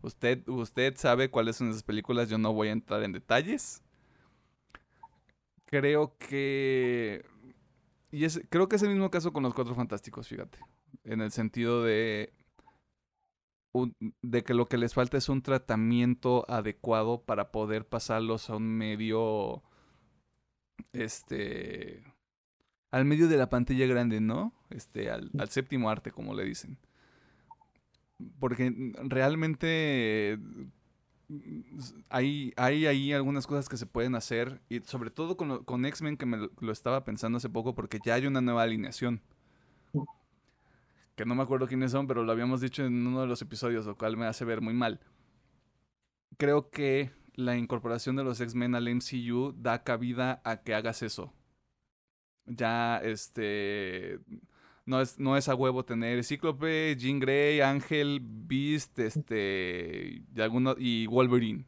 Usted, 0.03 0.47
usted 0.49 0.97
sabe 0.97 1.31
cuáles 1.31 1.57
son 1.57 1.71
esas 1.71 1.85
películas, 1.85 2.29
yo 2.29 2.37
no 2.37 2.53
voy 2.53 2.69
a 2.69 2.73
entrar 2.73 3.03
en 3.05 3.13
detalles. 3.13 3.83
Creo 5.65 6.17
que... 6.19 7.25
Y 8.11 8.25
es, 8.25 8.43
creo 8.51 8.69
que 8.69 8.77
es 8.77 8.83
el 8.83 8.91
mismo 8.91 9.11
caso 9.11 9.33
con 9.33 9.45
los 9.45 9.55
Cuatro 9.55 9.75
Fantásticos, 9.75 10.27
fíjate. 10.27 10.59
En 11.05 11.21
el 11.21 11.31
sentido 11.31 11.85
de... 11.85 12.33
de 14.23 14.43
que 14.43 14.55
lo 14.55 14.67
que 14.67 14.77
les 14.77 14.93
falta 14.93 15.17
es 15.17 15.29
un 15.29 15.41
tratamiento 15.41 16.45
adecuado 16.51 17.23
para 17.23 17.53
poder 17.53 17.87
pasarlos 17.87 18.51
a 18.51 18.57
un 18.57 18.77
medio... 18.77 19.63
Este 20.93 22.03
al 22.93 23.07
medio 23.07 23.27
de 23.27 23.39
la 23.39 23.49
pantalla 23.49 23.87
grande, 23.87 24.21
¿no? 24.21 24.53
Este, 24.75 25.11
al, 25.11 25.31
séptimo 25.49 25.91
arte, 25.91 26.11
como 26.11 26.35
le 26.35 26.45
dicen. 26.45 26.79
Porque 28.39 28.73
realmente 29.05 30.39
hay, 32.09 32.53
hay 32.57 32.87
ahí 32.87 33.13
algunas 33.13 33.47
cosas 33.47 33.69
que 33.69 33.77
se 33.77 33.87
pueden 33.87 34.15
hacer, 34.15 34.61
y 34.69 34.81
sobre 34.81 35.11
todo 35.11 35.37
con, 35.37 35.65
con 35.65 35.85
X-Men, 35.85 36.17
que 36.17 36.27
me 36.27 36.49
lo, 36.61 36.73
estaba 36.73 37.05
pensando 37.05 37.39
hace 37.39 37.49
poco, 37.49 37.75
porque 37.75 37.99
ya 38.05 38.15
hay 38.15 38.27
una 38.27 38.41
nueva 38.41 38.63
alineación. 38.63 39.21
Que 41.15 41.27
no 41.27 41.35
me 41.35 41.43
acuerdo 41.43 41.69
quiénes 41.69 41.93
son, 41.93 42.07
pero 42.07 42.25
lo 42.25 42.33
habíamos 42.33 42.61
dicho 42.61 42.85
en 42.85 43.07
uno 43.07 43.21
de 43.21 43.27
los 43.27 43.43
episodios, 43.43 43.87
lo 43.87 43.97
cual 43.99 44.17
me 44.17 44.27
hace 44.27 44.45
ver 44.45 44.61
muy 44.61 44.75
mal. 44.75 45.01
Creo 46.39 46.71
que 46.71 47.13
la 47.35 47.57
incorporación 47.57 48.17
de 48.17 48.25
los 48.25 48.41
X-Men 48.41 48.75
al 48.75 48.89
MCU 48.89 49.55
da 49.57 49.85
cabida 49.85 50.41
a 50.45 50.63
que 50.63 50.75
hagas 50.75 51.03
eso. 51.03 51.33
Ya, 52.47 52.99
este. 52.99 54.19
No 54.85 55.01
es, 55.01 55.19
no 55.19 55.37
es 55.37 55.49
a 55.49 55.55
huevo 55.55 55.85
tener 55.85 56.25
Cíclope, 56.25 56.97
Jean 56.97 57.21
Grey, 57.21 57.61
Ángel, 57.61 58.21
Beast, 58.23 58.99
este. 58.99 60.25
Y, 60.35 60.41
alguno, 60.41 60.75
y 60.77 61.07
Wolverine. 61.07 61.67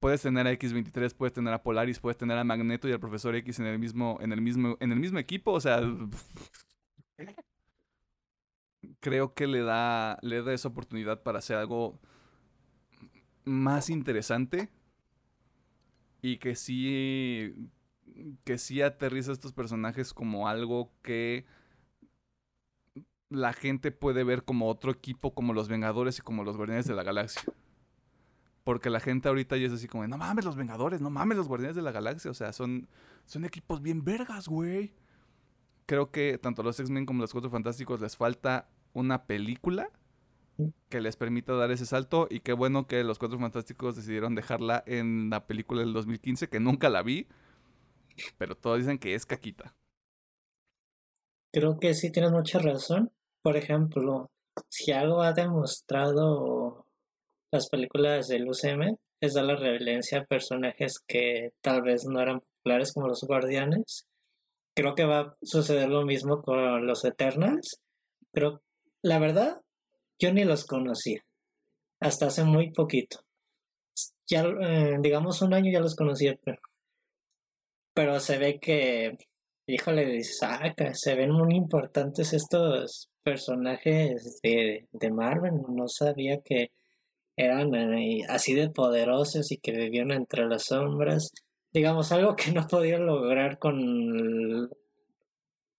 Puedes 0.00 0.22
tener 0.22 0.46
a 0.46 0.52
X23, 0.52 1.14
puedes 1.14 1.32
tener 1.32 1.52
a 1.52 1.62
Polaris, 1.62 2.00
puedes 2.00 2.16
tener 2.16 2.36
a 2.38 2.44
Magneto 2.44 2.88
y 2.88 2.92
al 2.92 3.00
Profesor 3.00 3.36
X 3.36 3.60
en 3.60 3.66
el 3.66 3.78
mismo, 3.78 4.18
en 4.20 4.32
el 4.32 4.40
mismo, 4.40 4.76
en 4.80 4.92
el 4.92 4.98
mismo 4.98 5.18
equipo. 5.18 5.52
O 5.52 5.60
sea. 5.60 5.80
Creo 9.00 9.34
que 9.34 9.46
le 9.46 9.60
da, 9.60 10.18
le 10.22 10.42
da 10.42 10.52
esa 10.52 10.68
oportunidad 10.68 11.22
para 11.22 11.38
hacer 11.38 11.56
algo 11.56 12.00
más 13.44 13.90
interesante 13.90 14.68
y 16.22 16.38
que 16.38 16.56
sí 16.56 17.54
que 18.44 18.58
sí 18.58 18.82
aterriza 18.82 19.30
a 19.30 19.34
estos 19.34 19.52
personajes 19.52 20.12
como 20.14 20.48
algo 20.48 20.92
que 21.02 21.46
la 23.28 23.52
gente 23.52 23.90
puede 23.90 24.24
ver 24.24 24.44
como 24.44 24.68
otro 24.68 24.90
equipo 24.90 25.34
como 25.34 25.52
los 25.52 25.68
Vengadores 25.68 26.18
y 26.18 26.22
como 26.22 26.44
los 26.44 26.56
Guardianes 26.56 26.86
de 26.86 26.94
la 26.94 27.02
Galaxia. 27.02 27.42
Porque 28.64 28.90
la 28.90 29.00
gente 29.00 29.28
ahorita 29.28 29.56
ya 29.56 29.66
es 29.66 29.72
así 29.72 29.86
como, 29.86 30.06
no 30.06 30.18
mames 30.18 30.44
los 30.44 30.56
Vengadores, 30.56 31.00
no 31.00 31.10
mames 31.10 31.36
los 31.36 31.48
Guardianes 31.48 31.76
de 31.76 31.82
la 31.82 31.92
Galaxia. 31.92 32.30
O 32.30 32.34
sea, 32.34 32.52
son, 32.52 32.88
son 33.24 33.44
equipos 33.44 33.80
bien 33.80 34.04
vergas, 34.04 34.48
güey. 34.48 34.92
Creo 35.86 36.10
que 36.10 36.38
tanto 36.38 36.62
los 36.62 36.78
X-Men 36.80 37.06
como 37.06 37.20
los 37.20 37.32
Cuatro 37.32 37.50
Fantásticos 37.50 38.00
les 38.00 38.16
falta 38.16 38.68
una 38.92 39.24
película 39.24 39.90
que 40.88 41.00
les 41.00 41.16
permita 41.16 41.52
dar 41.52 41.70
ese 41.70 41.86
salto. 41.86 42.26
Y 42.28 42.40
qué 42.40 42.52
bueno 42.54 42.86
que 42.88 43.04
los 43.04 43.18
Cuatro 43.18 43.38
Fantásticos 43.38 43.94
decidieron 43.94 44.34
dejarla 44.34 44.82
en 44.86 45.30
la 45.30 45.46
película 45.46 45.82
del 45.82 45.92
2015, 45.92 46.48
que 46.48 46.58
nunca 46.58 46.88
la 46.88 47.02
vi. 47.02 47.28
Pero 48.38 48.56
todos 48.56 48.78
dicen 48.78 48.98
que 48.98 49.14
es 49.14 49.26
caquita. 49.26 49.74
Creo 51.52 51.78
que 51.78 51.94
sí 51.94 52.10
tienes 52.10 52.32
mucha 52.32 52.58
razón. 52.58 53.12
Por 53.42 53.56
ejemplo, 53.56 54.30
si 54.68 54.92
algo 54.92 55.22
ha 55.22 55.32
demostrado 55.32 56.86
las 57.52 57.68
películas 57.68 58.28
del 58.28 58.48
UCM 58.48 58.98
es 59.20 59.34
dar 59.34 59.44
la 59.44 59.56
relevancia 59.56 60.20
a 60.20 60.24
personajes 60.24 61.00
que 61.06 61.52
tal 61.62 61.82
vez 61.82 62.04
no 62.04 62.20
eran 62.20 62.40
populares 62.40 62.92
como 62.92 63.08
los 63.08 63.22
guardianes. 63.22 64.06
Creo 64.74 64.94
que 64.94 65.04
va 65.04 65.20
a 65.20 65.36
suceder 65.42 65.88
lo 65.88 66.04
mismo 66.04 66.42
con 66.42 66.86
los 66.86 67.04
Eternals. 67.04 67.80
Pero 68.32 68.60
la 69.02 69.18
verdad, 69.18 69.62
yo 70.18 70.32
ni 70.32 70.44
los 70.44 70.66
conocía. 70.66 71.24
Hasta 72.00 72.26
hace 72.26 72.44
muy 72.44 72.72
poquito. 72.72 73.20
Ya, 74.26 74.44
eh, 74.44 74.98
digamos, 75.00 75.40
un 75.40 75.54
año 75.54 75.72
ya 75.72 75.80
los 75.80 75.94
conocía, 75.94 76.38
pero, 76.44 76.60
pero 77.96 78.20
se 78.20 78.38
ve 78.38 78.60
que, 78.60 79.16
híjole, 79.66 80.22
saca, 80.24 80.94
se 80.94 81.14
ven 81.14 81.30
muy 81.32 81.56
importantes 81.56 82.34
estos 82.34 83.08
personajes 83.22 84.40
de, 84.42 84.86
de 84.92 85.10
Marvel. 85.10 85.54
No 85.68 85.88
sabía 85.88 86.42
que 86.42 86.72
eran 87.36 87.74
eh, 87.74 88.22
así 88.28 88.54
de 88.54 88.70
poderosos 88.70 89.50
y 89.52 89.58
que 89.58 89.72
vivían 89.72 90.10
entre 90.12 90.46
las 90.46 90.64
sombras. 90.66 91.32
Digamos, 91.72 92.12
algo 92.12 92.36
que 92.36 92.52
no 92.52 92.66
podía 92.68 92.98
lograr 92.98 93.58
con 93.58 94.70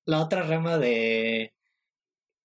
la 0.06 0.24
otra 0.24 0.44
rama 0.44 0.78
de, 0.80 1.54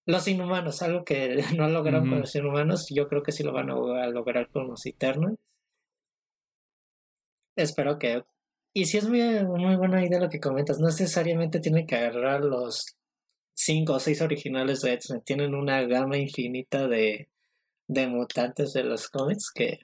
los 0.07 0.27
inhumanos, 0.28 0.82
algo 0.82 1.05
que 1.05 1.36
no 1.57 1.65
han 1.65 1.73
logrado 1.74 2.01
con 2.03 2.20
los 2.20 2.35
inhumanos, 2.35 2.86
yo 2.90 3.09
creo 3.09 3.23
que 3.23 3.32
sí 3.32 3.43
lo 3.43 3.53
van 3.53 3.70
a 3.70 4.07
lograr 4.09 4.51
con 4.51 4.69
los 4.69 4.85
eternos. 4.86 5.32
Espero 7.57 7.99
que. 7.99 8.23
Y 8.74 8.86
si 8.86 8.99
es 8.99 9.09
muy, 9.09 9.20
muy 9.44 9.77
buena 9.77 10.05
idea 10.05 10.19
lo 10.19 10.28
que 10.28 10.40
comentas, 10.40 10.78
no 10.78 10.86
necesariamente 10.86 11.61
tienen 11.61 11.86
que 11.86 11.97
agarrar 11.97 12.43
los 12.43 12.97
cinco 13.55 13.94
o 13.94 14.01
seis 14.01 14.23
originales 14.23 14.81
de 14.81 14.94
X-Men, 14.94 15.23
tienen 15.23 15.55
una 15.55 15.82
gama 15.82 16.16
infinita 16.16 16.89
de, 16.89 17.28
de 17.86 18.07
mutantes 18.07 18.73
de 18.73 18.85
los 18.85 19.09
cómics 19.09 19.51
que, 19.55 19.81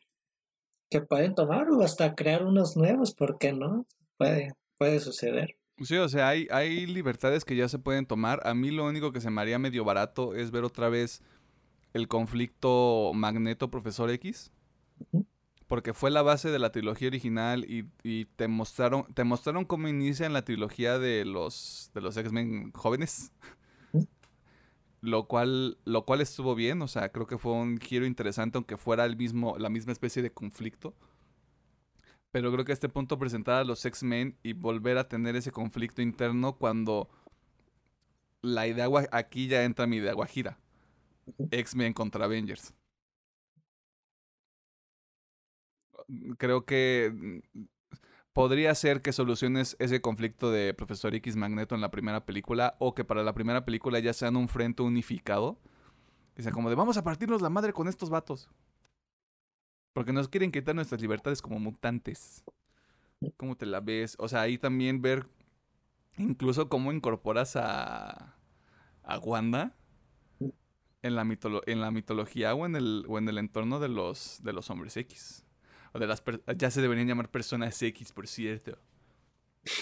que 0.90 1.02
pueden 1.02 1.34
tomar 1.34 1.68
o 1.70 1.82
hasta 1.82 2.14
crear 2.14 2.44
unos 2.44 2.76
nuevos, 2.76 3.14
¿por 3.14 3.38
qué 3.38 3.52
no? 3.52 3.86
Puede, 4.16 4.54
puede 4.78 5.00
suceder. 5.00 5.56
Sí, 5.80 5.96
o 5.96 6.08
sea, 6.08 6.28
hay, 6.28 6.48
hay 6.50 6.86
libertades 6.86 7.44
que 7.44 7.54
ya 7.54 7.68
se 7.68 7.78
pueden 7.78 8.06
tomar. 8.06 8.40
A 8.44 8.54
mí 8.54 8.70
lo 8.70 8.86
único 8.86 9.12
que 9.12 9.20
se 9.20 9.30
me 9.30 9.40
haría 9.40 9.58
medio 9.58 9.84
barato 9.84 10.34
es 10.34 10.50
ver 10.50 10.64
otra 10.64 10.88
vez 10.88 11.22
el 11.92 12.08
conflicto 12.08 13.12
Magneto-Profesor 13.14 14.10
X. 14.10 14.50
Porque 15.68 15.94
fue 15.94 16.10
la 16.10 16.22
base 16.22 16.50
de 16.50 16.58
la 16.58 16.72
trilogía 16.72 17.08
original 17.08 17.64
y, 17.64 17.84
y, 18.02 18.24
te 18.24 18.48
mostraron 18.48 19.04
te 19.14 19.22
mostraron 19.22 19.64
cómo 19.64 19.86
inicia 19.86 20.26
en 20.26 20.32
la 20.32 20.42
trilogía 20.42 20.98
de 20.98 21.24
los, 21.24 21.90
de 21.94 22.00
los 22.00 22.16
X-Men 22.16 22.72
jóvenes. 22.72 23.32
Lo 25.00 25.28
cual, 25.28 25.78
lo 25.84 26.04
cual 26.04 26.20
estuvo 26.20 26.56
bien, 26.56 26.82
o 26.82 26.88
sea, 26.88 27.12
creo 27.12 27.26
que 27.28 27.38
fue 27.38 27.52
un 27.52 27.78
giro 27.78 28.04
interesante, 28.04 28.58
aunque 28.58 28.76
fuera 28.76 29.04
el 29.04 29.16
mismo, 29.16 29.56
la 29.56 29.68
misma 29.68 29.92
especie 29.92 30.22
de 30.22 30.32
conflicto. 30.32 30.96
Pero 32.32 32.52
creo 32.52 32.64
que 32.64 32.72
a 32.72 32.74
este 32.74 32.88
punto 32.88 33.18
presentar 33.18 33.60
a 33.60 33.64
los 33.64 33.84
X-Men 33.84 34.36
y 34.42 34.54
volver 34.54 34.98
a 34.98 35.08
tener 35.08 35.36
ese 35.36 35.52
conflicto 35.52 36.02
interno 36.02 36.54
cuando 36.58 37.08
la 38.42 38.66
idea 38.66 38.88
aquí 39.12 39.48
ya 39.48 39.64
entra 39.64 39.86
mi 39.86 39.96
idea 39.96 40.12
guajira. 40.14 40.58
X-Men 41.50 41.92
contra 41.92 42.24
Avengers. 42.24 42.74
Creo 46.38 46.64
que 46.64 47.42
mm, 47.54 47.60
podría 48.32 48.74
ser 48.74 49.02
que 49.02 49.12
soluciones 49.12 49.76
ese 49.78 50.00
conflicto 50.00 50.50
de 50.50 50.74
Profesor 50.74 51.14
X 51.14 51.36
Magneto 51.36 51.74
en 51.74 51.80
la 51.80 51.90
primera 51.90 52.24
película 52.24 52.76
o 52.78 52.94
que 52.94 53.04
para 53.04 53.22
la 53.22 53.34
primera 53.34 53.64
película 53.64 53.98
ya 53.98 54.12
sean 54.12 54.36
un 54.36 54.48
frente 54.48 54.82
unificado. 54.82 55.58
Que 56.34 56.42
sea 56.42 56.52
como 56.52 56.70
de 56.70 56.76
vamos 56.76 56.96
a 56.96 57.04
partirnos 57.04 57.42
la 57.42 57.50
madre 57.50 57.72
con 57.72 57.88
estos 57.88 58.10
vatos. 58.10 58.48
Porque 59.92 60.12
nos 60.12 60.28
quieren 60.28 60.52
quitar 60.52 60.74
nuestras 60.74 61.00
libertades 61.00 61.42
como 61.42 61.58
mutantes. 61.58 62.44
¿Cómo 63.36 63.56
te 63.56 63.66
la 63.66 63.80
ves? 63.80 64.14
O 64.20 64.28
sea, 64.28 64.42
ahí 64.42 64.56
también 64.56 65.02
ver 65.02 65.26
incluso 66.16 66.68
cómo 66.68 66.92
incorporas 66.92 67.56
a, 67.56 68.36
a 69.02 69.18
Wanda 69.18 69.74
en 71.02 71.14
la, 71.14 71.26
en 71.66 71.80
la 71.80 71.90
mitología 71.90 72.54
o 72.54 72.66
en 72.66 72.76
el, 72.76 73.04
o 73.08 73.18
en 73.18 73.28
el 73.28 73.38
entorno 73.38 73.80
de 73.80 73.88
los, 73.88 74.40
de 74.42 74.52
los 74.52 74.70
hombres 74.70 74.96
X. 74.96 75.44
O 75.92 75.98
de 75.98 76.06
las 76.06 76.22
ya 76.56 76.70
se 76.70 76.80
deberían 76.80 77.08
llamar 77.08 77.30
personas 77.30 77.80
X, 77.80 78.12
por 78.12 78.26
cierto. 78.26 78.78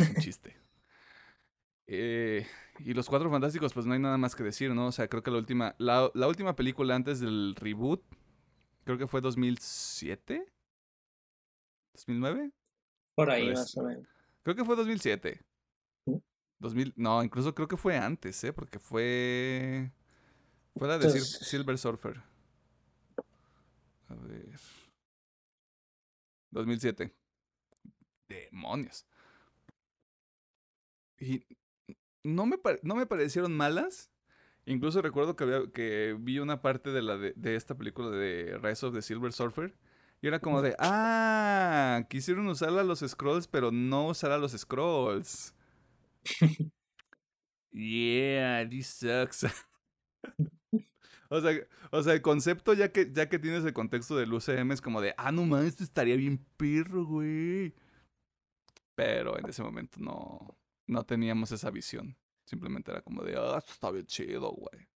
Un 0.01 0.15
chiste. 0.23 0.57
Eh, 1.87 2.47
y 2.81 2.95
los 2.95 3.09
cuatro 3.09 3.31
fantásticos, 3.31 3.73
pues 3.73 3.87
no 3.87 3.95
hay 3.95 4.01
nada 4.01 4.19
más 4.19 4.35
que 4.35 4.43
decir, 4.43 4.75
¿no? 4.75 4.89
O 4.89 4.93
sea, 4.93 5.09
creo 5.09 5.23
que 5.23 5.31
la 5.31 5.39
última, 5.39 5.75
la, 5.79 6.11
la 6.15 6.29
última 6.29 6.57
película 6.57 6.95
antes 6.95 7.21
del 7.21 7.55
reboot 7.57 8.03
creo 8.85 8.99
que 8.99 9.07
fue 9.07 9.21
2007. 9.21 10.47
¿2009? 11.95 12.53
Por 13.15 13.31
ahí 13.31 13.53
más 13.53 13.77
o 13.77 13.83
menos. 13.83 14.07
Creo 14.43 14.57
que 14.57 14.65
fue 14.65 14.77
2007. 14.77 15.45
2000, 16.59 16.95
no, 16.97 17.23
incluso 17.23 17.55
creo 17.55 17.69
que 17.69 17.77
fue 17.77 17.97
antes, 17.97 18.43
¿eh? 18.45 18.53
Porque 18.53 18.79
fue... 18.79 19.93
Fue 20.77 20.89
la 20.89 20.99
de 20.99 21.11
Silver 21.21 21.79
Surfer. 21.79 22.23
A 24.09 24.15
ver. 24.15 24.59
2007. 26.51 27.15
Demonios. 28.29 29.07
Y 31.19 31.47
no 32.23 32.47
me, 32.47 32.59
no 32.83 32.97
me 32.97 33.07
parecieron 33.07 33.57
malas, 33.57 34.11
Incluso 34.67 35.01
recuerdo 35.01 35.37
que, 35.37 35.45
había, 35.45 35.61
que 35.73 36.17
vi 36.19 36.41
una 36.41 36.61
parte 36.61 36.91
de, 36.91 37.01
la 37.01 37.17
de, 37.17 37.55
esta 37.55 37.77
película 37.77 38.11
de 38.11 38.59
Rise 38.61 38.85
of 38.87 38.95
the 38.95 39.01
Silver 39.01 39.33
Surfer. 39.33 39.77
Y 40.21 40.27
era 40.27 40.41
como 40.41 40.61
de, 40.61 40.75
ah, 40.81 42.05
quisieron 42.11 42.49
usar 42.49 42.71
a 42.71 42.83
los 42.83 42.99
scrolls, 42.99 43.47
pero 43.47 43.71
no 43.71 44.09
usar 44.09 44.33
a 44.33 44.39
los 44.39 44.53
scrolls. 44.53 45.55
yeah, 47.71 48.69
this 48.69 48.89
sucks. 48.89 49.47
o, 51.31 51.41
sea, 51.41 51.53
o 51.91 52.03
sea, 52.03 52.13
el 52.15 52.23
concepto, 52.23 52.75
ya 52.75 52.93
que, 52.93 53.11
ya 53.13 53.29
que 53.29 53.39
tienes 53.39 53.65
el 53.65 53.73
contexto 53.73 54.17
del 54.17 54.33
UCM, 54.33 54.73
es 54.73 54.81
como 54.81 55.01
de, 55.01 55.15
ah, 55.19 55.33
no 55.33 55.45
mames, 55.45 55.69
esto 55.69 55.85
estaría 55.85 56.17
bien 56.17 56.45
perro, 56.57 57.05
güey. 57.05 57.75
Pero 58.95 59.39
en 59.39 59.47
ese 59.49 59.63
momento 59.63 59.99
no, 60.01 60.57
no 60.87 61.05
teníamos 61.05 61.53
esa 61.53 61.71
visión. 61.71 62.17
Simplemente 62.47 62.91
era 62.91 63.03
como 63.03 63.23
de, 63.23 63.37
ah, 63.37 63.59
esto 63.59 63.73
está 63.73 63.91
bien 63.91 64.07
chido, 64.07 64.51
güey. 64.53 64.89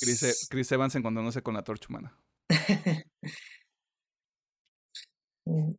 Chris, 0.00 0.22
e, 0.22 0.32
Chris 0.48 0.72
Evans 0.72 0.94
encontrándose 0.94 1.42
con 1.42 1.54
la 1.54 1.64
torcha 1.64 1.88
humana. 1.88 2.18
Mm, 5.44 5.72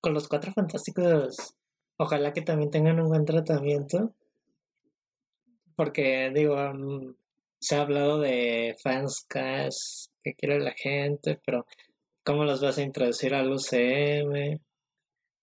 con 0.00 0.14
los 0.14 0.28
cuatro 0.28 0.52
fantásticos, 0.52 1.56
ojalá 1.98 2.32
que 2.32 2.42
también 2.42 2.70
tengan 2.70 3.00
un 3.00 3.08
buen 3.08 3.24
tratamiento. 3.24 4.14
Porque, 5.76 6.30
digo, 6.34 6.56
mm, 6.56 7.14
se 7.60 7.76
ha 7.76 7.82
hablado 7.82 8.20
de 8.20 8.76
fanscast 8.82 10.10
que 10.22 10.34
quiere 10.34 10.60
la 10.60 10.72
gente, 10.72 11.40
pero 11.44 11.66
¿cómo 12.24 12.44
los 12.44 12.60
vas 12.60 12.78
a 12.78 12.82
introducir 12.82 13.34
al 13.34 13.52
UCM? 13.52 14.60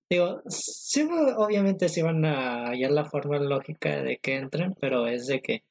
Digo, 0.09 0.41
sí, 0.47 1.07
obviamente 1.37 1.87
sí 1.87 2.01
van 2.01 2.25
a 2.25 2.67
hallar 2.67 2.91
la 2.91 3.05
forma 3.05 3.39
lógica 3.39 4.03
de 4.03 4.17
que 4.17 4.35
entren, 4.35 4.75
pero 4.79 5.07
es 5.07 5.27
de 5.27 5.41
que 5.41 5.63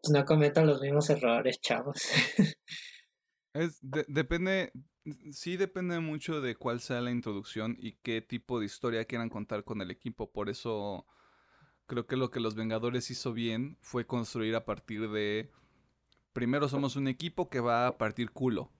pues, 0.00 0.12
no 0.12 0.24
cometan 0.24 0.66
los 0.66 0.80
mismos 0.80 1.10
errores, 1.10 1.60
chavos. 1.60 1.96
es, 3.54 3.78
depende, 3.82 4.72
sí 5.32 5.56
depende 5.56 6.00
mucho 6.00 6.40
de 6.40 6.56
cuál 6.56 6.80
sea 6.80 7.00
la 7.00 7.10
introducción 7.10 7.76
y 7.78 7.98
qué 8.02 8.22
tipo 8.22 8.58
de 8.58 8.66
historia 8.66 9.04
quieran 9.04 9.28
contar 9.28 9.64
con 9.64 9.80
el 9.82 9.90
equipo. 9.90 10.32
Por 10.32 10.48
eso 10.48 11.06
creo 11.92 12.06
que 12.06 12.16
lo 12.16 12.30
que 12.30 12.40
los 12.40 12.54
Vengadores 12.54 13.10
hizo 13.10 13.34
bien 13.34 13.76
fue 13.82 14.06
construir 14.06 14.56
a 14.56 14.64
partir 14.64 15.10
de 15.10 15.50
primero 16.32 16.66
somos 16.66 16.96
un 16.96 17.06
equipo 17.06 17.50
que 17.50 17.60
va 17.60 17.86
a 17.86 17.98
partir 17.98 18.30
culo. 18.30 18.70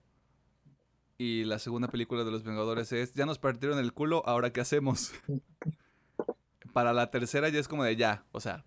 Y 1.19 1.43
la 1.43 1.59
segunda 1.59 1.89
película 1.89 2.23
de 2.23 2.31
los 2.31 2.41
Vengadores 2.41 2.91
es, 2.91 3.13
ya 3.13 3.27
nos 3.27 3.37
partieron 3.37 3.77
el 3.77 3.93
culo, 3.93 4.23
ahora 4.25 4.51
qué 4.51 4.61
hacemos. 4.61 5.13
para 6.73 6.91
la 6.91 7.11
tercera 7.11 7.49
ya 7.49 7.59
es 7.59 7.67
como 7.67 7.83
de 7.83 7.95
ya, 7.95 8.25
o 8.31 8.39
sea, 8.39 8.65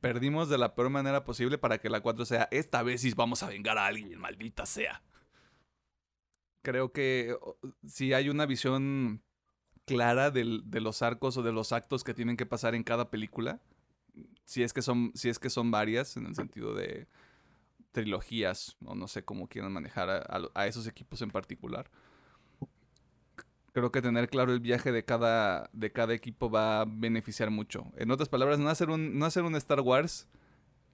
perdimos 0.00 0.48
de 0.48 0.56
la 0.56 0.74
peor 0.74 0.88
manera 0.88 1.24
posible 1.24 1.58
para 1.58 1.76
que 1.76 1.90
la 1.90 2.00
cuatro 2.00 2.24
sea, 2.24 2.48
esta 2.52 2.82
vez 2.82 3.02
sí 3.02 3.12
vamos 3.14 3.42
a 3.42 3.48
vengar 3.48 3.76
a 3.76 3.84
alguien, 3.84 4.18
maldita 4.18 4.64
sea. 4.64 5.02
Creo 6.62 6.92
que 6.92 7.36
si 7.86 8.14
hay 8.14 8.30
una 8.30 8.46
visión 8.46 9.22
clara 9.86 10.30
de 10.30 10.80
los 10.80 11.00
arcos 11.00 11.36
o 11.38 11.42
de 11.42 11.52
los 11.52 11.72
actos 11.72 12.04
que 12.04 12.12
tienen 12.12 12.36
que 12.36 12.44
pasar 12.44 12.74
en 12.74 12.82
cada 12.82 13.08
película, 13.08 13.60
si 14.44 14.62
es 14.62 14.72
que 14.72 14.82
son, 14.82 15.12
si 15.14 15.28
es 15.28 15.38
que 15.38 15.48
son 15.48 15.70
varias, 15.70 16.16
en 16.16 16.26
el 16.26 16.34
sentido 16.34 16.74
de 16.74 17.06
trilogías, 17.92 18.76
o 18.84 18.94
no 18.94 19.08
sé 19.08 19.24
cómo 19.24 19.48
quieran 19.48 19.72
manejar 19.72 20.10
a, 20.54 20.66
esos 20.66 20.86
equipos 20.86 21.22
en 21.22 21.30
particular. 21.30 21.90
Creo 23.72 23.90
que 23.92 24.02
tener 24.02 24.28
claro 24.28 24.52
el 24.52 24.60
viaje 24.60 24.92
de 24.92 25.04
cada, 25.04 25.70
de 25.72 25.92
cada 25.92 26.14
equipo 26.14 26.50
va 26.50 26.82
a 26.82 26.84
beneficiar 26.86 27.50
mucho. 27.50 27.86
En 27.96 28.10
otras 28.10 28.28
palabras, 28.28 28.58
no 28.58 28.68
hacer 28.68 28.90
un, 28.90 29.18
no 29.18 29.26
hacer 29.26 29.44
un 29.44 29.54
Star 29.56 29.80
Wars 29.80 30.28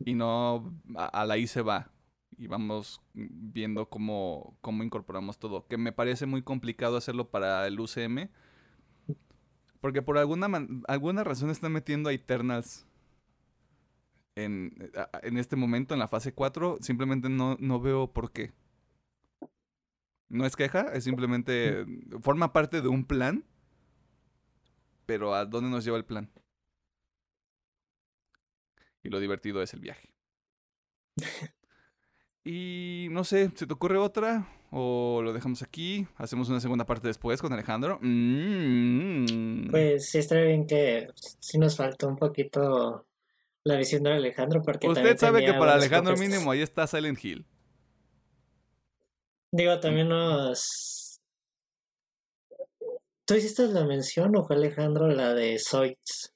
y 0.05 0.15
no 0.15 0.73
a, 0.97 1.25
la 1.27 1.39
I 1.39 1.47
se 1.47 1.63
va. 1.63 1.91
Y 2.37 2.47
vamos 2.47 3.01
viendo 3.15 3.89
cómo, 3.89 4.57
cómo 4.61 4.83
incorporamos 4.83 5.39
todo. 5.39 5.67
Que 5.69 5.79
me 5.79 5.93
parece 5.93 6.27
muy 6.27 6.43
complicado 6.43 6.97
hacerlo 6.97 7.31
para 7.31 7.67
el 7.67 7.79
UCM. 7.79 8.31
Porque 9.83 10.01
por 10.01 10.17
alguna, 10.17 10.49
alguna 10.87 11.25
razón 11.25 11.51
están 11.51 11.73
metiendo 11.73 12.09
a 12.09 12.13
Eternals 12.13 12.87
en, 14.37 14.93
en 15.23 15.37
este 15.37 15.57
momento, 15.57 15.93
en 15.93 15.99
la 15.99 16.07
fase 16.07 16.33
4, 16.33 16.79
simplemente 16.81 17.29
no, 17.29 17.57
no 17.59 17.81
veo 17.81 18.13
por 18.13 18.31
qué. 18.31 18.53
No 20.29 20.47
es 20.47 20.55
queja, 20.55 20.83
es 20.95 21.03
simplemente. 21.03 21.85
Forma 22.21 22.53
parte 22.53 22.81
de 22.81 22.87
un 22.87 23.05
plan. 23.05 23.45
Pero 25.05 25.35
¿a 25.35 25.47
dónde 25.47 25.69
nos 25.69 25.85
lleva 25.85 25.97
el 25.97 26.05
plan? 26.05 26.31
Y 29.03 29.09
lo 29.09 29.19
divertido 29.19 29.63
es 29.63 29.75
el 29.75 29.81
viaje. 29.81 30.15
y 32.45 33.09
no 33.11 33.25
sé, 33.25 33.51
¿se 33.57 33.67
te 33.67 33.75
ocurre 33.75 33.99
otra? 33.99 34.47
¿O 34.75 35.21
lo 35.23 35.35
dejamos 35.35 35.63
aquí? 35.63 36.07
¿Hacemos 36.17 36.49
una 36.49 36.59
segunda 36.59 36.87
parte 36.87 37.07
después 37.07 37.43
con 37.43 37.53
Alejandro? 37.53 37.99
Mm. 38.01 39.69
Pues 39.71 40.09
sí, 40.09 40.17
está 40.17 40.37
bien 40.41 40.67
que 40.67 41.09
sí 41.41 41.59
nos 41.59 41.77
faltó 41.77 42.09
un 42.09 42.17
poquito 42.17 43.07
la 43.65 43.77
visión 43.77 44.03
de 44.03 44.15
Alejandro. 44.15 44.63
Porque 44.63 44.89
Usted 44.89 45.19
sabe 45.19 45.45
que 45.45 45.53
para 45.53 45.75
Alejandro 45.75 46.17
mínimo 46.17 46.51
ahí 46.51 46.63
está 46.63 46.87
Silent 46.87 47.23
Hill. 47.23 47.47
Digo, 49.53 49.79
también 49.79 50.09
nos... 50.09 51.21
¿Tú 53.27 53.35
hiciste 53.35 53.67
la 53.67 53.85
mención 53.85 54.35
o 54.37 54.43
fue 54.43 54.57
Alejandro 54.57 55.07
la 55.07 55.35
de 55.35 55.59
Zoids? 55.59 56.33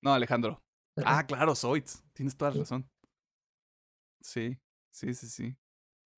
No, 0.00 0.14
Alejandro. 0.14 0.62
Ah, 1.04 1.26
claro, 1.26 1.56
Zoids. 1.56 2.04
Tienes 2.12 2.36
toda 2.36 2.52
la 2.52 2.60
razón. 2.60 2.88
Sí, 4.20 4.56
sí, 4.92 5.12
sí, 5.14 5.28
sí. 5.28 5.56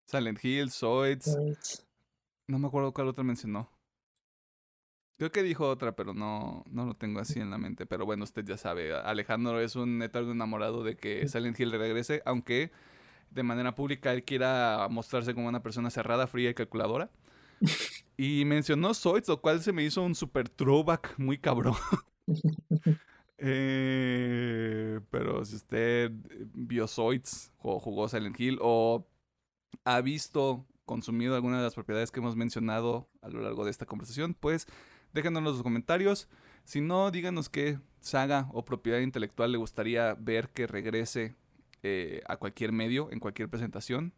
Silent 0.07 0.43
Hill, 0.43 0.71
Zoids. 0.71 1.37
No 2.49 2.59
me 2.59 2.69
acuerdo 2.69 2.93
cuál 2.93 3.09
otra 3.09 3.25
mencionó. 3.25 3.71
Creo 5.19 5.33
que 5.33 5.43
dijo 5.43 5.69
otra, 5.69 5.97
pero 5.97 6.13
no, 6.13 6.63
no 6.71 6.85
lo 6.85 6.95
tengo 6.95 7.21
así 7.21 7.41
en 7.41 7.51
la 7.51 7.59
mente. 7.59 7.87
Pero 7.87 8.05
bueno, 8.07 8.25
usted 8.25 8.45
ya 8.45 8.57
sabe, 8.57 8.95
Alejandro 8.95 9.61
es 9.61 9.75
un 9.75 10.03
eterno 10.03 10.33
enamorado 10.33 10.85
de 10.85 10.97
que 10.97 11.27
Silent 11.29 11.59
Hill 11.59 11.73
regrese, 11.73 12.23
aunque 12.25 12.71
de 13.31 13.43
manera 13.43 13.75
pública 13.75 14.13
él 14.13 14.25
quiera 14.25 14.87
mostrarse 14.91 15.35
como 15.35 15.49
una 15.49 15.63
persona 15.63 15.91
cerrada, 15.91 16.27
fría 16.27 16.51
y 16.51 16.55
calculadora. 16.55 17.11
Y 18.19 18.47
mencionó 18.47 18.95
Zoids, 18.95 19.29
lo 19.29 19.43
cual 19.43 19.61
se 19.61 19.75
me 19.75 19.85
hizo 19.85 20.03
un 20.03 20.15
super 20.15 20.49
throwback 20.49 21.19
muy 21.19 21.37
cabrón. 21.37 21.75
eh, 23.37 25.01
pero 25.11 25.45
si 25.45 25.57
usted 25.57 26.11
vio 26.55 26.89
Zoids 26.89 27.53
o 27.59 27.79
jugó 27.79 28.09
Silent 28.09 28.41
Hill 28.41 28.59
o 28.63 29.07
ha 29.85 30.01
visto, 30.01 30.67
consumido 30.85 31.35
alguna 31.35 31.59
de 31.59 31.65
las 31.65 31.75
propiedades 31.75 32.11
que 32.11 32.21
hemos 32.21 32.37
mencionado 32.37 33.09
a 33.23 33.29
lo 33.29 33.41
largo 33.41 33.65
de 33.65 33.71
esta 33.71 33.87
conversación, 33.87 34.35
pues 34.35 34.67
Déjenos 35.17 35.39
en 35.39 35.45
los 35.45 35.63
comentarios. 35.63 36.29
Si 36.65 36.83
no, 36.83 37.11
díganos 37.11 37.49
qué 37.49 37.79
saga 38.01 38.49
o 38.53 38.67
propiedad 38.67 38.99
intelectual 38.99 39.51
le 39.51 39.57
gustaría 39.57 40.15
ver 40.15 40.51
que 40.51 40.67
regrese 40.67 41.35
eh, 41.83 42.21
a 42.27 42.37
cualquier 42.37 42.73
medio, 42.73 43.11
en 43.11 43.19
cualquier 43.19 43.49
presentación. 43.49 44.13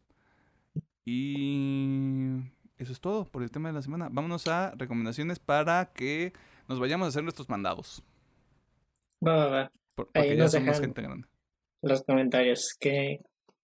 Y 1.05 2.41
eso 2.79 2.93
es 2.93 3.01
todo 3.01 3.27
por 3.27 3.45
el 3.45 3.53
tema 3.53 3.69
de 3.69 3.75
la 3.75 3.83
semana. 3.83 4.09
Vámonos 4.11 4.49
a 4.49 4.75
recomendaciones 4.77 5.39
para 5.39 5.93
que 5.93 6.33
nos 6.69 6.81
vayamos 6.81 7.07
a 7.07 7.09
hacer 7.11 7.23
nuestros 7.23 7.49
mandados. 7.49 8.03
Va, 9.25 9.37
va, 9.37 9.47
va. 9.47 9.73
Ahí 10.15 10.37
nos 10.37 10.53
gente 10.53 11.01
grande. 11.01 11.29
Los 11.81 12.03
comentarios. 12.03 12.77
¿Qué, 12.81 13.21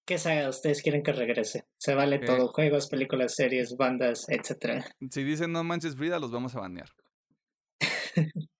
¿Qué 0.06 0.18
saga 0.18 0.50
ustedes 0.50 0.82
quieren 0.82 1.02
que 1.02 1.12
regrese? 1.12 1.64
Se 1.78 1.94
vale 1.94 2.18
todo, 2.18 2.48
juegos, 2.48 2.88
películas, 2.88 3.34
series, 3.34 3.76
bandas, 3.76 4.26
etcétera. 4.28 4.84
Si 5.10 5.24
dicen 5.24 5.52
no 5.52 5.64
manches 5.64 5.96
Frida, 5.96 6.18
los 6.18 6.30
vamos 6.30 6.54
a 6.54 6.60
banear. 6.60 6.90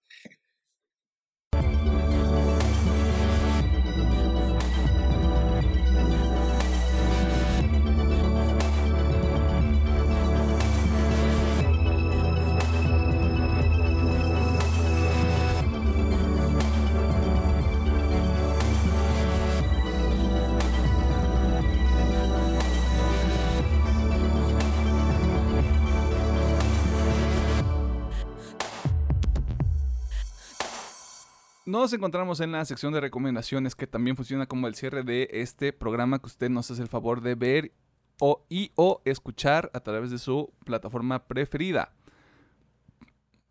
Nos 31.75 31.93
encontramos 31.93 32.39
en 32.39 32.53
la 32.53 32.65
sección 32.65 32.93
de 32.93 33.01
recomendaciones 33.01 33.75
que 33.75 33.89
también 33.89 34.15
funciona 34.15 34.47
como 34.47 34.69
el 34.69 34.77
cierre 34.77 35.03
de 35.03 35.29
este 35.33 35.73
programa 35.73 36.21
que 36.21 36.27
usted 36.27 36.49
nos 36.49 36.71
hace 36.71 36.81
el 36.81 36.87
favor 36.87 37.21
de 37.21 37.35
ver 37.35 37.73
o, 38.21 38.47
y 38.49 38.71
o 38.77 39.03
escuchar 39.05 39.73
a 39.75 39.81
través 39.81 40.13
de 40.13 40.19
su 40.19 40.53
plataforma 40.65 41.27
preferida. 41.27 41.93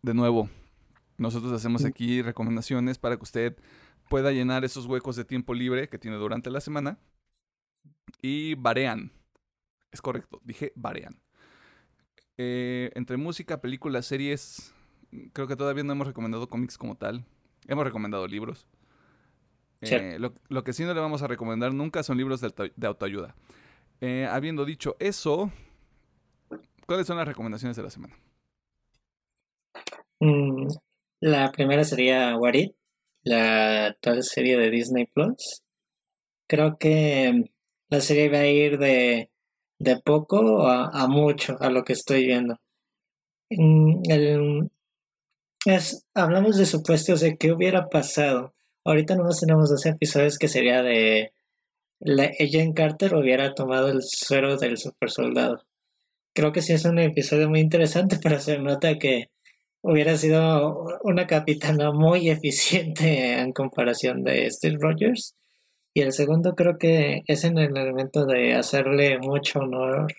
De 0.00 0.14
nuevo, 0.14 0.48
nosotros 1.18 1.52
hacemos 1.52 1.84
aquí 1.84 2.22
recomendaciones 2.22 2.96
para 2.96 3.18
que 3.18 3.24
usted 3.24 3.58
pueda 4.08 4.32
llenar 4.32 4.64
esos 4.64 4.86
huecos 4.86 5.16
de 5.16 5.26
tiempo 5.26 5.52
libre 5.52 5.90
que 5.90 5.98
tiene 5.98 6.16
durante 6.16 6.48
la 6.48 6.62
semana 6.62 6.98
y 8.22 8.54
varean. 8.54 9.12
Es 9.92 10.00
correcto, 10.00 10.40
dije 10.44 10.72
varean. 10.76 11.20
Eh, 12.38 12.90
entre 12.94 13.18
música, 13.18 13.60
películas, 13.60 14.06
series, 14.06 14.72
creo 15.34 15.46
que 15.46 15.56
todavía 15.56 15.84
no 15.84 15.92
hemos 15.92 16.06
recomendado 16.06 16.48
cómics 16.48 16.78
como 16.78 16.96
tal. 16.96 17.26
Hemos 17.66 17.84
recomendado 17.84 18.26
libros. 18.26 18.66
Eh, 19.80 20.18
lo, 20.18 20.64
que 20.64 20.72
sí 20.72 20.84
no 20.84 20.94
le 20.94 21.00
vamos 21.00 21.22
a 21.22 21.26
recomendar 21.26 21.74
nunca 21.74 22.02
son 22.02 22.16
libros 22.16 22.40
de, 22.40 22.86
autoayuda. 22.86 23.34
Eh, 24.00 24.26
habiendo 24.30 24.64
dicho 24.64 24.96
eso, 24.98 25.50
¿cuáles 26.86 27.06
son 27.06 27.16
las 27.16 27.28
recomendaciones 27.28 27.76
de 27.76 27.82
la 27.82 27.90
semana? 27.90 28.16
Mm, 30.20 30.68
la 31.20 31.52
primera 31.52 31.84
sería 31.84 32.36
Warit, 32.36 32.74
la 33.22 33.86
actual 33.86 34.22
serie 34.22 34.56
de 34.56 34.70
Disney 34.70 35.06
Plus. 35.06 35.62
Creo 36.46 36.78
que 36.78 37.50
la 37.88 38.00
serie 38.00 38.28
va 38.30 38.38
a 38.38 38.46
ir 38.46 38.78
de, 38.78 39.30
de 39.78 39.96
poco 39.98 40.66
a, 40.66 40.88
a, 40.88 41.08
mucho 41.08 41.56
a 41.60 41.70
lo 41.70 41.84
que 41.84 41.92
estoy 41.94 42.26
viendo. 42.26 42.58
Mm, 43.50 44.02
el, 44.10 44.70
es, 45.66 46.06
hablamos 46.14 46.56
de 46.56 46.66
supuestos 46.66 47.20
de 47.20 47.36
qué 47.36 47.52
hubiera 47.52 47.88
pasado. 47.88 48.54
Ahorita 48.84 49.16
nomás 49.16 49.40
tenemos 49.40 49.70
dos 49.70 49.86
episodios 49.86 50.38
que 50.38 50.48
sería 50.48 50.82
de 50.82 51.32
la 52.00 52.24
Agent 52.24 52.76
Carter 52.76 53.14
hubiera 53.14 53.54
tomado 53.54 53.88
el 53.88 54.02
suero 54.02 54.56
del 54.58 54.76
super 54.76 55.10
soldado. 55.10 55.64
Creo 56.34 56.52
que 56.52 56.60
sí 56.60 56.72
es 56.72 56.84
un 56.84 56.98
episodio 56.98 57.48
muy 57.48 57.60
interesante, 57.60 58.18
pero 58.22 58.38
se 58.40 58.58
nota 58.58 58.98
que 58.98 59.30
hubiera 59.82 60.16
sido 60.16 60.98
una 61.02 61.26
capitana 61.26 61.92
muy 61.92 62.28
eficiente 62.30 63.38
en 63.38 63.52
comparación 63.52 64.22
de 64.22 64.50
Steve 64.50 64.76
Rogers. 64.80 65.34
Y 65.94 66.02
el 66.02 66.12
segundo 66.12 66.54
creo 66.54 66.76
que 66.78 67.22
es 67.26 67.44
en 67.44 67.56
el 67.58 67.76
elemento 67.76 68.26
de 68.26 68.54
hacerle 68.54 69.18
mucho 69.18 69.60
honor 69.60 70.12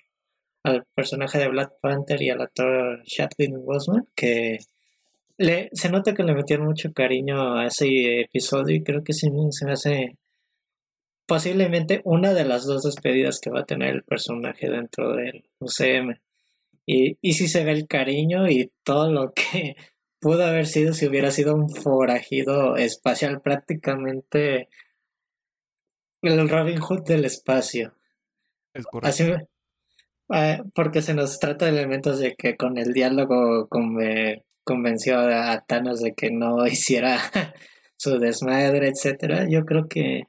al 0.63 0.85
personaje 0.95 1.38
de 1.38 1.49
Black 1.49 1.73
Panther 1.81 2.22
y 2.22 2.30
al 2.30 2.41
actor 2.41 3.03
Chadwick 3.03 3.53
Boseman, 3.57 4.07
que 4.15 4.59
le, 5.38 5.70
se 5.74 5.90
nota 5.90 6.14
que 6.14 6.24
le 6.24 6.34
metieron 6.34 6.66
mucho 6.66 6.94
cariño 6.94 7.57
a 7.57 7.68
ese 7.68 8.22
episodio 8.22 8.76
y 8.76 8.84
creo 8.84 9.03
que 9.03 9.14
sí 9.14 9.30
se 9.52 9.66
me 9.66 9.74
hace 9.74 10.18
posiblemente 11.28 12.02
una 12.03 12.34
de 12.34 12.45
las 12.45 12.66
dos 12.66 12.84
despedidas 12.84 13.40
que 13.40 13.49
va 13.49 13.62
a 13.62 13.66
tener 13.66 13.95
el 13.95 14.03
personaje 14.03 14.70
dentro 14.70 15.16
del 15.16 15.49
UCM. 15.60 16.20
Y, 16.86 17.18
y 17.22 17.34
si 17.34 17.48
se 17.48 17.64
ve 17.64 17.72
el 17.72 17.88
cariño 17.88 18.48
y 18.48 18.72
todo 18.84 19.12
lo 19.12 19.34
que 19.34 19.76
pudo 20.20 20.45
haber 20.45 20.68
sido 20.68 20.94
si 20.94 21.07
hubiera 21.07 21.32
sido 21.32 21.56
un 21.56 21.70
forajido 21.70 22.78
espacial 22.78 23.41
prácticamente 23.41 24.70
el 26.22 26.49
Robin 26.49 26.80
Hood 26.80 27.03
del 27.03 27.26
espacio. 27.26 27.94
Es 28.74 28.86
correcto. 28.86 29.48
Ah, 30.30 30.64
porque 30.74 31.03
se 31.03 31.14
nos 31.14 31.40
trata 31.40 31.66
de 31.66 31.72
elementos 31.72 32.20
de 32.20 32.36
que 32.36 32.57
con 32.57 32.80
el 32.80 32.94
diálogo 32.94 33.68
convenció 34.66 35.18
a 35.20 35.64
Thanos 35.66 36.02
de 36.02 36.14
que 36.14 36.32
no 36.32 36.68
hiciera 36.68 37.20
su 37.96 38.20
desmadre, 38.20 38.90
etcétera. 38.90 39.48
Yo 39.50 39.66
creo 39.66 39.88
que 39.88 40.28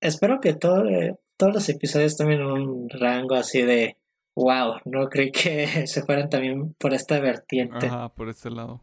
espero 0.00 0.40
que 0.40 0.54
todo, 0.54 0.88
eh, 0.88 1.14
todos 1.36 1.54
los 1.54 1.68
episodios 1.68 2.16
tomen 2.16 2.42
un 2.42 2.88
rango 2.88 3.36
así 3.36 3.62
de 3.62 3.96
wow, 4.34 4.80
no 4.84 5.08
creí 5.08 5.30
que 5.30 5.86
se 5.86 6.02
fueran 6.02 6.28
también 6.28 6.74
por 6.74 6.92
esta 6.92 7.20
vertiente. 7.20 7.86
Ajá, 7.86 8.08
por 8.10 8.28
este 8.28 8.50
lado. 8.50 8.82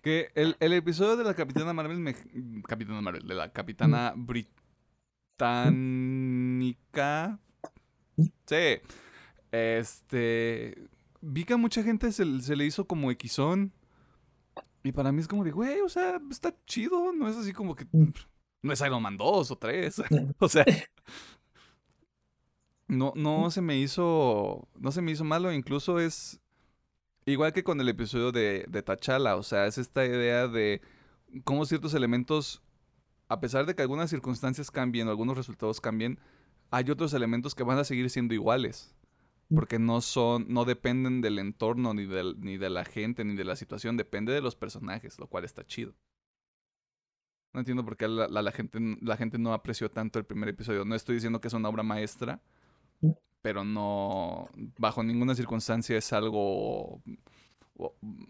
Que 0.00 0.28
el, 0.36 0.56
el, 0.60 0.72
episodio 0.74 1.16
de 1.16 1.24
la 1.24 1.34
Capitana 1.34 1.72
Marvel, 1.72 1.98
me, 1.98 2.14
Capitana 2.62 3.00
Marvel, 3.00 3.26
de 3.26 3.34
la 3.34 3.52
Capitana 3.52 4.14
Británica. 4.16 4.54
Sí. 8.46 8.78
Este. 9.50 10.88
Vi 11.20 11.44
que 11.44 11.54
a 11.54 11.56
mucha 11.56 11.82
gente 11.82 12.12
se, 12.12 12.40
se 12.40 12.56
le 12.56 12.64
hizo 12.66 12.86
como 12.86 13.10
equizón. 13.10 13.72
Y 14.82 14.92
para 14.92 15.10
mí 15.10 15.20
es 15.20 15.28
como 15.28 15.42
de, 15.42 15.50
güey, 15.50 15.80
o 15.80 15.88
sea, 15.88 16.20
está 16.30 16.54
chido. 16.64 17.12
No 17.12 17.28
es 17.28 17.36
así 17.36 17.52
como 17.52 17.74
que. 17.74 17.86
No 18.62 18.72
es 18.72 18.80
Iron 18.80 19.02
Man 19.02 19.16
2 19.16 19.50
o 19.50 19.56
3. 19.56 20.02
o 20.38 20.48
sea. 20.48 20.64
No, 22.88 23.12
no 23.16 23.50
se 23.50 23.62
me 23.62 23.76
hizo. 23.78 24.68
No 24.78 24.92
se 24.92 25.02
me 25.02 25.10
hizo 25.10 25.24
malo. 25.24 25.52
Incluso 25.52 25.98
es. 25.98 26.40
Igual 27.24 27.52
que 27.52 27.64
con 27.64 27.80
el 27.80 27.88
episodio 27.88 28.30
de, 28.30 28.64
de 28.68 28.82
T'Challa. 28.84 29.34
O 29.34 29.42
sea, 29.42 29.66
es 29.66 29.76
esta 29.76 30.06
idea 30.06 30.46
de 30.46 30.80
cómo 31.42 31.66
ciertos 31.66 31.94
elementos. 31.94 32.62
A 33.28 33.40
pesar 33.40 33.66
de 33.66 33.74
que 33.74 33.82
algunas 33.82 34.08
circunstancias 34.08 34.70
cambien 34.70 35.08
o 35.08 35.10
algunos 35.10 35.36
resultados 35.36 35.80
cambien, 35.80 36.20
hay 36.70 36.88
otros 36.88 37.12
elementos 37.12 37.56
que 37.56 37.64
van 37.64 37.78
a 37.78 37.82
seguir 37.82 38.08
siendo 38.08 38.34
iguales. 38.34 38.94
Porque 39.54 39.78
no 39.78 40.00
son, 40.00 40.46
no 40.48 40.64
dependen 40.64 41.20
del 41.20 41.38
entorno, 41.38 41.94
ni, 41.94 42.04
del, 42.04 42.40
ni 42.40 42.56
de 42.56 42.68
la 42.68 42.84
gente, 42.84 43.24
ni 43.24 43.34
de 43.36 43.44
la 43.44 43.56
situación, 43.56 43.96
depende 43.96 44.32
de 44.32 44.40
los 44.40 44.56
personajes, 44.56 45.18
lo 45.18 45.28
cual 45.28 45.44
está 45.44 45.64
chido. 45.64 45.94
No 47.52 47.60
entiendo 47.60 47.84
por 47.84 47.96
qué 47.96 48.08
la, 48.08 48.28
la, 48.28 48.52
gente, 48.52 48.78
la 49.00 49.16
gente 49.16 49.38
no 49.38 49.54
apreció 49.54 49.90
tanto 49.90 50.18
el 50.18 50.26
primer 50.26 50.48
episodio. 50.48 50.84
No 50.84 50.94
estoy 50.94 51.14
diciendo 51.14 51.40
que 51.40 51.48
es 51.48 51.54
una 51.54 51.68
obra 51.68 51.82
maestra, 51.82 52.42
pero 53.40 53.64
no, 53.64 54.48
bajo 54.78 55.02
ninguna 55.04 55.34
circunstancia 55.34 55.96
es 55.96 56.12
algo 56.12 57.00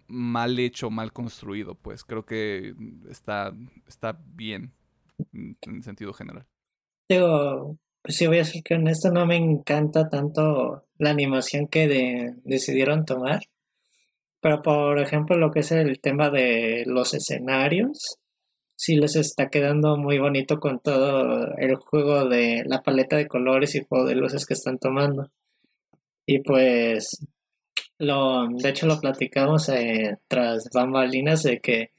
mal 0.08 0.58
hecho, 0.58 0.90
mal 0.90 1.12
construido, 1.12 1.74
pues 1.74 2.04
creo 2.04 2.24
que 2.24 2.74
está, 3.08 3.54
está 3.86 4.20
bien 4.34 4.72
en 5.32 5.82
sentido 5.82 6.12
general. 6.12 6.46
Digo, 7.08 7.78
si 8.08 8.26
voy 8.26 8.38
a 8.38 8.44
ser 8.44 8.62
que 8.62 8.74
honesto, 8.74 9.10
no 9.10 9.26
me 9.26 9.36
encanta 9.36 10.08
tanto 10.08 10.84
la 10.98 11.10
animación 11.10 11.68
que 11.68 12.34
decidieron 12.44 13.04
tomar, 13.04 13.40
pero 14.40 14.62
por 14.62 14.98
ejemplo 15.00 15.36
lo 15.36 15.50
que 15.50 15.60
es 15.60 15.72
el 15.72 16.00
tema 16.00 16.30
de 16.30 16.84
los 16.86 17.14
escenarios, 17.14 18.18
sí 18.76 18.96
les 18.96 19.16
está 19.16 19.48
quedando 19.48 19.96
muy 19.96 20.18
bonito 20.18 20.60
con 20.60 20.80
todo 20.80 21.54
el 21.56 21.76
juego 21.76 22.28
de 22.28 22.62
la 22.66 22.82
paleta 22.82 23.16
de 23.16 23.26
colores 23.28 23.74
y 23.74 23.84
juego 23.84 24.06
de 24.06 24.14
luces 24.14 24.46
que 24.46 24.54
están 24.54 24.78
tomando. 24.78 25.30
Y 26.26 26.40
pues, 26.40 27.24
lo, 27.98 28.48
de 28.48 28.68
hecho 28.68 28.86
lo 28.86 29.00
platicamos 29.00 29.68
eh, 29.68 30.18
tras 30.28 30.68
bambalinas 30.72 31.42
de 31.42 31.60
que 31.60 31.90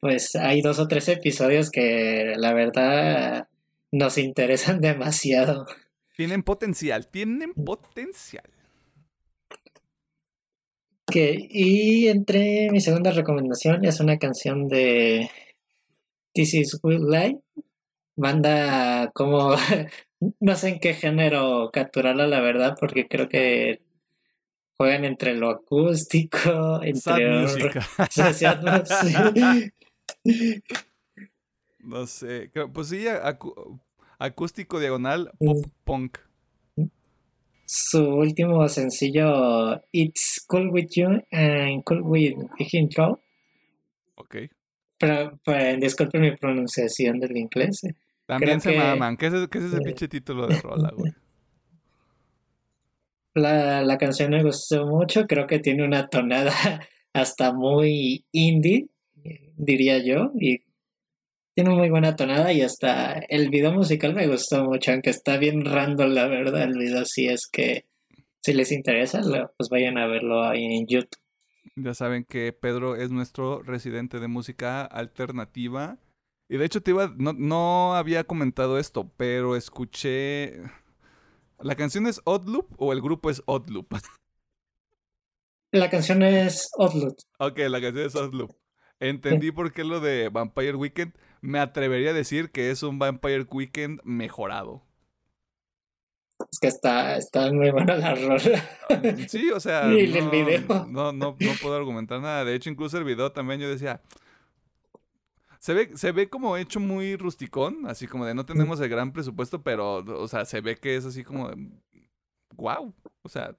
pues 0.00 0.34
hay 0.34 0.62
dos 0.62 0.80
o 0.80 0.88
tres 0.88 1.08
episodios 1.08 1.70
que 1.70 2.34
la 2.36 2.52
verdad 2.54 3.46
nos 3.92 4.18
interesan 4.18 4.80
demasiado. 4.80 5.66
Tienen 6.16 6.42
potencial, 6.42 7.06
tienen 7.08 7.52
potencial. 7.54 8.50
Que, 11.06 11.46
y 11.50 12.08
entre 12.08 12.70
mi 12.70 12.80
segunda 12.80 13.10
recomendación 13.10 13.84
es 13.84 14.00
una 14.00 14.18
canción 14.18 14.66
de 14.66 15.30
This 16.32 16.54
is 16.54 16.80
Good 16.82 17.08
Life. 17.10 17.40
Banda 18.16 19.10
como 19.14 19.54
no 20.40 20.54
sé 20.56 20.68
en 20.68 20.80
qué 20.80 20.94
género 20.94 21.70
capturarla 21.72 22.26
la 22.26 22.40
verdad 22.40 22.76
porque 22.78 23.08
creo 23.08 23.28
que 23.28 23.80
juegan 24.76 25.04
entre 25.04 25.34
lo 25.34 25.50
acústico, 25.50 26.82
entre 26.82 27.46
no 31.82 32.06
sé, 32.06 32.50
pues 32.72 32.88
sí, 32.88 33.04
acústico 34.18 34.80
diagonal 34.80 35.30
pop 35.38 35.66
punk. 35.84 36.18
Su 37.66 38.04
último 38.06 38.68
sencillo 38.68 39.82
It's 39.92 40.44
Cool 40.46 40.70
With 40.70 40.88
You 40.94 41.22
and 41.30 41.82
Cool 41.84 42.02
With 42.02 42.34
Intro. 42.72 43.20
Ok. 44.16 44.36
Pero, 44.98 45.38
pues, 45.44 45.80
disculpen 45.80 46.20
mi 46.20 46.36
pronunciación 46.36 47.18
del 47.18 47.36
inglés. 47.36 47.82
Eh. 47.84 47.94
También 48.26 48.60
se 48.60 48.76
maman. 48.76 49.16
¿Qué 49.16 49.26
es, 49.26 49.32
ese, 49.32 49.48
ese 49.52 49.80
pinche 49.80 50.06
título 50.06 50.46
de 50.46 50.60
rola, 50.60 50.92
güey? 50.96 51.12
La, 53.34 53.82
la 53.82 53.96
canción 53.96 54.30
me 54.30 54.42
gustó 54.42 54.86
mucho. 54.86 55.26
Creo 55.26 55.46
que 55.46 55.58
tiene 55.58 55.84
una 55.84 56.06
tonada 56.08 56.52
hasta 57.14 57.54
muy 57.54 58.26
indie, 58.30 58.88
diría 59.56 59.96
yo. 60.04 60.32
Y 60.38 60.60
tiene 61.54 61.70
muy 61.70 61.90
buena 61.90 62.16
tonada 62.16 62.52
y 62.52 62.62
hasta 62.62 63.18
el 63.28 63.50
video 63.50 63.72
musical 63.72 64.14
me 64.14 64.26
gustó 64.26 64.64
mucho, 64.64 64.92
aunque 64.92 65.10
está 65.10 65.36
bien 65.36 65.64
random 65.64 66.10
la 66.10 66.26
verdad 66.26 66.62
el 66.62 66.78
video, 66.78 67.04
si 67.04 67.28
es 67.28 67.46
que 67.50 67.86
si 68.40 68.52
les 68.52 68.72
interesa, 68.72 69.20
pues 69.56 69.68
vayan 69.70 69.98
a 69.98 70.06
verlo 70.06 70.42
ahí 70.42 70.64
en 70.64 70.86
YouTube. 70.86 71.18
Ya 71.76 71.94
saben 71.94 72.24
que 72.24 72.52
Pedro 72.52 72.96
es 72.96 73.10
nuestro 73.10 73.62
residente 73.62 74.18
de 74.18 74.28
música 74.28 74.84
alternativa. 74.84 75.98
Y 76.48 76.56
de 76.56 76.64
hecho 76.64 76.82
te 76.82 76.90
iba, 76.90 77.14
no, 77.16 77.32
no 77.32 77.94
había 77.94 78.24
comentado 78.24 78.78
esto, 78.78 79.10
pero 79.16 79.56
escuché... 79.56 80.60
¿La 81.60 81.76
canción 81.76 82.08
es 82.08 82.20
Odd 82.24 82.48
Loop 82.48 82.74
o 82.76 82.92
el 82.92 83.00
grupo 83.00 83.30
es 83.30 83.42
Odd 83.46 83.70
Loop? 83.70 83.86
La 85.70 85.88
canción 85.88 86.22
es 86.22 86.68
Odd 86.76 86.94
Loop. 86.94 87.16
Ok, 87.38 87.58
la 87.60 87.80
canción 87.80 88.04
es 88.04 88.14
Odd 88.14 88.34
Loop. 88.34 88.54
Entendí 89.00 89.52
por 89.52 89.72
qué 89.72 89.84
lo 89.84 90.00
de 90.00 90.28
Vampire 90.28 90.74
Weekend. 90.74 91.14
Me 91.42 91.58
atrevería 91.58 92.10
a 92.10 92.14
decir 92.14 92.50
que 92.50 92.70
es 92.70 92.82
un 92.82 92.98
Vampire 92.98 93.46
Weekend 93.50 94.00
mejorado. 94.04 94.82
Es 96.50 96.58
que 96.60 96.68
está, 96.68 97.16
está 97.16 97.52
muy 97.52 97.70
buena 97.70 97.96
la 97.96 98.14
rola. 98.14 99.28
Sí, 99.28 99.50
o 99.50 99.60
sea. 99.60 99.82
no, 99.86 99.96
el 99.96 100.30
video. 100.30 100.86
No, 100.86 101.12
no, 101.12 101.36
no 101.38 101.52
puedo 101.60 101.76
argumentar 101.76 102.20
nada. 102.20 102.44
De 102.44 102.54
hecho, 102.54 102.70
incluso 102.70 102.96
el 102.96 103.04
video 103.04 103.32
también 103.32 103.60
yo 103.60 103.68
decía. 103.68 104.00
Se 105.58 105.74
ve, 105.74 105.96
se 105.96 106.10
ve 106.10 106.28
como 106.28 106.56
hecho 106.56 106.80
muy 106.80 107.16
rusticón, 107.16 107.86
así 107.86 108.08
como 108.08 108.24
de 108.24 108.34
no 108.34 108.44
tenemos 108.44 108.80
el 108.80 108.88
gran 108.88 109.12
presupuesto, 109.12 109.62
pero, 109.62 109.96
o 109.96 110.26
sea, 110.26 110.44
se 110.44 110.60
ve 110.60 110.76
que 110.76 110.96
es 110.96 111.04
así 111.04 111.22
como 111.22 111.50
de, 111.50 111.68
wow. 112.56 112.92
O 113.22 113.28
sea, 113.28 113.56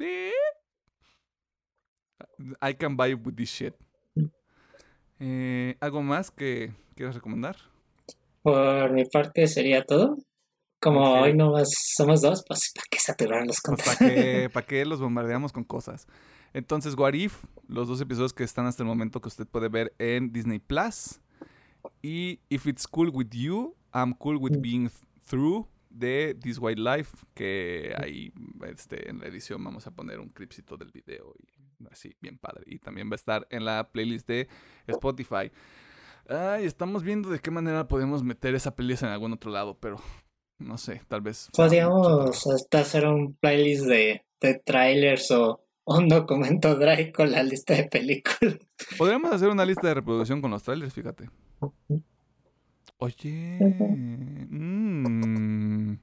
eh. 0.00 0.32
I 2.62 2.74
can 2.74 2.96
buy 2.96 3.14
with 3.14 3.34
this 3.34 3.50
shit. 3.50 3.74
Eh, 5.20 5.76
¿Algo 5.80 6.02
más 6.02 6.30
que 6.30 6.72
quieras 6.94 7.14
recomendar? 7.14 7.56
Por 8.42 8.92
mi 8.92 9.04
parte 9.04 9.46
sería 9.46 9.84
todo. 9.84 10.16
Como 10.80 11.20
hoy 11.20 11.34
no 11.34 11.52
somos 11.64 12.20
dos, 12.20 12.44
pues 12.46 12.72
¿para 12.72 12.86
qué 12.88 12.98
saturar 13.00 13.44
los 13.44 13.58
pues, 13.64 13.98
¿Para 13.98 14.48
¿Para 14.50 14.66
qué 14.66 14.84
los 14.84 15.00
bombardeamos 15.00 15.52
con 15.52 15.64
cosas? 15.64 16.06
Entonces, 16.54 16.94
What 16.96 17.14
If, 17.14 17.44
los 17.66 17.88
dos 17.88 18.00
episodios 18.00 18.32
que 18.32 18.44
están 18.44 18.66
hasta 18.66 18.84
el 18.84 18.86
momento 18.86 19.20
que 19.20 19.28
usted 19.28 19.46
puede 19.46 19.68
ver 19.68 19.92
en 19.98 20.32
Disney 20.32 20.60
Plus. 20.60 21.20
Y 22.00 22.40
If 22.48 22.66
It's 22.66 22.86
Cool 22.86 23.10
With 23.10 23.30
You, 23.30 23.74
I'm 23.92 24.14
Cool 24.14 24.36
With 24.36 24.58
mm. 24.58 24.62
Being 24.62 24.90
Through 25.28 25.66
de 25.90 26.36
This 26.40 26.58
White 26.58 26.80
Life, 26.80 27.16
que 27.34 27.94
ahí 27.96 28.32
este, 28.66 29.08
en 29.08 29.20
la 29.20 29.26
edición 29.26 29.62
vamos 29.62 29.86
a 29.86 29.90
poner 29.90 30.20
un 30.20 30.28
clipcito 30.28 30.76
del 30.76 30.90
video 30.90 31.34
y 31.38 31.86
así, 31.90 32.14
bien 32.20 32.38
padre. 32.38 32.64
Y 32.66 32.78
también 32.78 33.08
va 33.08 33.14
a 33.14 33.16
estar 33.16 33.46
en 33.50 33.64
la 33.64 33.90
playlist 33.90 34.28
de 34.28 34.48
Spotify. 34.86 35.50
Ay, 36.28 36.66
estamos 36.66 37.02
viendo 37.02 37.30
de 37.30 37.38
qué 37.38 37.50
manera 37.50 37.88
podemos 37.88 38.22
meter 38.22 38.54
esa 38.54 38.74
playlist 38.74 39.02
en 39.02 39.08
algún 39.08 39.32
otro 39.32 39.50
lado, 39.50 39.78
pero 39.78 39.96
no 40.58 40.76
sé, 40.76 41.02
tal 41.08 41.20
vez. 41.20 41.48
Podríamos 41.56 42.46
hasta 42.46 42.80
hacer 42.80 43.06
un 43.06 43.34
playlist 43.34 43.86
de, 43.86 44.24
de 44.40 44.54
trailers 44.64 45.30
o 45.30 45.64
un 45.84 46.08
documento 46.08 46.74
drive 46.74 47.12
con 47.12 47.30
la 47.30 47.42
lista 47.42 47.74
de 47.74 47.84
películas. 47.84 48.58
Podríamos 48.98 49.32
hacer 49.32 49.48
una 49.48 49.64
lista 49.64 49.88
de 49.88 49.94
reproducción 49.94 50.42
con 50.42 50.50
los 50.50 50.62
trailers, 50.62 50.92
fíjate. 50.92 51.30
Oye, 52.98 53.58
mmm, 54.50 55.94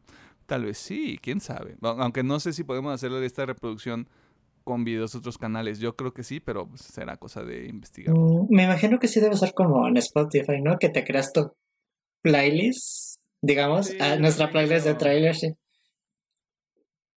tal 0.46 0.64
vez 0.64 0.78
sí, 0.78 1.20
quién 1.22 1.42
sabe. 1.42 1.76
Aunque 1.82 2.24
no 2.24 2.40
sé 2.40 2.54
si 2.54 2.64
podemos 2.64 2.94
hacer 2.94 3.12
de 3.12 3.46
reproducción 3.46 4.08
con 4.64 4.84
videos 4.84 5.12
de 5.12 5.20
otros 5.20 5.38
canales. 5.38 5.80
Yo 5.80 5.96
creo 5.96 6.14
que 6.14 6.24
sí, 6.24 6.40
pero 6.40 6.68
pues, 6.68 6.82
será 6.82 7.18
cosa 7.18 7.44
de 7.44 7.68
investigar. 7.68 8.16
Mm, 8.16 8.48
me 8.50 8.64
imagino 8.64 8.98
que 8.98 9.08
sí 9.08 9.20
debe 9.20 9.36
ser 9.36 9.54
como 9.54 9.88
en 9.88 9.98
Spotify, 9.98 10.62
¿no? 10.62 10.80
Que 10.80 10.90
te 10.90 11.04
creas 11.04 11.34
tu 11.34 11.54
playlist, 12.22 13.22
digamos, 13.42 13.92
a 14.00 14.18
nuestra 14.18 14.50
playlist 14.50 14.86
de 14.86 14.96
trailers. 14.96 15.40
Sí. 15.40 15.56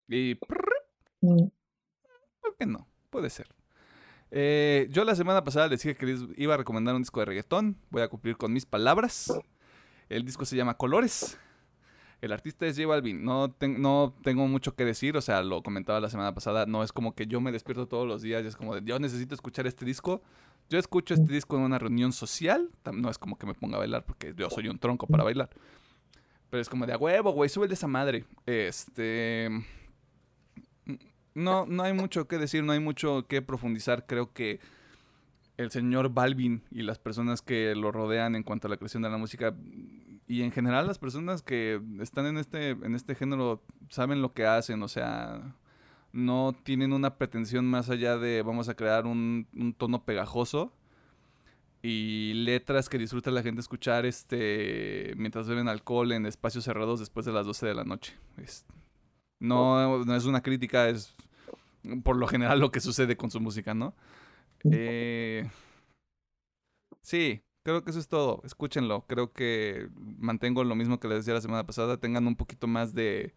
Y... 0.09 0.39
Mm. 1.21 1.49
¿Por 2.41 2.57
qué 2.57 2.67
no? 2.67 2.89
Puede 3.11 3.31
ser. 3.31 3.47
Eh, 4.31 4.89
yo 4.91 5.05
la 5.05 5.15
semana 5.15 5.43
pasada 5.43 5.69
les 5.69 5.83
dije 5.83 5.97
que 5.97 6.17
iba 6.37 6.55
a 6.55 6.59
recomendar 6.59 6.95
un 6.95 7.03
disco 7.03 7.21
de 7.21 7.27
reggaetón. 7.27 7.79
Voy 7.91 8.03
a 8.03 8.09
cumplir 8.09 8.37
con 8.37 8.53
mis 8.53 8.67
palabras. 8.67 9.33
El 10.09 10.25
disco 10.25 10.45
se 10.45 10.57
llama 10.57 10.75
Colores. 10.75 11.39
El 12.21 12.33
artista 12.33 12.67
es 12.67 12.77
J 12.77 12.89
Balvin. 12.89 13.25
No, 13.25 13.51
tengo 13.51 14.49
mucho 14.49 14.75
que 14.75 14.85
decir, 14.85 15.17
o 15.17 15.21
sea, 15.21 15.43
lo 15.43 15.63
comentaba 15.63 16.01
la 16.01 16.11
semana 16.11 16.35
pasada. 16.35 16.67
No 16.67 16.83
es 16.83 16.93
como 16.93 17.15
que 17.15 17.27
yo 17.27 17.41
me 17.41 17.53
despierto 17.53 17.87
todos 17.87 18.09
los 18.09 18.23
días 18.23 18.43
y 18.43 18.49
es 18.49 18.57
como 18.57 18.75
de 18.75 18.83
yo 18.85 18.99
necesito 18.99 19.35
escuchar 19.35 19.67
este 19.67 19.85
disco. 19.85 20.23
Yo 20.69 20.79
escucho 20.79 21.15
este 21.15 21.33
disco 21.33 21.57
en 21.57 21.63
una 21.63 21.79
reunión 21.79 22.13
social. 22.13 22.71
No 22.93 23.09
es 23.09 23.19
como 23.19 23.39
que 23.39 23.47
me 23.47 23.55
ponga 23.55 23.77
a 23.77 23.79
bailar 23.79 24.05
porque 24.05 24.35
yo 24.37 24.51
soy 24.51 24.69
un 24.69 24.79
tronco 24.79 25.07
para 25.07 25.23
bailar. 25.23 25.51
Pero 26.51 26.61
es 26.61 26.69
como 26.69 26.87
de 26.87 26.95
a 26.95 26.97
huevo, 26.97 27.31
güey, 27.33 27.49
sube 27.49 27.69
de 27.69 27.75
esa 27.75 27.87
madre. 27.87 28.25
Este. 28.47 29.51
No, 31.35 31.67
no 31.67 31.83
hay 31.85 31.93
mucho 31.93 32.27
que 32.27 32.39
decir, 32.39 32.65
no 32.65 32.73
hay 32.73 32.81
mucho 32.81 33.27
que 33.29 33.43
profundizar. 33.43 34.07
Creo 34.07 34.33
que 34.33 34.59
el 35.59 35.71
señor 35.73 36.15
Balvin 36.15 36.63
y 36.71 36.83
las 36.83 36.99
personas 36.99 37.43
que 37.43 37.75
lo 37.75 37.93
rodean 37.93 38.37
en 38.37 38.45
cuanto 38.45 38.69
a 38.69 38.71
la 38.71 38.77
creación 38.77 39.03
de 39.03 39.11
la 39.11 39.19
música 39.19 39.55
y 40.27 40.43
en 40.43 40.53
general 40.53 40.87
las 40.87 40.99
personas 40.99 41.43
que 41.43 41.83
están 42.01 42.27
en 42.27 42.39
este 42.39 42.71
en 42.71 42.95
este 42.95 43.15
género 43.15 43.63
saben 43.91 44.23
lo 44.23 44.33
que 44.33 44.47
hacen, 44.47 44.83
o 44.83 44.89
sea, 44.89 45.57
no 46.13 46.55
tienen 46.63 46.93
una 46.93 47.17
pretensión 47.17 47.67
más 47.67 47.91
allá 47.91 48.17
de 48.19 48.43
vamos 48.43 48.69
a 48.69 48.75
crear 48.75 49.05
un, 49.07 49.47
tono 49.77 50.05
pegajoso 50.05 50.73
y 51.83 52.35
letras 52.35 52.89
que 52.89 52.99
disfruta 52.99 53.33
la 53.33 53.43
gente 53.43 53.61
escuchar 53.61 54.07
este 54.07 55.13
mientras 55.17 55.49
beben 55.49 55.69
alcohol 55.69 56.13
en 56.13 56.27
espacios 56.27 56.65
cerrados 56.65 57.01
después 57.01 57.27
de 57.27 57.33
las 57.33 57.47
12 57.47 57.67
de 57.67 57.75
la 57.75 57.85
noche. 57.85 58.15
no, 59.41 60.05
no 60.05 60.15
es 60.15 60.25
una 60.25 60.41
crítica, 60.41 60.89
es 60.89 61.17
por 62.05 62.17
lo 62.17 62.29
general 62.29 62.61
lo 62.61 62.71
que 62.71 62.81
sucede 62.81 63.17
con 63.17 63.33
su 63.33 63.41
música, 63.41 63.75
¿no? 63.75 63.95
Eh, 64.65 65.49
sí, 67.03 67.43
creo 67.63 67.85
que 67.85 67.91
eso 67.91 68.01
es 68.01 68.09
todo. 68.09 68.41
Escúchenlo. 68.45 69.07
Creo 69.07 69.33
que 69.33 69.89
mantengo 69.97 70.65
lo 70.65 70.75
mismo 70.75 71.01
que 71.01 71.09
les 71.09 71.19
decía 71.19 71.35
la 71.35 71.41
semana 71.41 71.67
pasada. 71.67 71.99
Tengan 71.99 72.27
un 72.27 72.37
poquito 72.37 72.67
más 72.67 72.95
de, 72.95 73.35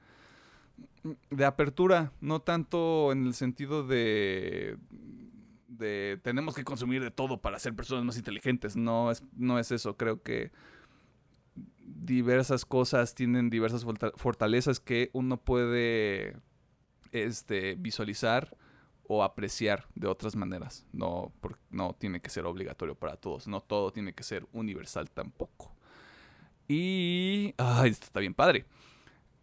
de 1.29 1.45
apertura. 1.45 2.11
No 2.21 2.41
tanto 2.41 3.11
en 3.11 3.25
el 3.25 3.33
sentido 3.33 3.85
de, 3.85 4.77
de 5.67 6.19
tenemos 6.23 6.55
que 6.55 6.63
consumir 6.63 7.01
de 7.01 7.11
todo 7.11 7.41
para 7.41 7.59
ser 7.59 7.75
personas 7.75 8.03
más 8.05 8.17
inteligentes. 8.17 8.75
No 8.75 9.11
es, 9.11 9.23
no 9.35 9.59
es 9.59 9.71
eso. 9.71 9.97
Creo 9.97 10.21
que 10.21 10.51
diversas 11.83 12.65
cosas 12.65 13.13
tienen 13.15 13.49
diversas 13.49 13.85
fortalezas 14.15 14.79
que 14.79 15.09
uno 15.13 15.37
puede 15.37 16.35
este, 17.11 17.75
visualizar 17.75 18.57
o 19.13 19.23
apreciar 19.23 19.83
de 19.93 20.07
otras 20.07 20.37
maneras. 20.37 20.85
No, 20.93 21.33
no 21.69 21.93
tiene 21.99 22.21
que 22.21 22.29
ser 22.29 22.45
obligatorio 22.45 22.95
para 22.95 23.17
todos. 23.17 23.45
No 23.45 23.59
todo 23.59 23.91
tiene 23.91 24.13
que 24.13 24.23
ser 24.23 24.47
universal 24.53 25.09
tampoco. 25.09 25.75
Y... 26.69 27.53
Ay, 27.57 27.91
esto 27.91 28.05
está 28.05 28.21
bien 28.21 28.33
padre. 28.33 28.63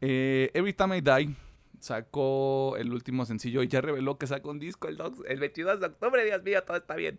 Eh, 0.01 0.51
Every 0.55 0.73
Time 0.73 0.97
I 0.97 1.01
Die 1.03 1.37
sacó 1.81 2.77
el 2.79 2.95
último 2.95 3.27
sencillo 3.27 3.63
y 3.63 3.69
ya 3.69 3.83
reveló 3.83 4.17
que 4.17 4.27
sacó 4.27 4.49
un 4.49 4.59
disco 4.59 4.89
el, 4.89 4.99
el 5.27 5.39
22 5.39 5.81
de 5.81 5.87
octubre. 5.87 6.25
Dios 6.25 6.43
mío, 6.43 6.65
todo 6.65 6.79
está 6.79 6.97
bien. 6.97 7.19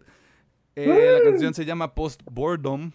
Eh, 0.75 1.19
la 1.19 1.29
canción 1.29 1.53
se 1.53 1.65
llama 1.65 1.93
Post 1.93 2.23
Boredom. 2.25 2.91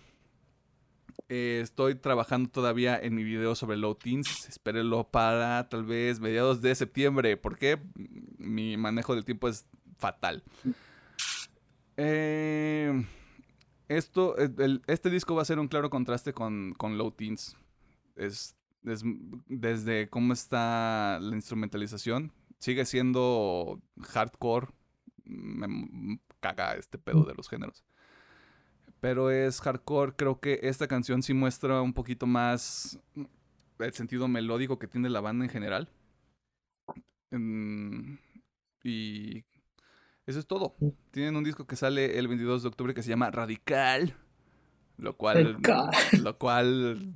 Eh, 1.28 1.60
estoy 1.62 1.94
trabajando 1.94 2.50
todavía 2.50 2.98
en 2.98 3.14
mi 3.14 3.24
video 3.24 3.54
sobre 3.54 3.76
low 3.76 3.94
teens. 3.94 4.48
Espérenlo 4.48 5.10
para 5.10 5.68
tal 5.68 5.84
vez 5.84 6.20
mediados 6.20 6.60
de 6.60 6.74
septiembre. 6.74 7.36
porque 7.36 7.80
Mi 8.38 8.76
manejo 8.76 9.14
del 9.14 9.24
tiempo 9.24 9.48
es 9.48 9.66
fatal. 9.98 10.42
Eh, 11.96 13.06
esto, 13.88 14.36
este 14.86 15.10
disco 15.10 15.34
va 15.34 15.42
a 15.42 15.46
ser 15.46 15.58
un 15.58 15.68
claro 15.68 15.90
contraste 15.90 16.32
con, 16.32 16.74
low 16.80 17.10
teens. 17.10 17.56
Es, 18.16 18.56
desde 18.82 20.08
cómo 20.08 20.32
está 20.32 21.18
la 21.20 21.34
instrumentalización. 21.34 22.32
Sigue 22.58 22.84
siendo 22.84 23.80
hardcore. 24.00 24.68
Me 25.24 26.20
caga 26.40 26.74
este 26.74 26.98
pedo 26.98 27.24
de 27.24 27.34
los 27.34 27.48
géneros 27.48 27.84
pero 29.04 29.30
es 29.30 29.60
hardcore. 29.60 30.14
Creo 30.16 30.40
que 30.40 30.60
esta 30.62 30.88
canción 30.88 31.22
sí 31.22 31.34
muestra 31.34 31.82
un 31.82 31.92
poquito 31.92 32.26
más 32.26 32.98
el 33.78 33.92
sentido 33.92 34.28
melódico 34.28 34.78
que 34.78 34.88
tiene 34.88 35.10
la 35.10 35.20
banda 35.20 35.44
en 35.44 35.50
general. 35.50 35.90
y 38.82 39.44
eso 40.24 40.38
es 40.38 40.46
todo. 40.46 40.74
Tienen 41.10 41.36
un 41.36 41.44
disco 41.44 41.66
que 41.66 41.76
sale 41.76 42.18
el 42.18 42.28
22 42.28 42.62
de 42.62 42.68
octubre 42.68 42.94
que 42.94 43.02
se 43.02 43.10
llama 43.10 43.30
Radical. 43.30 44.16
Lo 44.96 45.18
cual. 45.18 45.58
Lo 46.22 46.38
cual. 46.38 47.12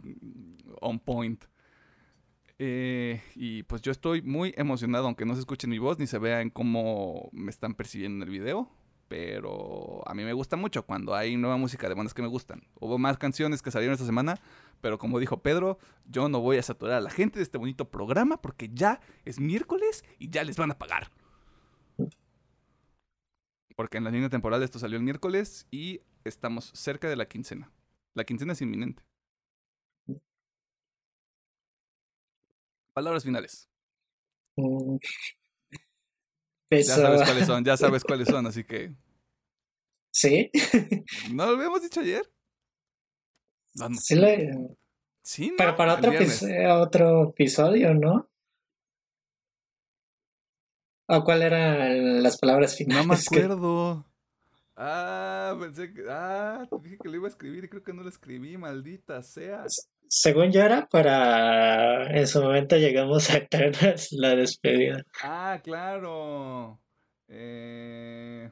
On 0.83 0.99
point. 0.99 1.43
Eh, 2.59 3.23
y 3.35 3.63
pues 3.63 3.81
yo 3.81 3.93
estoy 3.93 4.21
muy 4.21 4.53
emocionado, 4.59 5.07
aunque 5.07 5.25
no 5.25 5.33
se 5.33 5.41
escuche 5.41 5.67
mi 5.67 5.79
voz 5.79 5.99
ni 5.99 6.07
se 6.07 6.19
vea 6.19 6.43
en 6.43 6.51
cómo 6.51 7.31
me 7.33 7.51
están 7.51 7.73
percibiendo 7.73 8.23
en 8.27 8.31
el 8.31 8.39
video 8.39 8.78
pero 9.09 10.07
a 10.07 10.15
mí 10.15 10.23
me 10.23 10.35
gusta 10.35 10.57
mucho 10.57 10.85
cuando 10.85 11.15
hay 11.15 11.37
nueva 11.37 11.57
música 11.57 11.89
de 11.89 11.95
bandas 11.95 12.15
que 12.15 12.23
me 12.23 12.29
gustan. 12.29 12.63
Hubo 12.79 12.99
más 12.99 13.19
canciones 13.19 13.63
que 13.63 13.71
salieron 13.71 13.95
esta 13.95 14.07
semana, 14.07 14.39
pero 14.81 14.99
como 14.99 15.19
dijo 15.19 15.43
Pedro, 15.43 15.79
yo 16.05 16.29
no 16.29 16.41
voy 16.41 16.59
a 16.59 16.63
saturar 16.63 16.97
a 16.97 17.01
la 17.01 17.11
gente 17.11 17.39
de 17.39 17.43
este 17.43 17.59
bonito 17.59 17.91
programa 17.91 18.41
porque 18.41 18.69
ya 18.73 19.01
es 19.25 19.41
miércoles 19.41 20.05
y 20.19 20.31
ya 20.31 20.45
les 20.45 20.57
van 20.57 20.71
a 20.71 20.79
pagar. 20.79 21.11
Porque 23.75 23.97
en 23.97 24.05
la 24.05 24.11
línea 24.11 24.29
temporal 24.29 24.63
esto 24.63 24.79
salió 24.79 24.99
el 24.99 25.05
miércoles 25.05 25.67
y 25.71 26.03
estamos 26.25 26.71
cerca 26.75 27.09
de 27.09 27.17
la 27.17 27.27
quincena. 27.27 27.73
La 28.15 28.25
quincena 28.25 28.53
es 28.53 28.61
inminente. 28.61 29.03
Palabras 32.93 33.25
finales. 33.25 33.69
Ya 36.71 36.83
sabes 36.83 37.23
cuáles 37.23 37.47
son, 37.47 37.65
ya 37.65 37.77
sabes 37.77 38.05
cuáles 38.05 38.29
son, 38.29 38.47
así 38.47 38.65
que. 38.65 38.95
¿Sí? 40.13 40.51
¿No 41.33 41.47
lo 41.47 41.53
habíamos 41.53 41.83
dicho 41.83 42.01
ayer? 42.01 42.31
sí, 44.01 44.21
sí 45.23 45.55
Pero 45.57 45.77
para 45.77 45.95
otro, 45.95 46.11
otro 46.83 47.29
episodio, 47.31 47.95
¿no? 47.95 48.29
¿O 51.11 51.25
cuál 51.25 51.43
eran 51.43 52.23
las 52.23 52.39
palabras 52.39 52.77
finales? 52.77 53.07
No 53.07 53.15
me 53.15 53.21
acuerdo. 53.49 54.05
Ah, 54.77 55.57
pensé 55.59 55.93
que. 55.93 56.05
Ah, 56.09 56.67
te 56.71 56.77
dije 56.83 56.99
que 57.03 57.09
lo 57.09 57.17
iba 57.17 57.27
a 57.27 57.31
escribir 57.31 57.65
y 57.65 57.69
creo 57.69 57.83
que 57.83 57.95
no 57.95 58.03
lo 58.03 58.09
escribí, 58.09 58.57
maldita 58.59 59.23
sea. 59.23 59.65
Según 60.09 60.53
yo 60.53 60.63
era 60.63 60.89
para. 60.89 62.11
En 62.19 62.27
su 62.27 62.43
momento 62.43 62.77
llegamos 62.77 63.31
a 63.31 63.45
tener 63.47 63.75
la 64.13 64.35
despedida. 64.37 65.05
Ah, 65.23 65.61
claro. 65.63 66.81
Eh, 67.29 68.51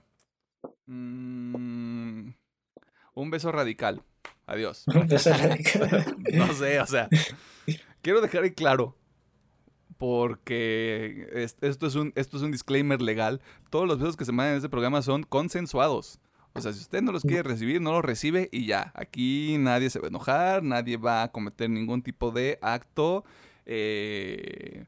mm, 0.86 2.28
un 3.14 3.30
beso 3.30 3.52
radical. 3.52 4.02
Adiós. 4.46 4.84
Un 4.94 5.08
beso 5.08 5.30
radical. 5.30 6.14
no 6.34 6.52
sé, 6.52 6.78
o 6.80 6.86
sea. 6.86 7.08
Quiero 8.02 8.20
dejar 8.20 8.44
ahí 8.44 8.52
claro 8.52 8.96
porque 9.98 11.48
esto 11.62 11.86
es, 11.86 11.94
un, 11.94 12.12
esto 12.16 12.36
es 12.36 12.42
un 12.42 12.52
disclaimer 12.52 13.00
legal. 13.00 13.40
Todos 13.70 13.88
los 13.88 13.98
besos 13.98 14.16
que 14.16 14.24
se 14.24 14.32
mandan 14.32 14.52
en 14.52 14.56
este 14.58 14.68
programa 14.68 15.02
son 15.02 15.22
consensuados. 15.22 16.20
O 16.56 16.60
sea, 16.60 16.72
si 16.72 16.80
usted 16.80 17.02
no 17.02 17.12
los 17.12 17.22
quiere 17.22 17.42
recibir, 17.42 17.80
no 17.80 17.92
los 17.92 18.04
recibe 18.04 18.48
y 18.50 18.66
ya. 18.66 18.92
Aquí 18.94 19.56
nadie 19.58 19.90
se 19.90 19.98
va 19.98 20.06
a 20.06 20.08
enojar, 20.08 20.62
nadie 20.62 20.96
va 20.96 21.24
a 21.24 21.32
cometer 21.32 21.68
ningún 21.68 22.02
tipo 22.02 22.30
de 22.30 22.58
acto 22.62 23.24
eh, 23.66 24.86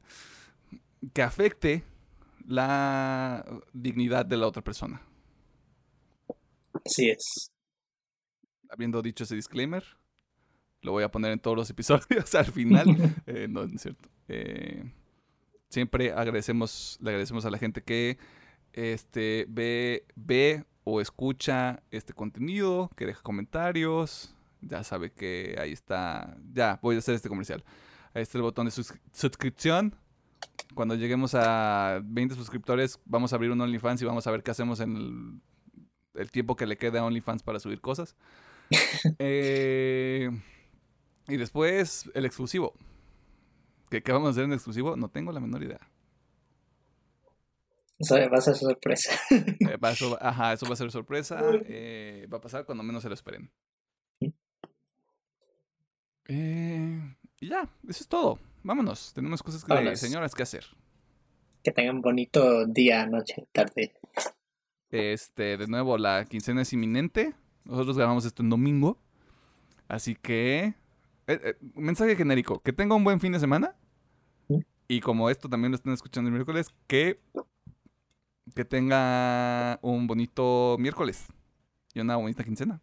que 1.13 1.21
afecte 1.21 1.83
la 2.47 3.45
dignidad 3.73 4.25
de 4.25 4.37
la 4.37 4.47
otra 4.47 4.63
persona. 4.63 5.01
Así 6.85 7.09
es. 7.09 7.51
Habiendo 8.69 9.01
dicho 9.01 9.23
ese 9.23 9.35
disclaimer, 9.35 9.83
lo 10.81 10.91
voy 10.91 11.03
a 11.03 11.11
poner 11.11 11.31
en 11.31 11.39
todos 11.39 11.55
los 11.55 11.69
episodios 11.69 12.33
al 12.35 12.45
final. 12.45 12.85
Eh, 13.27 13.47
no, 13.47 13.67
no 13.67 13.75
es 13.75 13.81
cierto. 13.81 14.09
Eh, 14.27 14.91
siempre 15.69 16.11
agradecemos, 16.13 16.97
le 17.01 17.11
agradecemos 17.11 17.45
a 17.45 17.51
la 17.51 17.59
gente 17.59 17.83
que 17.83 18.17
este, 18.73 19.45
ve, 19.49 20.05
ve 20.15 20.65
o 20.83 21.01
escucha 21.01 21.81
este 21.91 22.13
contenido, 22.13 22.89
que 22.95 23.05
deja 23.05 23.21
comentarios. 23.21 24.33
Ya 24.61 24.83
sabe 24.83 25.11
que 25.11 25.55
ahí 25.59 25.71
está. 25.71 26.37
Ya, 26.53 26.79
voy 26.81 26.95
a 26.95 26.99
hacer 26.99 27.15
este 27.15 27.29
comercial. 27.29 27.63
Ahí 28.13 28.21
está 28.23 28.37
el 28.37 28.41
botón 28.41 28.65
de 28.65 28.71
sus- 28.71 28.93
suscripción. 29.13 29.95
Cuando 30.75 30.95
lleguemos 30.95 31.33
a 31.35 32.01
20 32.03 32.35
suscriptores, 32.35 32.99
vamos 33.05 33.31
a 33.31 33.35
abrir 33.37 33.51
un 33.51 33.61
OnlyFans 33.61 34.01
y 34.01 34.05
vamos 34.05 34.27
a 34.27 34.31
ver 34.31 34.43
qué 34.43 34.51
hacemos 34.51 34.79
en 34.81 34.95
el, 34.97 35.41
el 36.21 36.31
tiempo 36.31 36.55
que 36.55 36.65
le 36.65 36.77
queda 36.77 36.99
a 36.99 37.05
OnlyFans 37.05 37.43
para 37.43 37.59
subir 37.59 37.81
cosas. 37.81 38.15
Eh, 39.19 40.29
y 41.27 41.37
después, 41.37 42.09
el 42.13 42.25
exclusivo. 42.25 42.73
¿Qué, 43.89 44.01
qué 44.03 44.11
vamos 44.11 44.27
a 44.27 44.31
hacer 44.31 44.43
en 44.43 44.53
exclusivo? 44.53 44.95
No 44.95 45.09
tengo 45.09 45.31
la 45.31 45.39
menor 45.39 45.63
idea. 45.63 45.79
Eso 47.99 48.15
va 48.31 48.37
a 48.37 48.41
ser 48.41 48.55
sorpresa. 48.55 49.11
Eh, 49.29 49.77
va- 49.77 49.91
eso, 49.91 50.11
va- 50.11 50.17
ajá, 50.21 50.53
eso 50.53 50.65
va 50.65 50.73
a 50.73 50.77
ser 50.77 50.89
sorpresa. 50.91 51.41
eh, 51.65 52.27
va 52.31 52.37
a 52.37 52.41
pasar 52.41 52.65
cuando 52.65 52.83
menos 52.83 53.03
se 53.03 53.09
lo 53.09 53.13
esperen. 53.15 53.51
Eh, 56.27 57.15
y 57.39 57.49
ya, 57.49 57.63
eso 57.87 58.01
es 58.03 58.07
todo. 58.07 58.39
Vámonos. 58.63 59.13
Tenemos 59.13 59.41
cosas 59.41 59.63
que, 59.63 59.73
Vámonos. 59.73 59.99
señoras 59.99 60.35
que 60.35 60.43
hacer. 60.43 60.65
Que 61.63 61.71
tengan 61.71 62.01
bonito 62.01 62.65
día, 62.65 63.05
noche, 63.05 63.47
tarde. 63.51 63.93
Este, 64.91 65.57
de 65.57 65.67
nuevo, 65.67 65.97
la 65.97 66.25
quincena 66.25 66.61
es 66.61 66.71
inminente. 66.73 67.33
Nosotros 67.65 67.97
grabamos 67.97 68.25
esto 68.25 68.43
en 68.43 68.49
domingo. 68.49 68.97
Así 69.87 70.15
que. 70.15 70.73
mensaje 71.75 72.15
genérico. 72.15 72.61
Que 72.61 72.73
tenga 72.73 72.95
un 72.95 73.03
buen 73.03 73.19
fin 73.19 73.31
de 73.33 73.39
semana. 73.39 73.75
Y 74.87 75.01
como 75.01 75.29
esto 75.29 75.47
también 75.49 75.71
lo 75.71 75.75
están 75.75 75.93
escuchando 75.93 76.29
el 76.29 76.33
miércoles, 76.33 76.69
que. 76.87 77.19
Que 78.55 78.65
tenga 78.65 79.79
un 79.81 80.07
bonito 80.07 80.77
miércoles. 80.79 81.27
Y 81.93 81.99
una 81.99 82.15
bonita 82.15 82.43
quincena. 82.43 82.81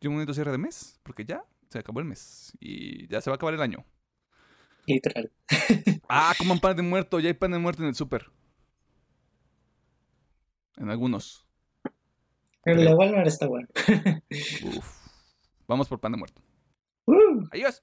Y 0.00 0.06
un 0.06 0.14
bonito 0.14 0.34
cierre 0.34 0.52
de 0.52 0.58
mes. 0.58 1.00
Porque 1.02 1.24
ya 1.24 1.44
se 1.68 1.78
acabó 1.78 2.00
el 2.00 2.06
mes. 2.06 2.56
Y 2.60 3.06
ya 3.08 3.20
se 3.20 3.30
va 3.30 3.34
a 3.34 3.36
acabar 3.36 3.54
el 3.54 3.62
año. 3.62 3.84
Literal. 4.86 5.30
Ah, 6.08 6.34
coman 6.38 6.60
pan 6.60 6.76
de 6.76 6.82
muerto. 6.82 7.20
Ya 7.20 7.28
hay 7.28 7.34
pan 7.34 7.52
de 7.52 7.58
muerto 7.58 7.82
en 7.82 7.88
el 7.88 7.94
súper. 7.94 8.30
En 10.76 10.90
algunos. 10.90 11.46
Creo. 12.62 12.80
de 12.80 12.94
Walmart 12.94 13.26
está 13.26 13.46
bueno. 13.46 13.68
Uf. 14.64 15.04
Vamos 15.66 15.88
por 15.88 16.00
pan 16.00 16.12
de 16.12 16.18
muerto. 16.18 16.42
Uh. 17.06 17.46
Adiós. 17.52 17.82